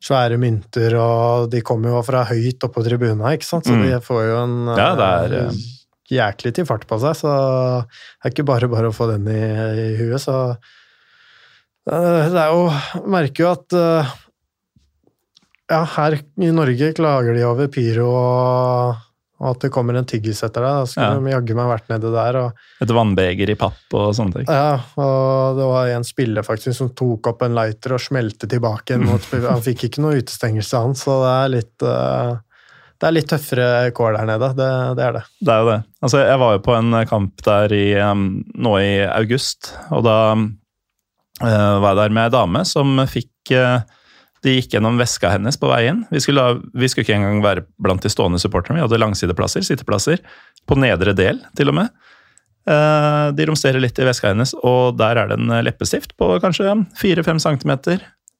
svære 0.06 0.36
mynter, 0.38 0.94
og 1.00 1.48
de 1.50 1.62
kommer 1.64 1.94
jo 1.94 2.02
fra 2.04 2.26
høyt 2.28 2.62
oppe 2.66 2.78
på 2.78 2.84
tribuna, 2.86 3.32
ikke 3.34 3.48
sant, 3.48 3.66
så 3.66 3.74
mm. 3.74 3.86
de 3.88 4.00
får 4.04 4.22
jo 4.28 4.36
en 4.42 4.58
ja, 4.76 4.90
det 4.98 5.08
er, 5.08 5.56
jæklig 6.12 6.52
til 6.54 6.66
fart 6.68 6.86
på 6.86 6.98
seg, 7.02 7.16
så 7.18 7.32
det 7.32 8.28
er 8.28 8.34
ikke 8.34 8.46
bare 8.46 8.68
bare 8.70 8.90
å 8.92 8.94
få 8.96 9.08
den 9.12 9.26
i, 9.32 9.40
i 9.40 9.88
huet, 9.98 10.20
så 10.22 10.36
eh, 11.90 12.28
Det 12.30 12.44
er 12.44 12.52
jo 12.54 13.08
Merker 13.10 13.44
jo 13.46 13.50
at 13.54 13.76
eh, 13.80 14.14
ja, 15.72 15.80
her 15.96 16.20
i 16.22 16.52
Norge 16.54 16.92
klager 16.94 17.34
de 17.34 17.42
over 17.46 17.66
pyro 17.74 18.06
og, 18.14 19.02
og 19.42 19.48
at 19.50 19.64
det 19.66 19.70
kommer 19.74 19.98
en 19.98 20.06
tyggis 20.08 20.44
etter 20.46 20.62
deg. 20.62 20.76
Da 20.78 20.84
skulle 20.86 21.08
Ja. 21.10 21.18
de 21.18 21.32
jaggu 21.34 21.56
meg 21.58 21.66
vært 21.72 21.88
nede 21.90 22.12
der. 22.14 22.36
og 22.38 22.84
Et 22.86 22.92
vannbeger 22.94 23.50
i 23.50 23.56
papp 23.58 23.96
og 23.98 24.14
sånne 24.14 24.38
ting. 24.38 24.46
Ja, 24.46 24.78
og 24.96 25.58
det 25.58 25.66
var 25.66 25.90
en 25.96 26.06
spiller 26.06 26.46
faktisk 26.46 26.78
som 26.78 26.92
tok 26.96 27.26
opp 27.32 27.42
en 27.42 27.58
lighter 27.58 27.96
og 27.98 28.00
smelte 28.00 28.46
tilbake. 28.48 28.94
En, 28.94 29.04
mot. 29.10 29.26
Han 29.50 29.64
fikk 29.66 29.88
ikke 29.90 30.04
noe 30.06 30.22
utestengelse, 30.22 30.78
han, 30.86 30.94
så 30.94 31.18
det 31.24 31.34
er 31.34 31.52
litt 31.58 31.82
eh, 31.90 32.32
det 32.96 33.08
er 33.08 33.14
litt 33.16 33.28
tøffere 33.28 33.90
kår 33.96 34.16
der 34.16 34.28
nede. 34.30 34.48
Det, 34.56 34.70
det 34.96 35.04
er 35.04 35.18
det. 35.18 35.24
Det 35.44 35.52
er 35.52 35.60
jo 35.62 35.68
det. 35.68 35.80
Altså, 36.06 36.22
jeg 36.22 36.40
var 36.42 36.54
jo 36.54 36.62
på 36.64 36.76
en 36.76 37.00
kamp 37.10 37.44
der 37.44 37.74
i, 37.76 37.84
um, 38.00 38.24
nå 38.56 38.72
i 38.80 38.90
august, 39.10 39.74
og 39.92 40.06
da 40.06 40.16
uh, 40.32 41.76
var 41.82 41.92
jeg 41.92 42.00
der 42.00 42.16
med 42.16 42.24
ei 42.24 42.34
dame 42.38 42.64
som 42.68 42.96
fikk 43.10 43.52
uh, 43.52 43.84
De 44.44 44.56
gikk 44.56 44.76
gjennom 44.76 45.00
veska 45.00 45.32
hennes 45.32 45.58
på 45.58 45.68
veien. 45.68 46.04
Vi 46.12 46.20
skulle, 46.22 46.44
vi 46.72 46.88
skulle 46.88 47.04
ikke 47.04 47.16
engang 47.18 47.40
være 47.44 47.66
blant 47.82 48.04
de 48.04 48.12
stående 48.12 48.40
supporterne. 48.40 48.78
Vi 48.78 48.84
hadde 48.84 49.00
langsideplasser, 49.02 49.64
sitteplasser, 49.66 50.22
på 50.68 50.78
nedre 50.78 51.16
del 51.16 51.40
til 51.58 51.72
og 51.72 51.80
med. 51.80 51.92
Uh, 52.66 53.32
de 53.36 53.46
romsterer 53.48 53.82
litt 53.82 53.98
i 53.98 54.06
veska 54.06 54.32
hennes, 54.32 54.54
og 54.64 54.96
der 55.00 55.20
er 55.20 55.30
det 55.30 55.40
en 55.40 55.52
leppestift 55.66 56.16
på 56.20 56.36
kanskje 56.42 56.72
4-5 57.00 57.42
cm. 57.44 57.74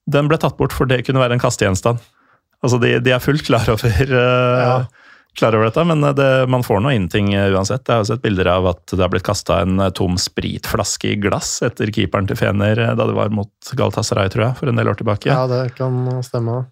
Den 0.06 0.30
ble 0.30 0.38
tatt 0.40 0.56
bort 0.56 0.74
for 0.76 0.88
det 0.88 1.02
kunne 1.06 1.20
være 1.20 1.36
en 1.36 1.42
kastegjenstand. 1.42 2.00
Altså, 2.66 2.80
de, 2.82 2.96
de 3.06 3.14
er 3.14 3.22
fullt 3.22 3.46
klar 3.46 3.68
over 3.72 3.94
uh, 4.10 4.60
Ja. 4.66 4.76
klar 5.38 5.54
over 5.54 5.68
dette, 5.68 5.84
men 5.86 6.00
det, 6.18 6.28
man 6.50 6.64
får 6.66 6.80
nå 6.82 6.90
inn 6.96 7.06
ting 7.12 7.28
uansett. 7.36 7.84
Jeg 7.86 7.94
har 7.94 8.02
jo 8.04 8.08
sett 8.10 8.22
bilder 8.24 8.48
av 8.54 8.66
at 8.74 8.82
det 8.94 9.02
har 9.04 9.10
blitt 9.12 9.26
kasta 9.26 9.60
en 9.62 9.78
eh, 9.84 9.90
tom 9.94 10.16
spritflaske 10.20 11.10
i 11.12 11.18
glass 11.20 11.58
etter 11.66 11.92
keeperen 11.92 12.26
til 12.30 12.38
Fener 12.40 12.80
eh, 12.80 12.94
da 12.96 13.04
det 13.06 13.14
var 13.18 13.28
mot 13.36 13.52
Galatasaray, 13.76 14.30
tror 14.32 14.46
jeg, 14.48 14.56
for 14.62 14.72
en 14.72 14.80
del 14.80 14.88
år 14.90 14.96
tilbake. 14.96 15.28
Ja, 15.28 15.44
det 15.50 15.74
kan 15.76 15.98
stemme. 16.24 16.62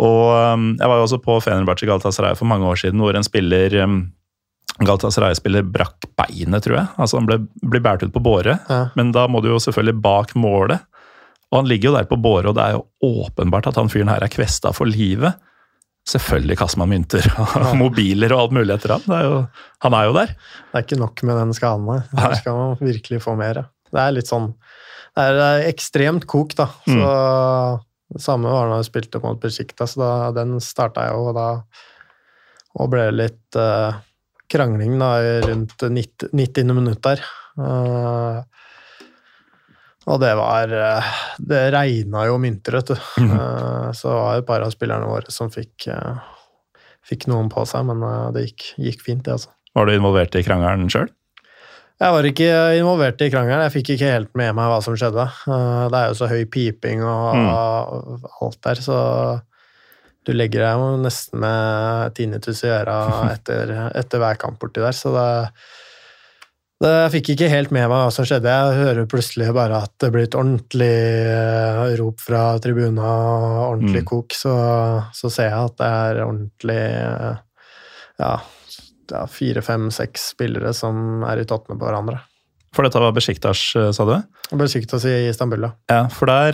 Og 0.00 0.28
um, 0.54 0.68
jeg 0.78 0.88
var 0.88 1.00
jo 1.02 1.04
også 1.08 1.18
på 1.20 1.34
Fenerbahçe 1.44 1.84
Galatasaray 1.90 2.38
for 2.38 2.48
mange 2.48 2.64
år 2.70 2.78
siden, 2.80 3.02
hvor 3.02 3.18
en 3.18 3.26
spiller 3.26 3.74
um, 3.84 3.98
Galatasaray-spiller 4.80 5.66
brakk 5.68 6.06
beinet, 6.16 6.62
tror 6.64 6.78
jeg. 6.78 6.86
Altså 6.96 7.18
Han 7.20 7.26
ble, 7.28 7.40
ble 7.74 7.80
båret 7.84 8.06
ut 8.06 8.14
på 8.14 8.22
båre, 8.24 8.54
Ja. 8.70 8.86
men 8.96 9.10
da 9.12 9.26
må 9.28 9.42
du 9.44 9.50
jo 9.50 9.58
selvfølgelig 9.60 9.98
bak 10.02 10.32
målet. 10.38 10.80
Og 11.52 11.60
han 11.60 11.68
ligger 11.68 11.90
jo 11.90 11.96
der 11.98 12.08
på 12.08 12.16
båre, 12.16 12.48
og 12.48 12.56
det 12.56 12.64
er 12.64 12.78
jo 12.78 13.22
åpenbart 13.22 13.68
at 13.68 13.76
han 13.76 13.90
fyren 13.92 14.10
her 14.10 14.24
er 14.24 14.32
kvesta 14.32 14.72
for 14.72 14.88
livet. 14.88 15.36
Selvfølgelig 16.08 16.56
kaster 16.58 16.80
man 16.80 16.90
mynter 16.90 17.28
og 17.38 17.74
mobiler 17.82 18.32
og 18.34 18.46
alt 18.46 18.56
mulig 18.56 18.74
etter 18.74 18.96
ham. 18.96 19.04
Er 19.14 19.26
jo, 19.26 19.36
han 19.84 19.96
er 19.98 20.08
jo 20.08 20.16
der. 20.16 20.32
Det 20.32 20.80
er 20.80 20.86
ikke 20.86 21.02
nok 21.02 21.22
med 21.28 21.38
den 21.38 21.54
skaden 21.54 21.90
her. 21.92 22.06
Her 22.24 22.36
skal 22.40 22.58
man 22.58 22.80
virkelig 22.80 23.20
få 23.22 23.36
mer. 23.38 23.66
Det 23.92 24.00
er 24.00 24.14
litt 24.16 24.30
sånn 24.30 24.54
Det 25.12 25.26
er 25.28 25.66
ekstremt 25.68 26.26
kok, 26.26 26.56
da. 26.58 26.70
Så 26.88 27.12
det 28.12 28.24
samme 28.24 28.50
var 28.52 28.70
da 28.70 28.80
jeg 28.80 28.88
spilte 28.88 29.20
mot 29.22 29.40
Besiktas. 29.40 29.94
Da, 30.00 30.32
den 30.36 30.56
starta 30.64 31.06
jeg 31.06 31.14
jo, 31.14 31.28
og 31.30 31.36
da 31.36 31.48
Og 32.80 32.88
ble 32.88 33.06
litt 33.12 33.60
uh, 33.60 33.92
krangling 34.52 34.96
da 35.00 35.12
rundt 35.44 35.76
90. 35.84 36.32
90. 36.32 36.74
minutt 36.76 37.02
der. 37.04 37.20
Eh, 37.60 38.40
og 40.10 40.18
det 40.22 40.32
var 40.38 40.72
eh, 40.74 41.10
Det 41.38 41.62
regna 41.74 42.26
jo 42.28 42.38
mynter, 42.42 42.78
vet 42.80 42.92
du. 42.92 42.96
Eh, 43.22 43.88
så 43.94 44.08
det 44.08 44.18
var 44.18 44.38
et 44.40 44.48
par 44.48 44.64
av 44.66 44.72
spillerne 44.74 45.08
våre 45.08 45.32
som 45.34 45.50
fikk, 45.52 45.88
eh, 45.92 46.22
fikk 47.06 47.28
noen 47.30 47.50
på 47.52 47.64
seg, 47.68 47.86
men 47.88 48.02
det 48.34 48.46
gikk, 48.48 48.68
gikk 48.88 49.04
fint, 49.04 49.24
det, 49.26 49.36
altså. 49.38 49.52
Var 49.76 49.88
du 49.88 49.94
involvert 49.94 50.36
i 50.36 50.44
krangelen 50.44 50.90
sjøl? 50.92 51.10
Jeg 52.02 52.14
var 52.16 52.26
ikke 52.26 52.48
involvert 52.80 53.20
i 53.22 53.28
krangelen. 53.30 53.62
Jeg 53.68 53.74
fikk 53.76 53.92
ikke 53.94 54.10
helt 54.10 54.32
med 54.38 54.56
meg 54.58 54.70
hva 54.72 54.80
som 54.82 54.96
skjedde. 54.98 55.26
Det 55.46 55.98
er 56.00 56.08
jo 56.10 56.16
så 56.18 56.28
høy 56.32 56.42
piping 56.50 57.04
og 57.06 58.32
alt 58.42 58.58
der, 58.66 58.80
så 58.82 58.96
du 60.26 60.32
legger 60.34 60.64
deg 60.64 60.80
jo 60.80 60.88
nesten 61.02 61.40
med 61.42 62.16
tinnitus 62.18 62.64
i 62.66 62.72
øra 62.74 62.96
etter, 63.30 63.72
etter 63.98 64.22
hver 64.22 64.40
kamp 64.40 64.58
borti 64.62 64.82
der, 64.82 64.96
så 64.96 65.14
det, 65.14 65.28
jeg 66.90 67.10
fikk 67.12 67.28
ikke 67.34 67.48
helt 67.52 67.70
med 67.74 67.84
meg 67.86 67.92
hva 67.94 68.10
som 68.10 68.26
skjedde. 68.26 68.50
Jeg 68.50 68.78
hører 68.80 69.06
plutselig 69.10 69.52
bare 69.54 69.84
at 69.84 69.92
det 70.02 70.08
blir 70.10 70.26
et 70.26 70.34
ordentlig 70.34 70.88
eh, 71.30 71.92
rop 72.00 72.18
fra 72.24 72.40
tribuna, 72.64 73.12
ordentlig 73.68 74.02
Mm. 74.02 74.08
kok, 74.08 74.34
så, 74.34 74.54
så 75.14 75.30
ser 75.30 75.50
jeg 75.52 75.68
at 75.68 75.76
det 75.78 75.86
er 75.86 76.20
ordentlig 76.24 76.80
eh, 76.82 77.38
ja, 78.18 78.32
ja, 79.12 79.22
fire, 79.30 79.62
fem, 79.62 79.90
seks 79.94 80.32
spillere 80.34 80.74
som 80.74 81.22
er 81.22 81.44
i 81.44 81.46
tottene 81.46 81.78
på 81.78 81.86
hverandre. 81.86 82.18
For 82.74 82.82
dette 82.82 82.98
var 82.98 83.14
Besjiktas, 83.14 83.62
eh, 83.78 83.90
sa 83.94 84.08
du? 84.08 84.16
Si 84.66 84.82
i 85.08 85.28
Istanbul, 85.30 85.68
ja. 85.68 85.72
Ja, 85.88 86.02
for 86.10 86.26
der, 86.26 86.52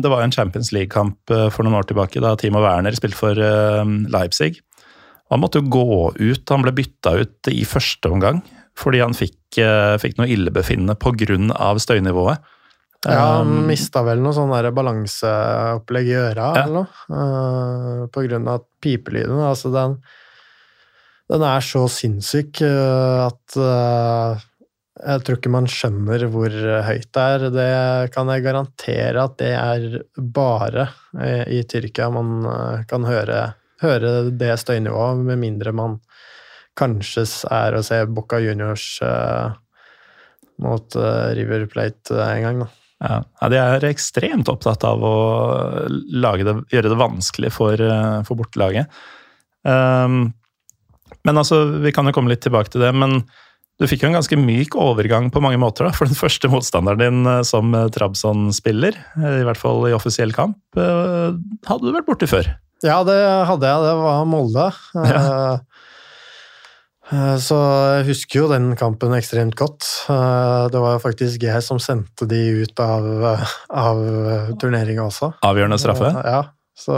Det 0.00 0.08
var 0.08 0.22
en 0.22 0.32
Champions 0.32 0.70
League-kamp 0.72 1.18
for 1.50 1.64
noen 1.64 1.80
år 1.80 1.88
tilbake 1.90 2.22
da 2.22 2.36
Timo 2.36 2.62
Werner 2.62 2.94
spilte 2.94 3.18
for 3.18 3.34
Leipzig. 3.34 4.60
Han 5.30 5.40
måtte 5.42 5.58
jo 5.58 5.66
gå 5.68 6.14
ut, 6.20 6.44
han 6.48 6.62
ble 6.62 6.72
bytta 6.72 7.18
ut 7.18 7.48
i 7.50 7.64
første 7.66 8.08
omgang 8.12 8.42
fordi 8.78 9.00
han 9.04 9.14
fikk, 9.14 9.58
eh, 9.62 9.94
fikk 10.02 10.18
noe 10.18 10.30
illebefinnende 10.30 10.96
pga. 10.98 11.74
støynivået. 11.78 12.38
Ja, 13.04 13.36
han 13.38 13.46
Um, 13.46 13.66
mista 13.68 14.00
vel 14.02 14.22
noe 14.24 14.32
sånn 14.32 14.52
balanseopplegg 14.74 16.06
i 16.08 16.16
øra 16.16 16.54
Ja. 16.56 16.62
eller 16.64 16.74
noe. 16.74 16.88
Uh, 17.10 18.06
på 18.08 18.24
grunn 18.26 18.48
av 18.48 18.64
pipelyden 18.80 19.42
Altså, 19.44 19.70
den, 19.74 19.98
den 21.28 21.42
er 21.42 21.60
så 21.60 21.84
sinnssyk 21.88 22.62
uh, 22.64 23.28
at 23.28 23.58
uh, 23.60 24.40
jeg 25.04 25.20
tror 25.20 25.36
ikke 25.36 25.52
man 25.52 25.66
skjønner 25.68 26.24
hvor 26.32 26.48
høyt 26.86 27.10
det 27.12 27.24
er. 27.34 27.50
Det 27.52 28.12
kan 28.14 28.30
jeg 28.30 28.44
garantere 28.46 29.20
at 29.20 29.36
det 29.36 29.52
er 29.52 30.02
bare 30.16 30.88
i, 31.18 31.58
i 31.58 31.62
Tyrkia 31.68 32.08
man 32.14 32.46
kan 32.88 33.04
høre, 33.04 33.56
høre 33.82 34.30
det 34.30 34.54
støynivået, 34.62 35.18
med 35.18 35.42
mindre 35.42 35.74
man 35.74 35.98
kanskje 36.78 37.24
er 37.52 37.76
å 37.76 37.82
se 37.86 38.00
Boca 38.10 38.40
Juniors 38.42 38.86
uh, 39.04 39.54
mot 40.62 40.96
uh, 40.98 41.30
River 41.36 41.66
Plate 41.70 42.14
eh, 42.14 42.32
en 42.38 42.46
gang, 42.46 42.64
da. 42.64 42.70
Ja, 43.04 43.16
ja, 43.40 43.50
De 43.52 43.58
er 43.60 43.86
ekstremt 43.90 44.48
opptatt 44.48 44.84
av 44.86 45.02
å 45.04 45.14
det, 45.90 46.54
gjøre 46.72 46.92
det 46.92 47.00
vanskelig 47.00 47.50
for, 47.52 47.80
for 48.24 48.38
bortelaget. 48.38 48.88
Um, 49.66 50.30
men 51.26 51.40
altså, 51.40 51.58
Vi 51.82 51.92
kan 51.92 52.06
jo 52.08 52.14
komme 52.16 52.32
litt 52.32 52.44
tilbake 52.46 52.72
til 52.72 52.84
det, 52.84 52.94
men 52.96 53.18
du 53.82 53.88
fikk 53.90 54.04
jo 54.04 54.08
en 54.08 54.16
ganske 54.16 54.38
myk 54.38 54.78
overgang 54.78 55.28
på 55.34 55.42
mange 55.42 55.58
måter. 55.60 55.88
da, 55.88 55.92
For 55.92 56.08
den 56.08 56.16
første 56.22 56.48
motstanderen 56.48 57.02
din 57.02 57.44
som 57.44 57.74
Trabzon-spiller, 57.92 58.96
i 59.18 59.44
hvert 59.50 59.60
fall 59.60 59.84
i 59.90 59.96
offisiell 59.96 60.32
kamp, 60.36 60.56
hadde 60.78 61.82
du 61.84 61.92
vært 61.92 62.08
borti 62.08 62.30
før. 62.30 62.54
Ja, 62.84 63.00
det 63.06 63.16
hadde 63.48 63.68
jeg. 63.68 63.84
Det 63.84 63.94
var 64.00 64.26
Molde. 64.28 64.66
Ja. 64.94 65.20
eh, 65.20 65.73
Så 67.12 67.56
jeg 67.98 68.06
husker 68.08 68.38
jo 68.40 68.48
den 68.48 68.70
kampen 68.80 69.12
ekstremt 69.12 69.54
godt. 69.60 69.84
Eh, 70.08 70.68
Det 70.72 70.80
var 70.80 71.02
faktisk 71.02 71.42
jeg 71.44 71.62
som 71.62 71.78
sendte 71.82 72.24
de 72.30 72.38
ut 72.64 72.80
av, 72.80 73.04
av 73.68 74.00
turneringa 74.60 75.04
også. 75.10 75.34
Avgjørende 75.44 75.78
straffe. 75.82 76.08
Eh, 76.08 76.30
Ja, 76.32 76.42
så 76.74 76.96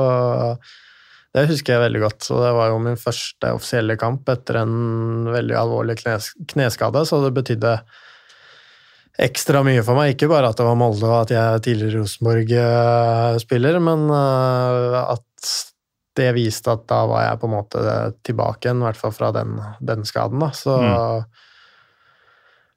det 1.35 1.49
husker 1.51 1.75
jeg 1.75 1.83
veldig 1.89 2.01
godt. 2.07 2.23
Så 2.23 2.39
det 2.41 2.53
var 2.55 2.71
jo 2.71 2.79
min 2.81 2.97
første 2.97 3.51
offisielle 3.59 3.99
kamp 4.01 4.29
etter 4.33 4.63
en 4.63 5.27
veldig 5.29 5.59
alvorlig 5.59 5.99
knes 6.05 6.31
kneskade, 6.55 7.03
så 7.05 7.19
det 7.27 7.35
betydde 7.37 7.75
ekstra 9.19 9.63
mye 9.67 9.83
for 9.85 9.99
meg. 9.99 10.15
Ikke 10.15 10.31
bare 10.31 10.49
at 10.53 10.57
det 10.61 10.65
var 10.69 10.79
Molde 10.79 11.05
og 11.09 11.19
at 11.25 11.35
jeg 11.35 11.43
er 11.43 11.63
tidligere 11.67 12.01
Rosenborg-spiller, 12.05 13.79
men 13.83 14.07
eh, 14.13 15.03
at 15.17 15.53
det 16.17 16.31
viste 16.37 16.73
at 16.73 16.87
da 16.91 17.03
var 17.09 17.27
jeg 17.27 17.41
på 17.43 17.49
en 17.51 17.55
måte 17.57 17.83
tilbake 18.27 18.67
igjen, 18.69 18.81
i 18.83 18.87
hvert 18.89 19.01
fall 19.01 19.13
fra 19.15 19.33
den, 19.37 19.59
den 19.85 20.05
skaden. 20.09 20.41
Da. 20.43 20.51
Så, 20.57 20.75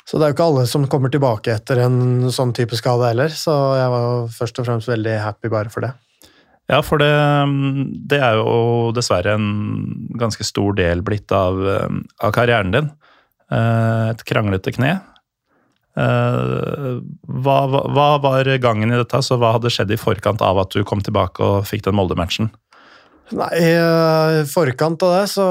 så 0.06 0.18
det 0.20 0.26
er 0.26 0.32
jo 0.32 0.38
ikke 0.38 0.50
alle 0.50 0.68
som 0.70 0.88
kommer 0.92 1.12
tilbake 1.14 1.54
etter 1.54 1.84
en 1.86 2.30
sånn 2.34 2.54
type 2.58 2.78
skade 2.80 3.12
heller, 3.12 3.34
så 3.34 3.56
jeg 3.78 3.92
var 3.94 4.30
først 4.40 4.62
og 4.62 4.70
fremst 4.70 4.90
veldig 4.92 5.18
happy 5.24 5.52
bare 5.54 5.74
for 5.74 5.86
det. 5.86 5.94
Ja, 6.70 6.84
for 6.86 7.02
det, 7.02 7.10
det 8.12 8.20
er 8.22 8.38
jo 8.38 8.90
dessverre 8.94 9.34
en 9.40 9.48
ganske 10.22 10.46
stor 10.46 10.76
del 10.78 11.02
blitt 11.06 11.34
av, 11.34 11.58
av 12.22 12.34
karrieren 12.36 12.76
din. 12.76 12.92
Eh, 13.50 14.10
Et 14.12 14.22
kranglete 14.30 14.76
kne. 14.76 14.92
Eh, 15.98 17.00
Hva, 17.26 17.56
hva, 17.74 17.82
hva 17.90 18.08
var 18.22 18.52
gangen 18.62 18.94
i 18.94 19.00
dette? 19.02 19.22
Så 19.26 19.40
hva 19.42 19.56
hadde 19.56 19.72
skjedd 19.74 19.96
i 19.96 19.98
forkant 19.98 20.46
av 20.46 20.62
at 20.62 20.78
du 20.78 20.84
kom 20.86 21.02
tilbake 21.02 21.42
og 21.42 21.66
fikk 21.70 21.88
den 21.88 21.98
Molde-matchen? 21.98 22.52
Nei, 23.38 23.50
i 23.62 24.46
forkant 24.50 25.04
av 25.06 25.14
det, 25.18 25.26
så 25.32 25.46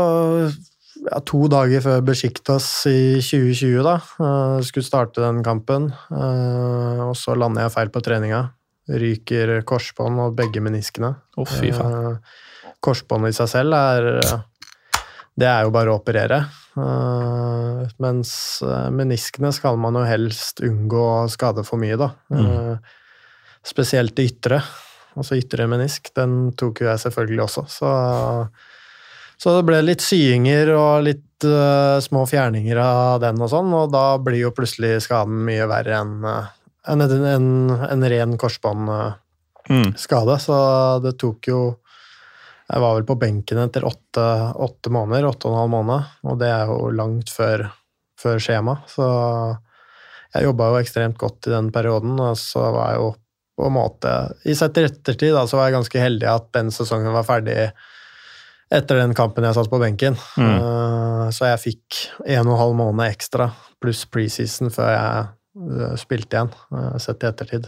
ja, 1.05 1.21
To 1.31 1.47
dager 1.51 1.83
før 1.85 2.05
Besjiktas 2.07 2.67
i 2.91 3.21
2020, 3.23 3.83
da, 3.87 3.97
eh, 3.97 4.59
skulle 4.67 4.87
starte 4.87 5.23
den 5.23 5.43
kampen, 5.47 5.93
eh, 6.11 7.03
og 7.07 7.15
så 7.17 7.37
lander 7.39 7.67
jeg 7.67 7.75
feil 7.77 7.93
på 7.95 8.03
treninga. 8.03 8.43
Ryker 8.89 9.63
korsbånd 9.69 10.19
og 10.25 10.37
begge 10.37 10.63
meniskene. 10.65 11.15
Å, 11.37 11.45
fy 11.47 11.71
faen. 11.77 12.19
Korsbåndet 12.79 12.79
Korsbånd 12.81 13.29
i 13.29 13.35
seg 13.35 13.49
selv 13.51 13.75
er 13.75 14.45
Det 15.39 15.47
er 15.47 15.63
jo 15.63 15.71
bare 15.71 15.93
å 15.93 16.01
operere. 16.01 16.39
Eh, 16.79 17.83
mens 18.03 18.33
eh, 18.63 18.89
meniskene 18.91 19.53
skal 19.55 19.77
man 19.79 19.95
jo 19.95 20.03
helst 20.03 20.63
unngå 20.67 20.99
å 20.99 21.29
skade 21.31 21.63
for 21.67 21.79
mye, 21.79 21.95
da. 22.01 22.11
Mm. 22.33 22.79
Spesielt 23.63 24.17
det 24.17 24.27
ytre. 24.33 24.63
Altså 25.19 25.39
ytre 25.39 25.67
menisk. 25.71 26.13
Den 26.17 26.53
tok 26.59 26.83
jo 26.83 26.91
jeg 26.91 27.03
selvfølgelig 27.05 27.45
også, 27.49 27.65
så 27.79 27.93
Så 29.39 29.53
det 29.55 29.67
ble 29.69 29.79
litt 29.85 30.03
syinger 30.03 30.73
og 30.75 31.05
litt 31.07 31.45
uh, 31.47 32.01
små 32.03 32.25
fjerninger 32.27 32.79
av 32.83 33.21
den 33.23 33.39
og 33.39 33.53
sånn, 33.53 33.71
og 33.71 33.93
da 33.95 34.19
blir 34.19 34.41
jo 34.41 34.51
plutselig 34.51 35.05
skaden 35.05 35.45
mye 35.47 35.69
verre 35.71 36.01
enn 36.01 36.25
en, 36.27 37.05
en, 37.05 37.71
en, 37.71 38.09
ren 38.11 38.35
korsbåndskade. 38.41 39.15
Uh, 39.71 40.35
mm. 40.35 40.41
Så 40.43 40.59
det 41.05 41.15
tok 41.21 41.51
jo 41.53 41.61
Jeg 42.69 42.83
var 42.83 42.99
vel 42.99 43.07
på 43.09 43.17
benken 43.17 43.63
etter 43.63 43.87
åtte, 43.87 44.27
åtte 44.59 44.91
måneder, 44.93 45.25
åtte 45.31 45.49
og 45.49 45.55
en 45.55 45.61
halv 45.63 45.71
måned, 45.73 46.11
og 46.29 46.35
det 46.43 46.51
er 46.53 46.67
jo 46.69 46.91
langt 46.93 47.31
før, 47.33 47.63
før 48.21 48.43
skjema. 48.43 48.75
Så 48.91 49.07
jeg 50.35 50.45
jobba 50.45 50.67
jo 50.69 50.83
ekstremt 50.83 51.17
godt 51.17 51.49
i 51.49 51.55
den 51.55 51.71
perioden, 51.73 52.19
og 52.21 52.37
så 52.37 52.67
var 52.75 52.91
jeg 52.93 53.01
jo 53.01 53.09
på 53.59 53.67
en 53.67 53.75
måte 53.75 54.11
I 54.47 54.55
sett 54.55 54.79
i 54.79 54.87
ettertid 54.87 55.35
da, 55.35 55.43
så 55.51 55.59
var 55.59 55.69
jeg 55.69 55.81
ganske 55.81 56.03
heldig 56.03 56.29
at 56.31 56.51
den 56.55 56.71
sesongen 56.75 57.15
var 57.15 57.27
ferdig 57.27 57.57
etter 58.69 59.01
den 59.01 59.15
kampen 59.17 59.47
jeg 59.49 59.57
satt 59.57 59.71
på 59.73 59.81
benken. 59.81 60.19
Mm. 60.37 60.59
Uh, 60.61 61.25
så 61.35 61.49
jeg 61.49 61.63
fikk 61.63 62.03
en 62.27 62.45
og 62.45 62.53
en 62.53 62.61
halv 62.61 62.77
måned 62.79 63.09
ekstra 63.09 63.49
pluss 63.81 64.05
preseason 64.13 64.71
før 64.75 64.93
jeg 64.93 65.25
uh, 65.25 65.97
spilte 66.01 66.37
igjen, 66.37 66.53
uh, 66.77 66.95
sett 67.01 67.25
i 67.25 67.31
ettertid. 67.31 67.67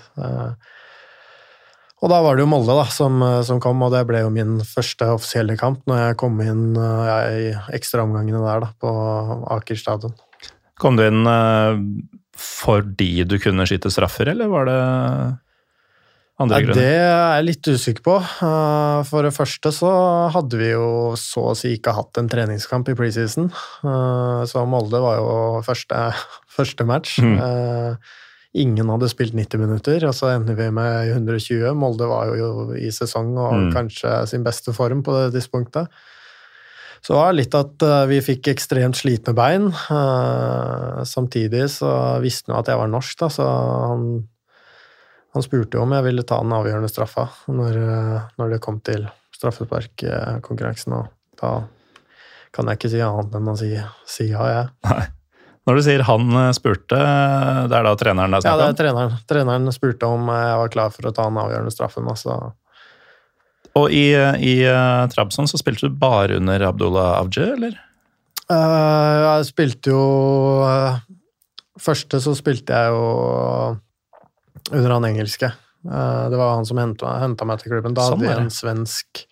og 2.01 2.12
da 2.12 2.20
var 2.24 2.36
det 2.36 2.45
jo 2.45 2.53
Molde 2.53 2.76
da, 2.76 2.84
som, 2.93 3.18
som, 3.49 3.59
kom, 3.64 3.82
og 3.82 3.95
det 3.97 4.05
ble 4.09 4.22
jo 4.22 4.30
min 4.32 4.61
første 4.64 5.09
offisielle 5.16 5.57
kamp 5.61 5.82
når 5.88 6.05
jeg 6.05 6.20
kom 6.20 6.38
inn 6.45 6.64
i 6.76 7.51
ekstraomgangene 7.76 8.45
der 8.45 8.66
da, 8.66 8.72
på 8.80 8.95
Aker 9.57 9.80
stadion. 9.80 10.16
Kom 10.80 11.01
du 11.01 11.05
inn 11.09 11.26
fordi 12.41 13.26
du 13.28 13.36
kunne 13.41 13.66
skyte 13.68 13.93
straffer, 13.93 14.30
eller 14.32 14.49
var 14.49 14.68
det 14.68 14.80
andre 16.41 16.61
grunner? 16.64 16.78
Det 16.78 16.95
er 16.97 17.34
jeg 17.36 17.47
litt 17.49 17.68
usikker 17.68 18.05
på. 18.07 18.14
Eh, 18.20 19.01
for 19.09 19.26
det 19.26 19.34
første 19.36 19.72
så 19.74 19.91
hadde 20.34 20.61
vi 20.61 20.70
jo 20.72 20.86
så 21.20 21.51
å 21.51 21.57
si 21.59 21.74
ikke 21.76 21.95
hatt 21.97 22.20
en 22.20 22.30
treningskamp 22.32 22.88
i 22.93 22.97
preseason. 22.99 23.51
Eh, 23.84 24.41
så 24.49 24.64
Molde 24.68 25.03
var 25.03 25.20
jo 25.20 25.34
første, 25.66 26.07
første 26.57 26.86
match. 26.88 27.18
Mm. 27.24 27.36
Eh, 27.45 28.16
ingen 28.64 28.91
hadde 28.91 29.11
spilt 29.12 29.36
90 29.36 29.62
minutter, 29.62 30.09
og 30.09 30.16
så 30.16 30.32
ender 30.32 30.57
vi 30.59 30.70
med 30.74 31.12
120. 31.12 31.68
Molde 31.78 32.09
var 32.11 32.32
jo 32.38 32.70
i 32.78 32.88
sesong 32.95 33.36
og 33.36 33.53
mm. 33.66 33.68
kanskje 33.76 34.16
sin 34.32 34.47
beste 34.47 34.74
form 34.76 35.05
på 35.07 35.14
det 35.18 35.28
tidspunktet. 35.36 35.93
Så 37.01 37.14
det 37.14 37.20
var 37.20 37.32
litt 37.32 37.55
at 37.57 37.82
vi 38.11 38.18
fikk 38.20 38.51
ekstremt 38.51 38.99
slitne 38.99 39.32
bein. 39.32 39.70
Samtidig 41.09 41.62
så 41.72 41.88
visste 42.20 42.53
han 42.53 42.59
at 42.59 42.68
jeg 42.68 42.76
var 42.76 42.91
norsk, 42.93 43.14
da, 43.22 43.30
så 43.32 43.47
han 43.49 44.03
han 45.35 45.45
spurte 45.45 45.78
jo 45.78 45.85
om 45.85 45.93
jeg 45.95 46.07
ville 46.09 46.26
ta 46.26 46.41
den 46.43 46.55
avgjørende 46.57 46.91
straffa 46.91 47.28
når, 47.53 47.78
når 48.41 48.55
det 48.55 48.62
kom 48.64 48.81
til 48.85 49.07
straffesparkkonkurransen, 49.37 50.97
og 50.97 51.41
da 51.41 51.53
kan 52.55 52.68
jeg 52.68 52.81
ikke 52.81 52.93
si 52.93 53.01
annet 53.05 53.37
enn 53.39 53.51
å 53.51 53.57
si, 53.59 53.70
si 54.11 54.31
ja, 54.33 54.47
jeg. 54.51 54.70
Nei. 54.91 55.03
Når 55.68 55.76
du 55.76 55.83
sier 55.87 56.03
han 56.09 56.33
eh, 56.41 56.49
spurte, 56.57 56.99
det 56.99 57.76
er 57.76 57.85
da 57.87 57.93
treneren 57.99 58.33
det 58.33 58.41
er 58.41 58.45
snakk 58.47 58.57
om? 58.57 58.62
Ja, 58.62 58.64
det 58.64 58.72
er 58.72 58.78
treneren. 58.81 59.18
Treneren 59.31 59.74
spurte 59.76 60.09
om 60.09 60.33
jeg 60.33 60.57
var 60.62 60.72
klar 60.72 60.95
for 60.95 61.07
å 61.07 61.12
ta 61.14 61.28
den 61.28 61.39
avgjørende 61.39 61.74
straffen. 61.74 62.09
Altså. 62.11 62.39
Og 63.78 63.95
i, 63.95 64.09
i 64.16 64.55
Trabzon 65.12 65.47
så 65.51 65.61
spilte 65.61 65.87
du 65.87 66.01
bare 66.01 66.41
under 66.41 66.64
Abdullah 66.66 67.20
Avje, 67.20 67.53
eller? 67.55 67.76
Jeg 68.51 69.47
spilte 69.47 69.93
jo 69.93 70.01
Første 71.81 72.18
så 72.18 72.33
spilte 72.35 72.74
jeg 72.74 72.91
jo 72.91 73.05
under 74.71 74.97
han 74.97 75.09
engelske. 75.11 75.53
Eh, 75.85 76.31
det 76.31 76.37
var 76.37 76.55
han 76.55 76.66
som 76.66 76.79
henta 76.79 77.47
meg 77.49 77.61
til 77.61 77.75
klubben. 77.75 77.97
Da 77.97 78.11
hadde 78.11 78.21
vi 78.23 78.33
en 78.33 78.53
svensk, 78.53 79.25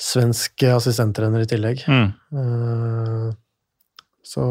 svensk 0.00 0.66
assistenttrener 0.72 1.44
i 1.44 1.48
tillegg. 1.50 1.84
Mm. 1.88 2.12
Eh, 2.42 3.26
så 4.26 4.44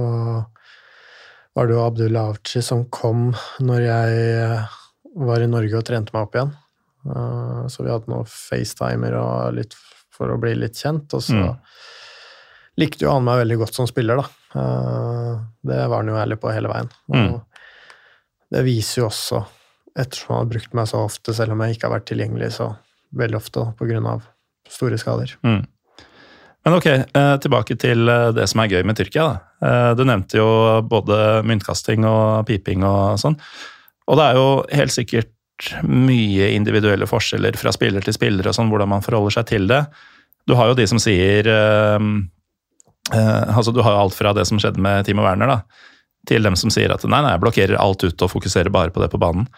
var 1.52 1.68
det 1.68 1.76
jo 1.76 1.84
Abdul 1.84 2.20
Avci 2.20 2.62
som 2.64 2.86
kom 2.94 3.32
når 3.60 3.86
jeg 3.88 4.60
var 5.22 5.44
i 5.44 5.50
Norge 5.50 5.80
og 5.80 5.88
trente 5.88 6.14
meg 6.16 6.28
opp 6.28 6.38
igjen. 6.38 6.54
Eh, 7.10 7.64
så 7.72 7.86
vi 7.86 7.94
hadde 7.94 8.12
noen 8.12 8.30
FaceTimer 8.30 9.18
og 9.20 9.58
litt 9.58 9.78
for 10.12 10.32
å 10.32 10.40
bli 10.40 10.54
litt 10.60 10.78
kjent. 10.78 11.10
Og 11.18 11.26
så 11.26 11.40
mm. 11.40 11.72
likte 12.84 13.08
jo 13.08 13.16
han 13.16 13.26
meg 13.26 13.42
veldig 13.42 13.58
godt 13.64 13.80
som 13.80 13.90
spiller, 13.90 14.22
da. 14.22 14.30
Det 14.52 15.76
var 15.88 16.02
han 16.02 16.10
jo 16.12 16.20
ærlig 16.20 16.38
på 16.44 16.52
hele 16.52 16.70
veien. 16.70 16.90
Og 17.10 17.18
mm. 17.18 17.36
det 18.52 18.64
viser 18.68 19.02
jo 19.02 19.08
også 19.08 19.42
ettersom 20.00 20.36
han 20.36 20.46
har 20.46 20.52
brukt 20.54 20.74
meg 20.78 20.90
så 20.90 21.04
ofte, 21.06 21.34
selv 21.36 21.56
om 21.56 21.62
jeg 21.64 21.76
ikke 21.76 21.90
har 21.90 21.98
vært 21.98 22.08
tilgjengelig 22.12 22.54
så 22.58 22.72
veldig 23.18 23.40
ofte 23.40 23.66
pga. 23.80 24.20
store 24.72 24.98
skader. 24.98 25.36
Mm. 25.44 25.66
Men 26.64 26.78
ok, 26.78 26.86
eh, 26.86 27.36
tilbake 27.42 27.76
til 27.82 28.10
eh, 28.10 28.30
det 28.38 28.48
som 28.50 28.62
er 28.62 28.70
gøy 28.70 28.84
med 28.86 28.98
Tyrkia. 29.00 29.24
Da. 29.26 29.68
Eh, 29.68 29.92
du 29.98 30.04
nevnte 30.06 30.38
jo 30.38 30.50
både 30.86 31.42
myntkasting 31.48 32.06
og 32.06 32.46
piping 32.48 32.86
og 32.86 33.18
sånn. 33.22 33.38
Og 34.08 34.20
det 34.20 34.28
er 34.28 34.38
jo 34.38 34.50
helt 34.78 34.94
sikkert 34.94 35.72
mye 35.86 36.52
individuelle 36.56 37.10
forskjeller 37.10 37.58
fra 37.58 37.74
spiller 37.74 38.06
til 38.06 38.16
spiller 38.16 38.50
og 38.50 38.56
sånn, 38.58 38.70
hvordan 38.70 38.94
man 38.94 39.06
forholder 39.06 39.40
seg 39.40 39.50
til 39.50 39.68
det. 39.70 39.84
Du 40.50 40.56
har 40.58 40.70
jo 40.70 40.78
de 40.78 40.88
som 40.90 41.02
sier 41.02 41.50
eh, 41.50 42.08
altså 43.12 43.74
Du 43.74 43.82
har 43.82 43.98
alt 43.98 44.16
fra 44.16 44.34
det 44.38 44.46
som 44.50 44.62
skjedde 44.62 44.82
med 44.82 45.06
Timo 45.06 45.26
Werner, 45.26 45.50
da, 45.50 45.90
til 46.30 46.46
dem 46.46 46.56
som 46.60 46.74
sier 46.74 46.94
at 46.94 47.04
nei, 47.10 47.24
nei, 47.26 47.34
jeg 47.34 47.42
blokkerer 47.42 47.82
alt 47.82 48.06
ut 48.06 48.26
og 48.26 48.34
fokuserer 48.38 48.70
bare 48.74 48.94
på 48.94 49.02
det 49.02 49.10
på 49.12 49.22
banen. 49.22 49.50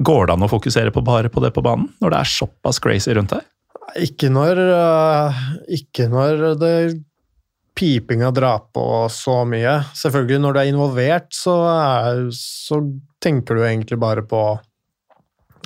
Går 0.00 0.26
det 0.26 0.36
an 0.36 0.46
å 0.46 0.50
fokusere 0.50 0.92
på 0.94 1.02
bare 1.04 1.30
på 1.32 1.42
det 1.44 1.52
på 1.54 1.64
banen, 1.64 1.90
når 2.00 2.14
det 2.14 2.20
er 2.22 2.30
såpass 2.32 2.80
crazy 2.82 3.12
rundt 3.16 3.34
deg? 3.34 3.48
Ikke 4.02 4.30
når, 4.32 4.58
uh, 4.72 5.40
ikke 5.68 6.06
når 6.08 6.44
det 6.60 6.76
pipinga 7.76 8.30
drar 8.30 8.66
på 8.72 8.84
så 9.12 9.42
mye. 9.48 9.78
Selvfølgelig, 9.96 10.40
når 10.42 10.52
du 10.54 10.60
er 10.60 10.70
involvert, 10.70 11.30
så, 11.34 11.56
er, 11.72 12.26
så 12.36 12.80
tenker 13.22 13.58
du 13.58 13.64
egentlig 13.66 13.98
bare 14.00 14.24
på 14.28 14.42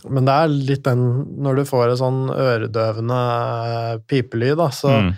Men 0.07 0.29
det 0.29 0.35
er 0.35 0.53
litt 0.53 0.85
den 0.87 1.01
Når 1.43 1.57
du 1.57 1.63
får 1.67 1.89
en 1.91 1.99
sånn 1.99 2.21
øredøvende 2.31 3.21
pipelyd, 4.07 4.55
da, 4.61 4.69
så 4.71 4.93
mm. 5.03 5.09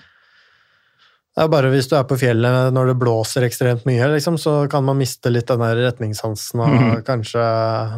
Det 1.38 1.44
er 1.44 1.50
bare 1.52 1.68
hvis 1.70 1.86
du 1.86 1.92
er 1.94 2.06
på 2.08 2.16
fjellet 2.18 2.72
når 2.74 2.88
det 2.90 2.94
blåser 2.98 3.44
ekstremt 3.46 3.84
mye, 3.86 4.08
liksom, 4.10 4.34
så 4.42 4.64
kan 4.70 4.82
man 4.82 4.98
miste 4.98 5.30
litt 5.30 5.46
den 5.46 5.62
der 5.62 5.78
retningssansen 5.84 6.64
og 6.64 6.72
mm. 6.72 6.88
kanskje 7.06 7.44
øh, 7.44 7.92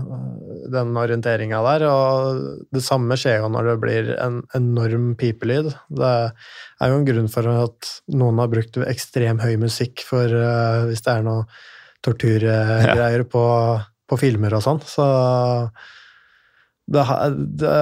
den 0.74 0.92
orienteringa 1.00 1.62
der. 1.64 1.86
Og 1.88 2.42
det 2.76 2.84
samme 2.84 3.16
skjer 3.16 3.40
jo 3.40 3.48
når 3.54 3.70
det 3.70 3.78
blir 3.80 4.12
en 4.20 4.42
enorm 4.58 5.14
pipelyd. 5.16 5.72
Det 5.88 6.12
er 6.12 6.92
jo 6.92 7.00
en 7.00 7.08
grunn 7.08 7.32
for 7.32 7.48
at 7.54 7.94
noen 8.12 8.44
har 8.44 8.52
brukt 8.52 8.76
ekstrem 8.84 9.40
høy 9.40 9.56
musikk 9.64 10.04
for 10.04 10.28
uh, 10.28 10.84
hvis 10.90 11.00
det 11.08 11.16
er 11.16 11.24
noe 11.24 11.48
torturgreier 12.04 13.24
ja. 13.24 13.28
på, 13.38 13.46
på, 14.04 14.20
filmer 14.20 14.60
og 14.60 14.66
sånn. 14.68 14.84
Så 14.84 15.06
det, 16.92 17.08
det 17.64 17.76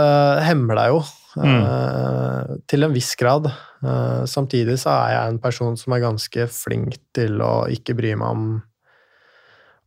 hemmer 0.47 0.79
deg 0.79 0.95
jo 0.95 1.03
mm. 1.37 1.61
uh, 1.63 2.57
til 2.71 2.87
en 2.87 2.95
viss 2.95 3.13
grad. 3.19 3.51
Uh, 3.85 4.25
samtidig 4.29 4.79
så 4.81 4.95
er 4.95 5.15
jeg 5.15 5.35
en 5.35 5.41
person 5.43 5.77
som 5.79 5.95
er 5.95 6.05
ganske 6.05 6.49
flink 6.53 6.99
til 7.17 7.43
å 7.45 7.69
ikke 7.73 7.97
bry 7.99 8.15
meg 8.19 8.29
om, 8.29 8.51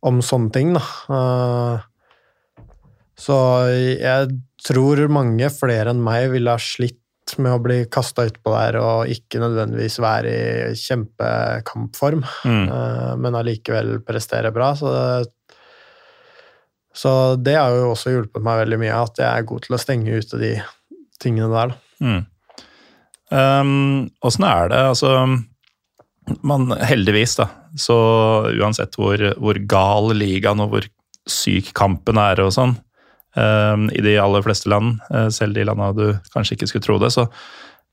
om 0.08 0.22
sånne 0.24 0.54
ting, 0.54 0.74
da. 0.78 0.84
Uh, 1.10 1.88
så 3.22 3.36
jeg 3.70 4.32
tror 4.64 5.04
mange 5.12 5.46
flere 5.52 5.92
enn 5.92 6.02
meg 6.02 6.30
ville 6.32 6.50
ha 6.50 6.58
slitt 6.58 6.98
med 7.38 7.54
å 7.54 7.60
bli 7.62 7.76
kasta 7.92 8.24
utpå 8.26 8.50
der 8.50 8.78
og 8.80 9.10
ikke 9.12 9.38
nødvendigvis 9.38 10.00
være 10.02 10.32
i 10.32 10.74
kjempekampform, 10.76 12.24
mm. 12.24 12.72
men 13.22 13.36
allikevel 13.38 14.00
prestere 14.04 14.50
bra. 14.52 14.72
Så 14.76 14.90
det, 14.90 15.52
så 16.92 17.12
det 17.40 17.54
har 17.56 17.72
jo 17.76 17.92
også 17.92 18.12
hjulpet 18.12 18.44
meg 18.44 18.64
veldig 18.64 18.80
mye, 18.82 18.98
at 19.06 19.22
jeg 19.22 19.28
er 19.30 19.48
god 19.48 19.64
til 19.64 19.76
å 19.76 19.80
stenge 19.80 20.18
ute 20.18 20.40
de 20.42 20.52
tingene 21.22 21.50
der. 21.52 21.74
Mm. 22.02 22.22
Åssen 23.32 24.44
um, 24.44 24.50
er 24.50 24.68
det? 24.72 24.80
Altså 24.92 25.12
man, 26.46 26.70
Heldigvis, 26.84 27.36
da, 27.40 27.48
så 27.78 27.96
uansett 28.52 28.96
hvor, 28.98 29.22
hvor, 29.40 29.58
gal 29.68 30.12
ligaen 30.16 30.62
og 30.62 30.74
hvor 30.74 30.88
syk 31.28 31.72
kampen 31.76 32.18
er 32.20 32.42
og 32.42 32.52
sånn, 32.54 32.76
um, 33.38 33.88
i 33.94 34.02
de 34.04 34.16
aller 34.20 34.44
fleste 34.44 34.70
land, 34.70 35.00
uh, 35.10 35.28
selv 35.34 35.56
de 35.56 35.66
landene 35.66 35.92
du 35.96 36.34
kanskje 36.34 36.58
ikke 36.58 36.70
skulle 36.70 36.86
tro 36.86 36.98
det, 37.02 37.12
så 37.14 37.26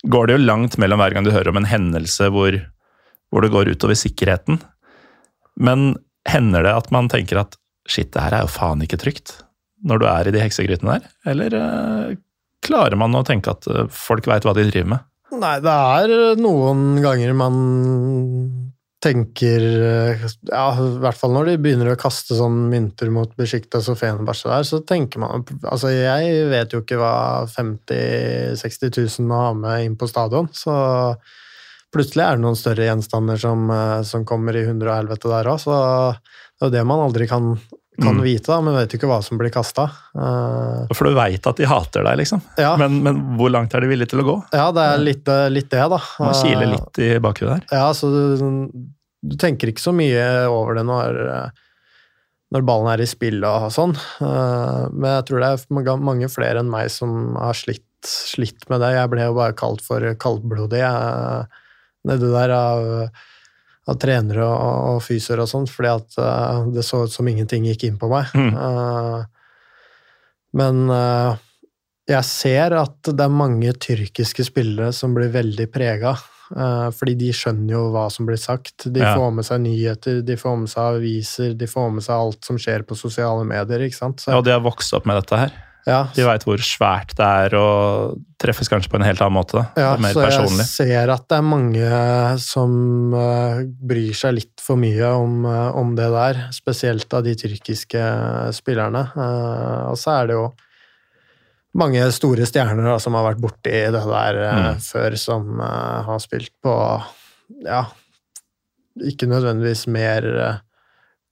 går 0.09 0.30
det 0.30 0.38
jo 0.38 0.45
langt 0.45 0.77
mellom 0.82 1.01
hver 1.01 1.15
gang 1.15 1.27
du 1.27 1.34
hører 1.34 1.51
om 1.51 1.59
en 1.59 1.69
hendelse 1.69 2.30
hvor, 2.34 2.55
hvor 3.30 3.45
det 3.45 3.51
går 3.53 3.73
utover 3.73 3.97
sikkerheten. 3.99 4.61
Men 5.59 5.93
hender 6.30 6.63
det 6.63 6.75
at 6.77 6.93
man 6.95 7.09
tenker 7.11 7.41
at 7.41 7.57
shit, 7.89 8.11
det 8.13 8.23
her 8.23 8.38
er 8.38 8.45
jo 8.45 8.53
faen 8.53 8.84
ikke 8.86 8.99
trygt, 9.01 9.39
når 9.84 10.01
du 10.01 10.07
er 10.11 10.30
i 10.30 10.34
de 10.36 10.41
heksegrytene 10.43 10.99
der? 10.99 11.13
Eller 11.32 11.55
uh, 11.57 12.17
klarer 12.66 12.99
man 12.99 13.16
å 13.18 13.26
tenke 13.28 13.53
at 13.53 13.70
uh, 13.72 13.86
folk 13.93 14.28
veit 14.30 14.47
hva 14.47 14.55
de 14.57 14.68
driver 14.70 14.95
med? 14.95 15.05
Nei, 15.39 15.55
det 15.62 15.72
er 15.72 16.39
noen 16.41 16.99
ganger 17.03 17.36
man 17.38 17.57
tenker 18.99 19.62
Ja, 20.49 20.64
i 20.74 20.88
hvert 20.99 21.20
fall 21.20 21.32
når 21.36 21.51
de 21.51 21.60
begynner 21.62 21.91
å 21.93 21.99
kaste 21.99 22.36
sånn 22.36 22.66
mynter 22.72 23.12
mot 23.14 23.32
Besjiktas 23.38 23.88
og 23.93 23.99
Fenerbahçe 24.01 24.49
der, 24.49 24.66
så 24.68 24.82
tenker 24.84 25.22
man 25.24 25.45
Altså, 25.62 25.93
jeg 25.93 26.49
vet 26.51 26.74
jo 26.76 26.82
ikke 26.84 26.97
hva 26.99 27.14
50 27.47 28.57
000-60 28.57 28.97
000 29.22 29.30
må 29.30 29.43
ha 29.45 29.53
med 29.55 29.86
inn 29.86 29.95
på 29.99 30.10
stadion, 30.10 30.49
så 30.51 30.76
plutselig 31.93 32.26
er 32.26 32.38
det 32.38 32.43
noen 32.43 32.57
større 32.60 32.88
gjenstander 32.88 33.39
som, 33.41 33.70
eh, 33.74 34.01
som 34.05 34.26
kommer 34.28 34.57
i 34.57 34.66
hundre 34.68 34.91
og 34.91 34.99
helvete 35.01 35.32
der 35.32 35.49
òg, 35.49 35.62
så 35.64 35.78
det 35.80 36.66
er 36.66 36.70
jo 36.70 36.76
det 36.76 36.86
man 36.88 37.05
aldri 37.05 37.28
kan, 37.30 37.53
kan 38.02 38.16
Mm. 38.18 38.24
vite, 38.24 38.47
da, 38.52 38.60
men 38.62 38.74
vet 38.76 38.91
jo 38.93 38.97
ikke 39.00 39.10
hva 39.12 39.20
som 39.24 39.38
blir 39.38 39.52
kasta. 39.54 39.88
For 40.95 41.08
du 41.10 41.14
veit 41.18 41.45
at 41.47 41.56
de 41.60 41.66
hater 41.70 42.04
deg, 42.04 42.18
liksom. 42.22 42.41
ja, 42.58 42.76
Men, 42.78 43.02
men 43.04 43.22
hvor 43.38 43.50
langt 43.54 43.74
er 43.76 43.82
de 43.82 43.88
villige 43.91 44.10
til 44.14 44.22
å 44.24 44.28
gå? 44.28 44.38
ja, 44.54 44.72
det 44.76 44.86
er 44.93 44.97
litt, 45.04 45.28
eh, 45.28 45.47
litt 45.50 45.70
det, 45.70 45.86
da. 45.89 46.00
Man 46.20 46.34
kiler 46.34 46.68
Eh, 46.68 46.74
litt 46.76 47.00
i 47.06 47.10
bakhuet 47.20 47.50
der. 47.56 47.66
Ja, 47.72 47.89
så 47.93 48.10
du, 48.12 48.70
du 49.24 49.36
tenker 49.38 49.68
ikke 49.72 49.84
så 49.84 49.93
mye 49.95 50.47
over 50.50 50.76
det 50.80 50.86
når, 50.88 51.20
eh, 51.36 51.50
når 52.52 52.66
ballen 52.66 52.88
er 52.93 53.02
i 53.04 53.06
spill 53.06 53.43
og 53.45 53.68
sånn. 53.72 53.91
Uh, 54.20 54.88
Men 54.89 55.20
jeg 55.20 55.26
tror 55.28 55.39
det 55.43 55.50
er 55.54 56.00
mange- 56.02 56.30
flere 56.34 56.60
enn 56.64 56.70
meg 56.72 56.89
som 56.89 57.36
har 57.36 57.54
slitt, 57.54 57.86
slitt 58.02 58.64
med 58.72 58.80
det. 58.82 58.93
Jeg 58.95 59.10
ble 59.12 59.22
jo 59.28 59.36
bare 59.38 59.54
kalt 59.54 59.82
for 59.86 60.00
kaldblodig 60.16 60.82
nedi 62.08 62.30
der 62.32 62.52
av, 62.56 63.10
av 63.90 63.98
trenere 64.02 64.46
og, 64.46 64.96
og 64.96 65.04
fysioer 65.06 65.42
og 65.44 65.50
sånn, 65.52 65.68
fordi 65.70 65.90
at 65.92 66.18
uh, 66.22 66.64
det 66.74 66.86
så 66.86 67.04
ut 67.06 67.14
som 67.14 67.28
ingenting 67.28 67.66
gikk 67.70 67.88
inn 67.90 68.00
på 68.02 68.10
meg. 68.12 68.30
Mm. 68.38 68.54
Uh, 68.56 69.24
Men 70.58 70.90
uh, 70.90 71.38
jeg 72.10 72.26
ser 72.26 72.74
at 72.74 73.06
det 73.06 73.22
er 73.26 73.30
mange 73.34 73.74
tyrkiske 73.78 74.46
spillere 74.48 74.90
som 74.98 75.14
blir 75.14 75.30
veldig 75.34 75.70
prega. 75.74 76.16
fordi 76.98 77.14
de 77.14 77.28
skjønner 77.30 77.76
jo 77.76 77.82
hva 77.94 78.08
som 78.10 78.26
blir 78.26 78.40
sagt. 78.42 78.88
De 78.90 79.00
Ja. 79.04 79.12
får 79.14 79.34
med 79.38 79.46
seg 79.46 79.60
nyheter, 79.62 80.22
de 80.26 80.36
får 80.36 80.56
med 80.58 80.70
seg 80.72 80.96
aviser, 80.98 81.54
de 81.54 81.68
får 81.70 81.92
med 81.94 82.02
seg 82.02 82.16
alt 82.16 82.44
som 82.44 82.58
skjer 82.58 82.82
på 82.90 82.98
sosiale 82.98 83.46
medier. 83.46 83.80
ikke 83.86 84.00
sant? 84.00 84.18
Så, 84.20 84.32
Ja, 84.34 84.42
de 84.42 84.50
har 84.56 84.60
vokst 84.66 84.92
opp 84.98 85.06
med 85.06 85.22
dette 85.22 85.38
her. 85.38 85.52
Ja, 85.88 85.99
De 86.15 86.25
veit 86.27 86.43
hvor 86.45 86.61
svært 86.63 87.13
det 87.17 87.25
er, 87.25 87.55
og 87.57 88.17
treffes 88.41 88.69
kanskje 88.71 88.91
på 88.91 88.99
en 88.99 89.05
helt 89.07 89.21
annen 89.23 89.38
måte. 89.39 89.63
ja, 89.80 89.93
er 89.95 90.01
mer 90.03 90.13
så 90.13 90.25
jeg 90.27 90.67
ser 90.67 91.11
at 91.13 91.25
det 91.32 91.38
er 91.39 91.45
mange 91.47 91.91
som 92.43 93.13
eh, 93.15 93.61
bryr 93.65 94.13
seg 94.17 94.36
litt 94.38 94.63
for 94.63 94.80
mye 94.80 95.11
om, 95.17 95.45
eh, 95.49 95.69
om 95.80 95.95
det 95.97 96.09
der. 96.13 96.41
Spesielt 96.55 97.13
av 97.13 97.23
de 97.25 97.36
tyrkiske 97.39 98.03
spillerne. 98.59 99.05
Eh, 99.15 99.86
og 99.91 99.97
så 99.99 100.19
er 100.19 100.30
det 100.30 100.38
jo 100.39 100.49
mange 101.80 102.03
store 102.15 102.45
stjerner 102.49 102.84
da, 102.91 102.97
som 103.01 103.13
har 103.17 103.27
vært 103.32 103.41
borti 103.43 103.73
det 103.73 103.91
der 103.93 104.39
Mm. 104.49 104.80
før, 104.82 105.17
som 105.17 105.59
har 105.59 106.19
spilt 106.19 106.51
på 106.63 106.73
ja, 107.65 107.84
ikke 109.05 109.27
nødvendigvis 109.30 109.88
mer 109.88 110.61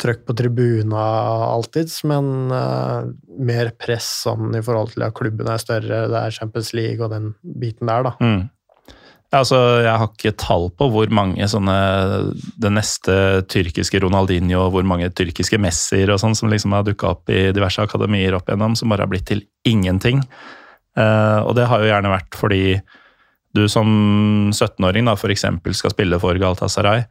trøkk 0.02 0.28
på 0.28 0.36
tribuna 0.38 1.06
alltids, 1.48 2.04
men 2.08 2.52
uh, 2.54 3.08
mer 3.42 3.72
press 3.82 4.08
sånn 4.28 4.54
i 4.58 4.62
forhold 4.66 4.94
til 4.94 5.08
at 5.08 5.16
klubben 5.18 5.50
er 5.50 5.62
større, 5.62 6.04
det 6.12 6.20
er 6.20 6.36
Champions 6.36 6.70
League 6.78 7.02
og 7.02 7.14
den 7.16 7.32
biten 7.42 7.90
der, 7.90 8.06
da. 8.06 8.14
Mm. 8.22 8.46
Altså, 9.36 9.58
jeg 9.84 9.92
har 10.00 10.08
ikke 10.08 10.38
tall 10.40 10.70
på 10.80 10.86
hvor 10.88 11.10
mange 11.12 11.44
sånne 11.52 11.74
Det 12.64 12.70
neste 12.72 13.16
tyrkiske 13.52 14.00
Ronaldinho, 14.00 14.70
hvor 14.72 14.86
mange 14.88 15.10
tyrkiske 15.12 15.60
Messier 15.60 16.14
og 16.14 16.22
sånn 16.22 16.38
som 16.38 16.48
liksom 16.48 16.72
har 16.78 16.86
dukka 16.88 17.10
opp 17.12 17.34
i 17.34 17.50
diverse 17.52 17.84
akademier 17.84 18.38
opp 18.38 18.48
igjennom, 18.48 18.78
som 18.80 18.94
bare 18.94 19.04
har 19.04 19.12
blitt 19.12 19.28
til 19.28 19.44
ingenting. 19.68 20.24
Uh, 20.96 21.44
og 21.44 21.58
det 21.60 21.68
har 21.68 21.84
jo 21.84 21.92
gjerne 21.92 22.14
vært 22.14 22.40
fordi 22.40 22.62
du 23.58 23.66
som 23.72 23.88
17-åring 24.54 25.10
da 25.10 25.18
eksempel 25.18 25.76
skal 25.76 25.92
spille 25.92 26.20
for 26.22 26.38
Galatasaray, 26.40 27.04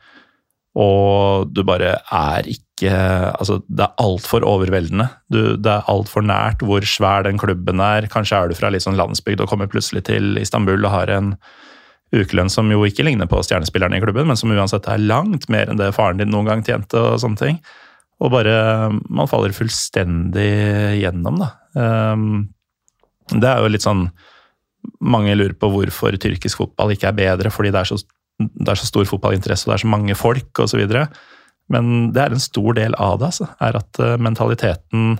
og 0.76 1.52
du 1.56 1.62
bare 1.66 1.96
er 2.12 2.48
ikke 2.52 2.62
Altså, 2.76 3.62
det 3.72 3.86
er 3.86 4.02
altfor 4.04 4.44
overveldende. 4.44 5.06
Du, 5.32 5.56
det 5.56 5.70
er 5.72 5.86
altfor 5.88 6.20
nært 6.20 6.60
hvor 6.60 6.84
svær 6.84 7.24
den 7.24 7.38
klubben 7.40 7.80
er. 7.80 8.04
Kanskje 8.12 8.36
er 8.36 8.50
du 8.50 8.58
fra 8.58 8.68
litt 8.68 8.84
sånn 8.84 8.98
landsbygd 9.00 9.40
og 9.40 9.48
kommer 9.48 9.70
plutselig 9.72 10.02
til 10.10 10.36
Istanbul 10.36 10.84
og 10.84 10.92
har 10.92 11.12
en 11.14 11.30
ukelønn 12.12 12.52
som 12.52 12.68
jo 12.68 12.84
ikke 12.84 13.06
ligner 13.06 13.30
på 13.30 13.40
stjernespillerne 13.42 13.96
i 13.96 14.04
klubben, 14.04 14.28
men 14.28 14.36
som 14.36 14.52
uansett 14.52 14.84
er 14.92 15.00
langt 15.02 15.48
mer 15.52 15.72
enn 15.72 15.80
det 15.80 15.88
faren 15.96 16.20
din 16.20 16.28
noen 16.30 16.50
gang 16.50 16.66
tjente 16.66 17.00
og 17.00 17.16
sånne 17.22 17.40
ting. 17.40 17.58
Og 18.20 18.32
bare 18.32 18.90
Man 18.92 19.28
faller 19.28 19.56
fullstendig 19.56 21.00
gjennom, 21.00 21.40
da. 21.40 21.50
Um, 21.76 22.48
det 23.32 23.48
er 23.48 23.60
jo 23.60 23.72
litt 23.72 23.84
sånn 23.84 24.06
Mange 25.02 25.34
lurer 25.34 25.56
på 25.58 25.68
hvorfor 25.72 26.14
tyrkisk 26.20 26.60
fotball 26.60 26.92
ikke 26.94 27.10
er 27.10 27.16
bedre, 27.18 27.50
fordi 27.50 27.72
det 27.74 27.80
er 27.80 27.88
så, 27.88 27.98
det 28.38 28.68
er 28.68 28.80
så 28.80 28.88
stor 28.88 29.08
fotballinteresse 29.08 29.66
og 29.66 29.72
det 29.72 29.78
er 29.78 29.84
så 29.84 29.92
mange 29.92 30.16
folk 30.18 30.60
osv. 30.64 30.84
Men 31.72 31.92
det 32.14 32.22
er 32.22 32.34
en 32.34 32.42
stor 32.42 32.76
del 32.78 32.94
av 33.00 33.18
det, 33.20 33.32
altså. 33.32 33.48
Er 33.64 33.78
at 33.80 34.02
eh, 34.02 34.16
mentaliteten 34.22 35.16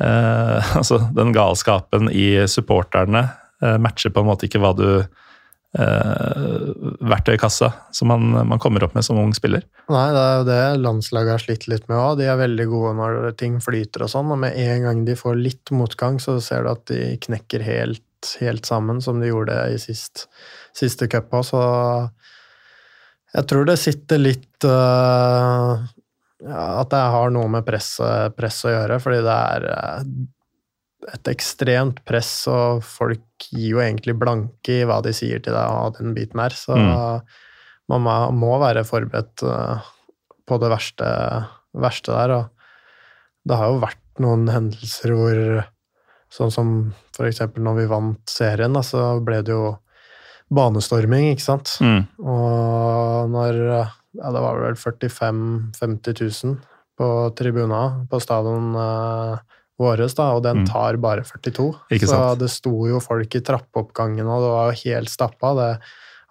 eh, 0.00 0.74
Altså 0.78 1.00
den 1.16 1.34
galskapen 1.34 2.10
i 2.12 2.46
supporterne 2.50 3.28
eh, 3.62 3.78
matcher 3.82 4.14
på 4.14 4.22
en 4.22 4.30
måte 4.30 4.46
ikke 4.46 4.62
hva 4.62 4.74
du 4.76 4.88
eh, 5.00 6.68
Verktøykassa 7.06 7.72
som 7.96 8.12
man, 8.12 8.28
man 8.52 8.62
kommer 8.62 8.84
opp 8.86 8.94
med 8.96 9.06
som 9.06 9.18
ung 9.20 9.34
spiller. 9.36 9.64
Nei, 9.92 10.06
det 10.14 10.22
er 10.22 10.36
jo 10.36 10.46
det 10.48 10.62
landslaget 10.84 11.34
har 11.34 11.42
slitt 11.42 11.66
litt 11.70 11.88
med 11.90 11.98
òg. 11.98 12.20
De 12.20 12.28
er 12.30 12.40
veldig 12.40 12.68
gode 12.70 12.94
når 13.00 13.18
ting 13.40 13.58
flyter 13.64 14.06
og 14.06 14.12
sånn, 14.12 14.32
og 14.34 14.42
med 14.44 14.56
en 14.62 14.86
gang 14.88 15.04
de 15.08 15.18
får 15.18 15.40
litt 15.40 15.74
motgang, 15.74 16.20
så 16.22 16.38
ser 16.44 16.66
du 16.66 16.72
at 16.72 16.86
de 16.92 17.16
knekker 17.26 17.64
helt, 17.66 18.04
helt 18.40 18.68
sammen, 18.68 19.02
som 19.04 19.20
de 19.22 19.30
gjorde 19.30 19.58
i 19.72 19.80
sist, 19.80 20.26
siste 20.76 21.08
cupa, 21.10 21.42
så 21.46 21.62
jeg 23.36 23.48
tror 23.50 23.66
det 23.68 23.76
sitter 23.80 24.20
litt 24.22 24.64
uh, 24.64 25.82
At 26.46 26.88
det 26.92 27.00
har 27.16 27.32
noe 27.34 27.48
med 27.52 27.64
press, 27.66 27.96
press 28.36 28.62
å 28.68 28.72
gjøre, 28.72 28.98
fordi 29.02 29.18
det 29.24 29.36
er 29.56 29.66
øh, 29.72 30.06
et 31.14 31.30
ekstremt 31.32 32.02
press, 32.04 32.30
og 32.52 32.84
folk 32.84 33.46
gir 33.50 33.70
jo 33.74 33.80
egentlig 33.82 34.14
blanke 34.20 34.82
i 34.82 34.86
hva 34.88 34.98
de 35.04 35.14
sier 35.16 35.40
til 35.42 35.56
deg 35.56 35.72
og 35.72 35.96
den 35.96 36.12
biten 36.16 36.40
her, 36.40 36.52
så 36.56 36.76
Mm. 36.76 37.22
man 37.88 38.04
må, 38.04 38.16
må 38.36 38.52
være 38.60 38.84
forberedt 38.84 39.42
øh, 39.48 39.80
på 40.46 40.58
det 40.60 40.70
verste, 40.70 41.08
verste 41.72 42.12
der. 42.12 42.34
Og 42.36 43.48
det 43.48 43.56
har 43.56 43.72
jo 43.72 43.80
vært 43.84 44.22
noen 44.22 44.48
hendelser 44.52 45.16
hvor 45.16 45.40
Sånn 46.36 46.50
som 46.50 46.70
for 47.14 47.28
eksempel 47.28 47.62
når 47.62 47.76
vi 47.78 47.84
vant 47.88 48.28
serien, 48.28 48.74
så 48.82 49.20
ble 49.24 49.38
det 49.46 49.54
jo 49.54 49.76
banestorming, 50.52 51.32
ikke 51.34 51.42
sant? 51.46 51.76
Mm. 51.82 52.04
Og 52.22 53.30
når 53.32 53.60
Ja, 54.16 54.30
det 54.32 54.40
var 54.40 54.56
vel 54.62 54.76
45 54.80 55.72
000-50 55.76 56.44
000 56.46 56.54
på 56.96 57.08
tribuna 57.36 58.06
på 58.08 58.16
stadion 58.22 58.70
uh, 58.72 59.36
våres, 59.76 60.14
da, 60.16 60.30
og 60.32 60.40
den 60.46 60.62
Mm. 60.62 60.66
tar 60.70 60.96
bare 60.96 61.20
42. 61.22 61.66
Ikke 61.92 62.08
så 62.08 62.20
det 62.40 62.48
sto 62.48 62.72
jo 62.88 62.96
folk 63.04 63.34
i 63.36 63.42
trappeoppgangen, 63.44 64.24
og 64.24 64.40
det 64.40 64.48
var 64.54 64.70
jo 64.72 64.80
helt 64.86 65.12
stappa. 65.12 65.50
Det 65.58 65.68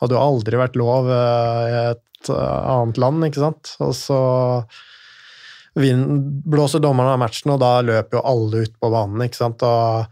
hadde 0.02 0.18
jo 0.18 0.24
aldri 0.24 0.58
vært 0.58 0.76
lov 0.82 1.06
uh, 1.06 1.62
i 1.70 1.78
et 1.92 2.30
uh, 2.34 2.82
annet 2.82 2.98
land, 2.98 3.22
ikke 3.30 3.44
sant? 3.44 3.76
Og 3.86 3.94
så 3.94 4.18
vind, 5.76 6.42
blåser 6.50 6.82
dommeren 6.82 7.14
av 7.14 7.20
matchen, 7.22 7.52
og 7.54 7.60
da 7.62 7.82
løper 7.86 8.18
jo 8.18 8.26
alle 8.26 8.66
ut 8.66 8.76
på 8.82 8.90
banen, 8.94 9.22
ikke 9.28 9.38
sant? 9.44 9.62
Og 9.62 10.08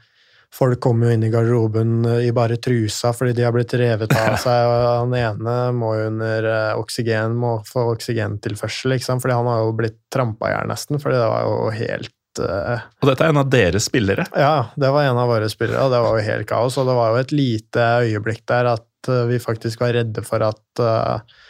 folk 0.54 0.80
kommer 0.84 1.10
jo 1.10 1.16
inn 1.16 1.26
i 1.26 1.32
garderoben 1.34 2.06
i 2.22 2.32
bare 2.36 2.60
trusa 2.62 3.10
fordi 3.16 3.34
de 3.38 3.46
har 3.46 3.54
blitt 3.56 3.74
revet 3.80 4.14
av 4.14 4.36
seg, 4.44 4.70
og 4.70 4.84
han 4.86 5.16
ene 5.18 5.56
må 5.76 5.94
jo 5.98 6.10
under 6.12 6.50
eh, 6.50 6.74
oksygen, 6.80 7.38
må 7.40 7.56
få 7.68 7.88
oksygentilførsel, 7.96 8.98
ikke 8.98 9.08
sant? 9.08 9.24
Fordi 9.24 9.38
han 9.40 9.50
har 9.50 9.64
jo 9.64 9.72
blitt 9.80 9.98
trampa 10.14 10.52
i 10.52 10.54
hjel 10.54 10.70
nesten, 10.70 11.02
fordi 11.02 11.18
det 11.18 11.30
var 11.32 11.48
jo 11.48 11.72
helt 11.80 12.44
eh, 12.46 12.86
Og 13.02 13.10
dette 13.10 13.26
er 13.26 13.34
en 13.34 13.42
av 13.42 13.50
deres 13.54 13.90
spillere. 13.90 14.28
ja, 14.38 14.56
det 14.76 14.94
var 14.94 15.10
en 15.10 15.22
av 15.24 15.32
våre 15.34 15.50
spillere, 15.52 15.88
og 15.88 15.94
det 15.94 16.04
var 16.06 16.20
jo 16.20 16.28
helt 16.30 16.50
kaos. 16.50 16.78
Og 16.78 16.90
det 16.90 17.00
var 17.00 17.14
jo 17.14 17.24
et 17.24 17.34
lite 17.34 17.90
øyeblikk 18.06 18.46
der 18.54 18.76
at 18.76 19.10
eh, 19.10 19.26
vi 19.32 19.42
faktisk 19.42 19.82
var 19.82 19.98
redde 19.98 20.26
for 20.28 20.46
at 20.46 20.86
eh, 20.86 21.42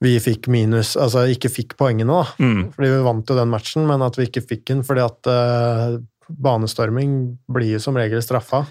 vi 0.00 0.14
fikk 0.22 0.46
minus 0.48 0.94
Altså 0.96 1.26
ikke 1.28 1.50
fikk 1.52 1.74
poengene, 1.76 2.22
da. 2.22 2.40
Mm. 2.40 2.70
Fordi 2.74 2.88
vi 2.88 3.02
vant 3.04 3.30
jo 3.30 3.36
den 3.36 3.52
matchen, 3.52 3.84
men 3.88 4.02
at 4.02 4.16
vi 4.18 4.26
ikke 4.30 4.46
fikk 4.48 4.70
den 4.72 4.80
fordi 4.86 5.04
at 5.04 5.30
eh, 5.30 6.00
banestorming 6.38 7.18
blir 7.50 7.76
jo 7.76 7.82
som 7.82 7.98
regel 7.98 8.22
straffa. 8.24 8.64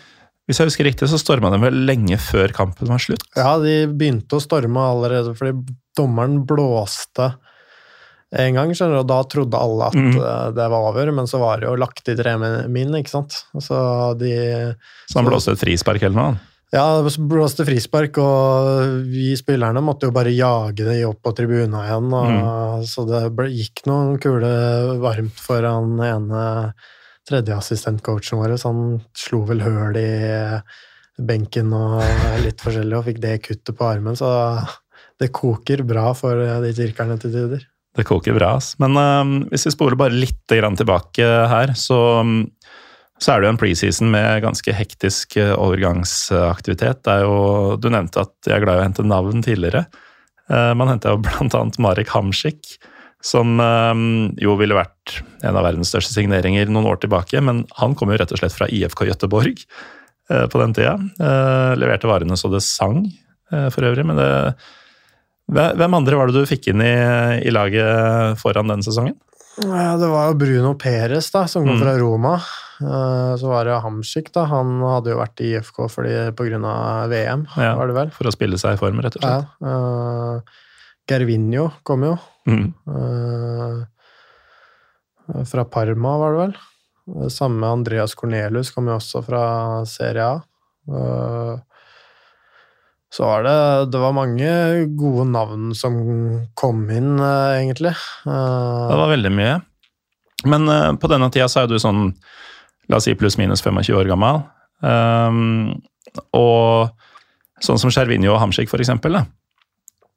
Hvis 0.49 0.57
jeg 0.57 0.71
husker 0.71 0.87
riktig, 0.87 1.09
så 1.11 1.19
storma 1.21 1.51
de 1.53 1.59
vel 1.61 1.83
lenge 1.85 2.17
før 2.21 2.49
kampen 2.55 2.89
var 2.89 3.01
slutt. 3.03 3.27
Ja, 3.37 3.57
de 3.61 3.83
begynte 3.91 4.39
å 4.39 4.43
storme 4.43 4.81
allerede 4.81 5.35
fordi 5.37 5.75
dommeren 5.97 6.41
blåste 6.49 7.35
en 8.29 8.53
gang, 8.53 8.71
skjønner 8.77 8.99
du, 8.99 9.01
og 9.01 9.09
da 9.09 9.23
trodde 9.25 9.57
alle 9.57 9.87
at 9.89 9.95
eh, 9.97 10.49
det 10.53 10.65
var 10.69 10.89
over, 10.91 11.09
men 11.17 11.29
så 11.29 11.39
var 11.41 11.61
det 11.61 11.65
jo 11.65 11.77
lagt 11.81 12.11
i 12.11 12.13
tre 12.17 12.35
min, 12.37 12.93
ikke 12.99 13.13
sant. 13.13 13.39
Så 13.57 13.79
de 14.19 14.33
Så 15.09 15.17
han 15.17 15.29
blåste 15.29 15.55
et 15.55 15.63
frispark 15.63 16.05
eller 16.05 16.17
noe. 16.17 16.35
Ja, 16.69 17.01
det 17.01 17.15
blåste 17.25 17.65
frispark, 17.65 18.19
og 18.21 19.07
vi 19.09 19.31
spillerne 19.37 19.81
måtte 19.81 20.05
jo 20.05 20.13
bare 20.13 20.33
jage 20.35 20.85
de 20.85 20.99
opp 21.07 21.23
på 21.25 21.33
tribuna 21.33 21.81
igjen. 21.87 22.13
Og, 22.13 22.85
Så 22.85 23.07
det 23.09 23.23
ble, 23.33 23.49
gikk 23.49 23.81
noen 23.89 24.19
kule 24.21 24.51
varmt 25.01 25.41
for 25.41 25.65
han 25.65 25.97
ene 25.97 26.43
tredjeassistentcoachen 27.27 28.39
vår. 28.39 28.55
Så 28.59 28.71
han 28.71 28.99
slo 29.17 29.43
vel 29.49 29.63
høl 29.65 29.97
i 29.99 30.11
benken 31.19 31.73
og 31.75 31.99
litt 32.45 32.61
forskjellig, 32.63 32.95
og 32.95 33.07
fikk 33.09 33.19
det 33.23 33.39
kuttet 33.43 33.75
på 33.75 33.87
armen. 33.89 34.15
Så 34.15 34.29
det 35.19 35.33
koker 35.35 35.83
bra 35.87 36.13
for 36.15 36.39
de 36.63 36.71
tyrkerne 36.75 37.19
til 37.19 37.35
tider. 37.35 37.65
Det 37.97 38.05
koker 38.07 38.35
bra, 38.37 38.53
ass. 38.59 38.75
Men 38.79 38.95
uh, 38.95 39.49
hvis 39.51 39.67
vi 39.67 39.73
spoler 39.73 39.99
bare 39.99 40.15
litt 40.15 40.39
tilbake 40.47 41.25
her, 41.51 41.73
så 41.75 42.25
Så 43.19 43.33
er 43.33 43.41
det 43.41 43.49
jo 43.49 43.51
en 43.51 43.59
preseason 43.59 44.07
med 44.13 44.43
ganske 44.45 44.71
hektisk 44.71 45.35
eh, 45.35 45.51
overgangsaktivitet. 45.51 47.01
Det 47.03 47.11
er 47.11 47.25
jo, 47.25 47.75
du 47.75 47.89
nevnte 47.91 48.21
at 48.23 48.31
jeg 48.47 48.55
er 48.55 48.63
glad 48.63 48.77
i 48.77 48.79
å 48.79 48.85
hente 48.85 49.03
navn 49.03 49.43
tidligere. 49.43 49.81
Uh, 50.47 50.71
man 50.71 50.87
henta 50.87 51.11
jo 51.11 51.19
blant 51.25 51.57
annet 51.57 51.75
Marek 51.83 52.13
Hamsik, 52.13 52.77
som 53.23 53.59
eh, 53.59 54.03
jo 54.43 54.57
ville 54.59 54.77
vært 54.77 55.19
en 55.43 55.57
av 55.59 55.65
verdens 55.67 55.91
største 55.91 56.15
signeringer 56.15 56.71
noen 56.71 56.89
år 56.89 57.01
tilbake, 57.03 57.41
men 57.43 57.65
han 57.79 57.95
kom 57.97 58.11
jo 58.11 58.19
rett 58.19 58.33
og 58.35 58.41
slett 58.41 58.55
fra 58.55 58.69
IFK 58.71 59.07
Gøteborg 59.09 59.65
på 60.29 60.59
den 60.61 60.75
tida. 60.77 60.91
Leverte 61.73 62.05
varene 62.05 62.35
så 62.37 62.51
det 62.53 62.59
sang, 62.61 62.99
for 63.49 63.87
øvrig. 63.87 64.03
men 64.05 64.19
det 64.19 64.27
hvem 65.49 65.95
andre 65.97 66.19
var 66.19 66.29
det 66.29 66.37
du 66.37 66.45
fikk 66.45 66.67
inn 66.69 66.83
i, 66.85 66.93
i 67.41 67.49
laget 67.49 68.37
foran 68.37 68.69
den 68.69 68.85
sesongen? 68.85 69.15
Det 69.59 70.07
var 70.11 70.29
jo 70.29 70.37
Bruno 70.37 70.75
Perez, 70.77 71.31
da, 71.33 71.47
som 71.49 71.65
kom 71.65 71.79
mm. 71.79 71.81
fra 71.81 71.95
Roma. 71.97 72.35
Eh, 72.79 73.35
så 73.35 73.49
var 73.49 73.65
det 73.65 73.79
Hamsik, 73.83 74.31
da. 74.35 74.45
Han 74.47 74.77
hadde 74.85 75.11
jo 75.11 75.19
vært 75.19 75.43
i 75.43 75.51
IFK 75.55 75.83
fordi 75.91 76.15
pga. 76.37 76.77
VM, 77.11 77.45
ja, 77.57 77.73
var 77.75 77.89
det 77.89 77.97
vel? 77.97 78.13
For 78.15 78.29
å 78.29 78.33
spille 78.33 78.59
seg 78.61 78.77
i 78.77 78.81
form, 78.81 79.01
rett 79.03 79.17
og 79.19 79.25
slett. 79.25 79.49
Ja. 79.59 79.67
Uh, 79.67 80.61
Gervinho 81.09 81.69
kom 81.83 82.03
jo. 82.05 82.17
Mm. 82.49 82.67
Uh, 82.89 83.83
fra 85.49 85.65
Parma, 85.65 86.17
var 86.21 86.35
det 86.35 86.39
vel. 86.43 86.53
Samme 87.33 87.67
Andreas 87.67 88.13
Cornelius 88.17 88.71
kom 88.73 88.89
jo 88.89 88.97
også 88.99 89.23
fra 89.25 89.41
Serie 89.89 90.25
A. 90.25 90.35
Uh, 90.89 91.55
så 93.09 93.25
var 93.25 93.43
det 93.45 93.91
Det 93.91 93.99
var 94.01 94.13
mange 94.13 94.49
gode 94.97 95.25
navn 95.31 95.71
som 95.73 95.95
kom 96.53 96.83
inn, 96.93 97.17
egentlig. 97.17 97.95
det 98.25 98.99
var 99.01 99.09
veldig 99.09 99.31
mye. 99.33 99.55
Men 100.45 100.69
på 101.01 101.09
denne 101.09 101.31
tida 101.33 101.49
så 101.49 101.63
er 101.63 101.71
du 101.71 101.79
sånn 101.81 102.13
la 102.89 102.97
oss 102.97 103.05
si 103.09 103.15
pluss-minus 103.17 103.61
25 103.65 103.97
år 103.97 104.09
gammel. 104.09 104.43
Um, 104.81 105.81
og 106.33 106.93
sånn 107.63 107.79
som 107.81 107.91
Skjervinjo 107.93 108.33
og 108.33 108.41
Hamsik, 108.41 108.69
for 108.71 108.81
eksempel, 108.81 109.19
da. 109.19 109.25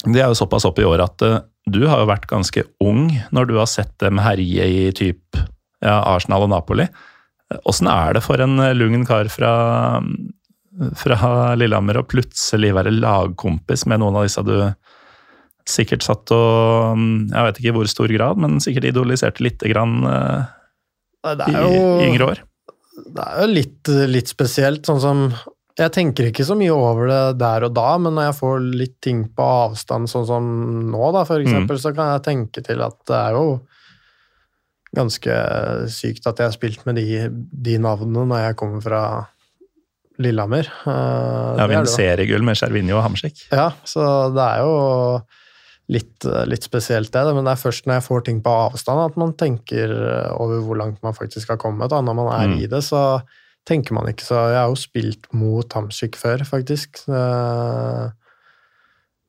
De 0.05 0.18
er 0.18 0.30
jo 0.30 0.38
såpass 0.38 0.66
opp 0.68 0.80
i 0.82 0.86
år 0.88 1.05
at 1.05 1.24
uh, 1.26 1.40
du 1.70 1.84
har 1.86 2.03
jo 2.03 2.11
vært 2.11 2.28
ganske 2.30 2.64
ung 2.82 3.07
når 3.34 3.50
du 3.50 3.57
har 3.61 3.70
sett 3.70 3.94
dem 4.03 4.20
herje 4.22 4.66
i 4.66 4.84
typ 4.96 5.38
ja, 5.82 6.00
Arsenal 6.00 6.46
og 6.46 6.53
Napoli. 6.53 6.88
Åssen 7.68 7.90
er 7.90 8.16
det 8.16 8.24
for 8.24 8.40
en 8.42 8.57
lungen 8.74 9.05
kar 9.07 9.28
fra, 9.30 9.53
fra 10.98 11.18
Lillehammer 11.59 12.00
å 12.00 12.07
plutselig 12.09 12.72
være 12.74 12.94
lagkompis 12.96 13.84
med 13.90 14.03
noen 14.03 14.18
av 14.18 14.26
disse 14.26 14.42
du 14.46 14.57
sikkert 15.68 16.03
satt 16.03 16.32
og 16.34 16.98
Jeg 17.30 17.46
vet 17.46 17.59
ikke 17.61 17.70
i 17.70 17.74
hvor 17.76 17.90
stor 17.90 18.11
grad, 18.11 18.40
men 18.42 18.59
sikkert 18.62 18.88
idoliserte 18.90 19.44
lite 19.44 19.70
grann 19.70 20.00
uh, 20.03 20.48
i, 21.46 21.53
i 21.53 22.09
yngre 22.09 22.32
år? 22.32 22.42
det 22.92 23.24
er 23.24 23.42
jo 23.42 23.50
litt, 23.50 23.90
litt, 24.11 24.30
spesielt. 24.30 24.86
Sånn 24.88 25.00
som 25.03 25.24
Jeg 25.78 25.92
tenker 25.94 26.28
ikke 26.28 26.44
så 26.44 26.56
mye 26.58 26.72
over 26.74 27.08
det 27.08 27.20
der 27.40 27.66
og 27.68 27.74
da, 27.76 27.90
men 28.02 28.16
når 28.16 28.28
jeg 28.28 28.38
får 28.42 28.64
litt 28.76 28.96
ting 29.04 29.22
på 29.32 29.44
avstand, 29.66 30.10
sånn 30.10 30.26
som 30.28 30.48
nå, 30.92 31.04
da, 31.16 31.24
for 31.28 31.40
eksempel, 31.40 31.78
mm. 31.78 31.82
så 31.84 31.94
kan 31.96 32.12
jeg 32.12 32.24
tenke 32.26 32.64
til 32.66 32.82
at 32.84 32.98
det 33.08 33.18
er 33.18 33.38
jo 33.38 33.46
ganske 34.92 35.36
sykt 35.88 36.26
at 36.28 36.40
jeg 36.40 36.50
har 36.50 36.56
spilt 36.56 36.82
med 36.84 37.00
de, 37.00 37.22
de 37.32 37.78
navnene 37.80 38.26
når 38.28 38.44
jeg 38.46 38.58
kommer 38.60 38.84
fra 38.84 39.04
Lillehammer. 40.20 40.68
Uh, 40.84 41.56
ja, 41.56 41.68
vinner 41.70 41.88
seriegull 41.88 42.44
med 42.44 42.58
Skjervinje 42.60 42.96
og 42.98 43.06
Hamsik. 43.06 43.46
Ja, 43.48 43.70
så 43.88 44.04
det 44.34 44.44
er 44.44 44.66
jo 44.66 44.74
litt, 45.92 46.24
eh, 46.24 46.44
litt, 46.48 46.64
spesielt, 46.64 47.12
det. 47.12 47.22
Men 47.34 47.46
det 47.46 47.54
er 47.54 47.62
først 47.62 47.88
når 47.88 47.98
jeg 47.98 48.06
får 48.06 48.26
ting 48.28 48.42
på 48.44 48.52
avstand 48.68 49.02
at 49.02 49.16
man 49.20 49.34
tenker 49.38 49.92
eh, 49.92 50.28
over 50.40 50.62
hvor 50.66 50.78
langt 50.78 51.00
man 51.04 51.16
faktisk 51.16 51.52
har 51.52 51.60
kommet. 51.60 51.90
Da. 51.92 52.00
Når 52.04 52.18
man 52.18 52.30
er 52.36 52.52
mm. 52.52 52.58
i 52.60 52.68
det, 52.70 52.82
så 52.86 53.02
tenker 53.68 53.94
man 53.94 54.08
ikke 54.10 54.24
så 54.26 54.40
Jeg 54.50 54.58
har 54.58 54.72
jo 54.72 54.78
spilt 54.80 55.28
mot 55.36 55.76
Hamsik 55.76 56.18
før, 56.18 56.42
faktisk. 56.48 57.04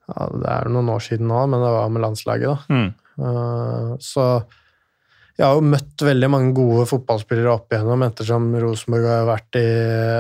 Ja, 0.04 0.26
det 0.34 0.50
er 0.52 0.68
noen 0.74 0.92
år 0.92 1.04
siden 1.06 1.30
nå, 1.32 1.46
men 1.48 1.64
det 1.64 1.72
var 1.72 1.94
med 1.94 2.04
landslaget, 2.04 2.50
da. 2.50 2.58
Mm. 2.74 2.90
Uh, 3.14 3.94
så 4.02 4.26
jeg 5.34 5.48
har 5.48 5.58
jo 5.58 5.66
møtt 5.66 6.04
veldig 6.06 6.30
mange 6.30 6.54
gode 6.58 6.86
fotballspillere 6.90 7.54
opp 7.56 7.74
igjennom 7.74 8.04
ettersom 8.06 8.52
Rosenborg 8.62 9.08
har 9.10 9.24
vært 9.26 9.58
i 9.58 9.66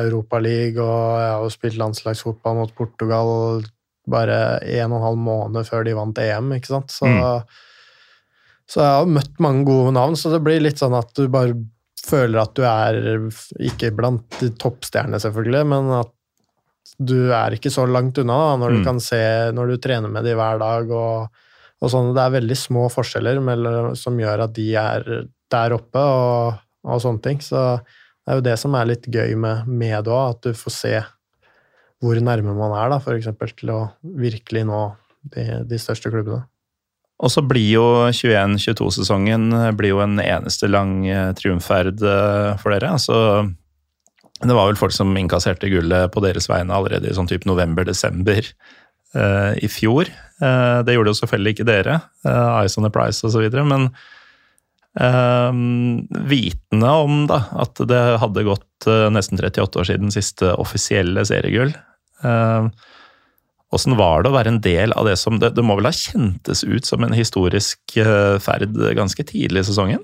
Europaligaen, 0.07 0.79
og 0.81 1.19
jeg 1.21 1.27
har 1.29 1.43
jo 1.43 1.51
spilt 1.53 1.77
landslagsfotball 1.81 2.57
mot 2.57 2.73
Portugal 2.77 3.61
bare 4.09 4.39
en 4.79 4.91
og 4.91 4.97
en 4.97 5.05
halv 5.05 5.21
måned 5.21 5.69
før 5.69 5.85
de 5.85 5.93
vant 5.95 6.17
EM, 6.19 6.49
ikke 6.57 6.71
sant. 6.71 6.95
Så, 6.95 7.07
mm. 7.07 7.45
så 8.73 8.81
jeg 8.81 8.97
har 8.97 9.13
møtt 9.19 9.43
mange 9.43 9.67
gode 9.69 9.93
navn, 9.99 10.17
så 10.19 10.33
det 10.33 10.41
blir 10.43 10.65
litt 10.65 10.81
sånn 10.81 10.97
at 10.97 11.13
du 11.13 11.27
bare 11.31 11.55
føler 12.03 12.41
at 12.41 12.53
du 12.57 12.65
er 12.67 12.99
ikke 13.63 13.93
blant 13.95 14.39
de 14.41 14.51
toppstjernene, 14.59 15.21
selvfølgelig, 15.23 15.63
men 15.71 15.89
at 16.01 16.11
du 16.99 17.31
er 17.33 17.55
ikke 17.55 17.71
så 17.73 17.85
langt 17.89 18.19
unna 18.21 18.35
da, 18.37 18.57
når 18.61 18.75
du 18.75 18.79
mm. 18.81 18.85
kan 18.85 18.99
se 19.01 19.19
Når 19.55 19.71
du 19.71 19.77
trener 19.81 20.11
med 20.11 20.27
de 20.27 20.35
hver 20.37 20.59
dag 20.61 20.91
og, 20.93 21.39
og 21.81 21.91
sånn. 21.91 22.11
Det 22.15 22.21
er 22.21 22.35
veldig 22.35 22.57
små 22.59 22.85
forskjeller 22.93 23.39
mellom, 23.43 23.93
som 23.97 24.19
gjør 24.19 24.45
at 24.45 24.53
de 24.55 24.67
er 24.77 25.09
der 25.53 25.75
oppe 25.75 26.03
og, 26.03 26.61
og 26.85 27.01
sånne 27.01 27.23
ting. 27.25 27.41
Så 27.43 27.57
det 27.81 28.31
er 28.31 28.39
jo 28.39 28.45
det 28.45 28.55
som 28.61 28.77
er 28.77 28.91
litt 28.91 29.09
gøy 29.09 29.35
med, 29.39 29.67
med 29.67 30.07
òg, 30.07 30.35
at 30.35 30.45
du 30.45 30.57
får 30.57 30.75
se 30.77 30.95
hvor 32.03 32.19
nærme 32.19 32.53
man 32.55 32.75
er 32.75 32.91
da, 32.91 32.99
eksempel, 33.15 33.53
til 33.55 33.71
å 33.71 33.81
virkelig 34.19 34.65
nå 34.67 34.81
de, 35.33 35.63
de 35.69 35.79
største 35.79 36.11
klubbene. 36.11 36.43
Og 37.21 37.31
så 37.31 37.43
blir 37.45 37.67
jo 37.75 37.83
21-22-sesongen 38.09 39.51
en 40.01 40.21
eneste 40.23 40.67
lang 40.71 41.03
triumfferd 41.05 41.37
triumferd 41.39 42.01
eh, 42.01 42.55
for 42.59 42.73
dere. 42.73 42.89
Altså, 42.97 43.17
det 44.43 44.55
var 44.55 44.71
vel 44.71 44.79
folk 44.79 44.95
som 44.95 45.13
innkasserte 45.17 45.69
gullet 45.71 46.11
på 46.13 46.23
deres 46.25 46.49
vegne 46.51 46.75
allerede 46.75 47.09
i 47.09 47.15
sånn 47.15 47.29
type 47.29 47.47
november-desember 47.47 48.49
uh, 49.15 49.53
i 49.55 49.69
fjor. 49.71 50.09
Uh, 50.41 50.81
det 50.83 50.97
gjorde 50.97 51.13
jo 51.13 51.19
selvfølgelig 51.21 51.55
ikke 51.55 51.69
dere, 51.69 51.99
uh, 52.27 52.59
Eyes 52.59 52.77
on 52.79 52.87
the 52.87 52.91
Price 52.93 53.23
osv., 53.23 53.45
men 53.69 53.87
uh, 54.99 55.51
vitende 56.33 56.95
om 57.05 57.23
da, 57.31 57.43
at 57.63 57.83
det 57.87 58.03
hadde 58.23 58.47
gått 58.49 58.89
nesten 59.15 59.39
38 59.39 59.79
år 59.79 59.87
siden 59.87 60.11
siste 60.11 60.49
offisielle 60.59 61.23
seriegull, 61.23 61.71
Åssen 63.73 63.95
var 63.97 64.21
det 64.21 64.29
å 64.29 64.35
være 64.35 64.53
en 64.53 64.61
del 64.61 64.93
av 64.93 65.07
det 65.09 65.15
som 65.17 65.39
det, 65.41 65.53
det, 65.57 65.63
må 65.65 65.77
vel 65.79 65.89
ha 65.89 65.95
kjentes 65.95 66.61
ut 66.65 66.85
som 66.85 67.05
en 67.05 67.15
historisk 67.15 67.97
eh, 67.97 68.35
ferd 68.43 68.75
ganske 68.97 69.25
tidlig 69.25 69.63
i 69.63 69.69
sesongen? 69.71 70.03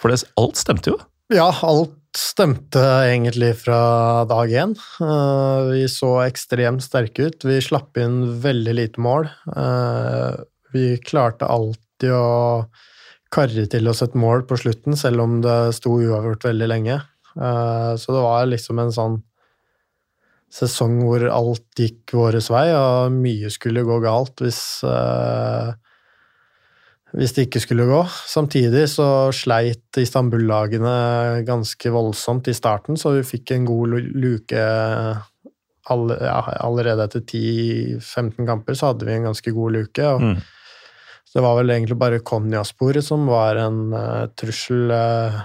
For 0.00 0.10
det, 0.10 0.24
alt 0.40 0.58
stemte 0.58 0.92
jo? 0.92 0.98
Ja, 1.32 1.48
alt 1.66 1.94
stemte 2.18 2.82
egentlig 3.06 3.52
fra 3.60 4.24
dag 4.30 4.50
én. 4.50 4.74
Eh, 5.02 5.70
vi 5.70 5.84
så 5.92 6.16
ekstremt 6.24 6.82
sterke 6.82 7.30
ut. 7.30 7.46
Vi 7.46 7.60
slapp 7.62 7.98
inn 8.02 8.40
veldig 8.42 8.76
lite 8.80 9.02
mål. 9.02 9.30
Eh, 9.54 10.42
vi 10.74 10.88
klarte 10.98 11.46
alltid 11.46 12.10
å 12.10 12.66
karre 13.32 13.68
til 13.70 13.86
oss 13.90 14.02
et 14.02 14.18
mål 14.18 14.46
på 14.50 14.58
slutten, 14.58 14.98
selv 14.98 15.22
om 15.22 15.38
det 15.44 15.76
sto 15.78 15.94
uavgjort 16.00 16.46
veldig 16.46 16.68
lenge. 16.70 16.98
Så 17.36 18.14
det 18.14 18.20
var 18.22 18.46
liksom 18.48 18.78
en 18.80 18.92
sånn 18.94 19.16
sesong 20.56 21.00
hvor 21.04 21.26
alt 21.28 21.66
gikk 21.76 22.14
vår 22.16 22.38
vei, 22.52 22.68
og 22.76 23.12
mye 23.16 23.50
skulle 23.52 23.84
gå 23.86 23.98
galt 24.04 24.40
hvis, 24.44 24.60
uh, 24.88 25.74
hvis 27.16 27.36
det 27.36 27.46
ikke 27.48 27.62
skulle 27.64 27.88
gå. 27.88 28.02
Samtidig 28.28 28.86
så 28.94 29.08
sleit 29.36 30.00
Istanbul-lagene 30.00 31.44
ganske 31.48 31.92
voldsomt 31.92 32.48
i 32.48 32.56
starten, 32.56 32.96
så 33.00 33.16
vi 33.18 33.26
fikk 33.36 33.56
en 33.56 33.68
god 33.68 33.98
luke 34.16 34.66
all, 35.86 36.10
ja, 36.10 36.40
allerede 36.64 37.06
etter 37.06 37.22
10-15 37.22 38.46
kamper 38.48 38.74
så 38.74 38.90
hadde 38.90 39.06
vi 39.06 39.16
en 39.16 39.28
ganske 39.28 39.52
god 39.54 39.76
luke. 39.80 40.12
og 40.12 40.22
mm. 40.22 40.36
Det 41.36 41.42
var 41.44 41.58
vel 41.58 41.68
egentlig 41.74 41.98
bare 42.00 42.22
Konjasporet 42.24 43.04
som 43.04 43.26
var 43.28 43.58
en 43.60 43.90
uh, 43.92 44.24
trussel 44.40 44.88
uh, 44.88 45.42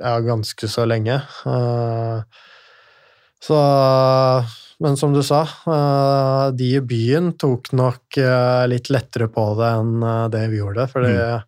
ja, 0.00 0.16
ganske 0.24 0.66
så 0.66 0.82
lenge. 0.88 1.20
Uh, 1.46 2.24
så 3.42 3.58
Men 4.78 4.96
som 4.96 5.12
du 5.12 5.22
sa, 5.24 5.42
eh, 5.42 6.50
de 6.52 6.74
i 6.76 6.80
byen 6.84 7.30
tok 7.40 7.70
nok 7.72 8.18
eh, 8.20 8.64
litt 8.68 8.90
lettere 8.92 9.28
på 9.32 9.44
det 9.56 9.70
enn 9.72 10.02
eh, 10.04 10.26
det 10.34 10.42
vi 10.52 10.58
gjorde. 10.60 10.84
For 10.92 11.06
mm. 11.06 11.46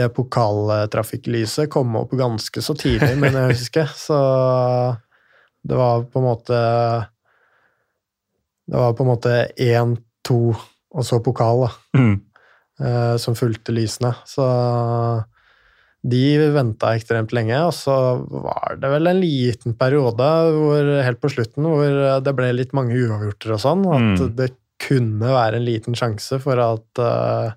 det 0.00 0.08
pokaltrafikklyset 0.16 1.70
kom 1.70 1.94
opp 2.00 2.10
ganske 2.18 2.62
så 2.62 2.74
tidlig, 2.74 3.12
men 3.22 3.38
jeg 3.38 3.54
husker. 3.54 3.92
Så 3.94 4.18
det 5.62 5.78
var 5.78 6.08
på 6.10 6.18
en 6.18 6.26
måte 6.26 6.58
Det 8.66 8.82
var 8.82 8.98
på 8.98 9.06
en 9.06 9.12
måte 9.12 9.36
én, 9.54 9.94
to, 10.26 10.50
og 10.90 11.06
så 11.06 11.22
pokal, 11.22 11.68
da. 11.68 11.70
Mm. 11.98 12.16
Som 13.20 13.34
fulgte 13.36 13.74
lysene. 13.74 14.14
Så 14.26 14.46
de 16.02 16.50
venta 16.54 16.94
ekstremt 16.96 17.32
lenge, 17.36 17.58
og 17.66 17.74
så 17.76 17.94
var 18.24 18.78
det 18.80 18.88
vel 18.88 19.10
en 19.10 19.18
liten 19.20 19.74
periode 19.76 20.28
hvor, 20.56 20.86
helt 21.04 21.20
på 21.20 21.28
slutten 21.28 21.66
hvor 21.68 21.98
det 22.24 22.32
ble 22.38 22.52
litt 22.56 22.72
mange 22.72 22.96
uavgjorter 22.96 23.52
og 23.52 23.60
sånn. 23.60 23.82
At 23.84 24.06
mm. 24.22 24.30
det 24.38 24.54
kunne 24.80 25.28
være 25.34 25.58
en 25.60 25.66
liten 25.66 25.98
sjanse 25.98 26.38
for 26.40 26.56
at 26.56 27.02
uh, 27.04 27.52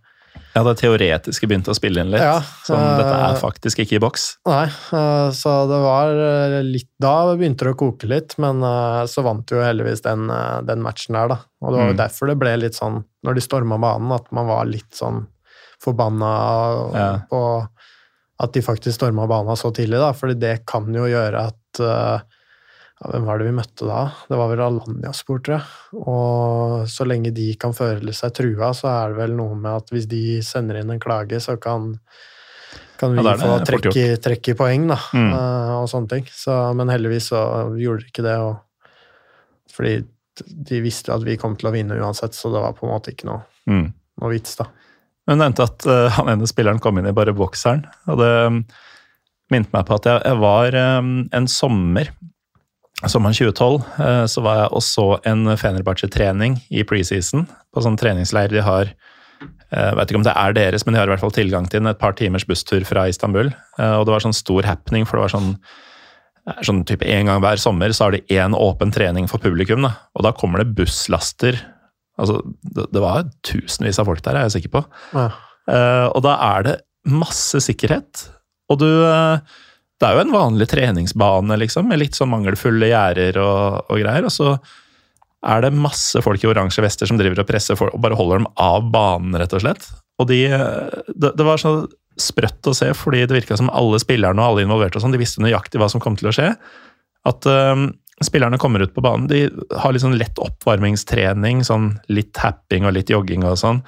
Ja, 0.54 0.64
det 0.68 0.74
teoretiske 0.82 1.48
begynte 1.48 1.72
å 1.72 1.78
spille 1.78 2.04
inn 2.04 2.12
litt. 2.12 2.20
Ja, 2.20 2.42
sånn, 2.68 2.84
uh, 2.84 2.98
dette 3.00 3.16
er 3.30 3.40
faktisk 3.40 3.80
ikke 3.80 3.96
i 3.96 4.02
boks. 4.04 4.26
Nei, 4.50 4.66
uh, 4.92 5.32
så 5.32 5.54
det 5.72 5.80
var 5.86 6.12
litt 6.68 6.90
Da 7.00 7.14
begynte 7.32 7.64
det 7.70 7.78
å 7.78 7.80
koke 7.80 8.10
litt, 8.12 8.36
men 8.44 8.60
så 9.08 9.24
vant 9.24 9.56
jo 9.56 9.64
heldigvis 9.64 10.04
den, 10.04 10.28
den 10.68 10.84
matchen 10.84 11.16
der, 11.16 11.32
da. 11.32 11.40
Og 11.64 11.72
det 11.72 11.80
var 11.80 11.88
jo 11.94 11.96
Mm. 11.96 12.02
derfor 12.04 12.28
det 12.34 12.40
ble 12.44 12.58
litt 12.60 12.76
sånn, 12.76 13.06
når 13.24 13.40
de 13.40 13.46
storma 13.48 13.80
banen, 13.80 14.12
at 14.20 14.28
man 14.36 14.52
var 14.52 14.68
litt 14.68 14.92
sånn 14.92 15.24
forbanna 15.84 16.34
Ja. 16.94 17.08
på 17.32 17.40
at 18.44 18.54
de 18.56 18.62
faktisk 18.66 18.98
storma 19.00 19.26
banen 19.30 19.56
så 19.60 19.72
tidlig, 19.76 20.00
da. 20.02 20.12
Fordi 20.18 20.36
det 20.42 20.58
kan 20.70 20.88
jo 20.94 21.06
gjøre 21.10 21.46
at 21.50 21.80
eh, 21.84 22.24
ja, 23.02 23.10
Hvem 23.14 23.26
var 23.28 23.40
det 23.42 23.48
vi 23.50 23.56
møtte 23.58 23.88
da? 23.90 24.02
Det 24.30 24.38
var 24.40 24.52
vel 24.52 24.62
Alanya-spor, 24.64 25.40
tror 25.44 25.58
jeg. 25.58 25.98
Og 26.08 26.84
så 26.92 27.08
lenge 27.10 27.32
de 27.36 27.50
kan 27.60 27.74
føle 27.76 28.14
seg 28.16 28.32
trua, 28.38 28.70
så 28.78 28.88
er 28.92 29.12
det 29.14 29.18
vel 29.24 29.34
noe 29.40 29.58
med 29.60 29.72
at 29.82 29.92
hvis 29.92 30.06
de 30.12 30.22
sender 30.46 30.80
inn 30.80 30.94
en 30.94 31.02
klage, 31.04 31.40
så 31.44 31.58
kan, 31.60 31.90
kan 33.02 33.16
vi 33.18 33.26
Ja, 33.26 33.34
få 33.42 33.58
trekk 33.66 34.52
i 34.54 34.56
poeng, 34.60 34.88
da. 34.94 35.00
Mm. 35.16 35.32
eh, 35.34 35.74
og 35.82 35.90
sånne 35.92 36.14
ting. 36.14 36.30
Så, 36.32 36.56
men 36.80 36.92
heldigvis 36.94 37.32
så 37.34 37.42
gjorde 37.82 38.06
de 38.06 38.12
ikke 38.14 38.28
det. 38.30 38.38
Og, 38.40 38.62
fordi 39.74 39.96
de 40.72 40.80
visste 40.86 41.12
at 41.14 41.26
vi 41.28 41.36
kom 41.42 41.58
til 41.60 41.70
å 41.70 41.76
vinne 41.76 41.98
uansett, 42.00 42.34
så 42.38 42.50
det 42.54 42.62
var 42.64 42.78
på 42.78 42.88
en 42.88 42.94
måte 42.96 43.12
ikke 43.16 43.28
noe, 43.32 43.44
Mm. 43.70 43.86
noe 44.22 44.30
vits, 44.32 44.56
da. 44.60 44.66
Hun 45.30 45.40
nevnte 45.40 45.68
at 45.68 45.86
uh, 45.88 46.10
han 46.18 46.34
ene 46.34 46.50
spilleren 46.50 46.82
kom 46.84 47.00
inn 47.00 47.08
i 47.08 47.16
bare 47.16 47.36
bokseren, 47.36 47.86
og 48.12 48.20
det 48.20 48.32
um, 48.50 48.60
minte 49.54 49.72
meg 49.76 49.88
på 49.88 49.96
at 50.00 50.10
jeg, 50.10 50.24
jeg 50.26 50.40
var 50.42 50.76
um, 51.00 51.14
en 51.32 51.48
sommer, 51.48 52.12
sommeren 53.06 53.36
2012, 53.38 53.80
uh, 54.00 54.26
så 54.28 54.44
var 54.44 54.64
jeg 54.64 54.74
og 54.76 54.84
så 54.84 55.08
en 55.30 55.54
Fenerbahçe-trening 55.60 56.60
i 56.76 56.84
preseason, 56.88 57.48
på 57.74 57.86
sånn 57.86 58.00
treningsleir 58.00 58.52
de 58.52 58.64
har 58.66 58.94
jeg 59.74 59.96
vet 59.98 60.12
ikke 60.12 60.20
om 60.20 60.26
det 60.26 60.36
er 60.38 60.54
deres, 60.54 60.84
men 60.86 60.94
de 60.94 61.00
har 61.02 61.10
i 61.10 61.12
hvert 61.12 61.24
fall 61.24 61.34
tilgang 61.34 61.66
til 61.66 61.82
den. 61.82 61.90
Et 61.90 62.00
par 62.00 62.14
timers 62.18 62.46
busstur 62.46 62.84
fra 62.86 63.08
Istanbul. 63.10 63.50
Eh, 63.80 63.96
Og 63.98 64.06
det 64.06 64.14
var 64.14 64.22
sånn 64.22 64.36
stor 64.38 64.68
happening, 64.70 65.08
for 65.10 65.18
det 65.18 65.26
var 65.26 65.34
sånn 65.34 65.56
sånn 66.62 66.82
type 66.84 67.08
En 67.08 67.30
gang 67.30 67.40
hver 67.40 67.56
sommer 67.56 67.94
så 67.96 68.06
har 68.06 68.12
de 68.12 68.36
én 68.36 68.54
åpen 68.54 68.92
trening 68.92 69.30
for 69.32 69.40
publikum. 69.40 69.82
da, 69.82 69.96
Og 70.16 70.24
da 70.24 70.32
kommer 70.32 70.60
det 70.60 70.76
busslaster. 70.76 71.58
Altså, 72.22 72.40
det, 72.62 72.88
det 72.94 73.02
var 73.02 73.28
tusenvis 73.46 74.00
av 74.02 74.10
folk 74.10 74.22
der, 74.26 74.38
er 74.38 74.48
jeg 74.48 74.60
sikker 74.60 74.74
på. 74.78 74.84
Ja. 75.16 75.28
Uh, 75.64 76.08
og 76.12 76.22
da 76.26 76.38
er 76.52 76.66
det 76.68 76.78
masse 77.10 77.62
sikkerhet. 77.64 78.28
Og 78.72 78.80
du 78.82 78.88
uh, 78.88 79.40
Det 80.02 80.10
er 80.10 80.18
jo 80.18 80.24
en 80.26 80.36
vanlig 80.36 80.68
treningsbane, 80.72 81.58
liksom, 81.62 81.88
med 81.90 82.02
litt 82.02 82.18
sånn 82.18 82.32
mangelfulle 82.32 82.90
gjerder 82.92 83.40
og, 83.40 83.86
og 83.88 84.02
greier. 84.02 84.28
Og 84.28 84.34
så 84.34 84.56
er 85.44 85.64
det 85.64 85.74
masse 85.76 86.22
folk 86.24 86.44
i 86.44 86.50
oransje 86.50 86.84
vester 86.84 87.10
som 87.10 87.20
driver 87.20 87.44
og 87.44 87.50
presser 87.50 87.78
folk, 87.80 87.94
og 87.96 88.04
bare 88.04 88.18
holder 88.20 88.42
dem 88.42 88.50
av 88.62 88.88
banen, 88.94 89.36
rett 89.40 89.56
og 89.56 89.64
slett. 89.64 89.90
Og 90.22 90.30
de 90.30 90.46
eh, 90.48 91.04
Det, 91.10 91.34
det 91.36 91.48
var 91.48 91.62
så 91.62 91.76
sprøtt 92.20 92.70
å 92.70 92.76
se, 92.78 92.92
fordi 92.94 93.24
det 93.26 93.36
virka 93.40 93.58
som 93.58 93.72
alle 93.74 94.00
spillerne 94.02 94.40
og 94.40 94.54
alle 94.54 94.66
involverte 94.68 95.00
og 95.00 95.06
sånn, 95.06 95.16
de 95.16 95.22
visste 95.22 95.42
nøyaktig 95.44 95.82
hva 95.82 95.90
som 95.92 96.04
kom 96.04 96.18
til 96.20 96.30
å 96.30 96.36
skje. 96.36 96.52
At 97.28 97.48
eh, 97.50 97.88
spillerne 98.22 98.58
kommer 98.62 98.84
ut 98.86 98.94
på 98.94 99.02
banen, 99.02 99.28
de 99.28 99.50
har 99.80 99.92
litt 99.94 100.04
sånn 100.04 100.18
lett 100.20 100.38
oppvarmingstrening, 100.40 101.64
sånn 101.66 102.00
litt 102.14 102.34
tapping 102.38 102.86
og 102.86 102.94
litt 102.94 103.10
jogging 103.10 103.44
og 103.48 103.58
sånn. 103.58 103.82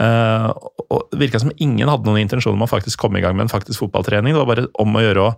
Uh, 0.00 0.48
og 0.88 1.10
det 1.12 1.18
virka 1.26 1.40
som 1.42 1.52
ingen 1.60 1.88
hadde 1.90 2.06
noen 2.08 2.22
intensjon 2.22 2.54
om 2.56 2.62
å 2.64 2.70
faktisk 2.70 2.98
komme 3.02 3.18
i 3.18 3.22
gang 3.24 3.36
med 3.36 3.48
en 3.48 3.52
faktisk 3.52 3.82
fotballtrening. 3.82 4.32
Det 4.32 4.40
var 4.40 4.48
bare 4.54 4.68
om 4.80 4.96
å 4.96 5.02
gjøre 5.02 5.26
å 5.26 5.34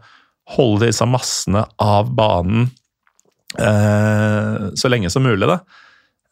holde 0.56 0.86
disse 0.86 1.06
massene 1.08 1.64
av 1.82 2.12
banen 2.14 2.68
uh, 3.58 4.70
så 4.78 4.90
lenge 4.92 5.10
som 5.10 5.24
mulig. 5.26 5.48
da. 5.48 5.60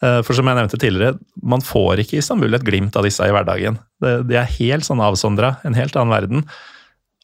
Uh, 0.05 0.20
For 0.26 0.36
som 0.36 0.47
jeg 0.49 0.57
nevnte 0.59 0.78
tidligere, 0.80 1.18
man 1.43 1.64
får 1.64 2.05
ikke 2.05 2.18
i 2.18 2.22
Istanbul 2.22 2.55
et 2.57 2.64
glimt 2.66 2.97
av 2.97 3.07
disse 3.09 3.24
i 3.26 3.32
hverdagen. 3.34 3.78
Det- 4.01 4.26
De 4.28 4.36
er 4.36 4.55
helt 4.59 4.84
sånn 4.86 5.03
avsondra, 5.03 5.57
en 5.64 5.74
helt 5.74 5.97
annen 5.97 6.14
verden. 6.14 6.45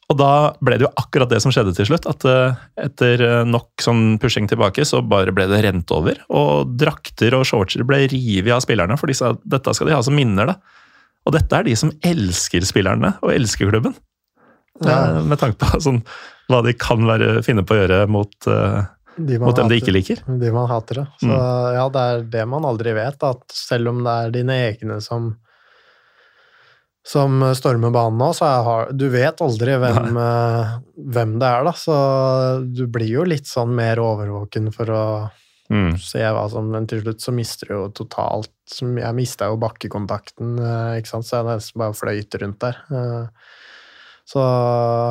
Og 0.07 0.15
da 0.21 0.53
ble 0.63 0.77
det 0.79 0.85
jo 0.87 0.91
akkurat 1.01 1.27
det 1.27 1.41
som 1.43 1.51
skjedde 1.51 1.73
til 1.75 1.89
slutt. 1.89 2.05
At 2.07 2.23
eh, 2.31 2.55
etter 2.85 3.19
eh, 3.25 3.41
nok 3.47 3.83
sånn 3.83 4.15
pushing 4.23 4.47
tilbake, 4.47 4.85
så 4.87 5.01
bare 5.03 5.33
ble 5.35 5.49
det 5.51 5.59
rent 5.65 5.91
over. 5.91 6.21
Og 6.31 6.71
drakter 6.79 7.35
og 7.35 7.43
shortser 7.49 7.83
ble 7.83 8.05
revet 8.07 8.53
av 8.55 8.63
spillerne, 8.63 8.95
for 8.99 9.11
de 9.11 9.17
sa 9.19 9.33
at 9.35 9.41
dette 9.43 9.73
skal 9.75 9.89
de 9.91 9.95
ha 9.97 10.03
som 10.05 10.15
minner. 10.15 10.53
da. 10.53 10.55
Og 11.27 11.35
dette 11.35 11.51
er 11.59 11.67
de 11.67 11.75
som 11.75 11.91
elsker 12.07 12.63
spillerne 12.63 13.17
og 13.19 13.33
elsker 13.35 13.67
klubben. 13.67 13.97
Ja. 14.79 15.17
Eh, 15.17 15.23
Med 15.27 15.41
tanke 15.43 15.59
på 15.59 15.81
sånn, 15.83 15.99
hva 16.47 16.61
de 16.63 16.71
kan 16.79 17.03
være, 17.03 17.41
finne 17.43 17.65
på 17.67 17.75
å 17.75 17.81
gjøre 17.81 18.05
mot, 18.07 18.31
De 19.17 19.39
mot 19.41 19.55
dem 19.59 19.67
de 19.67 19.81
ikke 19.81 19.91
liker. 19.91 20.21
De 20.39 20.51
man 20.55 20.69
hater, 20.71 21.01
det. 21.01 21.07
Så 21.19 21.27
Mm. 21.27 21.73
ja, 21.75 21.89
det 21.89 22.01
er 22.13 22.23
det 22.37 22.47
man 22.47 22.63
aldri 22.63 22.93
vet, 22.95 23.19
at 23.27 23.43
selv 23.51 23.89
om 23.91 24.03
det 24.05 24.13
er 24.23 24.31
dine 24.31 24.55
egne 24.71 25.01
som 25.03 25.33
som 27.07 27.39
stormer 27.55 27.93
banen 27.95 28.19
nå, 28.19 28.33
så 28.35 28.49
har- 28.65 28.91
du 28.91 29.07
vet 29.09 29.39
aldri 29.39 29.77
hvem, 29.79 30.17
eh, 30.19 30.77
hvem 30.99 31.37
det 31.39 31.47
er, 31.47 31.63
da. 31.63 31.71
Så 31.71 31.95
du 32.75 32.85
blir 32.87 33.07
jo 33.07 33.23
litt 33.23 33.47
sånn 33.47 33.71
mer 33.75 33.95
overvåken 34.03 34.73
for 34.75 34.85
å 34.91 35.03
Mm. 35.69 35.97
se 35.99 36.19
hva 36.19 36.49
som 36.49 36.69
Men 36.71 36.85
til 36.87 37.01
slutt 37.01 37.19
så 37.19 37.33
mister 37.33 37.67
du 37.67 37.73
jo 37.73 37.89
totalt 37.89 38.47
Jeg 38.71 39.15
mista 39.15 39.45
jo 39.47 39.57
bakkekontakten, 39.57 40.59
eh, 40.59 41.01
ikke 41.01 41.07
sant, 41.07 41.25
så 41.25 41.43
jeg 41.43 41.45
nesten 41.45 41.77
bare 41.79 41.93
fløyt 41.93 42.39
rundt 42.41 42.59
der. 42.59 42.75
Eh, 42.91 43.27
Så, 44.27 44.41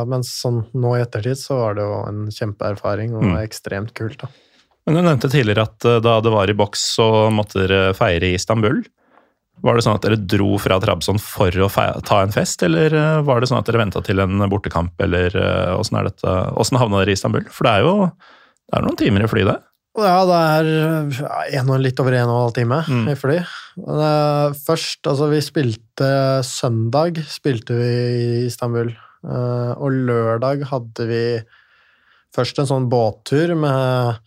men 0.06 0.20
sånn 0.20 0.66
nå 0.74 0.90
i 0.98 1.00
ettertid 1.02 1.38
så 1.40 1.56
var 1.56 1.74
det 1.74 1.84
jo 1.86 2.04
en 2.06 2.26
kjempeerfaring 2.28 3.14
og 3.16 3.22
Mm. 3.22 3.36
ekstremt 3.48 3.94
kult, 3.94 4.18
da. 4.18 4.28
Men 4.86 4.94
du 4.96 5.00
nevnte 5.02 5.30
tidligere 5.32 5.62
at 5.62 5.78
da 6.02 6.20
det 6.20 6.30
var 6.30 6.50
i 6.50 6.52
boks, 6.52 6.96
så 6.98 7.30
måtte 7.32 7.66
dere 7.66 7.94
feire 7.94 8.24
i 8.28 8.34
Istanbul. 8.36 8.84
Var 9.64 9.74
det 9.78 9.84
sånn 9.86 9.96
at 9.96 10.02
dere 10.04 10.18
dro 10.20 10.58
fra 10.60 10.76
Trabzon 10.82 11.18
for 11.22 11.50
å 11.64 11.68
ta 12.04 12.18
en 12.22 12.34
fest, 12.34 12.60
eller 12.66 12.92
eh, 12.92 13.20
var 13.24 13.40
det 13.40 13.48
sånn 13.48 13.58
at 13.62 13.66
dere 13.70 13.80
venta 13.80 14.02
til 14.04 14.20
en 14.20 14.44
bortekamp, 14.52 14.92
eller 15.00 15.32
eh, 15.32 15.72
åssen 15.78 15.96
er 16.00 16.10
dette? 16.10 16.34
Åssen 16.60 16.76
havna 16.78 17.00
dere 17.00 17.14
i 17.14 17.16
Istanbul? 17.16 17.46
For 17.50 17.64
det 17.68 17.72
er 17.78 17.86
jo 17.86 17.94
det 18.66 18.76
er 18.76 18.84
noen 18.84 18.98
timer 19.00 19.24
i 19.24 19.30
fly, 19.30 19.44
det. 19.46 19.56
Ja, 19.96 20.16
det 20.28 20.38
er 20.58 21.60
en 21.60 21.70
og 21.72 21.80
litt 21.80 22.00
over 22.02 22.12
en 22.18 22.28
og 22.28 22.34
en 22.34 22.42
halv 22.42 22.54
time 22.58 22.82
Mm. 22.84 23.06
i 23.08 23.14
fly. 23.16 23.36
Først, 24.66 25.00
altså 25.08 25.28
vi 25.30 25.38
spilte 25.44 26.08
søndag, 26.44 27.20
spilte 27.30 27.76
vi 27.78 27.86
i 27.88 28.46
Istanbul. 28.50 28.90
Eh, 29.24 29.72
og 29.80 29.94
lørdag 30.06 30.66
hadde 30.70 31.06
vi 31.08 31.22
først 32.36 32.58
en 32.60 32.68
sånn 32.68 32.88
båttur 32.92 33.54
med 33.56 34.18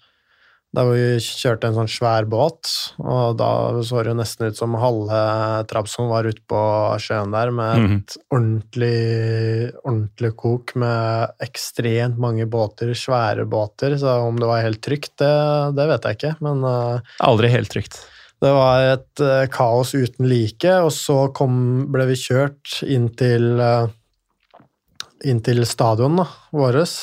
der 0.76 0.86
hvor 0.86 0.94
vi 0.94 1.22
kjørte 1.24 1.70
en 1.70 1.78
sånn 1.80 1.90
svær 1.90 2.28
båt, 2.30 2.70
og 3.02 3.40
da 3.40 3.50
så 3.86 4.04
det 4.04 4.12
jo 4.12 4.18
nesten 4.20 4.52
ut 4.52 4.60
som 4.60 4.78
halve 4.78 5.22
Trabzon 5.70 6.12
var 6.12 6.28
ute 6.30 6.44
på 6.50 6.60
sjøen 7.02 7.34
der 7.34 7.50
med 7.56 7.96
et 7.96 8.18
ordentlig, 8.30 9.72
ordentlig 9.82 10.32
kok 10.38 10.76
med 10.78 11.34
ekstremt 11.42 12.22
mange 12.22 12.46
båter, 12.46 12.94
svære 12.94 13.48
båter, 13.50 13.98
så 13.98 14.20
om 14.28 14.38
det 14.38 14.50
var 14.52 14.62
helt 14.68 14.82
trygt, 14.86 15.16
det, 15.24 15.34
det 15.80 15.90
vet 15.90 16.06
jeg 16.06 16.20
ikke, 16.20 16.34
men 16.46 16.62
eh, 16.70 17.16
Aldri 17.26 17.50
helt 17.56 17.74
trygt. 17.74 17.98
det 18.46 18.52
var 18.54 18.92
et 18.92 19.26
eh, 19.26 19.48
kaos 19.50 19.96
uten 19.98 20.30
like, 20.30 20.76
og 20.86 20.94
så 20.94 21.32
kom, 21.34 21.88
ble 21.90 22.12
vi 22.12 22.20
kjørt 22.28 22.84
inn 22.86 23.10
til, 23.18 23.56
uh, 23.58 23.90
inn 25.26 25.42
til 25.42 25.66
stadion 25.66 26.22
vårt. 26.22 26.38
våres. 26.54 27.00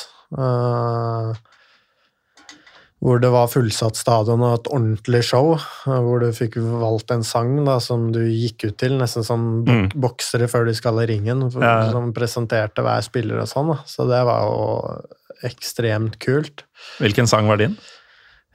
Eh, 3.01 3.05
hvor 3.07 3.19
det 3.21 3.29
var 3.31 3.47
fullsatt 3.47 3.95
stadion 3.95 4.41
og 4.41 4.53
et 4.59 4.67
ordentlig 4.73 5.23
show. 5.23 5.53
eh, 5.87 5.99
hvor 6.01 6.19
du 6.19 6.31
fikk 6.31 6.55
valgt 6.57 7.11
en 7.11 7.23
sang 7.23 7.63
da, 7.65 7.79
som 7.79 8.11
du 8.11 8.19
gikk 8.25 8.65
ut 8.71 8.77
til, 8.77 8.97
nesten 8.97 9.23
som 9.23 9.63
bok 9.63 9.75
Mm. 9.93 10.01
boksere 10.01 10.47
før 10.49 10.65
de 10.65 10.73
skal 10.73 10.99
i 10.99 11.05
ringen, 11.05 11.49
Ja. 11.61 11.91
som 11.91 12.11
presenterte 12.13 12.81
hver 12.81 13.01
spiller 13.03 13.39
og 13.39 13.47
sånn. 13.47 13.75
Da. 13.75 13.83
Så 13.85 14.07
det 14.07 14.25
var 14.25 14.41
jo 14.41 15.03
ekstremt 15.43 16.17
kult. 16.19 16.63
Hvilken 16.99 17.27
sang 17.27 17.47
var 17.47 17.57
din? 17.57 17.77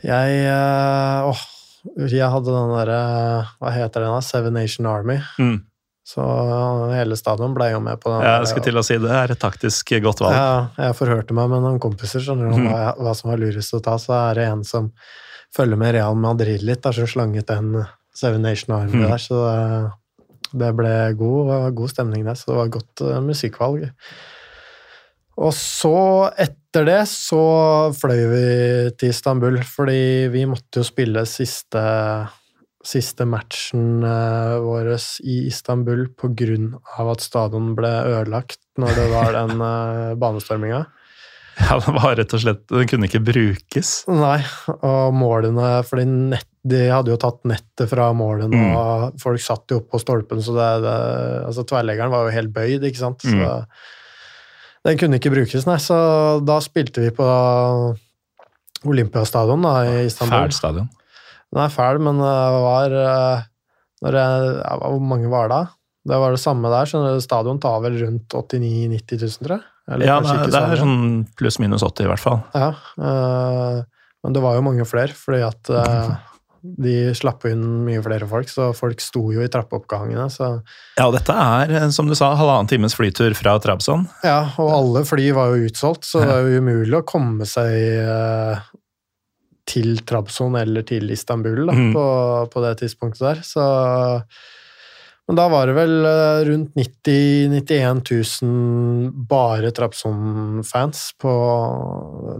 Jeg 0.02 0.44
eh, 0.46 1.22
Åh, 1.30 1.38
jeg 2.08 2.28
hadde 2.30 2.44
den 2.50 2.72
derre 2.74 3.46
Hva 3.60 3.70
heter 3.72 4.00
den, 4.02 4.10
da? 4.10 4.20
Seven 4.20 4.52
Nation 4.54 4.86
Army. 4.86 5.20
Mm. 5.38 5.62
Så 6.04 6.22
hele 6.90 7.14
stadion 7.16 7.52
ble 7.54 7.68
jo 7.70 7.80
med 7.84 8.00
på 8.02 8.10
den. 8.10 8.24
Jeg 8.26 8.48
skulle 8.50 8.66
til 8.66 8.80
å 8.80 8.82
si 8.86 8.96
det 8.98 9.10
er 9.14 9.32
et 9.36 9.38
taktisk 9.42 9.92
godt 10.02 10.22
valg. 10.24 10.34
Ja, 10.34 10.86
jeg 10.88 10.96
forhørte 10.98 11.36
meg 11.36 11.50
med 11.52 11.62
noen 11.62 11.78
kompiser 11.82 12.24
skjønner 12.24 12.50
du, 12.50 12.56
om 12.58 12.66
hva, 12.72 12.88
hva 12.98 13.12
som 13.14 13.30
var 13.30 13.38
lurest 13.38 13.76
å 13.78 13.80
ta. 13.84 13.94
Så 14.02 14.10
er 14.16 14.40
det 14.40 14.48
en 14.50 14.64
som 14.66 14.90
følger 15.54 15.78
med 15.78 15.94
Real 15.94 16.18
Madrid 16.18 16.64
litt, 16.66 16.82
der, 16.82 16.96
som 16.96 17.06
slanget 17.06 17.46
den 17.52 17.84
Seven 18.18 18.42
Nation 18.42 18.74
Army 18.74 18.98
Mm. 18.98 19.08
der. 19.08 19.22
Så 19.22 19.38
det, 19.46 20.58
det 20.64 20.72
ble 20.76 20.92
god, 21.16 21.54
god 21.78 21.90
stemning 21.94 22.26
der, 22.26 22.34
så 22.40 22.50
det 22.50 22.58
var 22.58 22.74
godt 22.80 23.04
eh, 23.06 23.20
musikkvalg. 23.24 23.86
Og 25.42 25.54
så, 25.56 25.94
etter 26.36 26.84
det, 26.84 26.98
så 27.08 27.38
fløy 27.96 28.20
vi 28.34 28.42
til 29.00 29.14
Istanbul, 29.14 29.62
fordi 29.64 30.28
vi 30.34 30.42
måtte 30.50 30.82
jo 30.82 30.84
spille 30.84 31.22
siste, 31.30 31.80
siste 32.86 33.24
matchen 33.28 34.02
eh, 34.02 34.56
vår 34.64 34.88
i 35.22 35.46
Istanbul 35.46 36.08
av 36.98 37.10
at 37.12 37.20
stadion 37.22 37.74
ble 37.78 37.88
ødelagt 37.88 38.58
når 38.78 38.94
det 38.96 39.04
var 39.12 39.32
den 39.36 39.60
uh, 39.62 40.14
banestorminga. 40.22 40.86
Ja, 41.60 41.76
Den 41.84 41.94
var 42.00 42.14
rett 42.16 42.32
og 42.32 42.40
slett 42.40 42.62
Den 42.72 42.88
kunne 42.88 43.04
ikke 43.10 43.20
brukes. 43.20 43.90
Nei, 44.08 44.38
og 44.72 45.12
målene 45.14 45.82
fordi 45.84 46.06
nett, 46.08 46.46
De 46.64 46.78
hadde 46.88 47.10
jo 47.12 47.18
tatt 47.20 47.42
nettet 47.44 47.90
fra 47.90 48.06
målene, 48.16 48.54
Mm. 48.56 48.76
og 48.78 49.18
folk 49.20 49.40
satt 49.42 49.68
jo 49.70 49.80
opp 49.82 49.90
på 49.92 50.00
stolpen, 50.00 50.40
så 50.42 50.54
det, 50.56 50.68
det 50.86 50.94
altså 51.48 51.64
Tverrleggeren 51.68 52.10
var 52.14 52.24
jo 52.28 52.34
helt 52.36 52.52
bøyd, 52.54 52.86
ikke 52.88 53.02
sant. 53.02 53.20
Så 53.26 53.34
Mm. 53.36 53.66
den 54.88 54.98
kunne 54.98 55.18
ikke 55.20 55.30
brukes, 55.34 55.66
nei. 55.66 55.76
Så 55.82 55.98
da 56.46 56.56
spilte 56.64 57.02
vi 57.04 57.10
på 57.14 57.26
Olympiastadion 58.88 59.62
da, 59.62 59.74
i 59.86 60.06
Istanbul. 60.08 60.38
Fæl 60.48 60.52
stadion. 60.56 60.88
Den 61.52 61.62
er 61.66 61.72
fæl, 61.72 62.00
men 62.00 62.20
det 62.22 62.36
var 62.64 62.96
eh, 63.02 63.44
når 64.02 64.18
jeg, 64.18 64.54
ja, 64.62 64.76
Hvor 64.82 65.04
mange 65.12 65.30
var 65.30 65.52
det? 65.52 65.62
Det 66.08 66.18
var 66.18 66.34
det 66.34 66.40
samme 66.42 66.70
der. 66.72 66.88
skjønner 66.90 67.14
du, 67.14 67.22
Stadion 67.22 67.60
tar 67.62 67.78
vel 67.84 68.00
rundt 68.00 68.34
89 68.34 68.88
000-90 68.90 69.20
000, 69.22 69.36
tror 69.44 69.56
jeg. 69.58 69.68
Eller 69.92 70.06
Ja, 70.08 70.16
det, 70.22 70.34
det 70.50 70.58
er 70.58 70.80
sånn 70.80 70.98
pluss-minus 71.38 71.84
80 71.86 72.06
i 72.06 72.10
hvert 72.10 72.22
fall. 72.22 72.40
Ja, 72.54 72.72
øh, 72.98 73.78
men 74.22 74.34
det 74.36 74.42
var 74.42 74.58
jo 74.58 74.64
mange 74.66 74.86
flere, 74.86 75.14
fordi 75.18 75.40
at 75.46 75.70
øh, 75.74 76.10
de 76.82 76.96
slapp 77.18 77.46
inn 77.50 77.62
mye 77.86 78.02
flere 78.04 78.26
folk, 78.30 78.50
så 78.50 78.68
folk 78.74 79.02
sto 79.02 79.24
jo 79.34 79.42
i 79.42 79.50
trappeoppgangene. 79.50 80.28
Så, 80.30 80.50
Ja, 80.98 81.08
og 81.08 81.16
dette 81.16 81.34
er, 81.34 81.74
som 81.94 82.10
du 82.10 82.14
sa, 82.18 82.32
halvannen 82.38 82.70
times 82.70 82.94
flytur 82.98 83.34
fra 83.38 83.56
Trabzon. 83.62 84.06
ja, 84.26 84.44
og 84.62 84.70
alle 84.74 85.02
fly 85.06 85.30
var 85.34 85.54
jo 85.54 85.66
utsolgt, 85.70 86.06
så 86.06 86.22
det 86.22 86.36
er 86.36 86.46
jo 86.54 86.62
umulig 86.62 86.98
å 87.00 87.06
komme 87.06 87.46
seg 87.50 87.74
eh, 88.02 88.62
til 89.68 90.00
Trabzon 90.06 90.56
eller 90.58 90.84
til 90.86 91.10
Istanbul 91.14 91.66
da, 91.68 91.76
mm. 91.76 91.92
på, 91.94 92.06
på 92.52 92.64
det 92.64 92.74
tidspunktet 92.82 93.22
der. 93.22 93.42
Så, 93.46 93.64
men 95.28 95.38
da 95.38 95.46
var 95.52 95.70
det 95.70 95.76
vel 95.76 96.08
eh, 96.08 96.40
rundt 96.48 96.72
90 96.78 97.54
91 97.60 98.02
000 98.42 99.26
bare 99.30 99.70
Trabzon-fans 99.74 101.04
på 101.22 101.34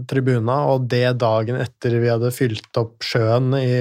tribuna, 0.09 0.57
og 0.73 0.89
det 0.91 1.15
dagen 1.21 1.61
etter 1.63 1.95
vi 2.01 2.11
hadde 2.11 2.33
fylt 2.35 2.81
opp 2.81 3.05
sjøen 3.07 3.55
i 3.59 3.71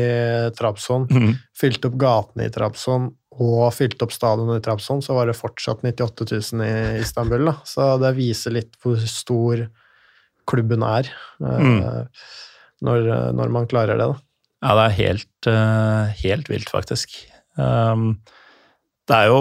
Trabzon, 0.58 1.08
mm. 1.10 1.34
fylt 1.58 1.90
opp 1.90 1.98
gatene 2.00 2.46
i 2.46 2.54
Trabzon 2.54 3.10
og 3.42 3.70
fylt 3.72 4.02
opp 4.04 4.12
stadionet 4.12 4.60
i 4.60 4.64
Trabzon, 4.64 5.00
så 5.02 5.16
var 5.16 5.26
det 5.26 5.38
fortsatt 5.38 5.80
98 5.82 6.26
000 6.52 6.64
i 6.66 7.00
Istanbul. 7.00 7.46
Da. 7.48 7.54
Så 7.64 7.86
det 8.02 8.12
viser 8.18 8.54
litt 8.58 8.76
hvor 8.82 9.00
stor 9.08 9.66
klubben 10.48 10.84
er 10.86 11.08
Mm. 11.42 11.78
Mm. 11.80 12.08
Når, 12.82 13.08
når 13.38 13.52
man 13.54 13.68
klarer 13.70 13.98
det. 14.00 14.08
Da. 14.12 14.20
Ja, 14.62 14.74
det 14.78 14.84
er 14.84 14.98
helt, 15.00 15.48
eh, 15.50 16.12
helt 16.22 16.50
vilt, 16.50 16.70
faktisk. 16.70 17.14
Um, 17.58 18.22
det 19.10 19.16
er 19.18 19.26
jo 19.28 19.40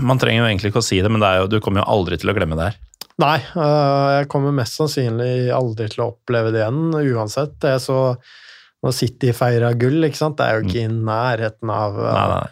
Man 0.00 0.18
trenger 0.18 0.40
jo 0.40 0.46
egentlig 0.48 0.70
ikke 0.72 0.80
å 0.80 0.86
si 0.86 0.96
det, 1.04 1.10
men 1.12 1.20
det 1.20 1.28
jo, 1.36 1.48
du 1.52 1.58
kommer 1.62 1.82
jo 1.82 1.90
aldri 1.92 2.16
til 2.16 2.32
å 2.32 2.34
glemme 2.34 2.56
det 2.56 2.70
her. 2.70 2.78
Nei, 3.20 3.36
øh, 3.52 4.06
jeg 4.16 4.28
kommer 4.32 4.54
mest 4.56 4.78
sannsynlig 4.80 5.52
aldri 5.54 5.90
til 5.92 6.00
å 6.02 6.06
oppleve 6.14 6.50
det 6.54 6.62
igjen, 6.62 6.88
uansett. 7.12 7.52
Det 7.62 7.74
er 7.76 7.82
så 7.84 7.98
Når 8.82 8.94
City 8.96 9.30
feira 9.36 9.74
gull, 9.76 10.00
ikke 10.08 10.18
sant, 10.18 10.38
det 10.40 10.46
er 10.46 10.56
jo 10.56 10.64
ikke 10.64 10.86
i 10.86 10.88
nærheten 10.88 11.70
av 11.72 12.00
Nei, 12.00 12.24
nei. 12.32 12.48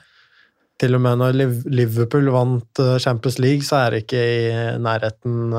Til 0.83 0.99
og 0.99 1.03
med 1.05 1.19
når 1.23 1.41
Liverpool 1.73 2.31
vant 2.35 2.81
Champions 3.01 3.41
League, 3.41 3.65
så 3.65 3.81
er 3.81 3.95
det 3.95 4.05
ikke 4.05 4.23
i 4.23 4.47
nærheten 4.83 5.57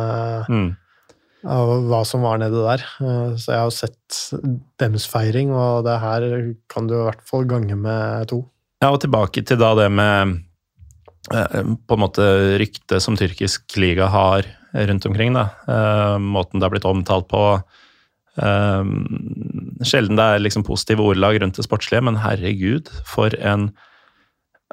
Mm. 0.50 0.72
Av 1.44 1.88
hva 1.90 2.02
som 2.08 2.24
var 2.24 2.40
nede 2.42 2.62
der. 2.64 2.84
Øh, 3.04 3.36
Så 3.38 3.52
jeg 3.52 3.60
har 3.60 3.76
sett 3.76 4.20
dems 4.80 5.06
feiring, 5.10 5.52
og 5.52 5.84
det 5.86 6.00
her 6.00 6.56
kan 6.70 6.88
du 6.88 6.96
i 6.96 7.04
hvert 7.04 7.24
fall 7.28 7.46
gange 7.46 7.76
med 7.76 8.28
to. 8.32 8.44
Ja, 8.82 8.92
og 8.92 9.02
tilbake 9.04 9.44
til 9.46 9.60
da 9.60 9.74
det 9.76 9.92
med 9.92 10.44
eh, 11.34 11.62
på 11.88 11.96
en 11.96 12.04
måte 12.04 12.26
ryktet 12.60 13.02
som 13.02 13.16
tyrkisk 13.20 13.78
liga 13.78 14.08
har 14.08 14.44
rundt 14.74 15.06
omkring. 15.06 15.34
da. 15.34 15.50
Eh, 15.68 16.18
Måten 16.20 16.60
det 16.60 16.68
har 16.68 16.74
blitt 16.74 16.90
omtalt 16.90 17.28
på. 17.32 17.62
Eh, 18.38 18.84
Sjelden 19.84 20.18
det 20.20 20.26
er 20.26 20.44
liksom 20.44 20.64
positive 20.64 21.04
ordelag 21.04 21.42
rundt 21.42 21.56
det 21.60 21.66
sportslige, 21.68 22.04
men 22.04 22.22
herregud, 22.24 22.92
for 23.06 23.34
en 23.40 23.74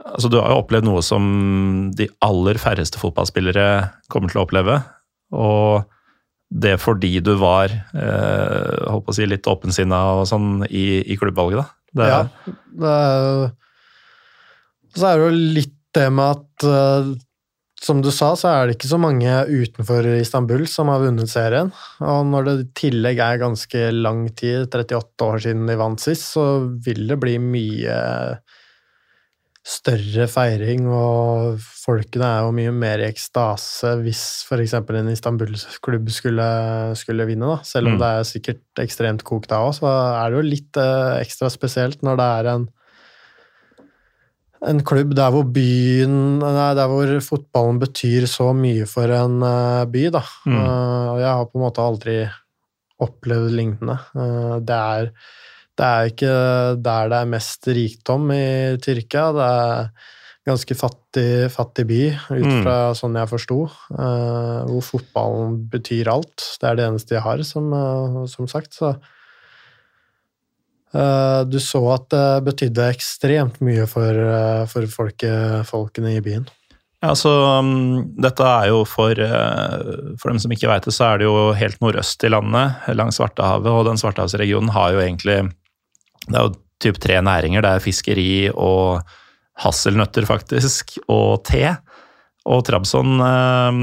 Altså, 0.01 0.31
du 0.31 0.39
har 0.41 0.49
jo 0.49 0.63
opplevd 0.63 0.87
noe 0.87 1.03
som 1.05 1.91
de 1.93 2.07
aller 2.25 2.57
færreste 2.57 2.97
fotballspillere 2.97 3.91
kommer 4.09 4.33
til 4.33 4.41
å 4.41 4.45
oppleve. 4.47 4.79
Og 5.37 5.85
det 6.51 6.77
fordi 6.83 7.13
du 7.23 7.33
var 7.39 7.71
eh, 7.71 8.87
holdt 8.91 9.07
på 9.07 9.15
å 9.15 9.17
si, 9.17 9.27
litt 9.29 9.47
åpensinna 9.47 10.01
og 10.19 10.27
sånn 10.29 10.65
i, 10.67 11.01
i 11.07 11.19
klubbvalget, 11.21 11.63
da. 11.63 11.67
Det, 11.91 12.07
Ja, 12.11 12.55
det 12.83 12.95
er, 12.95 13.45
så 14.99 15.11
er 15.11 15.19
det 15.19 15.27
jo 15.29 15.43
litt 15.59 15.77
det 15.95 16.07
med 16.15 16.39
at 16.39 16.67
eh, 16.67 17.11
som 17.81 18.03
du 18.05 18.11
sa, 18.13 18.35
så 18.37 18.51
er 18.51 18.67
det 18.69 18.77
ikke 18.77 18.91
så 18.91 18.99
mange 19.01 19.31
utenfor 19.49 20.05
Istanbul 20.19 20.67
som 20.69 20.91
har 20.93 21.01
vunnet 21.01 21.31
serien. 21.33 21.71
Og 22.05 22.27
når 22.29 22.47
det 22.47 22.55
i 22.59 22.67
tillegg 22.83 23.23
er 23.25 23.41
ganske 23.41 23.87
lang 23.97 24.27
tid, 24.37 24.67
38 24.69 25.25
år 25.27 25.41
siden 25.47 25.71
de 25.71 25.79
vant 25.81 26.03
sist, 26.03 26.27
så 26.35 26.45
vil 26.85 27.07
det 27.09 27.17
bli 27.23 27.39
mye 27.41 27.97
større 29.61 30.25
feiring, 30.31 30.87
og 30.89 31.61
folkene 31.61 32.25
er 32.25 32.47
jo 32.47 32.53
mye 32.57 32.73
mer 32.73 33.03
i 33.03 33.09
ekstase 33.11 33.93
hvis 34.01 34.23
f.eks. 34.49 34.73
en 34.81 35.11
Istanbul-klubb 35.13 36.09
skulle, 36.15 36.47
skulle 36.97 37.27
vinne, 37.29 37.45
da. 37.45 37.59
Selv 37.69 37.91
om 37.93 37.99
Mm. 37.99 38.01
det 38.01 38.09
er 38.09 38.29
sikkert 38.29 38.81
ekstremt 38.81 39.25
kokt 39.25 39.51
da 39.53 39.61
òg, 39.67 39.75
så 39.77 39.87
er 39.91 40.31
det 40.31 40.39
jo 40.41 40.47
litt 40.49 40.81
eh, 40.81 41.21
ekstra 41.21 41.51
spesielt 41.53 42.01
når 42.03 42.17
det 42.17 42.29
er 42.39 42.53
en 42.55 42.69
en 44.69 44.83
klubb 44.85 45.15
der 45.17 45.31
hvor 45.33 45.47
byen 45.49 46.39
nei, 46.43 46.75
Der 46.77 46.89
hvor 46.91 47.09
fotballen 47.25 47.79
betyr 47.81 48.27
så 48.29 48.51
mye 48.53 48.85
for 48.89 49.09
en 49.09 49.39
uh, 49.41 49.87
by, 49.89 50.11
da. 50.13 50.21
Mm. 50.45 50.57
Uh, 50.59 51.21
jeg 51.23 51.31
har 51.31 51.47
på 51.49 51.57
en 51.57 51.65
måte 51.65 51.81
aldri 51.81 52.17
opplevd 53.01 53.55
lignende. 53.57 53.97
Uh, 54.13 54.61
det 54.61 54.77
er 54.77 55.13
det 55.81 55.89
er 55.89 56.11
ikke 56.11 56.33
der 56.85 57.09
det 57.09 57.19
er 57.23 57.29
mest 57.33 57.69
rikdom 57.73 58.31
i 58.37 58.77
Tyrkia. 58.85 59.31
Det 59.33 59.47
er 59.49 59.87
ganske 60.49 60.75
fattig, 60.77 61.51
fattig 61.53 61.87
by, 61.89 62.03
ut 62.33 62.49
Mm. 62.49 62.63
fra 62.65 62.77
sånn 62.97 63.17
jeg 63.17 63.29
forsto. 63.31 63.59
Uh, 63.93 64.65
hvor 64.69 64.85
fotballen 64.85 65.57
betyr 65.71 66.09
alt. 66.13 66.45
Det 66.61 66.69
er 66.69 66.77
det 66.77 66.87
eneste 66.89 67.15
de 67.15 67.21
har, 67.21 67.43
som, 67.45 67.73
uh, 67.73 68.27
som 68.27 68.49
sagt. 68.49 68.75
Så 68.75 68.97
uh, 70.95 71.45
du 71.45 71.59
så 71.61 71.83
at 71.95 72.09
det 72.13 72.45
betydde 72.49 72.89
ekstremt 72.93 73.61
mye 73.61 73.87
for, 73.87 74.67
for 74.67 74.87
folke, 74.87 75.65
folkene 75.69 76.17
i 76.17 76.25
byen. 76.25 76.49
Ja, 77.01 77.15
så 77.17 77.31
um, 77.61 78.13
dette 78.21 78.45
er 78.45 78.67
jo 78.69 78.83
for, 78.85 79.15
for 80.21 80.29
dem 80.29 80.39
som 80.43 80.53
ikke 80.53 80.69
vet 80.69 80.85
det, 80.85 80.93
så 80.93 81.05
er 81.07 81.19
det 81.21 81.31
jo 81.31 81.53
helt 81.57 81.81
nordøst 81.81 82.25
i 82.25 82.29
landet, 82.29 82.77
langs 82.93 83.17
Svartehavet, 83.17 83.71
og 83.73 83.87
den 83.89 83.97
Svartehavsregionen 83.97 84.69
har 84.75 84.93
jo 84.93 85.01
egentlig 85.01 85.39
Det 86.29 86.37
er 86.37 86.47
jo 86.49 86.55
typ 86.81 86.99
tre 87.03 87.19
næringer. 87.25 87.63
Det 87.65 87.71
er 87.77 87.85
fiskeri 87.85 88.29
og 88.53 89.03
hasselnøtter, 89.61 90.25
faktisk, 90.29 90.97
og 91.13 91.43
te. 91.49 91.77
Og 92.49 92.63
Trabzon 92.65 93.21
eh, 93.21 93.81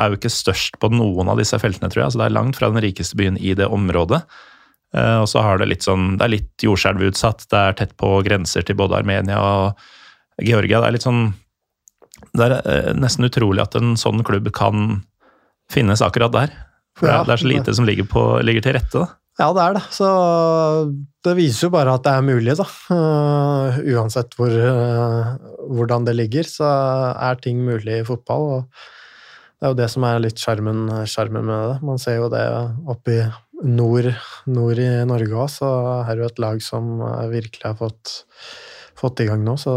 er 0.00 0.08
jo 0.12 0.16
ikke 0.16 0.30
størst 0.32 0.78
på 0.80 0.88
noen 0.92 1.28
av 1.28 1.36
disse 1.40 1.58
feltene, 1.60 1.90
tror 1.92 2.04
jeg. 2.06 2.14
Så 2.14 2.22
det 2.22 2.28
er 2.30 2.36
langt 2.38 2.56
fra 2.56 2.70
den 2.72 2.80
rikeste 2.82 3.18
byen 3.20 3.36
i 3.36 3.52
det 3.58 3.68
området. 3.68 4.22
Eh, 4.96 5.18
og 5.20 5.28
så 5.28 5.42
har 5.44 5.60
det 5.60 5.68
litt 5.70 5.84
sånn 5.86 6.16
Det 6.18 6.24
er 6.26 6.32
litt 6.38 6.64
jordskjelvutsatt. 6.66 7.46
Det 7.52 7.60
er 7.60 7.76
tett 7.78 7.94
på 8.00 8.14
grenser 8.24 8.64
til 8.68 8.76
både 8.80 8.96
Armenia 9.00 9.38
og 9.40 9.78
Georgia. 10.44 10.80
Det 10.80 10.88
er 10.90 10.96
litt 10.98 11.06
sånn 11.06 11.22
Det 12.32 12.44
er 12.48 12.54
eh, 12.64 12.92
nesten 12.96 13.28
utrolig 13.28 13.60
at 13.64 13.76
en 13.76 13.94
sånn 14.00 14.24
klubb 14.24 14.48
kan 14.56 15.02
finnes 15.72 16.00
akkurat 16.04 16.32
der. 16.32 16.52
For 16.96 17.06
det 17.08 17.12
er- 17.14 17.24
det 17.24 17.32
er 17.32 17.40
så 17.44 17.48
lite 17.48 17.74
som 17.74 17.84
ligger, 17.88 18.04
på, 18.04 18.22
ligger 18.44 18.62
til 18.62 18.74
rette, 18.76 18.92
da. 19.00 19.06
Ja, 19.40 19.48
det 19.56 19.62
er 19.64 19.76
det. 19.78 19.82
Så 19.94 20.08
det 21.24 21.36
viser 21.38 21.66
jo 21.66 21.74
bare 21.74 21.94
at 21.96 22.04
det 22.04 22.12
er 22.12 22.26
mulig, 22.26 22.56
da. 22.58 22.66
Uh, 22.92 23.78
uansett 23.94 24.34
hvor, 24.36 24.52
uh, 24.52 25.30
hvordan 25.72 26.04
det 26.08 26.16
ligger, 26.18 26.48
så 26.48 26.68
er 27.14 27.40
ting 27.40 27.62
mulig 27.64 28.02
i 28.02 28.06
fotball. 28.06 28.48
Og 28.58 28.82
det 29.56 29.68
er 29.68 29.72
jo 29.72 29.78
det 29.78 29.88
som 29.94 30.04
er 30.04 30.20
litt 30.20 30.42
sjarmen 30.42 30.84
med 30.90 31.48
det. 31.48 31.78
Man 31.86 32.02
ser 32.02 32.18
jo 32.20 32.28
det 32.32 32.44
oppe 32.92 33.16
i 33.16 33.22
nord, 33.62 34.10
nord 34.50 34.82
i 34.82 34.90
Norge 35.08 35.38
òg, 35.38 35.50
så 35.54 35.70
er 36.02 36.12
det 36.12 36.24
jo 36.24 36.30
et 36.32 36.40
lag 36.42 36.64
som 36.66 36.96
eh, 36.98 37.28
virkelig 37.30 37.68
har 37.68 37.76
fått, 37.78 38.16
fått 38.98 39.22
i 39.22 39.28
gang 39.28 39.44
nå. 39.46 39.54
Så, 39.60 39.76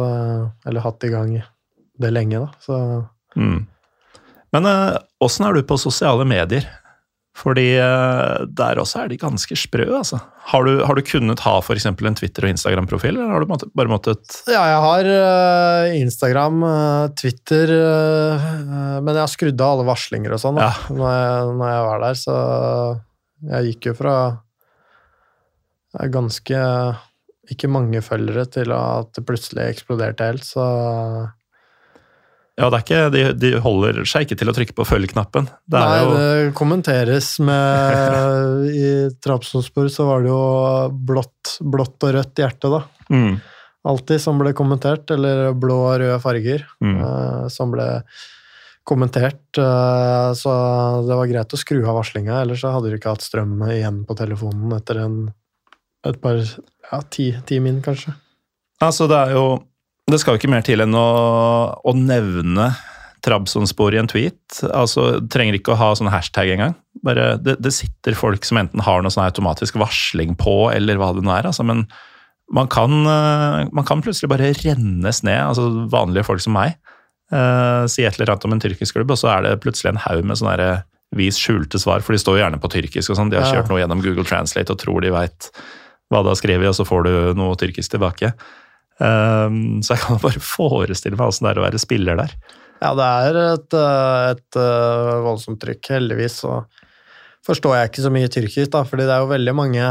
eller 0.66 0.84
hatt 0.84 1.06
i 1.06 1.12
gang 1.14 1.36
det 2.01 2.14
lenge, 2.14 2.47
da. 2.47 2.51
Så 2.66 2.80
Mm. 3.36 3.66
Men 4.56 4.68
åssen 5.20 5.43
uh, 5.43 5.49
er 5.49 5.58
du 5.58 5.66
på 5.68 5.76
sosiale 5.76 6.24
medier? 6.24 6.64
Fordi 7.36 7.65
eh, 7.75 8.45
der 8.55 8.79
også 8.79 9.01
er 9.03 9.09
de 9.11 9.17
ganske 9.19 9.57
sprø, 9.59 9.83
altså. 9.97 10.21
Har 10.53 10.63
du, 10.63 10.77
har 10.88 10.95
du 10.95 11.01
kunnet 11.03 11.41
ha 11.43 11.55
f.eks. 11.59 11.88
en 11.89 11.97
Twitter- 12.15 12.45
og 12.47 12.53
Instagram-profil, 12.53 13.17
eller 13.17 13.33
har 13.33 13.43
du 13.43 13.69
bare 13.75 13.91
måttet 13.91 14.38
Ja, 14.47 14.61
jeg 14.71 14.83
har 14.86 15.09
eh, 15.15 15.95
Instagram, 15.99 16.61
eh, 16.69 17.07
Twitter 17.19 17.73
Men 19.01 19.11
jeg 19.11 19.23
har 19.23 19.33
skrudd 19.33 19.59
av 19.65 19.73
alle 19.75 19.88
varslinger 19.89 20.38
og 20.38 20.41
sånn 20.45 20.61
Ja. 20.61 20.71
når, 20.93 21.17
jeg, 21.17 21.51
når 21.59 21.73
jeg 21.73 21.83
var 21.89 22.05
der, 22.05 22.21
så 22.21 22.38
jeg 23.51 23.71
gikk 23.73 23.89
jo 23.91 23.97
fra 23.99 24.15
ganske 26.11 26.61
ikke 27.51 27.69
mange 27.69 28.01
følgere 28.03 28.45
til 28.51 28.71
at 28.73 29.11
det 29.15 29.23
plutselig 29.27 29.67
eksploderte 29.69 30.27
helt, 30.31 30.47
så 30.47 30.63
Ja, 32.56 32.70
det 32.72 32.78
er 32.78 32.84
ikke, 32.86 32.99
de, 33.12 33.22
de 33.36 33.49
holder 33.60 33.97
seg 34.08 34.24
ikke 34.26 34.38
til 34.39 34.47
å 34.47 34.53
trykke 34.56 34.76
på 34.78 34.86
følg-knappen. 34.88 35.49
Det 35.68 35.76
er 35.80 35.89
Nei, 35.89 35.97
jo 36.06 36.14
det 36.16 36.53
kommenteres 36.56 37.34
med 37.43 38.70
I 38.86 38.86
Trabzonspor 39.26 39.89
så 39.91 40.06
var 40.08 40.24
det 40.24 40.32
jo 40.32 40.39
blått, 41.10 41.58
blått 41.60 42.06
og 42.08 42.16
rødt 42.16 42.39
hjerte, 42.39 42.72
da. 42.72 42.80
mm, 43.12 43.36
Alltid 43.91 44.24
som 44.24 44.39
ble 44.39 44.53
kommentert, 44.58 45.12
eller 45.14 45.51
blå 45.53 45.76
og 45.91 45.99
røde 46.01 46.16
farger 46.24 46.64
Mm. 46.82 46.95
uh, 47.03 47.43
som 47.53 47.70
ble 47.76 47.86
kommentert. 48.88 49.43
Uh, 49.60 50.32
så 50.38 50.49
det 51.06 51.18
var 51.20 51.30
greit 51.30 51.53
å 51.53 51.60
skru 51.60 51.82
av 51.84 51.99
varslinga, 51.99 52.39
ellers 52.45 52.64
så 52.64 52.72
hadde 52.74 52.89
du 52.93 52.97
ikke 52.97 53.14
hatt 53.14 53.26
strøm 53.26 53.60
igjen 53.68 54.03
på 54.08 54.16
telefonen 54.18 54.74
etter 54.78 55.03
en, 55.03 55.20
et 56.06 56.18
par 56.24 56.39
ja, 56.39 56.99
ti, 57.14 57.32
ti 57.49 57.60
min, 57.62 57.82
kanskje. 57.86 58.16
Altså, 58.84 59.08
det 59.12 59.18
er 59.28 59.36
jo 59.38 59.45
Det 60.12 60.20
skal 60.22 60.36
jo 60.36 60.43
ikke 60.43 60.51
mer 60.53 60.66
til 60.66 60.84
enn 60.84 60.93
å, 60.97 61.08
å 61.82 61.93
nevne 61.97 62.70
Trabzonspor 63.26 63.95
i 63.95 63.99
en 64.01 64.10
tweet. 64.10 64.60
Altså, 64.70 65.16
Trenger 65.34 65.58
ikke 65.58 65.74
å 65.74 65.80
ha 65.80 65.91
sånn 65.97 66.12
hashtag 66.14 66.51
engang. 66.53 66.76
Bare, 67.06 67.36
det, 67.41 67.58
det 67.64 67.74
sitter 67.74 68.18
folk 68.18 68.45
som 68.45 68.60
enten 68.62 68.84
har 68.86 69.01
noe 69.01 69.14
sånn 69.14 69.26
automatisk 69.26 69.80
varsling 69.82 70.36
på, 70.38 70.70
eller 70.74 71.01
hva 71.01 71.10
det 71.16 71.24
nå 71.26 71.34
er. 71.34 71.49
Altså, 71.49 71.66
men 71.66 71.88
man 72.53 72.70
kan, 72.70 72.91
eh, 73.10 73.64
man 73.74 73.88
kan 73.88 74.03
plutselig 74.06 74.30
bare 74.30 74.51
rennes 74.62 75.24
ned, 75.26 75.39
altså 75.41 75.88
vanlige 75.89 76.28
folk 76.28 76.43
som 76.43 76.53
meg. 76.58 76.78
uh, 77.34 77.88
si 77.89 78.03
et 78.06 78.20
eller 78.20 78.30
annet 78.36 78.43
om 78.45 78.53
en 78.53 78.60
tyrkisk 78.62 78.93
klubb, 78.93 79.10
og 79.10 79.18
så 79.18 79.32
er 79.34 79.39
det 79.41 79.56
plutselig 79.64 79.89
en 79.89 80.03
haug 80.03 80.28
med 80.30 80.38
sånne 80.38 80.60
der, 80.60 80.84
vis 81.18 81.39
skjulte 81.41 81.80
svar, 81.82 82.03
for 82.06 82.14
de 82.14 82.20
står 82.22 82.38
jo 82.38 82.43
gjerne 82.43 82.60
på 82.62 82.70
tyrkisk 82.70 83.10
og 83.10 83.18
sånn. 83.18 83.32
De 83.32 83.39
har 83.39 83.49
kjørt 83.49 83.72
noe 83.72 83.80
gjennom 83.80 84.03
Google 84.03 84.26
Translate 84.28 84.74
og 84.74 84.78
tror 84.82 85.01
de 85.01 85.14
veit 85.16 85.49
hva 86.14 86.22
de 86.22 86.30
har 86.30 86.38
skrevet, 86.38 86.70
og 86.70 86.78
så 86.78 86.86
får 86.86 87.08
du 87.08 87.12
noe 87.39 87.58
tyrkisk 87.58 87.95
tilbake. 87.95 88.34
Um, 88.95 89.81
så 89.83 89.95
jeg 89.95 90.05
kan 90.05 90.21
bare 90.27 90.43
forestille 90.43 91.19
meg 91.19 91.31
åssen 91.31 91.47
det 91.47 91.55
er 91.55 91.61
å 91.61 91.65
være 91.67 91.81
spiller 91.81 92.19
der. 92.19 92.35
Ja, 92.83 92.91
det 92.95 93.05
er 93.05 93.37
et, 93.39 93.73
eh, 93.73 94.33
et 94.33 94.57
eh, 94.59 95.13
voldsomt 95.23 95.61
trykk. 95.61 95.93
Heldigvis 95.95 96.41
så 96.43 96.59
forstår 97.45 97.77
jeg 97.77 97.89
ikke 97.91 98.03
så 98.03 98.11
mye 98.13 98.31
tyrkisk, 98.31 98.71
da, 98.73 98.83
fordi 98.87 99.07
det 99.07 99.15
er 99.15 99.23
jo 99.23 99.31
veldig 99.31 99.55
mange 99.55 99.89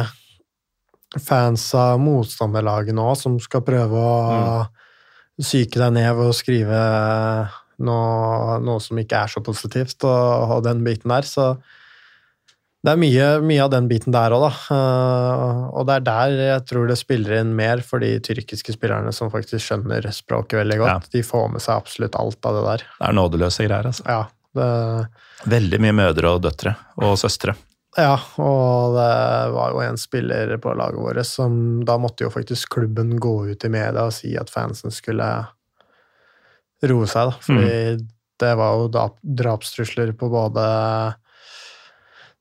fans 1.22 1.64
av 1.78 2.00
motstanderlaget 2.02 2.96
nå 2.96 3.06
som 3.18 3.38
skal 3.42 3.62
prøve 3.66 3.98
å 3.98 4.64
psyke 5.40 5.80
deg 5.80 5.94
ned 5.96 6.10
ved 6.18 6.30
å 6.30 6.36
skrive 6.36 6.80
noe, 7.84 8.58
noe 8.62 8.82
som 8.82 8.98
ikke 9.00 9.24
er 9.24 9.32
så 9.32 9.42
positivt, 9.44 10.04
og, 10.06 10.56
og 10.58 10.64
den 10.66 10.84
biten 10.86 11.14
der. 11.14 11.26
Så 11.26 11.54
det 12.84 12.92
er 12.92 12.98
mye, 13.00 13.26
mye 13.40 13.64
av 13.64 13.70
den 13.72 13.86
biten 13.88 14.12
der 14.12 14.34
òg, 14.36 14.42
da. 14.44 14.76
Eh, 14.76 15.60
og 15.72 15.86
det 15.88 15.94
er 15.94 16.02
der 16.04 16.34
jeg 16.42 16.64
tror 16.68 16.90
det 16.90 16.98
spiller 17.00 17.38
inn 17.40 17.54
mer 17.56 17.80
for 17.86 18.04
de 18.04 18.10
tyrkiske 18.20 18.74
spillerne 18.76 19.12
som 19.16 19.30
faktisk 19.32 19.64
skjønner 19.64 20.04
språket 20.12 20.60
veldig 20.60 20.76
godt. 20.82 21.08
De 21.14 21.22
får 21.24 21.46
med 21.54 21.64
seg 21.64 21.78
absolutt 21.78 22.18
alt 22.20 22.44
av 22.50 22.58
det 22.58 22.64
der. 22.66 22.84
Det 22.98 23.06
er 23.08 23.16
nådeløse 23.16 23.64
greier. 23.68 23.88
altså. 23.88 24.04
Ja, 24.04 24.20
det, 24.54 24.68
Veldig 25.54 25.80
mye 25.80 25.96
mødre 25.96 26.34
og 26.36 26.44
døtre 26.44 26.74
og 27.00 27.16
søstre. 27.20 27.56
ja, 27.96 28.18
og 28.42 28.94
det 28.98 29.08
var 29.56 29.72
jo 29.72 29.80
en 29.86 29.98
spiller 30.00 30.56
på 30.60 30.76
laget 30.76 31.00
vårt 31.00 31.26
som 31.26 31.84
Da 31.86 31.96
måtte 31.98 32.24
jo 32.24 32.30
faktisk 32.34 32.72
klubben 32.76 33.16
gå 33.22 33.34
ut 33.48 33.64
i 33.64 33.72
media 33.72 34.04
og 34.04 34.12
si 34.12 34.36
at 34.36 34.52
fansen 34.52 34.92
skulle 34.92 35.32
roe 36.84 37.06
seg, 37.08 37.32
da. 37.32 37.40
Fordi 37.48 38.08
det 38.44 38.54
var 38.60 38.76
jo 38.76 38.88
drapstrusler 39.40 40.12
på 40.18 40.28
både 40.28 40.64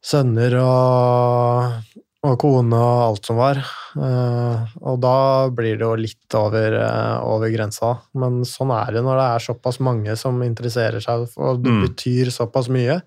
sønner 0.04 0.56
og, 0.60 2.00
og 2.28 2.34
kone 2.42 2.76
og 2.80 3.04
alt 3.06 3.28
som 3.30 3.38
var. 3.40 3.60
Eh, 3.96 4.74
og 4.84 4.98
da 5.04 5.14
blir 5.56 5.78
det 5.80 5.86
jo 5.88 5.94
litt 6.00 6.36
over, 6.40 6.76
eh, 6.82 7.18
over 7.24 7.52
grensa. 7.54 7.94
Men 8.20 8.42
sånn 8.48 8.74
er 8.76 8.98
det 8.98 9.04
når 9.06 9.20
det 9.22 9.28
er 9.30 9.46
såpass 9.48 9.80
mange 9.84 10.16
som 10.20 10.42
interesserer 10.44 11.04
seg, 11.04 11.28
og 11.38 11.62
det 11.64 11.72
Mm. 11.72 11.84
betyr 11.88 12.32
såpass 12.36 12.68
mye 12.70 13.02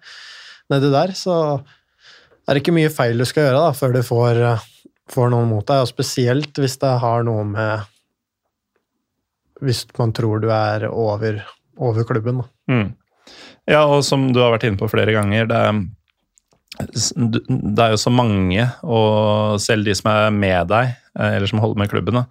nedi 0.70 0.90
der. 0.90 1.12
Så 1.12 1.36
er 2.48 2.54
det 2.54 2.62
ikke 2.62 2.74
mye 2.78 2.88
feil 2.92 3.18
du 3.18 3.24
skal 3.28 3.44
gjøre 3.50 3.60
da, 3.66 3.72
før 3.76 3.92
du 3.92 4.02
får, 4.02 4.40
eh, 4.52 4.64
får 5.12 5.30
noen 5.30 5.48
mot 5.48 5.66
deg. 5.66 5.82
Og 5.84 5.88
spesielt 5.92 6.52
hvis 6.54 6.78
det 6.80 6.98
har 7.00 7.22
noe 7.24 7.44
med 7.44 7.84
Hvis 9.62 9.86
man 9.98 10.12
tror 10.12 10.40
du 10.42 10.50
er 10.52 10.82
over, 10.90 11.38
over 11.80 12.04
klubben. 12.04 12.42
Mm. 12.68 12.90
Ja, 13.66 13.86
og 13.88 14.02
som 14.04 14.26
du 14.34 14.40
har 14.42 14.52
vært 14.52 14.66
inne 14.68 14.76
på 14.76 14.88
flere 14.92 15.14
ganger, 15.16 15.46
det 15.48 15.56
er, 15.56 15.78
det 16.76 17.82
er 17.82 17.94
jo 17.94 18.00
så 18.00 18.12
mange, 18.12 18.66
og 18.84 19.56
selv 19.62 19.86
de 19.86 19.94
som 19.96 20.10
er 20.12 20.34
med 20.34 20.68
deg, 20.72 20.92
eh, 21.18 21.36
eller 21.38 21.50
som 21.50 21.62
holder 21.62 21.80
med 21.82 21.92
klubben, 21.92 22.20
da, 22.20 22.26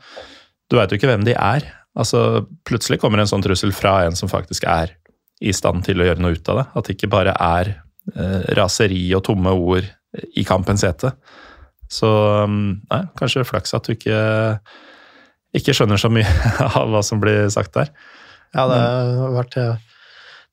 du 0.69 0.77
veit 0.77 0.91
jo 0.91 0.99
ikke 0.99 1.09
hvem 1.09 1.25
de 1.27 1.35
er. 1.37 1.65
Altså, 1.95 2.45
plutselig 2.67 2.99
kommer 3.01 3.21
en 3.21 3.29
sånn 3.29 3.43
trussel 3.45 3.73
fra 3.75 4.01
en 4.05 4.17
som 4.17 4.29
faktisk 4.31 4.67
er 4.69 4.95
i 5.43 5.53
stand 5.55 5.85
til 5.85 6.01
å 6.01 6.07
gjøre 6.07 6.23
noe 6.23 6.37
ut 6.37 6.51
av 6.51 6.59
det. 6.59 6.65
At 6.75 6.87
det 6.87 6.95
ikke 6.97 7.11
bare 7.13 7.35
er 7.41 7.71
eh, 7.75 8.41
raseri 8.57 9.03
og 9.17 9.25
tomme 9.27 9.53
ord 9.53 9.87
i 10.35 10.45
kampens 10.47 10.85
hete. 10.87 11.13
Så 11.91 12.09
mm, 12.49 12.67
nei, 12.89 13.01
kanskje 13.19 13.45
flaks 13.47 13.75
at 13.77 13.87
du 13.87 13.93
ikke, 13.95 14.19
ikke 15.55 15.75
skjønner 15.75 16.01
så 16.01 16.11
mye 16.13 16.27
av 16.79 16.91
hva 16.91 17.03
som 17.05 17.21
blir 17.23 17.47
sagt 17.53 17.75
der. 17.77 17.93
Ja, 18.55 18.67
det 18.71 18.79
har 18.79 19.35
vært 19.35 19.59
eh, 19.59 19.94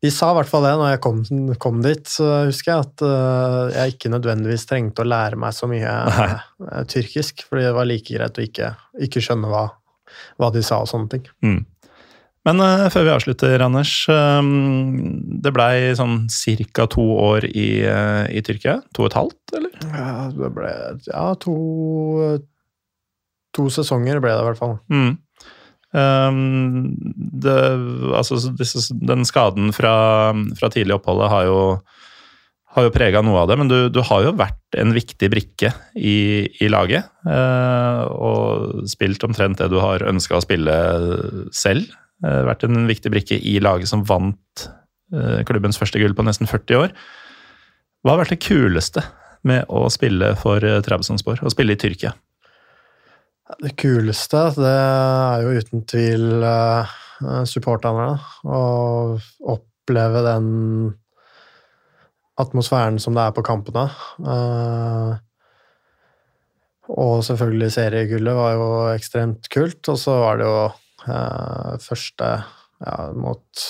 De 0.03 0.11
sa 0.11 0.33
i 0.33 0.35
hvert 0.35 0.51
fall 0.51 0.65
det 0.67 0.73
når 0.81 0.89
jeg 0.97 1.01
kom, 1.05 1.19
kom 1.63 1.83
dit, 1.85 2.03
så 2.11 2.29
husker 2.49 2.73
jeg 2.73 2.87
at 2.89 3.05
uh, 3.07 3.69
jeg 3.71 3.95
ikke 3.95 4.11
nødvendigvis 4.11 4.67
trengte 4.67 5.05
å 5.05 5.07
lære 5.07 5.39
meg 5.39 5.55
så 5.55 5.69
mye 5.71 5.93
eh, 5.93 6.81
tyrkisk, 6.91 7.45
fordi 7.47 7.69
det 7.69 7.77
var 7.77 7.87
like 7.87 8.17
greit 8.17 8.41
å 8.41 8.43
ikke, 8.43 8.73
ikke 9.07 9.23
skjønne 9.23 9.53
hva, 9.53 9.69
hva 10.43 10.51
de 10.55 10.65
sa 10.67 10.81
og 10.83 10.91
sånne 10.91 11.13
ting. 11.13 11.29
Mm. 11.47 11.61
Men 12.49 12.65
uh, 12.67 12.89
før 12.91 13.07
vi 13.07 13.15
avslutter, 13.15 13.63
Anders. 13.63 13.93
Um, 14.11 14.51
det 15.45 15.55
blei 15.55 15.93
sånn 15.95 16.25
ca. 16.75 16.89
to 16.91 17.05
år 17.23 17.47
i, 17.47 17.69
i 17.87 18.43
Tyrkia? 18.43 18.81
To 18.99 19.07
og 19.07 19.13
et 19.13 19.19
halvt, 19.21 19.55
eller? 19.61 19.77
Ja, 19.87 20.15
det 20.35 20.51
ble 20.57 20.73
ja, 21.07 21.29
to, 21.47 21.55
to 23.55 23.71
sesonger 23.71 24.19
ble 24.19 24.35
det 24.35 24.43
i 24.43 24.49
hvert 24.51 24.65
fall. 24.65 24.81
Mm. 24.91 25.15
Um, 25.93 26.95
det, 27.45 27.57
altså, 28.17 28.39
disse, 28.57 28.95
den 28.97 29.27
skaden 29.29 29.75
fra, 29.77 29.95
fra 30.57 30.71
tidlig 30.73 30.97
oppholdet 30.97 31.29
har 31.29 31.49
jo, 31.51 31.59
har 32.73 32.87
jo 32.87 32.95
prega 32.95 33.21
noe 33.25 33.43
av 33.43 33.51
det, 33.51 33.59
men 33.61 33.69
du, 33.69 33.77
du 33.93 34.01
har 34.09 34.25
jo 34.25 34.33
vært 34.39 34.81
en 34.81 34.95
viktig 34.97 35.29
brikke 35.33 35.75
i, 35.97 36.17
i 36.65 36.71
laget. 36.73 37.11
Uh, 37.29 38.09
og 38.09 38.89
spilt 38.91 39.25
omtrent 39.29 39.61
det 39.61 39.69
du 39.73 39.79
har 39.85 40.07
ønska 40.09 40.39
å 40.39 40.45
spille 40.45 40.77
selv. 41.55 41.93
Uh, 42.25 42.41
vært 42.49 42.65
en 42.69 42.87
viktig 42.89 43.13
brikke 43.13 43.37
i 43.37 43.59
laget 43.61 43.93
som 43.93 44.07
vant 44.09 44.69
uh, 45.13 45.43
klubbens 45.49 45.81
første 45.81 46.01
gull 46.01 46.17
på 46.17 46.25
nesten 46.25 46.49
40 46.49 46.87
år. 46.87 46.97
Hva 48.03 48.17
har 48.17 48.25
vært 48.25 48.39
det 48.39 48.45
kuleste 48.49 49.05
med 49.47 49.67
å 49.71 49.85
spille 49.93 50.33
for 50.39 50.63
Trabzonspor, 50.87 51.43
å 51.43 51.51
spille 51.53 51.75
i 51.75 51.79
Tyrkia? 51.79 52.15
Det 53.61 53.75
kuleste, 53.77 54.47
det 54.57 54.73
er 54.73 55.45
jo 55.45 55.61
uten 55.61 55.85
tvil 55.91 56.45
uh, 56.47 56.89
supporterne. 57.49 58.17
Å 58.49 58.63
oppleve 59.53 60.25
den 60.25 60.49
atmosfæren 62.41 62.99
som 63.03 63.17
det 63.17 63.27
er 63.27 63.37
på 63.37 63.45
kampene. 63.47 63.87
Eh, 64.25 65.13
og 66.93 67.23
selvfølgelig 67.27 67.71
seriegullet 67.77 68.37
var 68.37 68.57
jo 68.57 68.69
ekstremt 68.93 69.49
kult. 69.53 69.81
Og 69.93 69.99
så 70.01 70.17
var 70.23 70.41
det 70.41 70.49
jo 70.49 70.59
eh, 70.67 71.73
første 71.83 72.31
ja, 72.83 72.97
mot 73.15 73.65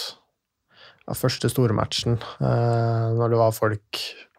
ja, 1.02 1.16
første 1.18 1.50
stormatchen, 1.50 2.20
uh, 2.40 3.08
når 3.18 3.32
det 3.32 3.38
var 3.40 3.56
folk, 3.56 3.98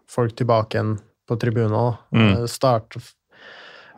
folk 0.09 0.37
tilbake 0.39 0.79
igjen 0.79 0.95
på 1.27 1.35
tribunen. 1.39 1.97
Mm. 2.15 2.47
Start, 2.49 2.95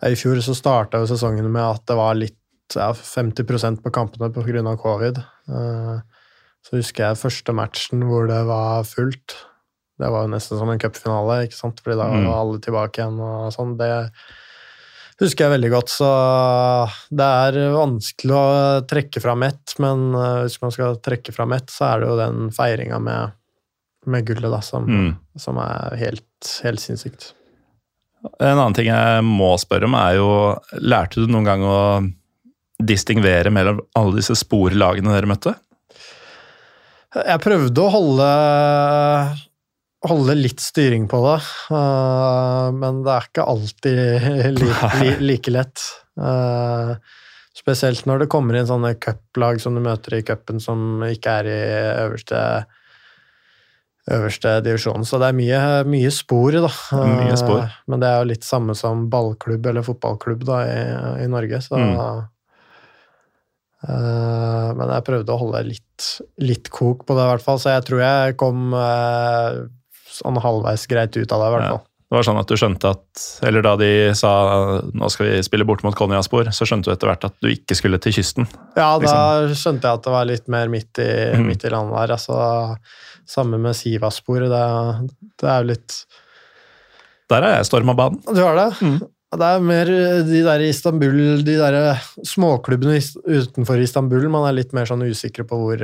I 0.05 0.15
fjor 0.19 0.37
så 0.45 0.53
starta 0.57 0.99
jo 1.01 1.07
sesongen 1.09 1.47
med 1.51 1.63
at 1.63 1.85
det 1.89 1.95
var 1.97 2.13
litt 2.17 2.37
ja, 2.75 2.91
50% 2.93 3.81
på 3.83 3.91
kampene 3.93 4.31
pga. 4.33 4.75
covid. 4.81 5.17
Eh, 5.49 5.99
så 6.65 6.77
husker 6.79 7.03
jeg 7.09 7.19
første 7.21 7.53
matchen 7.53 8.03
hvor 8.09 8.27
det 8.29 8.39
var 8.47 8.83
fullt. 8.89 9.35
Det 9.97 10.09
var 10.11 10.25
jo 10.25 10.31
nesten 10.33 10.57
som 10.59 10.69
en 10.69 10.79
cupfinale, 10.81 11.45
ikke 11.45 11.55
sant? 11.55 11.79
fordi 11.81 11.95
da 11.97 12.07
var 12.09 12.21
Mm. 12.25 12.31
alle 12.33 12.59
tilbake 12.59 12.99
igjen. 12.99 13.19
og 13.21 13.53
sånn. 13.53 13.77
Det 13.77 14.09
husker 15.21 15.45
jeg 15.45 15.53
veldig 15.61 15.69
godt. 15.71 15.89
Så 15.93 16.09
det 17.15 17.23
er 17.23 17.71
vanskelig 17.71 18.35
å 18.35 18.85
trekke 18.89 19.21
fram 19.23 19.43
ett, 19.43 19.75
men 19.79 20.13
eh, 20.15 20.41
hvis 20.43 20.59
man 20.61 20.71
skal 20.75 20.97
trekke 20.97 21.33
fram 21.33 21.53
ett, 21.53 21.67
så 21.71 21.93
er 21.93 21.99
det 22.01 22.09
jo 22.09 22.17
den 22.19 22.49
feiringa 22.51 22.99
med, 22.99 23.31
med 24.05 24.25
gullet 24.27 24.51
da, 24.51 24.59
som, 24.61 24.85
Mm. 24.85 25.15
som 25.37 25.57
er 25.57 25.95
helt, 25.97 26.59
helt 26.63 26.79
sinnssykt. 26.83 27.33
En 28.39 28.57
annen 28.57 28.75
ting 28.77 28.89
jeg 28.89 29.25
må 29.25 29.53
spørre 29.61 29.89
om, 29.89 29.97
er 29.99 30.17
jo 30.19 30.29
Lærte 30.81 31.21
du 31.21 31.31
noen 31.31 31.47
gang 31.47 31.65
å 31.65 31.79
distingvere 32.81 33.51
mellom 33.53 33.83
alle 33.95 34.19
disse 34.19 34.35
sporlagene 34.39 35.13
dere 35.13 35.29
møtte? 35.31 35.55
Jeg 37.15 37.39
prøvde 37.39 37.79
å 37.79 37.91
holde, 37.93 38.31
holde 40.09 40.35
litt 40.35 40.59
styring 40.59 41.05
på 41.07 41.21
det, 41.23 41.37
eh, 41.77 42.71
men 42.75 43.05
det 43.05 43.13
er 43.13 43.29
ikke 43.29 43.45
alltid 43.53 44.57
like, 44.57 44.89
li, 44.99 45.13
like 45.31 45.53
lett. 45.55 45.85
Eh, 46.19 46.97
Spesielt 47.55 48.03
når 48.03 48.25
det 48.25 48.31
kommer 48.33 48.57
inn 48.59 48.67
sånne 48.67 48.97
cuplag 48.99 49.61
som 49.63 49.77
du 49.77 49.81
møter 49.83 50.17
i 50.17 50.25
cupen 50.27 50.59
som 50.59 50.99
ikke 51.07 51.37
er 51.39 51.47
i 51.47 51.59
øverste 52.03 52.39
øverste 54.11 54.51
divisjonen. 54.61 55.05
Så 55.07 55.17
det 55.21 55.27
er 55.31 55.37
mye, 55.37 55.59
mye 55.89 56.11
spor, 56.13 56.51
da. 56.67 56.69
Mye 56.93 57.37
spor. 57.39 57.63
Eh, 57.63 57.71
Men 57.89 57.99
det 58.03 58.09
er 58.11 58.19
jo 58.21 58.29
litt 58.33 58.45
samme 58.45 58.75
som 58.77 59.07
ballklubb 59.09 59.65
eller 59.71 59.81
fotballklubb 59.87 60.43
da, 60.45 60.59
i, 60.69 61.23
i 61.25 61.27
Norge, 61.31 61.61
så 61.65 61.79
Mm. 61.79 61.97
uh, 63.89 64.73
Men 64.75 64.89
jeg 64.93 65.05
prøvde 65.09 65.33
å 65.33 65.39
holde 65.41 65.63
litt, 65.71 66.05
litt 66.41 66.69
kok 66.73 67.05
på 67.05 67.15
det, 67.17 67.25
i 67.25 67.31
hvert 67.33 67.45
fall, 67.45 67.59
så 67.61 67.75
jeg 67.75 67.85
tror 67.89 68.01
jeg 68.01 68.37
kom 68.41 68.73
uh, 68.73 69.65
sånn 70.09 70.39
halvveis 70.41 70.87
greit 70.89 71.15
ut 71.17 71.31
av 71.31 71.41
det, 71.43 71.47
i 71.49 71.55
hvert 71.57 71.69
Ja. 71.71 71.81
Det 72.15 72.21
var 72.21 72.27
sånn 72.29 72.37
at 72.39 72.47
du 72.47 72.55
skjønte 72.55 72.89
at 72.95 73.21
Eller 73.43 73.63
da 73.65 73.73
de 73.75 73.87
sa 74.15 74.29
nå 74.95 75.07
skal 75.11 75.27
vi 75.27 75.39
spille 75.43 75.65
bort 75.67 75.81
mot 75.83 75.95
Konjaspor, 75.99 76.47
så 76.55 76.63
skjønte 76.63 76.87
du 76.87 76.93
etter 76.93 77.09
hvert 77.09 77.25
at 77.27 77.33
du 77.43 77.49
ikke 77.51 77.75
skulle 77.75 77.99
til 77.99 78.15
kysten. 78.15 78.47
Ja, 78.77 78.93
da 79.03 79.17
skjønte 79.51 79.83
jeg 79.83 79.99
at 79.99 80.05
det 80.05 80.13
var 80.13 80.29
litt 80.29 80.47
mer 80.47 80.71
midt 80.71 81.01
i, 81.03 81.09
mm. 81.35 81.43
midt 81.43 81.65
i 81.67 81.73
landet 81.73 81.97
der. 81.97 82.13
Altså, 82.15 82.37
samme 83.27 83.59
med 83.59 83.75
Sivaspor. 83.75 84.45
Det, 84.47 84.61
det 85.43 85.49
er 85.51 85.59
jo 85.59 85.69
litt 85.73 85.97
Der 87.35 87.43
har 87.49 87.57
jeg 87.57 87.67
storma 87.67 87.97
banen. 87.99 88.23
Du 88.31 88.39
har 88.39 88.55
det? 88.61 88.69
Mm. 88.79 88.95
Det 89.35 89.51
er 89.51 89.67
mer 89.73 89.91
de 90.31 90.47
der 90.47 90.63
i 90.63 90.71
Istanbul, 90.71 91.21
de 91.43 91.59
der 91.59 91.99
småklubbene 92.23 93.01
utenfor 93.27 93.83
Istanbul. 93.83 94.31
Man 94.31 94.47
er 94.47 94.55
litt 94.61 94.71
mer 94.71 94.87
sånn 94.87 95.03
usikre 95.03 95.43
på 95.49 95.59
hvor, 95.59 95.83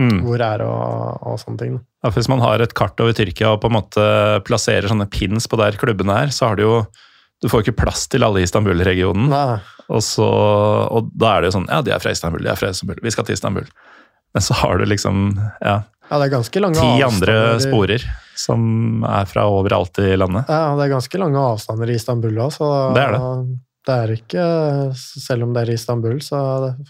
Mm. 0.00 0.22
hvor 0.24 0.40
er 0.40 0.62
og, 0.64 1.24
og 1.28 1.40
sånne 1.42 1.60
ting. 1.60 1.72
Ja, 2.02 2.10
hvis 2.14 2.28
man 2.30 2.40
har 2.40 2.62
et 2.64 2.72
kart 2.74 3.00
over 3.04 3.12
Tyrkia 3.12 3.50
og 3.52 3.60
på 3.60 3.68
en 3.68 3.76
måte 3.76 4.04
plasserer 4.46 4.88
sånne 4.88 5.04
pins 5.12 5.44
på 5.50 5.58
der 5.60 5.76
klubbene 5.78 6.16
er, 6.24 6.32
så 6.32 6.48
har 6.48 6.56
du 6.56 6.64
jo 6.64 6.76
Du 7.42 7.48
får 7.50 7.64
ikke 7.64 7.80
plass 7.82 8.06
til 8.06 8.22
alle 8.22 8.38
i 8.38 8.46
Istanbul-regionen. 8.46 9.32
Og, 9.90 9.98
så, 10.06 10.24
og 10.24 11.08
da 11.10 11.32
er 11.34 11.42
det 11.42 11.50
jo 11.50 11.56
sånn 11.58 11.66
Ja, 11.68 11.80
de 11.82 11.90
er 11.90 11.98
fra 11.98 12.12
Istanbul, 12.14 12.44
de 12.44 12.52
er 12.52 12.60
fra 12.60 12.70
Istanbul, 12.70 13.00
vi 13.02 13.10
skal 13.10 13.26
til 13.26 13.34
Istanbul. 13.34 13.66
Men 14.32 14.44
så 14.46 14.56
har 14.62 14.78
du 14.78 14.86
liksom 14.88 15.34
ja, 15.60 15.82
ja, 16.12 16.18
det 16.18 16.26
er 16.26 16.32
ganske 16.32 16.60
lange 16.62 16.76
ti 16.76 17.02
avstander 17.02 17.32
andre 17.32 17.60
sporer 17.62 18.06
som 18.38 19.04
er 19.08 19.28
fra 19.28 19.44
overalt 19.48 20.00
i 20.02 20.14
landet. 20.16 20.48
Ja, 20.48 20.72
det 20.76 20.86
er 20.86 20.94
ganske 20.94 21.20
lange 21.20 21.44
avstander 21.52 21.92
i 21.92 21.98
Istanbul 22.00 22.40
òg, 22.42 22.52
så 22.56 22.68
Det 22.96 23.04
er 23.04 23.14
det 23.16 23.22
er 23.90 24.14
ikke 24.14 24.42
Selv 24.94 25.46
om 25.46 25.54
det 25.54 25.64
er 25.64 25.72
i 25.72 25.76
Istanbul, 25.78 26.20
så 26.22 26.38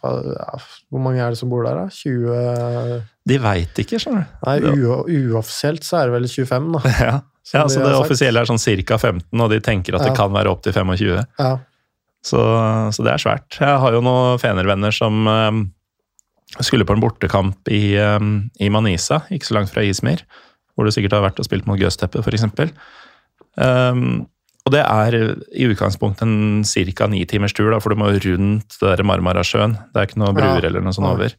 ja, 0.03 0.61
Hvor 0.93 1.01
mange 1.01 1.23
er 1.25 1.33
det 1.33 1.41
som 1.41 1.49
bor 1.53 1.65
der, 1.65 1.81
da? 1.81 1.89
20 1.89 3.03
De 3.29 3.39
veit 3.41 3.81
ikke, 3.81 4.01
skjønner 4.03 4.27
du. 4.27 4.39
Nei, 4.49 4.87
uoffisielt 5.33 5.87
så 5.87 6.03
er 6.03 6.11
det 6.11 6.17
vel 6.19 6.29
25, 6.29 6.73
da. 6.77 6.83
Ja, 7.09 7.19
ja 7.55 7.67
så 7.71 7.83
det 7.83 7.95
offisielle 7.97 8.43
er 8.43 8.49
sånn 8.49 8.61
ca. 8.61 8.99
15, 8.99 9.41
og 9.41 9.51
de 9.51 9.61
tenker 9.65 9.97
at 9.97 10.05
det 10.07 10.17
kan 10.19 10.33
være 10.35 10.53
opp 10.53 10.63
til 10.65 10.75
25. 10.77 11.23
Ja. 11.41 11.53
Så, 12.23 12.41
så 12.95 13.03
det 13.03 13.13
er 13.13 13.23
svært. 13.23 13.59
Jeg 13.59 13.79
har 13.83 13.95
jo 13.97 14.03
noen 14.05 14.39
fenervenner 14.39 14.95
som 14.95 15.27
um, 15.27 15.63
skulle 16.61 16.87
på 16.87 16.95
en 16.95 17.03
bortekamp 17.03 17.71
i, 17.73 17.97
um, 17.99 18.37
i 18.63 18.71
Manisa, 18.71 19.25
ikke 19.35 19.49
så 19.49 19.57
langt 19.59 19.73
fra 19.75 19.83
Ismir, 19.87 20.23
hvor 20.75 20.87
du 20.87 20.95
sikkert 20.95 21.17
har 21.19 21.25
vært 21.25 21.43
og 21.43 21.49
spilt 21.49 21.67
mot 21.69 21.81
Gøsteppe, 21.81 22.23
f.eks. 22.23 22.47
Um, 23.59 24.23
og 24.63 24.75
det 24.75 24.83
er 24.85 25.17
i 25.59 25.67
utgangspunktet 25.67 26.23
en 26.23 26.63
ca. 26.95 27.09
ni 27.11 27.25
timers 27.27 27.55
tur, 27.57 27.73
da, 27.73 27.81
for 27.83 27.93
du 27.93 27.99
må 27.99 28.13
rundt 28.15 28.77
det 28.79 28.89
der 28.89 29.03
Marmarasjøen. 29.07 29.75
Det 29.91 29.99
er 29.99 30.09
ikke 30.09 30.23
noe 30.23 30.35
bruer 30.37 30.63
eller 30.69 30.85
noe 30.85 30.95
sånt 30.95 31.11
over. 31.11 31.35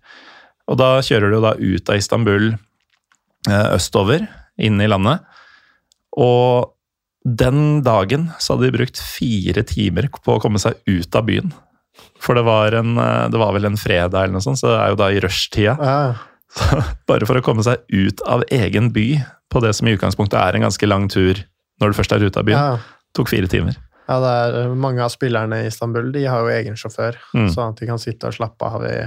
Og 0.68 0.80
da 0.80 0.90
kjører 1.04 1.32
du 1.32 1.40
da 1.44 1.54
ut 1.56 1.92
av 1.92 2.00
Istanbul 2.00 2.50
eh, 2.52 3.70
østover, 3.78 4.28
inn 4.60 4.82
i 4.84 4.90
landet. 4.92 5.24
Og 6.20 6.74
den 7.24 7.80
dagen 7.86 8.28
så 8.44 8.54
hadde 8.54 8.68
de 8.68 8.76
brukt 8.76 9.00
fire 9.00 9.64
timer 9.68 10.10
på 10.12 10.36
å 10.36 10.44
komme 10.44 10.60
seg 10.60 10.76
ut 10.90 11.16
av 11.16 11.28
byen. 11.30 11.56
For 12.24 12.36
det 12.36 12.44
var, 12.48 12.76
en, 12.76 12.98
eh, 13.00 13.30
det 13.32 13.40
var 13.40 13.56
vel 13.56 13.72
en 13.72 13.80
fredag 13.80 14.20
eller 14.20 14.36
noe 14.36 14.44
sånt, 14.44 14.60
så 14.60 14.74
det 14.74 14.80
er 14.82 14.92
jo 14.92 15.00
da 15.00 15.10
i 15.12 15.24
rushtida. 15.24 15.78
Ja, 15.80 15.98
Bare 17.10 17.26
for 17.26 17.40
å 17.40 17.46
komme 17.46 17.64
seg 17.66 17.82
ut 17.90 18.22
av 18.30 18.44
egen 18.54 18.92
by 18.94 19.08
på 19.50 19.62
det 19.64 19.74
som 19.78 19.88
i 19.88 19.96
utgangspunktet 19.96 20.38
er 20.38 20.58
en 20.58 20.68
ganske 20.68 20.90
lang 20.90 21.08
tur 21.10 21.40
når 21.82 21.92
du 21.92 21.98
først 21.98 22.14
er 22.14 22.26
ute 22.26 22.40
av 22.40 22.46
byen, 22.48 22.60
ja. 22.60 22.93
Tok 23.16 23.30
fire 23.30 23.48
timer. 23.48 23.76
Ja, 24.10 24.18
det 24.20 24.32
er 24.36 24.56
eh, 24.66 24.74
Mange 24.76 25.00
av 25.06 25.10
spillerne 25.14 25.62
i 25.64 25.68
Istanbul 25.70 26.12
de 26.12 26.26
har 26.26 26.42
jo 26.44 26.50
egen 26.52 26.76
sjåfør, 26.76 27.16
Mm. 27.34 27.50
sånn 27.54 27.70
at 27.70 27.80
de 27.80 27.86
kan 27.88 27.98
sitte 28.02 28.28
og 28.28 28.34
slappe 28.34 28.62
av 28.68 28.84
i 28.86 28.98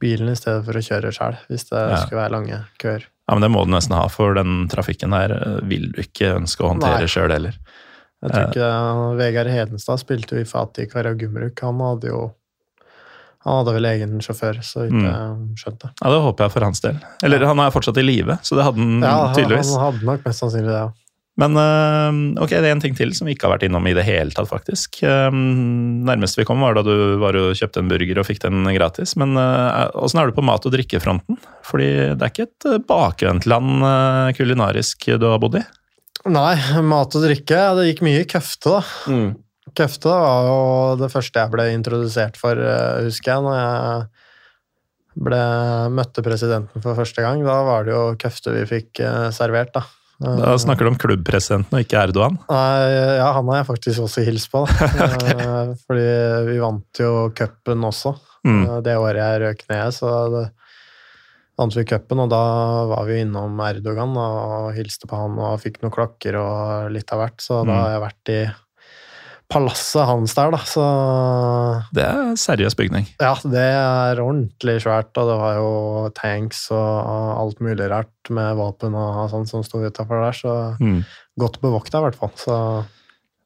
bilen 0.00 0.28
i 0.28 0.36
stedet 0.36 0.64
for 0.64 0.72
å 0.76 0.82
kjøre 0.84 1.12
sjøl, 1.12 1.36
hvis 1.48 1.68
det 1.70 1.82
Ja. 1.90 1.96
skulle 2.04 2.22
være 2.22 2.32
lange 2.32 2.64
køer. 2.78 3.04
Ja, 3.28 3.34
men 3.34 3.40
Det 3.42 3.50
må 3.50 3.64
du 3.66 3.72
nesten 3.72 3.96
ha, 3.96 4.06
for 4.08 4.34
den 4.34 4.68
trafikken 4.68 5.10
der 5.10 5.32
eh, 5.32 5.60
vil 5.66 5.90
du 5.92 6.00
ikke 6.02 6.36
ønske 6.36 6.62
å 6.64 6.72
håndtere 6.74 7.06
sjøl 7.08 7.30
heller. 7.32 7.54
Jeg 8.22 8.30
tror 8.32 8.48
ikke 8.50 8.66
eh, 8.70 9.16
Vegard 9.16 9.46
Hedenstad 9.52 9.98
spilte 10.00 10.36
jo 10.36 10.40
i 10.40 10.44
Fatih 10.48 10.86
Karagumruk. 10.90 11.60
Han 11.60 11.78
hadde 11.80 12.08
jo 12.08 12.32
Han 13.46 13.60
hadde 13.64 13.74
vel 13.76 13.84
egen 13.86 14.18
sjåfør, 14.18 14.56
så 14.64 14.80
vidt 14.82 14.92
Mm. 14.92 15.04
jeg 15.06 15.56
skjønte. 15.62 15.90
Ja, 16.02 16.10
Det 16.10 16.20
håper 16.24 16.44
jeg 16.44 16.50
for 16.52 16.60
hans 16.64 16.80
del. 16.80 16.96
Eller 17.22 17.44
han 17.46 17.58
er 17.60 17.70
fortsatt 17.70 17.96
i 17.98 18.02
live, 18.02 18.38
så 18.42 18.56
det 18.56 18.64
hadde 18.64 18.78
han 18.82 19.00
Ja, 19.00 19.32
tydeligvis. 19.34 19.70
Ja, 19.72 19.78
han 19.78 19.92
hadde 19.92 20.04
nok 20.04 20.24
mest 20.24 20.40
sannsynlig 20.42 20.66
det, 20.66 20.80
ja. 20.82 20.90
Men 21.36 21.56
øh, 21.60 22.18
ok, 22.40 22.54
det 22.54 22.64
er 22.64 22.72
en 22.72 22.80
ting 22.80 22.96
til 22.96 23.12
som 23.16 23.28
vi 23.28 23.34
ikke 23.36 23.48
har 23.48 23.56
vært 23.56 23.66
innom 23.68 23.86
i 23.88 23.94
det 23.96 24.06
hele 24.06 24.32
tatt, 24.32 24.48
faktisk. 24.48 25.02
Nærmeste 25.04 26.08
nærmest 26.08 26.40
vi 26.40 26.46
kom, 26.48 26.64
var 26.64 26.78
da 26.78 26.84
du 26.86 27.18
var 27.20 27.36
og 27.36 27.56
kjøpte 27.58 27.82
en 27.82 27.90
burger 27.92 28.22
og 28.22 28.28
fikk 28.28 28.40
den 28.46 28.64
gratis. 28.76 29.16
Men 29.20 29.36
øh, 29.36 29.88
åssen 30.00 30.22
er 30.22 30.30
du 30.30 30.36
på 30.36 30.44
mat- 30.46 30.64
og 30.64 30.72
drikkefronten? 30.72 31.40
Fordi 31.66 31.90
det 32.14 32.22
er 32.22 32.32
ikke 32.32 32.48
et 32.48 32.86
bakvendtland 32.88 33.84
kulinarisk 34.38 35.10
du 35.20 35.28
har 35.28 35.42
bodd 35.42 35.60
i? 35.60 35.66
Nei, 36.26 36.54
mat 36.82 37.14
og 37.14 37.22
drikke. 37.22 37.58
Det 37.78 37.90
gikk 37.90 38.06
mye 38.06 38.22
i 38.24 38.30
køfte, 38.30 38.78
da. 38.78 39.26
Køfte 39.76 40.08
var 40.08 40.46
jo 40.46 40.60
det 41.00 41.10
første 41.12 41.42
jeg 41.42 41.52
ble 41.52 41.66
introdusert 41.74 42.38
for, 42.40 42.58
eh, 42.58 43.04
husker 43.06 43.32
jeg, 43.34 43.44
når 43.44 43.56
jeg 43.58 44.06
ble, 45.26 45.42
møtte 45.96 46.24
presidenten 46.24 46.84
for 46.84 46.98
første 46.98 47.24
gang. 47.24 47.42
Da 47.44 47.58
var 47.66 47.84
det 47.84 47.94
jo 47.94 48.02
køfte 48.20 48.54
vi 48.54 48.64
fikk 48.70 49.02
eh, 49.04 49.28
servert, 49.36 49.74
da. 49.74 49.84
Da 50.20 50.54
snakker 50.56 50.86
du 50.86 50.90
om 50.94 50.96
klubbpresidenten 50.96 51.76
og 51.76 51.82
ikke 51.84 51.98
Erdogan. 52.06 52.38
Nei, 52.48 53.16
ja, 53.18 53.26
han 53.36 53.48
har 53.52 53.58
jeg 53.60 53.66
faktisk 53.68 54.00
også 54.06 54.24
hilst 54.24 54.48
på. 54.52 54.62
Da. 54.64 55.08
Eh, 55.36 55.74
Fordi 55.86 56.06
vi 56.48 56.58
vant 56.62 57.00
jo 57.02 57.10
cupen 57.36 57.84
også, 57.84 58.14
Mm. 58.46 58.62
eh, 58.64 58.80
det 58.86 58.94
året 58.96 59.18
jeg 59.20 59.40
røk 59.42 59.62
ned. 59.68 59.92
Så 59.92 60.08
det, 60.32 60.44
vant 61.58 61.74
vi 61.76 61.84
cupen, 61.88 62.20
og 62.24 62.30
da 62.30 62.40
var 62.92 63.04
vi 63.08 63.20
innom 63.24 63.58
Erdogan 63.60 64.16
og 64.16 64.72
hilste 64.76 65.08
på 65.10 65.16
han 65.20 65.36
og 65.38 65.60
fikk 65.60 65.80
noen 65.82 65.92
klokker 65.92 66.36
og 66.40 66.90
litt 66.94 67.10
av 67.12 67.20
hvert. 67.24 67.40
Så 67.42 67.64
da 67.66 67.72
Mm. 67.72 67.80
har 67.82 67.90
jeg 67.90 68.04
vært 68.06 68.32
i 68.32 68.40
palasset 69.52 70.06
hans 70.08 70.34
der, 70.34 70.50
da. 70.50 70.58
Så 70.66 70.84
Det 71.94 72.02
er 72.04 72.32
seriøs 72.40 72.74
bygning. 72.78 73.06
ja, 73.20 73.34
det 73.44 73.62
er 73.62 74.20
ordentlig 74.22 74.80
svært, 74.82 75.12
og 75.16 75.28
det 75.30 75.36
var 75.38 75.54
jo 75.60 76.10
tanks 76.16 76.64
og 76.74 77.38
alt 77.44 77.60
mulig 77.62 77.88
rart 77.90 78.30
med 78.30 78.56
våpen 78.58 78.94
og 78.98 79.30
sånn 79.30 79.46
som 79.48 79.62
sto 79.62 79.78
utafor 79.84 80.24
der, 80.26 80.32
så 80.32 80.54
Mm. 80.80 81.04
godt 81.38 81.60
bevokta 81.60 81.98
i 81.98 82.02
hvert 82.08 82.18
fall. 82.18 82.32
Så, 82.36 82.84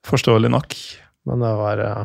Forståelig 0.06 0.50
nok. 0.50 0.74
men 1.26 1.40
det 1.40 1.54
var 1.56 1.76
ja. 1.76 2.04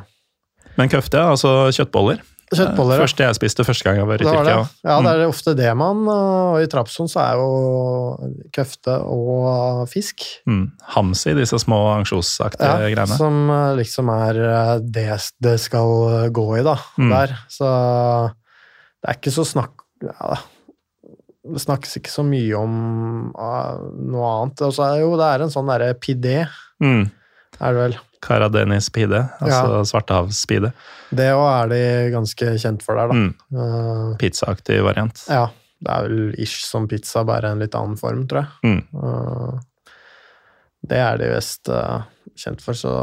Men 0.78 0.90
køfte, 0.90 1.16
altså 1.18 1.72
kjøttboller. 1.72 2.20
Kjøttboller, 2.54 3.00
ja. 3.00 3.06
Første 3.08 3.24
jeg 3.26 3.36
spiste 3.40 3.64
første 3.66 3.84
gang 3.88 3.98
jeg 3.98 4.06
var 4.08 4.22
i 4.22 4.26
Tyrkia. 4.26 4.44
det. 4.46 4.68
Ja, 4.86 4.98
det 5.02 5.06
Mm. 5.06 5.08
er 5.16 5.28
ofte 5.28 5.56
det 5.58 5.72
man 5.78 6.04
Og 6.08 6.62
i 6.62 6.68
Trapson 6.68 7.08
så 7.10 7.20
er 7.24 7.34
jo 7.40 8.46
køfte 8.54 8.94
og 9.02 9.88
fisk. 9.90 10.22
Mm. 10.48 10.72
Hamsi, 10.94 11.34
disse 11.34 11.58
små 11.60 11.80
ansjosaktige 11.98 12.62
Ja, 12.70 12.90
greiene. 12.94 13.18
som 13.18 13.50
eh, 13.50 13.76
liksom 13.82 14.10
er 14.14 14.36
eh, 14.46 14.80
det 14.80 15.32
det 15.42 15.60
skal 15.60 16.30
gå 16.32 16.46
i, 16.60 16.64
da. 16.64 16.76
Mm. 17.00 17.10
Der. 17.10 17.28
Så 17.50 17.66
det 19.02 19.10
er 19.10 19.14
ikke 19.18 19.34
så 19.34 19.46
snakk 19.46 19.72
ja, 20.04 20.38
Det 21.46 21.62
snakkes 21.62 21.98
ikke 22.00 22.10
så 22.10 22.24
mye 22.26 22.56
om 22.58 23.32
ah, 23.38 23.78
noe 23.78 24.26
annet. 24.42 24.62
Og 24.66 24.72
så 24.74 24.84
er 24.96 25.02
jo 25.04 25.16
det 25.18 25.28
er 25.30 25.44
en 25.46 25.50
sånn 25.54 25.68
derre 25.70 25.94
pidé, 25.94 26.48
Mm. 26.82 27.10
er 27.62 27.74
det 27.74 27.82
vel. 27.82 27.98
Karadenis 28.26 28.90
pide, 28.94 29.22
altså 29.40 29.84
svartehavspide. 29.92 30.72
Det 31.16 31.30
òg 31.36 31.46
er 31.52 31.70
de 31.72 31.84
ganske 32.16 32.56
kjent 32.62 32.84
for 32.86 32.98
der, 32.98 33.12
da. 33.12 33.20
Mm. 33.22 33.62
Eh, 33.62 34.10
Pizzaaktig 34.24 34.82
variant. 34.86 35.28
ja. 35.30 35.46
Det 35.86 35.92
er 35.92 36.06
vel 36.08 36.30
ish 36.42 36.64
som 36.66 36.86
pizza, 36.90 37.22
bare 37.28 37.50
en 37.52 37.60
litt 37.62 37.76
annen 37.78 37.98
form, 38.00 38.22
tror 38.32 38.46
jeg. 38.46 38.50
Mm. 38.64 38.80
Uh, 38.96 39.60
Det 40.88 40.98
er 40.98 41.20
de 41.20 41.28
best 41.34 41.70
uh, 41.70 42.06
kjent 42.40 42.64
for, 42.64 42.74
så 42.80 42.94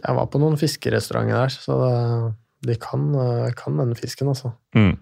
jeg 0.00 0.16
var 0.16 0.30
på 0.32 0.40
noen 0.40 0.56
fiskerestauranter 0.58 1.36
der, 1.36 1.52
så 1.52 1.76
det, 1.84 1.92
de 2.66 2.76
kan, 2.80 3.04
kan 3.54 3.76
den 3.78 3.92
fisken, 3.98 4.32
altså. 4.32 4.54
Mm. 4.74 4.96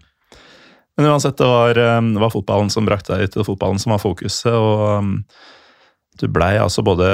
Men 0.99 1.07
uansett, 1.13 1.39
det 1.39 1.47
var, 1.47 1.79
eh, 1.79 2.01
det 2.03 2.21
var 2.21 2.35
fotballen 2.35 2.71
som 2.75 2.87
brakte 2.89 3.15
deg 3.15 3.31
til 3.31 3.47
fotballen 3.47 3.79
som 3.79 3.95
var 3.95 4.03
fokuset, 4.03 4.51
og 4.51 5.23
du 6.21 6.29
blei 6.33 6.55
altså 6.61 6.85
både, 6.87 7.09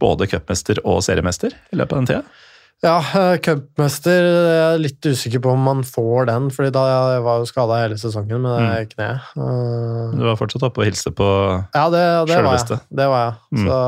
både 0.00 0.28
cupmester 0.30 0.80
og 0.84 1.02
seriemester 1.06 1.54
i 1.72 1.78
løpet 1.80 1.92
av 1.92 2.02
den 2.02 2.10
tida? 2.10 2.42
Ja, 2.84 2.98
uh, 3.00 3.36
cupmester 3.40 4.26
Jeg 4.26 4.64
er 4.74 4.82
litt 4.82 5.06
usikker 5.06 5.40
på 5.44 5.54
om 5.54 5.62
man 5.64 5.80
får 5.88 6.28
den, 6.28 6.50
fordi 6.52 6.72
da 6.74 6.82
jeg 6.90 7.24
var 7.24 7.40
jo 7.40 7.48
skada 7.48 7.80
hele 7.80 7.96
sesongen 8.00 8.44
med 8.44 8.60
det 8.60 8.90
kneet. 8.92 9.30
Uh, 9.38 10.12
Du 10.12 10.24
var 10.26 10.36
fortsatt 10.40 10.66
oppe 10.68 10.82
og 10.82 10.90
hilste 10.90 11.14
på 11.16 11.28
Ja, 11.72 11.86
det, 11.92 12.04
det 12.28 12.40
var 12.44 12.58
jeg. 12.58 12.80
Det 12.90 13.08
var 13.08 13.24
jeg. 13.24 13.36
Mm. 13.56 13.68
Så 13.68 13.78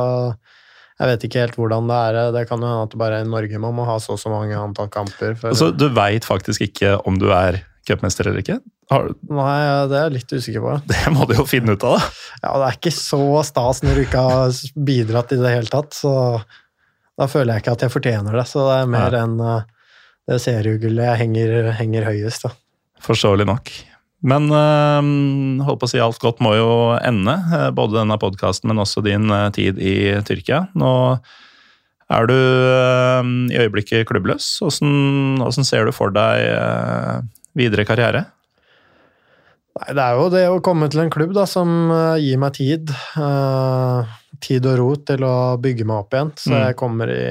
Jeg 0.97 1.11
vet 1.11 1.24
ikke 1.28 1.43
helt 1.45 1.57
hvordan 1.61 1.91
det 1.91 1.97
er. 2.09 2.20
Det 2.33 2.47
kan 2.49 2.62
jo 2.62 2.73
hende 2.73 2.87
at 2.87 2.95
det 2.95 3.01
bare 3.03 3.20
er 3.20 3.27
i 3.27 3.28
Norge 3.28 3.59
man 3.61 3.77
må 3.77 3.85
ha 3.85 3.99
så 4.01 4.15
og 4.16 4.23
så 4.23 4.33
mange 4.33 4.57
antall 4.57 4.89
kamper. 4.89 5.35
For... 5.37 5.53
Altså, 5.53 5.69
du 5.77 5.91
veit 5.93 6.24
faktisk 6.24 6.65
ikke 6.70 6.97
om 7.05 7.20
du 7.20 7.28
er 7.37 7.61
cupmester 7.87 8.29
eller 8.29 8.43
ikke? 8.43 8.59
Har... 8.93 9.09
Nei, 9.31 9.57
det 9.91 9.99
er 9.99 10.07
jeg 10.09 10.15
litt 10.19 10.37
usikker 10.37 10.65
på. 10.65 10.77
Det 10.93 11.15
må 11.15 11.27
du 11.29 11.37
jo 11.39 11.47
finne 11.49 11.77
ut 11.77 11.87
av, 11.87 11.99
da. 11.99 12.13
Ja, 12.43 12.53
Det 12.53 12.69
er 12.69 12.79
ikke 12.81 12.95
så 12.99 13.23
stas 13.47 13.83
når 13.85 13.99
du 13.99 14.05
ikke 14.05 14.27
har 14.29 14.61
bidratt 14.91 15.35
i 15.37 15.41
det 15.41 15.55
hele 15.55 15.73
tatt, 15.73 15.97
så 15.97 16.13
da 17.17 17.29
føler 17.31 17.55
jeg 17.55 17.65
ikke 17.65 17.77
at 17.79 17.87
jeg 17.87 17.95
fortjener 17.95 18.37
det. 18.37 18.47
Så 18.51 18.63
det 18.67 18.79
er 18.83 18.93
mer 18.93 19.17
enn 19.17 19.37
uh, 19.41 19.61
det 20.29 20.41
seriegullet 20.43 21.07
jeg 21.07 21.21
henger, 21.23 21.59
henger 21.79 22.09
høyest. 22.11 22.49
da. 22.49 22.57
Forståelig 23.07 23.47
nok. 23.49 23.71
Men 24.27 24.49
øh, 24.51 25.65
holdt 25.67 25.83
på 25.83 25.87
å 25.89 25.91
si 25.93 26.01
alt 26.03 26.21
godt 26.23 26.41
må 26.45 26.55
jo 26.57 26.71
ende, 26.99 27.37
eh, 27.53 27.69
både 27.77 28.01
denne 28.01 28.17
podkasten, 28.19 28.71
men 28.71 28.81
også 28.83 29.05
din 29.05 29.29
øh, 29.31 29.51
tid 29.55 29.79
i 29.79 30.17
Tyrkia. 30.27 30.65
Nå 30.79 30.93
er 32.11 32.31
du 32.31 32.35
øh, 32.35 33.29
i 33.53 33.61
øyeblikket 33.61 34.09
klubbløs. 34.09 34.57
Hvordan 34.65 35.69
ser 35.69 35.87
du 35.87 35.95
for 35.95 36.15
deg 36.17 37.29
videre 37.57 37.87
karriere? 37.89 38.24
Nei, 39.77 39.91
Det 39.93 40.05
er 40.05 40.20
jo 40.20 40.31
det 40.33 40.47
å 40.49 40.62
komme 40.65 40.89
til 40.93 41.05
en 41.05 41.12
klubb 41.12 41.35
da, 41.37 41.45
som 41.49 41.91
gir 42.20 42.39
meg 42.41 42.57
tid. 42.57 42.93
tid 44.41 44.69
og 44.69 44.78
ro 44.81 44.89
til 45.09 45.24
å 45.27 45.37
bygge 45.61 45.85
meg 45.89 46.05
opp 46.05 46.16
igjen. 46.16 46.33
Så 46.41 46.55
mm. 46.55 46.61
jeg 46.62 46.78
kommer 46.81 47.12
i 47.12 47.27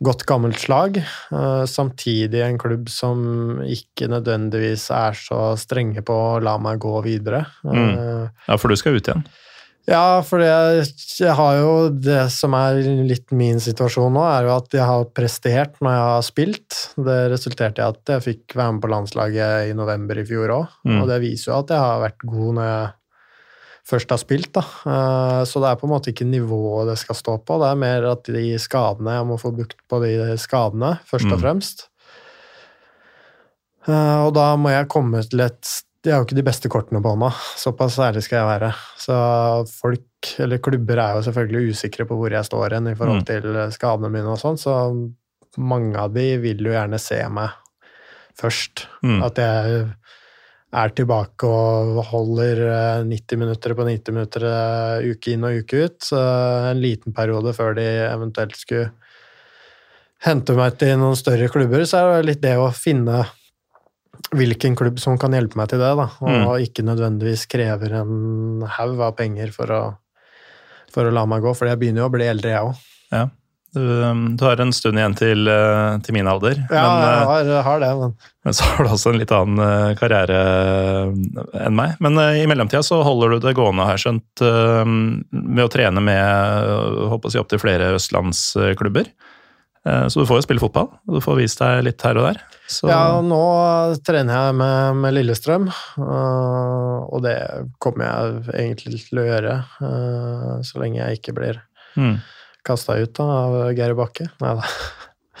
godt 0.00 0.24
gammelt 0.28 0.60
slag. 0.60 0.98
Uh, 1.32 1.64
samtidig 1.68 2.40
en 2.44 2.58
klubb 2.60 2.88
som 2.92 3.60
ikke 3.66 4.08
nødvendigvis 4.10 4.88
er 4.96 5.16
så 5.18 5.52
strenge 5.60 6.04
på 6.06 6.16
å 6.16 6.40
la 6.42 6.56
meg 6.62 6.80
gå 6.82 6.96
videre. 7.04 7.44
Uh, 7.64 8.28
ja, 8.46 8.56
for 8.56 8.72
du 8.72 8.80
skal 8.80 8.96
ut 8.96 9.10
igjen? 9.10 9.26
Ja, 9.88 10.20
for 10.26 10.42
jeg, 10.44 10.84
jeg, 11.16 11.32
har 11.34 11.56
jo 11.56 11.72
Det 11.90 12.26
som 12.34 12.54
er 12.58 12.78
litt 13.08 13.32
min 13.34 13.60
situasjon 13.62 14.12
nå, 14.14 14.22
er 14.28 14.46
jo 14.46 14.54
at 14.58 14.76
jeg 14.76 14.86
har 14.86 15.08
prestert 15.16 15.80
når 15.80 15.96
jeg 15.96 16.06
har 16.06 16.24
spilt. 16.26 16.78
Det 17.08 17.18
resulterte 17.32 17.82
i 17.82 17.88
at 17.88 18.14
jeg 18.14 18.26
fikk 18.26 18.56
være 18.58 18.76
med 18.76 18.84
på 18.84 18.92
landslaget 18.92 19.70
i 19.70 19.76
november 19.76 20.20
i 20.20 20.26
fjor 20.28 20.54
òg. 20.60 20.78
Mm. 20.86 20.96
Og 21.00 21.10
det 21.10 21.20
viser 21.24 21.52
jo 21.52 21.58
at 21.62 21.74
jeg 21.74 21.84
har 21.86 22.02
vært 22.04 22.26
god 22.28 22.58
når 22.60 22.70
jeg 22.70 22.88
først 23.90 24.14
har 24.14 24.22
spilt. 24.22 24.52
Da. 24.54 24.64
Eh, 24.92 25.42
så 25.48 25.62
det 25.62 25.70
er 25.70 25.78
på 25.80 25.88
en 25.88 25.94
måte 25.94 26.12
ikke 26.12 26.28
nivået 26.28 26.92
det 26.92 26.98
skal 27.00 27.18
stå 27.18 27.38
på, 27.42 27.60
det 27.62 27.70
er 27.70 27.80
mer 27.80 28.10
at 28.12 28.28
de 28.30 28.44
skadene 28.62 29.16
Jeg 29.16 29.28
må 29.30 29.38
få 29.40 29.54
bukt 29.56 29.80
på 29.90 30.02
de 30.04 30.12
skadene, 30.40 30.98
først 31.08 31.30
og 31.30 31.38
mm. 31.38 31.44
fremst. 31.46 31.86
Mm. 33.88 34.26
og 34.26 34.34
da 34.36 34.50
må 34.60 34.68
jeg 34.74 34.90
komme 34.92 35.22
til 35.24 35.40
et 35.40 35.68
De 36.00 36.12
har 36.12 36.22
jo 36.22 36.26
ikke 36.28 36.38
de 36.38 36.46
beste 36.46 36.68
kortene 36.72 37.02
på 37.04 37.12
hånda, 37.12 37.28
såpass 37.60 37.98
ærlig 38.00 38.22
skal 38.24 38.40
jeg 38.40 38.48
være. 38.48 38.70
Så 39.02 39.16
folk, 39.68 40.30
eller 40.40 40.62
klubber, 40.64 41.00
er 41.02 41.18
jo 41.18 41.24
selvfølgelig 41.26 41.74
usikre 41.74 42.06
på 42.08 42.16
hvor 42.16 42.32
jeg 42.32 42.48
står 42.48 42.78
hen 42.78 42.88
i 42.88 42.96
forhold 42.96 43.20
mm. 43.20 43.26
til 43.28 43.58
skadene 43.74 44.12
mine 44.12 44.32
og 44.32 44.40
sånn, 44.40 44.56
så 44.60 44.76
mange 45.60 45.98
av 46.00 46.14
de 46.14 46.26
vil 46.40 46.62
jo 46.64 46.72
gjerne 46.72 47.00
se 47.02 47.20
meg 47.28 47.52
først. 48.40 48.86
Mm. 49.04 49.18
At 49.26 49.40
jeg 49.42 49.82
er 50.70 50.92
tilbake 50.94 51.48
og 51.50 51.98
holder 52.12 52.62
90 53.08 53.34
eh, 53.34 53.40
minutter 53.40 53.74
på 53.74 53.86
90 53.88 54.14
minutter 54.14 54.46
eh, 54.46 55.10
uke 55.10 55.34
inn 55.34 55.46
og 55.46 55.62
uke 55.62 55.84
ut. 55.84 55.98
Så 56.06 56.20
En 56.70 56.82
liten 56.82 57.16
periode 57.16 57.54
før 57.56 57.74
de 57.78 57.86
eventuelt 58.06 58.56
skulle 58.58 58.92
hente 60.24 60.54
meg 60.54 60.76
til 60.78 60.98
noen 61.00 61.16
større 61.18 61.48
klubber, 61.50 61.84
så 61.88 62.04
er 62.04 62.20
det 62.20 62.28
litt 62.28 62.42
det 62.44 62.56
å 62.60 62.70
finne 62.76 63.24
hvilken 64.36 64.76
klubb 64.78 65.00
som 65.02 65.18
kan 65.18 65.34
hjelpe 65.34 65.58
meg 65.58 65.70
til 65.72 65.80
det, 65.82 65.90
da, 65.98 66.06
og 66.22 66.30
mm. 66.30 66.46
ikke 66.66 66.86
nødvendigvis 66.86 67.46
krever 67.50 67.98
en 68.02 68.64
haug 68.78 69.02
av 69.02 69.16
penger 69.18 69.52
for 69.54 69.74
å, 69.74 69.82
for 70.92 71.08
å 71.08 71.14
la 71.14 71.26
meg 71.30 71.44
gå, 71.44 71.54
for 71.56 71.70
jeg 71.70 71.80
begynner 71.80 72.04
jo 72.04 72.10
å 72.10 72.14
bli 72.14 72.28
eldre, 72.30 72.54
jeg 72.54 72.70
òg. 72.70 72.88
Ja. 73.10 73.26
Du, 73.70 74.02
um, 74.02 74.36
du, 74.36 74.44
har 74.44 74.58
en 74.58 74.72
stund 74.74 74.98
igjen 74.98 75.14
til, 75.14 75.46
uh, 75.46 75.94
til 76.02 76.16
min 76.16 76.26
alder. 76.26 76.58
Ja, 76.72 76.82
men, 76.90 77.04
jeg 77.04 77.18
uh, 77.20 77.28
har, 77.30 77.50
har, 77.68 77.82
det. 77.84 77.90
Men. 78.00 78.14
men 78.46 78.56
så 78.58 78.66
har 78.66 78.82
du 78.82 78.90
også 78.96 79.12
en 79.12 79.20
litt 79.20 79.34
annen 79.34 79.62
uh, 79.62 79.92
karriere 79.98 80.40
enn 81.54 81.76
meg. 81.78 81.94
Men 82.02 82.18
i 82.18 82.48
mellomtida 82.50 82.82
så 82.86 82.98
holder 83.06 83.36
du 83.36 83.44
det 83.44 83.54
gående, 83.58 83.86
har 83.86 83.94
jeg 83.94 84.08
skjønt, 84.08 84.42
med 85.30 85.62
å 85.62 85.70
trene 85.70 86.02
med 86.02 86.74
håper 87.12 87.30
å 87.30 87.34
si, 87.34 87.42
opptil 87.42 87.62
flere 87.62 87.92
østlandsklubber. 87.94 89.12
Så 89.80 90.20
du 90.20 90.26
får 90.28 90.36
jo 90.36 90.44
spille 90.44 90.60
fotball, 90.60 90.90
og 91.08 91.14
du 91.16 91.22
får 91.24 91.38
vist 91.38 91.62
deg 91.62 91.78
litt 91.86 92.02
her 92.04 92.18
og 92.20 92.26
der. 92.26 92.40
Så... 92.68 92.84
Ja, 92.90 93.22
nå 93.24 93.38
trener 94.04 94.34
jeg 94.36 94.56
med, 94.58 94.98
med 95.00 95.14
Lillestrøm, 95.16 95.70
og 95.96 97.16
det 97.24 97.38
kommer 97.80 98.04
jeg 98.04 98.58
egentlig 98.66 99.00
til 99.06 99.22
å 99.22 99.24
gjøre 99.24 99.54
så 100.68 100.82
lenge 100.82 101.00
jeg 101.00 101.22
ikke 101.22 101.36
blir 101.38 101.62
mm 101.96 102.20
kasta 102.62 102.96
ut 103.00 103.14
da, 103.16 103.24
av 103.24 103.58
Geir 103.76 103.94
Bakke. 103.98 104.30
Nei 104.42 104.56
da. 104.58 104.66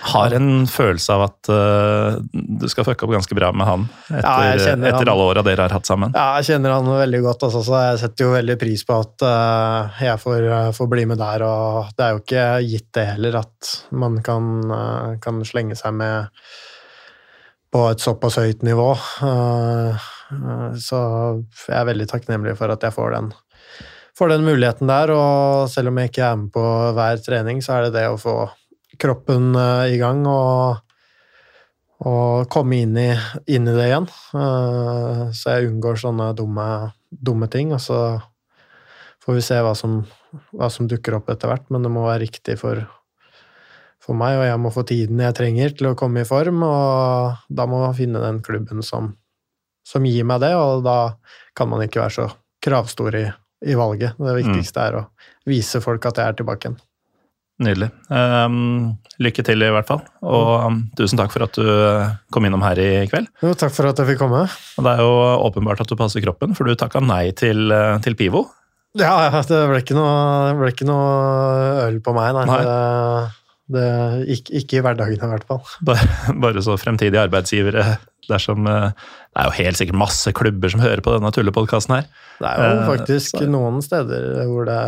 Har 0.00 0.32
en 0.32 0.66
følelse 0.70 1.12
av 1.12 1.22
at 1.26 1.50
uh, 1.52 2.16
du 2.32 2.66
skal 2.72 2.86
fucke 2.88 3.04
opp 3.04 3.12
ganske 3.12 3.36
bra 3.36 3.50
med 3.52 3.68
han 3.68 3.82
etter, 4.08 4.62
ja, 4.62 4.76
etter 4.90 5.10
alle 5.12 5.26
åra 5.32 5.44
dere 5.44 5.66
har 5.66 5.74
hatt 5.76 5.88
sammen? 5.88 6.14
Ja, 6.16 6.38
jeg 6.40 6.54
kjenner 6.54 6.76
han 6.78 6.88
veldig 6.88 7.20
godt. 7.26 7.44
Altså, 7.48 7.62
så 7.66 7.82
jeg 7.84 8.00
setter 8.04 8.26
jo 8.26 8.32
veldig 8.34 8.56
pris 8.60 8.84
på 8.88 8.96
at 8.96 9.26
uh, 9.26 10.00
jeg 10.00 10.22
får, 10.22 10.48
uh, 10.48 10.70
får, 10.76 10.90
bli 10.94 11.04
med 11.10 11.20
der. 11.20 11.44
Og 11.46 11.92
det 11.96 12.06
er 12.06 12.16
jo 12.16 12.22
ikke 12.24 12.46
gitt 12.66 12.88
det 12.96 13.06
heller, 13.12 13.40
at 13.42 13.74
man 13.92 14.18
kan, 14.24 14.50
kan 15.22 15.44
slenge 15.46 15.76
seg 15.78 15.94
med 16.00 16.42
på 17.70 17.84
et 17.92 18.02
såpass 18.02 18.40
høyt 18.40 18.64
nivå. 18.66 18.88
så 20.80 20.98
jeg 21.68 21.76
er 21.76 21.86
veldig 21.86 22.08
takknemlig 22.10 22.56
for 22.58 22.72
at 22.74 22.82
jeg 22.82 22.96
får 22.96 23.14
den 23.14 23.30
får 24.20 24.28
den 24.34 24.44
muligheten 24.44 24.90
der. 24.90 25.12
Og 25.14 25.70
selv 25.72 25.90
om 25.90 26.00
jeg 26.00 26.12
ikke 26.12 26.26
er 26.26 26.40
med 26.40 26.52
på 26.54 26.64
hver 26.96 27.22
trening, 27.24 27.62
så 27.64 27.78
er 27.78 27.88
det 27.88 27.94
det 27.98 28.08
å 28.10 28.18
få 28.20 28.36
kroppen 29.00 29.54
eh, 29.56 29.94
i 29.94 29.98
gang 30.00 30.22
og, 30.28 30.80
og 32.06 32.48
komme 32.52 32.82
inn 32.84 32.96
i, 33.00 33.10
inn 33.50 33.68
i, 33.68 33.76
det 33.76 33.88
igjen. 33.88 34.08
Eh, 34.36 35.22
så 35.36 35.56
jeg 35.56 35.70
unngår 35.70 36.00
sånne 36.02 36.30
dumme, 36.38 36.66
dumme 37.10 37.50
ting. 37.52 37.74
Og 37.76 37.82
så 37.84 38.00
får 39.24 39.38
vi 39.38 39.44
se 39.44 39.60
hva 39.64 39.74
som, 39.78 40.00
hva 40.56 40.70
som, 40.72 40.88
dukker 40.90 41.18
opp 41.18 41.30
etter 41.32 41.50
hvert, 41.50 41.68
men 41.72 41.84
det 41.84 41.92
må 41.92 42.06
være 42.06 42.24
riktig 42.24 42.56
for, 42.60 42.82
for 44.02 44.18
meg, 44.18 44.38
og 44.40 44.48
jeg 44.48 44.62
må 44.64 44.72
få 44.74 44.84
tiden 44.88 45.22
jeg 45.22 45.36
trenger 45.38 45.76
til 45.76 45.90
å 45.90 45.96
komme 45.98 46.24
i 46.24 46.28
form, 46.28 46.64
og 46.66 47.44
da 47.52 47.68
må 47.70 47.82
man 47.84 47.96
finne 47.98 48.22
den 48.24 48.40
klubben 48.44 48.84
som, 48.86 49.12
som 49.86 50.08
gir 50.08 50.26
meg 50.28 50.42
det, 50.44 50.54
og 50.56 50.86
da 50.86 50.98
kan 51.56 51.70
man 51.70 51.84
ikke 51.84 52.02
være 52.02 52.16
så 52.16 52.28
kravstor 52.64 53.16
i, 53.20 53.26
i 53.68 53.76
valget. 53.78 54.16
Det 54.20 54.38
viktigste 54.40 54.80
mm. 54.80 54.86
er 54.86 55.00
å 55.02 55.06
vise 55.48 55.84
folk 55.84 56.08
at 56.08 56.20
jeg 56.20 56.32
er 56.32 56.40
tilbake 56.40 56.68
igjen. 56.68 56.80
Nydelig. 57.60 57.90
Um, 58.08 58.94
lykke 59.20 59.44
til, 59.44 59.60
i 59.60 59.72
hvert 59.74 59.88
fall. 59.88 60.00
Og 60.24 60.52
um, 60.64 60.78
tusen 60.96 61.20
takk 61.20 61.34
for 61.34 61.44
at 61.44 61.58
du 61.58 61.66
eh, 61.66 62.14
kom 62.32 62.46
innom 62.48 62.62
her 62.64 62.78
i 62.80 62.88
kveld. 63.10 63.28
Jo, 63.44 63.52
takk 63.58 63.74
for 63.76 63.90
at 63.90 64.00
jeg 64.00 64.14
fikk 64.14 64.22
komme. 64.22 64.46
Og 64.48 64.86
det 64.86 64.94
er 64.94 65.02
jo 65.04 65.10
åpenbart 65.50 65.82
at 65.84 65.92
du 65.92 65.98
passer 66.00 66.24
kroppen, 66.24 66.56
for 66.56 66.64
du 66.64 66.78
takka 66.78 67.02
nei 67.04 67.26
til, 67.36 67.68
eh, 67.76 67.98
til 68.04 68.16
Pivo. 68.16 68.46
Ja, 68.98 69.28
det 69.46 69.60
ble 69.70 69.82
ikke 69.84 69.94
noe, 69.94 70.54
ble 70.58 70.72
ikke 70.72 70.88
noe 70.88 71.84
øl 71.84 72.00
på 72.02 72.16
meg, 72.16 72.32
nei. 72.38 72.46
nei. 72.48 72.62
Det, 72.64 73.76
det, 73.76 73.86
ikke, 74.38 74.56
ikke, 74.62 74.80
i 74.80 74.84
hverdagen, 74.86 75.20
i 75.20 75.32
hvert 75.34 75.46
fall. 75.52 75.62
Bare, 75.86 76.08
bare 76.46 76.64
så 76.64 76.80
fremtidige 76.80 77.28
arbeidsgivere 77.28 77.86
dersom 78.30 78.66
eh, 78.70 78.90
Det 79.30 79.42
er 79.42 79.48
jo 79.50 79.56
helt 79.60 79.78
sikkert 79.78 80.00
masse 80.00 80.32
klubber 80.36 80.72
som 80.72 80.82
hører 80.82 81.04
på 81.04 81.12
denne 81.14 81.30
tullepodkasten 81.36 82.00
her. 82.00 82.10
Det 82.40 82.50
er 82.50 82.72
jo 82.72 82.84
faktisk 82.88 83.42
uh, 83.44 83.48
noen 83.52 83.82
steder 83.84 84.46
hvor 84.48 84.64
det 84.68 84.82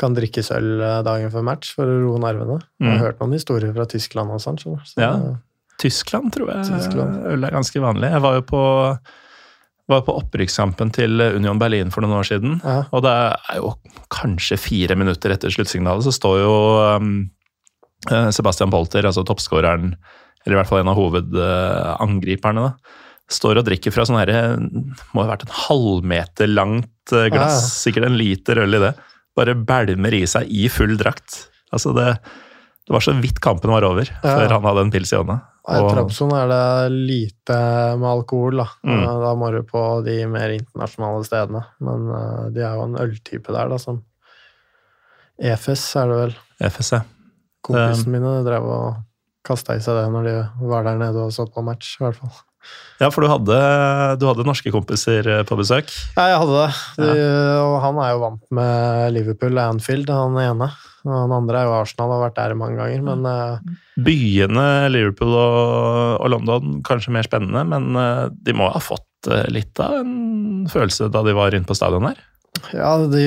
kan 0.00 0.16
drikkes 0.16 0.50
øl 0.56 0.72
eh, 0.80 0.98
dagen 1.06 1.32
før 1.32 1.46
match 1.46 1.74
for 1.76 1.88
å 1.88 2.00
roe 2.02 2.20
nervene. 2.22 2.58
Jeg 2.80 2.88
har 2.88 2.98
mm. 2.98 3.04
hørt 3.04 3.22
noen 3.22 3.36
historier 3.36 3.72
fra 3.76 3.86
Tyskland 3.90 4.34
og 4.34 4.42
sånn. 4.42 4.60
Så, 4.60 4.76
ja, 5.00 5.14
Tyskland 5.80 6.32
tror 6.34 6.52
jeg 6.52 6.68
Tyskland. 6.68 7.24
øl 7.30 7.48
er 7.48 7.56
ganske 7.56 7.82
vanlig. 7.82 8.12
Jeg 8.12 8.24
var 8.26 8.38
jo 8.38 8.46
på 8.50 8.62
var 9.90 10.04
på 10.06 10.14
opprykkskampen 10.20 10.92
til 10.94 11.18
Union 11.18 11.58
Berlin 11.58 11.90
for 11.90 12.04
noen 12.04 12.20
år 12.20 12.28
siden. 12.28 12.60
Ja. 12.62 12.84
Og 12.94 13.02
det 13.02 13.10
er 13.10 13.58
jo 13.58 13.72
kanskje 14.14 14.58
fire 14.60 14.96
minutter 14.98 15.34
etter 15.34 15.50
sluttsignalet, 15.50 16.06
så 16.06 16.14
står 16.14 16.36
jo 16.44 16.52
um, 16.94 17.14
Sebastian 18.30 18.70
Polter, 18.70 19.08
altså 19.08 19.24
toppskåreren, 19.26 19.96
eller 20.44 20.56
i 20.56 20.60
hvert 20.60 20.70
fall 20.70 20.84
en 20.84 20.92
av 20.92 20.98
hovedangriperne, 20.98 22.68
da, 22.68 23.00
står 23.30 23.60
og 23.60 23.66
drikker 23.68 23.94
fra 23.94 24.06
sånn 24.08 24.18
herre 24.18 24.56
Må 25.14 25.22
ha 25.22 25.28
vært 25.28 25.44
en 25.46 25.52
halvmeter 25.54 26.50
langt 26.50 27.12
eh, 27.14 27.28
glass, 27.30 27.60
ja. 27.60 27.68
sikkert 27.84 28.08
en 28.08 28.18
liter 28.18 28.58
øl 28.64 28.78
i 28.78 28.82
det. 28.82 28.94
Bare 29.38 29.54
bælmer 29.54 30.16
i 30.16 30.24
seg 30.28 30.50
i 30.50 30.66
full 30.72 30.96
drakt. 31.00 31.46
Altså 31.70 31.94
det, 31.96 32.08
det 32.86 32.94
var 32.96 33.04
så 33.04 33.14
vidt 33.20 33.38
kampen 33.42 33.70
var 33.70 33.86
over 33.86 34.08
ja. 34.08 34.18
før 34.24 34.56
han 34.56 34.66
hadde 34.66 34.86
en 34.86 34.92
pils 34.94 35.14
i 35.14 35.20
hånda. 35.20 35.38
I 35.70 35.80
Trabzon 35.86 36.32
er 36.34 36.48
det 36.50 36.92
lite 37.06 37.56
med 38.00 38.08
alkohol, 38.08 38.62
da. 38.62 38.66
Mm. 38.82 39.02
Da 39.22 39.32
må 39.38 39.50
du 39.54 39.60
på 39.68 39.82
de 40.02 40.16
mer 40.26 40.54
internasjonale 40.56 41.26
stedene. 41.28 41.62
Men 41.84 42.08
uh, 42.10 42.46
de 42.50 42.64
er 42.64 42.78
jo 42.78 42.86
en 42.88 42.96
øltype 43.04 43.54
der, 43.54 43.70
da, 43.70 43.78
som 43.78 44.00
EFES 45.40 45.84
er 46.00 46.10
det 46.10 46.18
vel. 46.24 46.34
EFES, 46.66 46.92
ja. 46.96 47.02
Kompisene 47.64 48.16
mine 48.16 48.34
drev 48.44 48.66
og 48.66 48.86
kasta 49.46 49.76
i 49.76 49.84
seg 49.84 49.96
det 50.00 50.08
når 50.12 50.26
de 50.26 50.36
var 50.72 50.88
der 50.88 50.98
nede 51.00 51.28
og 51.28 51.32
så 51.36 51.46
på 51.48 51.62
match, 51.64 51.98
i 52.00 52.06
hvert 52.06 52.18
fall. 52.18 52.34
Ja, 53.00 53.08
for 53.08 53.24
du 53.24 53.30
hadde, 53.30 53.58
du 54.20 54.26
hadde 54.28 54.44
norske 54.44 54.72
kompiser 54.74 55.24
eh, 55.24 55.42
på 55.48 55.56
besøk? 55.56 55.88
Ja, 56.18 56.26
jeg 56.34 56.40
hadde 56.42 56.58
det. 56.58 56.70
De. 57.00 57.26
Og 57.64 57.76
han 57.84 58.00
er 58.04 58.12
jo 58.12 58.22
vant 58.26 58.42
med 58.58 59.14
Liverpool, 59.16 59.56
og 59.56 59.76
Anfield, 59.76 60.12
han 60.12 60.36
ene. 60.42 60.68
Og 61.06 61.14
Han 61.14 61.32
andre 61.32 61.62
er 61.62 61.68
jo 61.68 61.76
Arsenal, 61.78 62.12
har 62.12 62.26
vært 62.26 62.36
der 62.36 62.56
mange 62.60 62.76
ganger, 62.76 63.04
men 63.06 63.28
eh, 63.30 63.76
Byene 64.04 64.66
Liverpool 64.92 65.32
og, 65.32 66.18
og 66.20 66.32
London 66.34 66.82
kanskje 66.84 67.14
mer 67.16 67.28
spennende, 67.28 67.64
men 67.72 67.96
eh, 67.96 68.26
de 68.36 68.56
må 68.56 68.68
ha 68.68 68.82
fått 68.84 69.06
litt 69.52 69.76
av 69.84 69.98
en 69.98 70.66
følelse 70.72 71.10
da 71.12 71.20
de 71.26 71.34
var 71.36 71.52
inne 71.52 71.68
på 71.68 71.76
stadion 71.76 72.06
her. 72.08 72.20
Ja, 72.74 72.90
de 73.10 73.24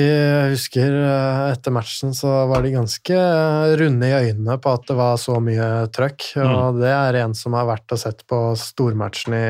husker 0.52 0.94
eh, 0.98 1.42
etter 1.52 1.74
matchen 1.74 2.14
så 2.16 2.30
var 2.50 2.64
de 2.64 2.74
ganske 2.74 3.16
eh, 3.16 3.74
runde 3.80 4.08
i 4.08 4.16
øynene 4.30 4.56
på 4.62 4.74
at 4.76 4.86
det 4.88 4.96
var 4.98 5.18
så 5.20 5.38
mye 5.42 5.68
trøkk, 5.94 6.30
og 6.44 6.80
det 6.80 6.92
er 6.92 7.20
en 7.22 7.34
som 7.38 7.56
har 7.58 7.68
vært 7.68 7.94
og 7.94 8.00
sett 8.00 8.24
på 8.30 8.40
stormatchen 8.58 9.36
i, 9.38 9.46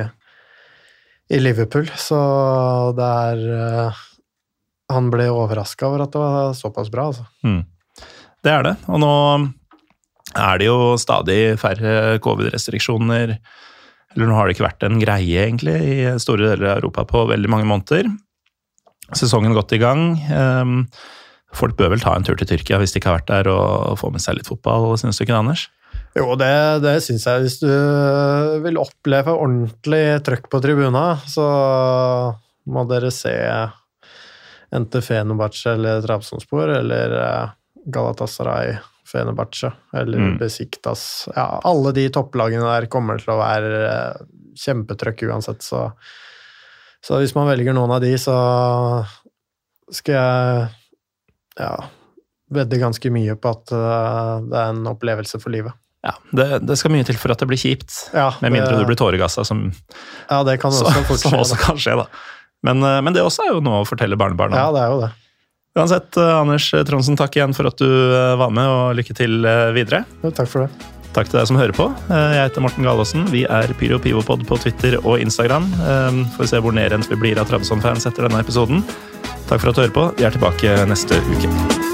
i 1.35 1.41
Liverpool, 1.43 1.89
så 1.99 2.21
det 2.97 3.11
er 3.31 3.45
eh, 3.59 4.03
Han 4.93 5.11
ble 5.11 5.31
overraska 5.33 5.89
over 5.89 6.05
at 6.05 6.13
det 6.13 6.21
var 6.21 6.57
såpass 6.57 6.91
bra, 6.93 7.09
altså. 7.11 7.25
Mm. 7.43 7.63
Det 8.45 8.53
er 8.53 8.67
det, 8.67 8.75
og 8.93 9.01
nå 9.01 9.15
er 10.35 10.59
det 10.61 10.67
jo 10.67 10.95
stadig 11.01 11.57
færre 11.61 12.19
covid-restriksjoner. 12.23 13.39
Eller 14.15 14.29
nå 14.29 14.37
har 14.37 14.47
det 14.47 14.55
ikke 14.55 14.67
vært 14.67 14.85
en 14.87 15.01
greie, 15.01 15.47
egentlig, 15.47 15.75
i 15.75 15.97
store 16.23 16.53
deler 16.53 16.69
av 16.69 16.83
Europa 16.83 17.07
på 17.09 17.25
veldig 17.31 17.51
mange 17.51 17.69
måneder. 17.71 18.11
Sesongen 19.13 19.53
godt 19.57 19.73
i 19.77 19.79
gang. 19.83 20.15
Ehm, 20.33 20.87
Folk 21.55 21.77
bør 21.79 21.93
vel 21.93 22.01
ta 22.03 22.17
en 22.19 22.25
tur 22.27 22.35
til 22.35 22.49
Tyrkia 22.51 22.81
hvis 22.83 22.91
de 22.91 22.99
ikke 22.99 23.13
har 23.13 23.21
vært 23.21 23.29
der, 23.31 23.47
og 23.53 23.95
få 24.01 24.09
med 24.11 24.19
seg 24.25 24.35
litt 24.41 24.49
fotball, 24.51 24.89
synes 24.99 25.21
du 25.21 25.23
ikke 25.23 25.37
det, 25.37 25.39
Anders? 25.39 25.69
Jo, 26.19 26.35
det, 26.39 26.49
det 26.83 26.97
syns 27.05 27.27
jeg. 27.29 27.45
Hvis 27.45 27.61
du 27.63 27.69
vil 28.65 28.81
oppleve 28.83 29.31
ordentlig 29.39 30.01
trøkk 30.27 30.49
på 30.51 30.61
tribuna, 30.65 31.05
så 31.31 31.45
må 32.67 32.83
dere 32.91 33.13
se 33.15 33.35
enten 34.75 35.05
Fenerbahçe 35.07 35.77
eller 35.77 36.03
Trabzonspor 36.03 36.73
eller 36.81 37.15
eh, 37.21 37.55
Galatasaray 37.95 38.75
Fenerbahçe 39.07 39.71
eller 39.95 40.19
Mm. 40.19 40.39
Besiktas. 40.41 41.29
Ja, 41.37 41.61
alle 41.63 41.93
de 41.95 42.09
topplagene 42.11 42.67
der 42.67 42.87
kommer 42.91 43.21
til 43.23 43.31
å 43.35 43.39
være 43.39 43.73
eh, 43.87 44.27
kjempetrøkk 44.59 45.23
uansett, 45.31 45.63
så 45.63 45.93
så 47.05 47.19
hvis 47.21 47.35
man 47.37 47.49
velger 47.51 47.77
noen 47.77 47.93
av 47.93 48.01
de, 48.05 48.15
så 48.21 48.35
skal 49.93 50.15
jeg 50.17 50.69
ja, 51.61 51.73
vedde 52.55 52.81
ganske 52.81 53.11
mye 53.13 53.35
på 53.39 53.51
at 53.53 53.73
eh, 53.77 54.31
det 54.49 54.61
er 54.61 54.71
en 54.73 54.87
opplevelse 54.95 55.41
for 55.43 55.53
livet. 55.55 55.77
Ja, 56.05 56.15
det, 56.37 56.47
det 56.69 56.77
skal 56.81 56.93
mye 56.93 57.05
til 57.09 57.17
for 57.21 57.33
at 57.33 57.41
det 57.41 57.49
blir 57.49 57.61
kjipt. 57.61 57.93
Ja, 58.17 58.31
Med 58.45 58.53
mindre 58.57 58.73
det- 58.75 58.83
du 58.85 58.89
blir 58.91 58.99
tåregassa, 59.01 59.45
som, 59.45 59.67
Ja, 60.31 60.43
det 60.45 60.59
kan 60.61 60.73
også 60.73 60.89
så, 60.93 61.19
som 61.27 61.37
også 61.39 61.61
kan 61.61 61.81
skje, 61.81 61.99
da. 62.03 62.09
Men, 62.65 62.83
eh, 62.85 63.01
men 63.05 63.13
det 63.17 63.25
også 63.25 63.47
er 63.47 63.55
jo 63.55 63.63
noe 63.65 63.83
å 63.85 63.89
fortelle 63.89 64.17
barnebarna. 64.21 64.57
Ja, 64.57 64.73
det 64.75 64.83
er 64.85 64.93
jo 64.97 65.05
det. 65.05 65.13
Uansett, 65.75 66.17
eh, 66.21 66.35
Anders 66.41 66.69
Trondsen, 66.89 67.17
takk 67.21 67.37
igjen 67.37 67.53
for 67.57 67.69
at 67.69 67.81
du 67.81 67.89
var 68.41 68.53
med, 68.55 68.69
og 68.69 68.97
lykke 69.01 69.17
til 69.17 69.41
videre. 69.77 70.05
Ja, 70.25 70.31
takk 70.33 70.49
for 70.53 70.65
det. 70.67 71.04
Takk 71.15 71.31
til 71.31 71.39
deg 71.39 71.47
som 71.47 71.59
hører 71.61 71.77
på. 71.77 71.87
Eh, 72.11 72.35
Jeg 72.35 72.49
heter 72.51 72.65
Morten 72.65 72.85
Galaasen. 72.87 73.27
Vi 73.31 73.45
er 73.47 73.71
Pyro 73.79 74.01
Pivopod 74.03 74.43
på 74.49 74.59
Twitter 74.59 74.99
og 75.05 75.21
Instagram. 75.23 75.71
Eh, 75.79 76.21
Får 76.37 76.51
se 76.51 76.61
hvor 76.61 76.75
nedrent 76.75 77.09
vi 77.11 77.17
blir 77.21 77.39
av 77.39 77.47
Trabzon-fans 77.51 78.07
etter 78.11 78.27
denne 78.29 78.43
episoden. 78.43 78.83
Takk 79.49 79.61
for 79.61 79.69
at 79.71 79.77
du 79.77 79.85
hører 79.85 79.95
på. 79.95 80.09
Vi 80.19 80.25
er 80.27 80.35
tilbake 80.35 80.75
neste 80.91 81.21
uke. 81.31 81.94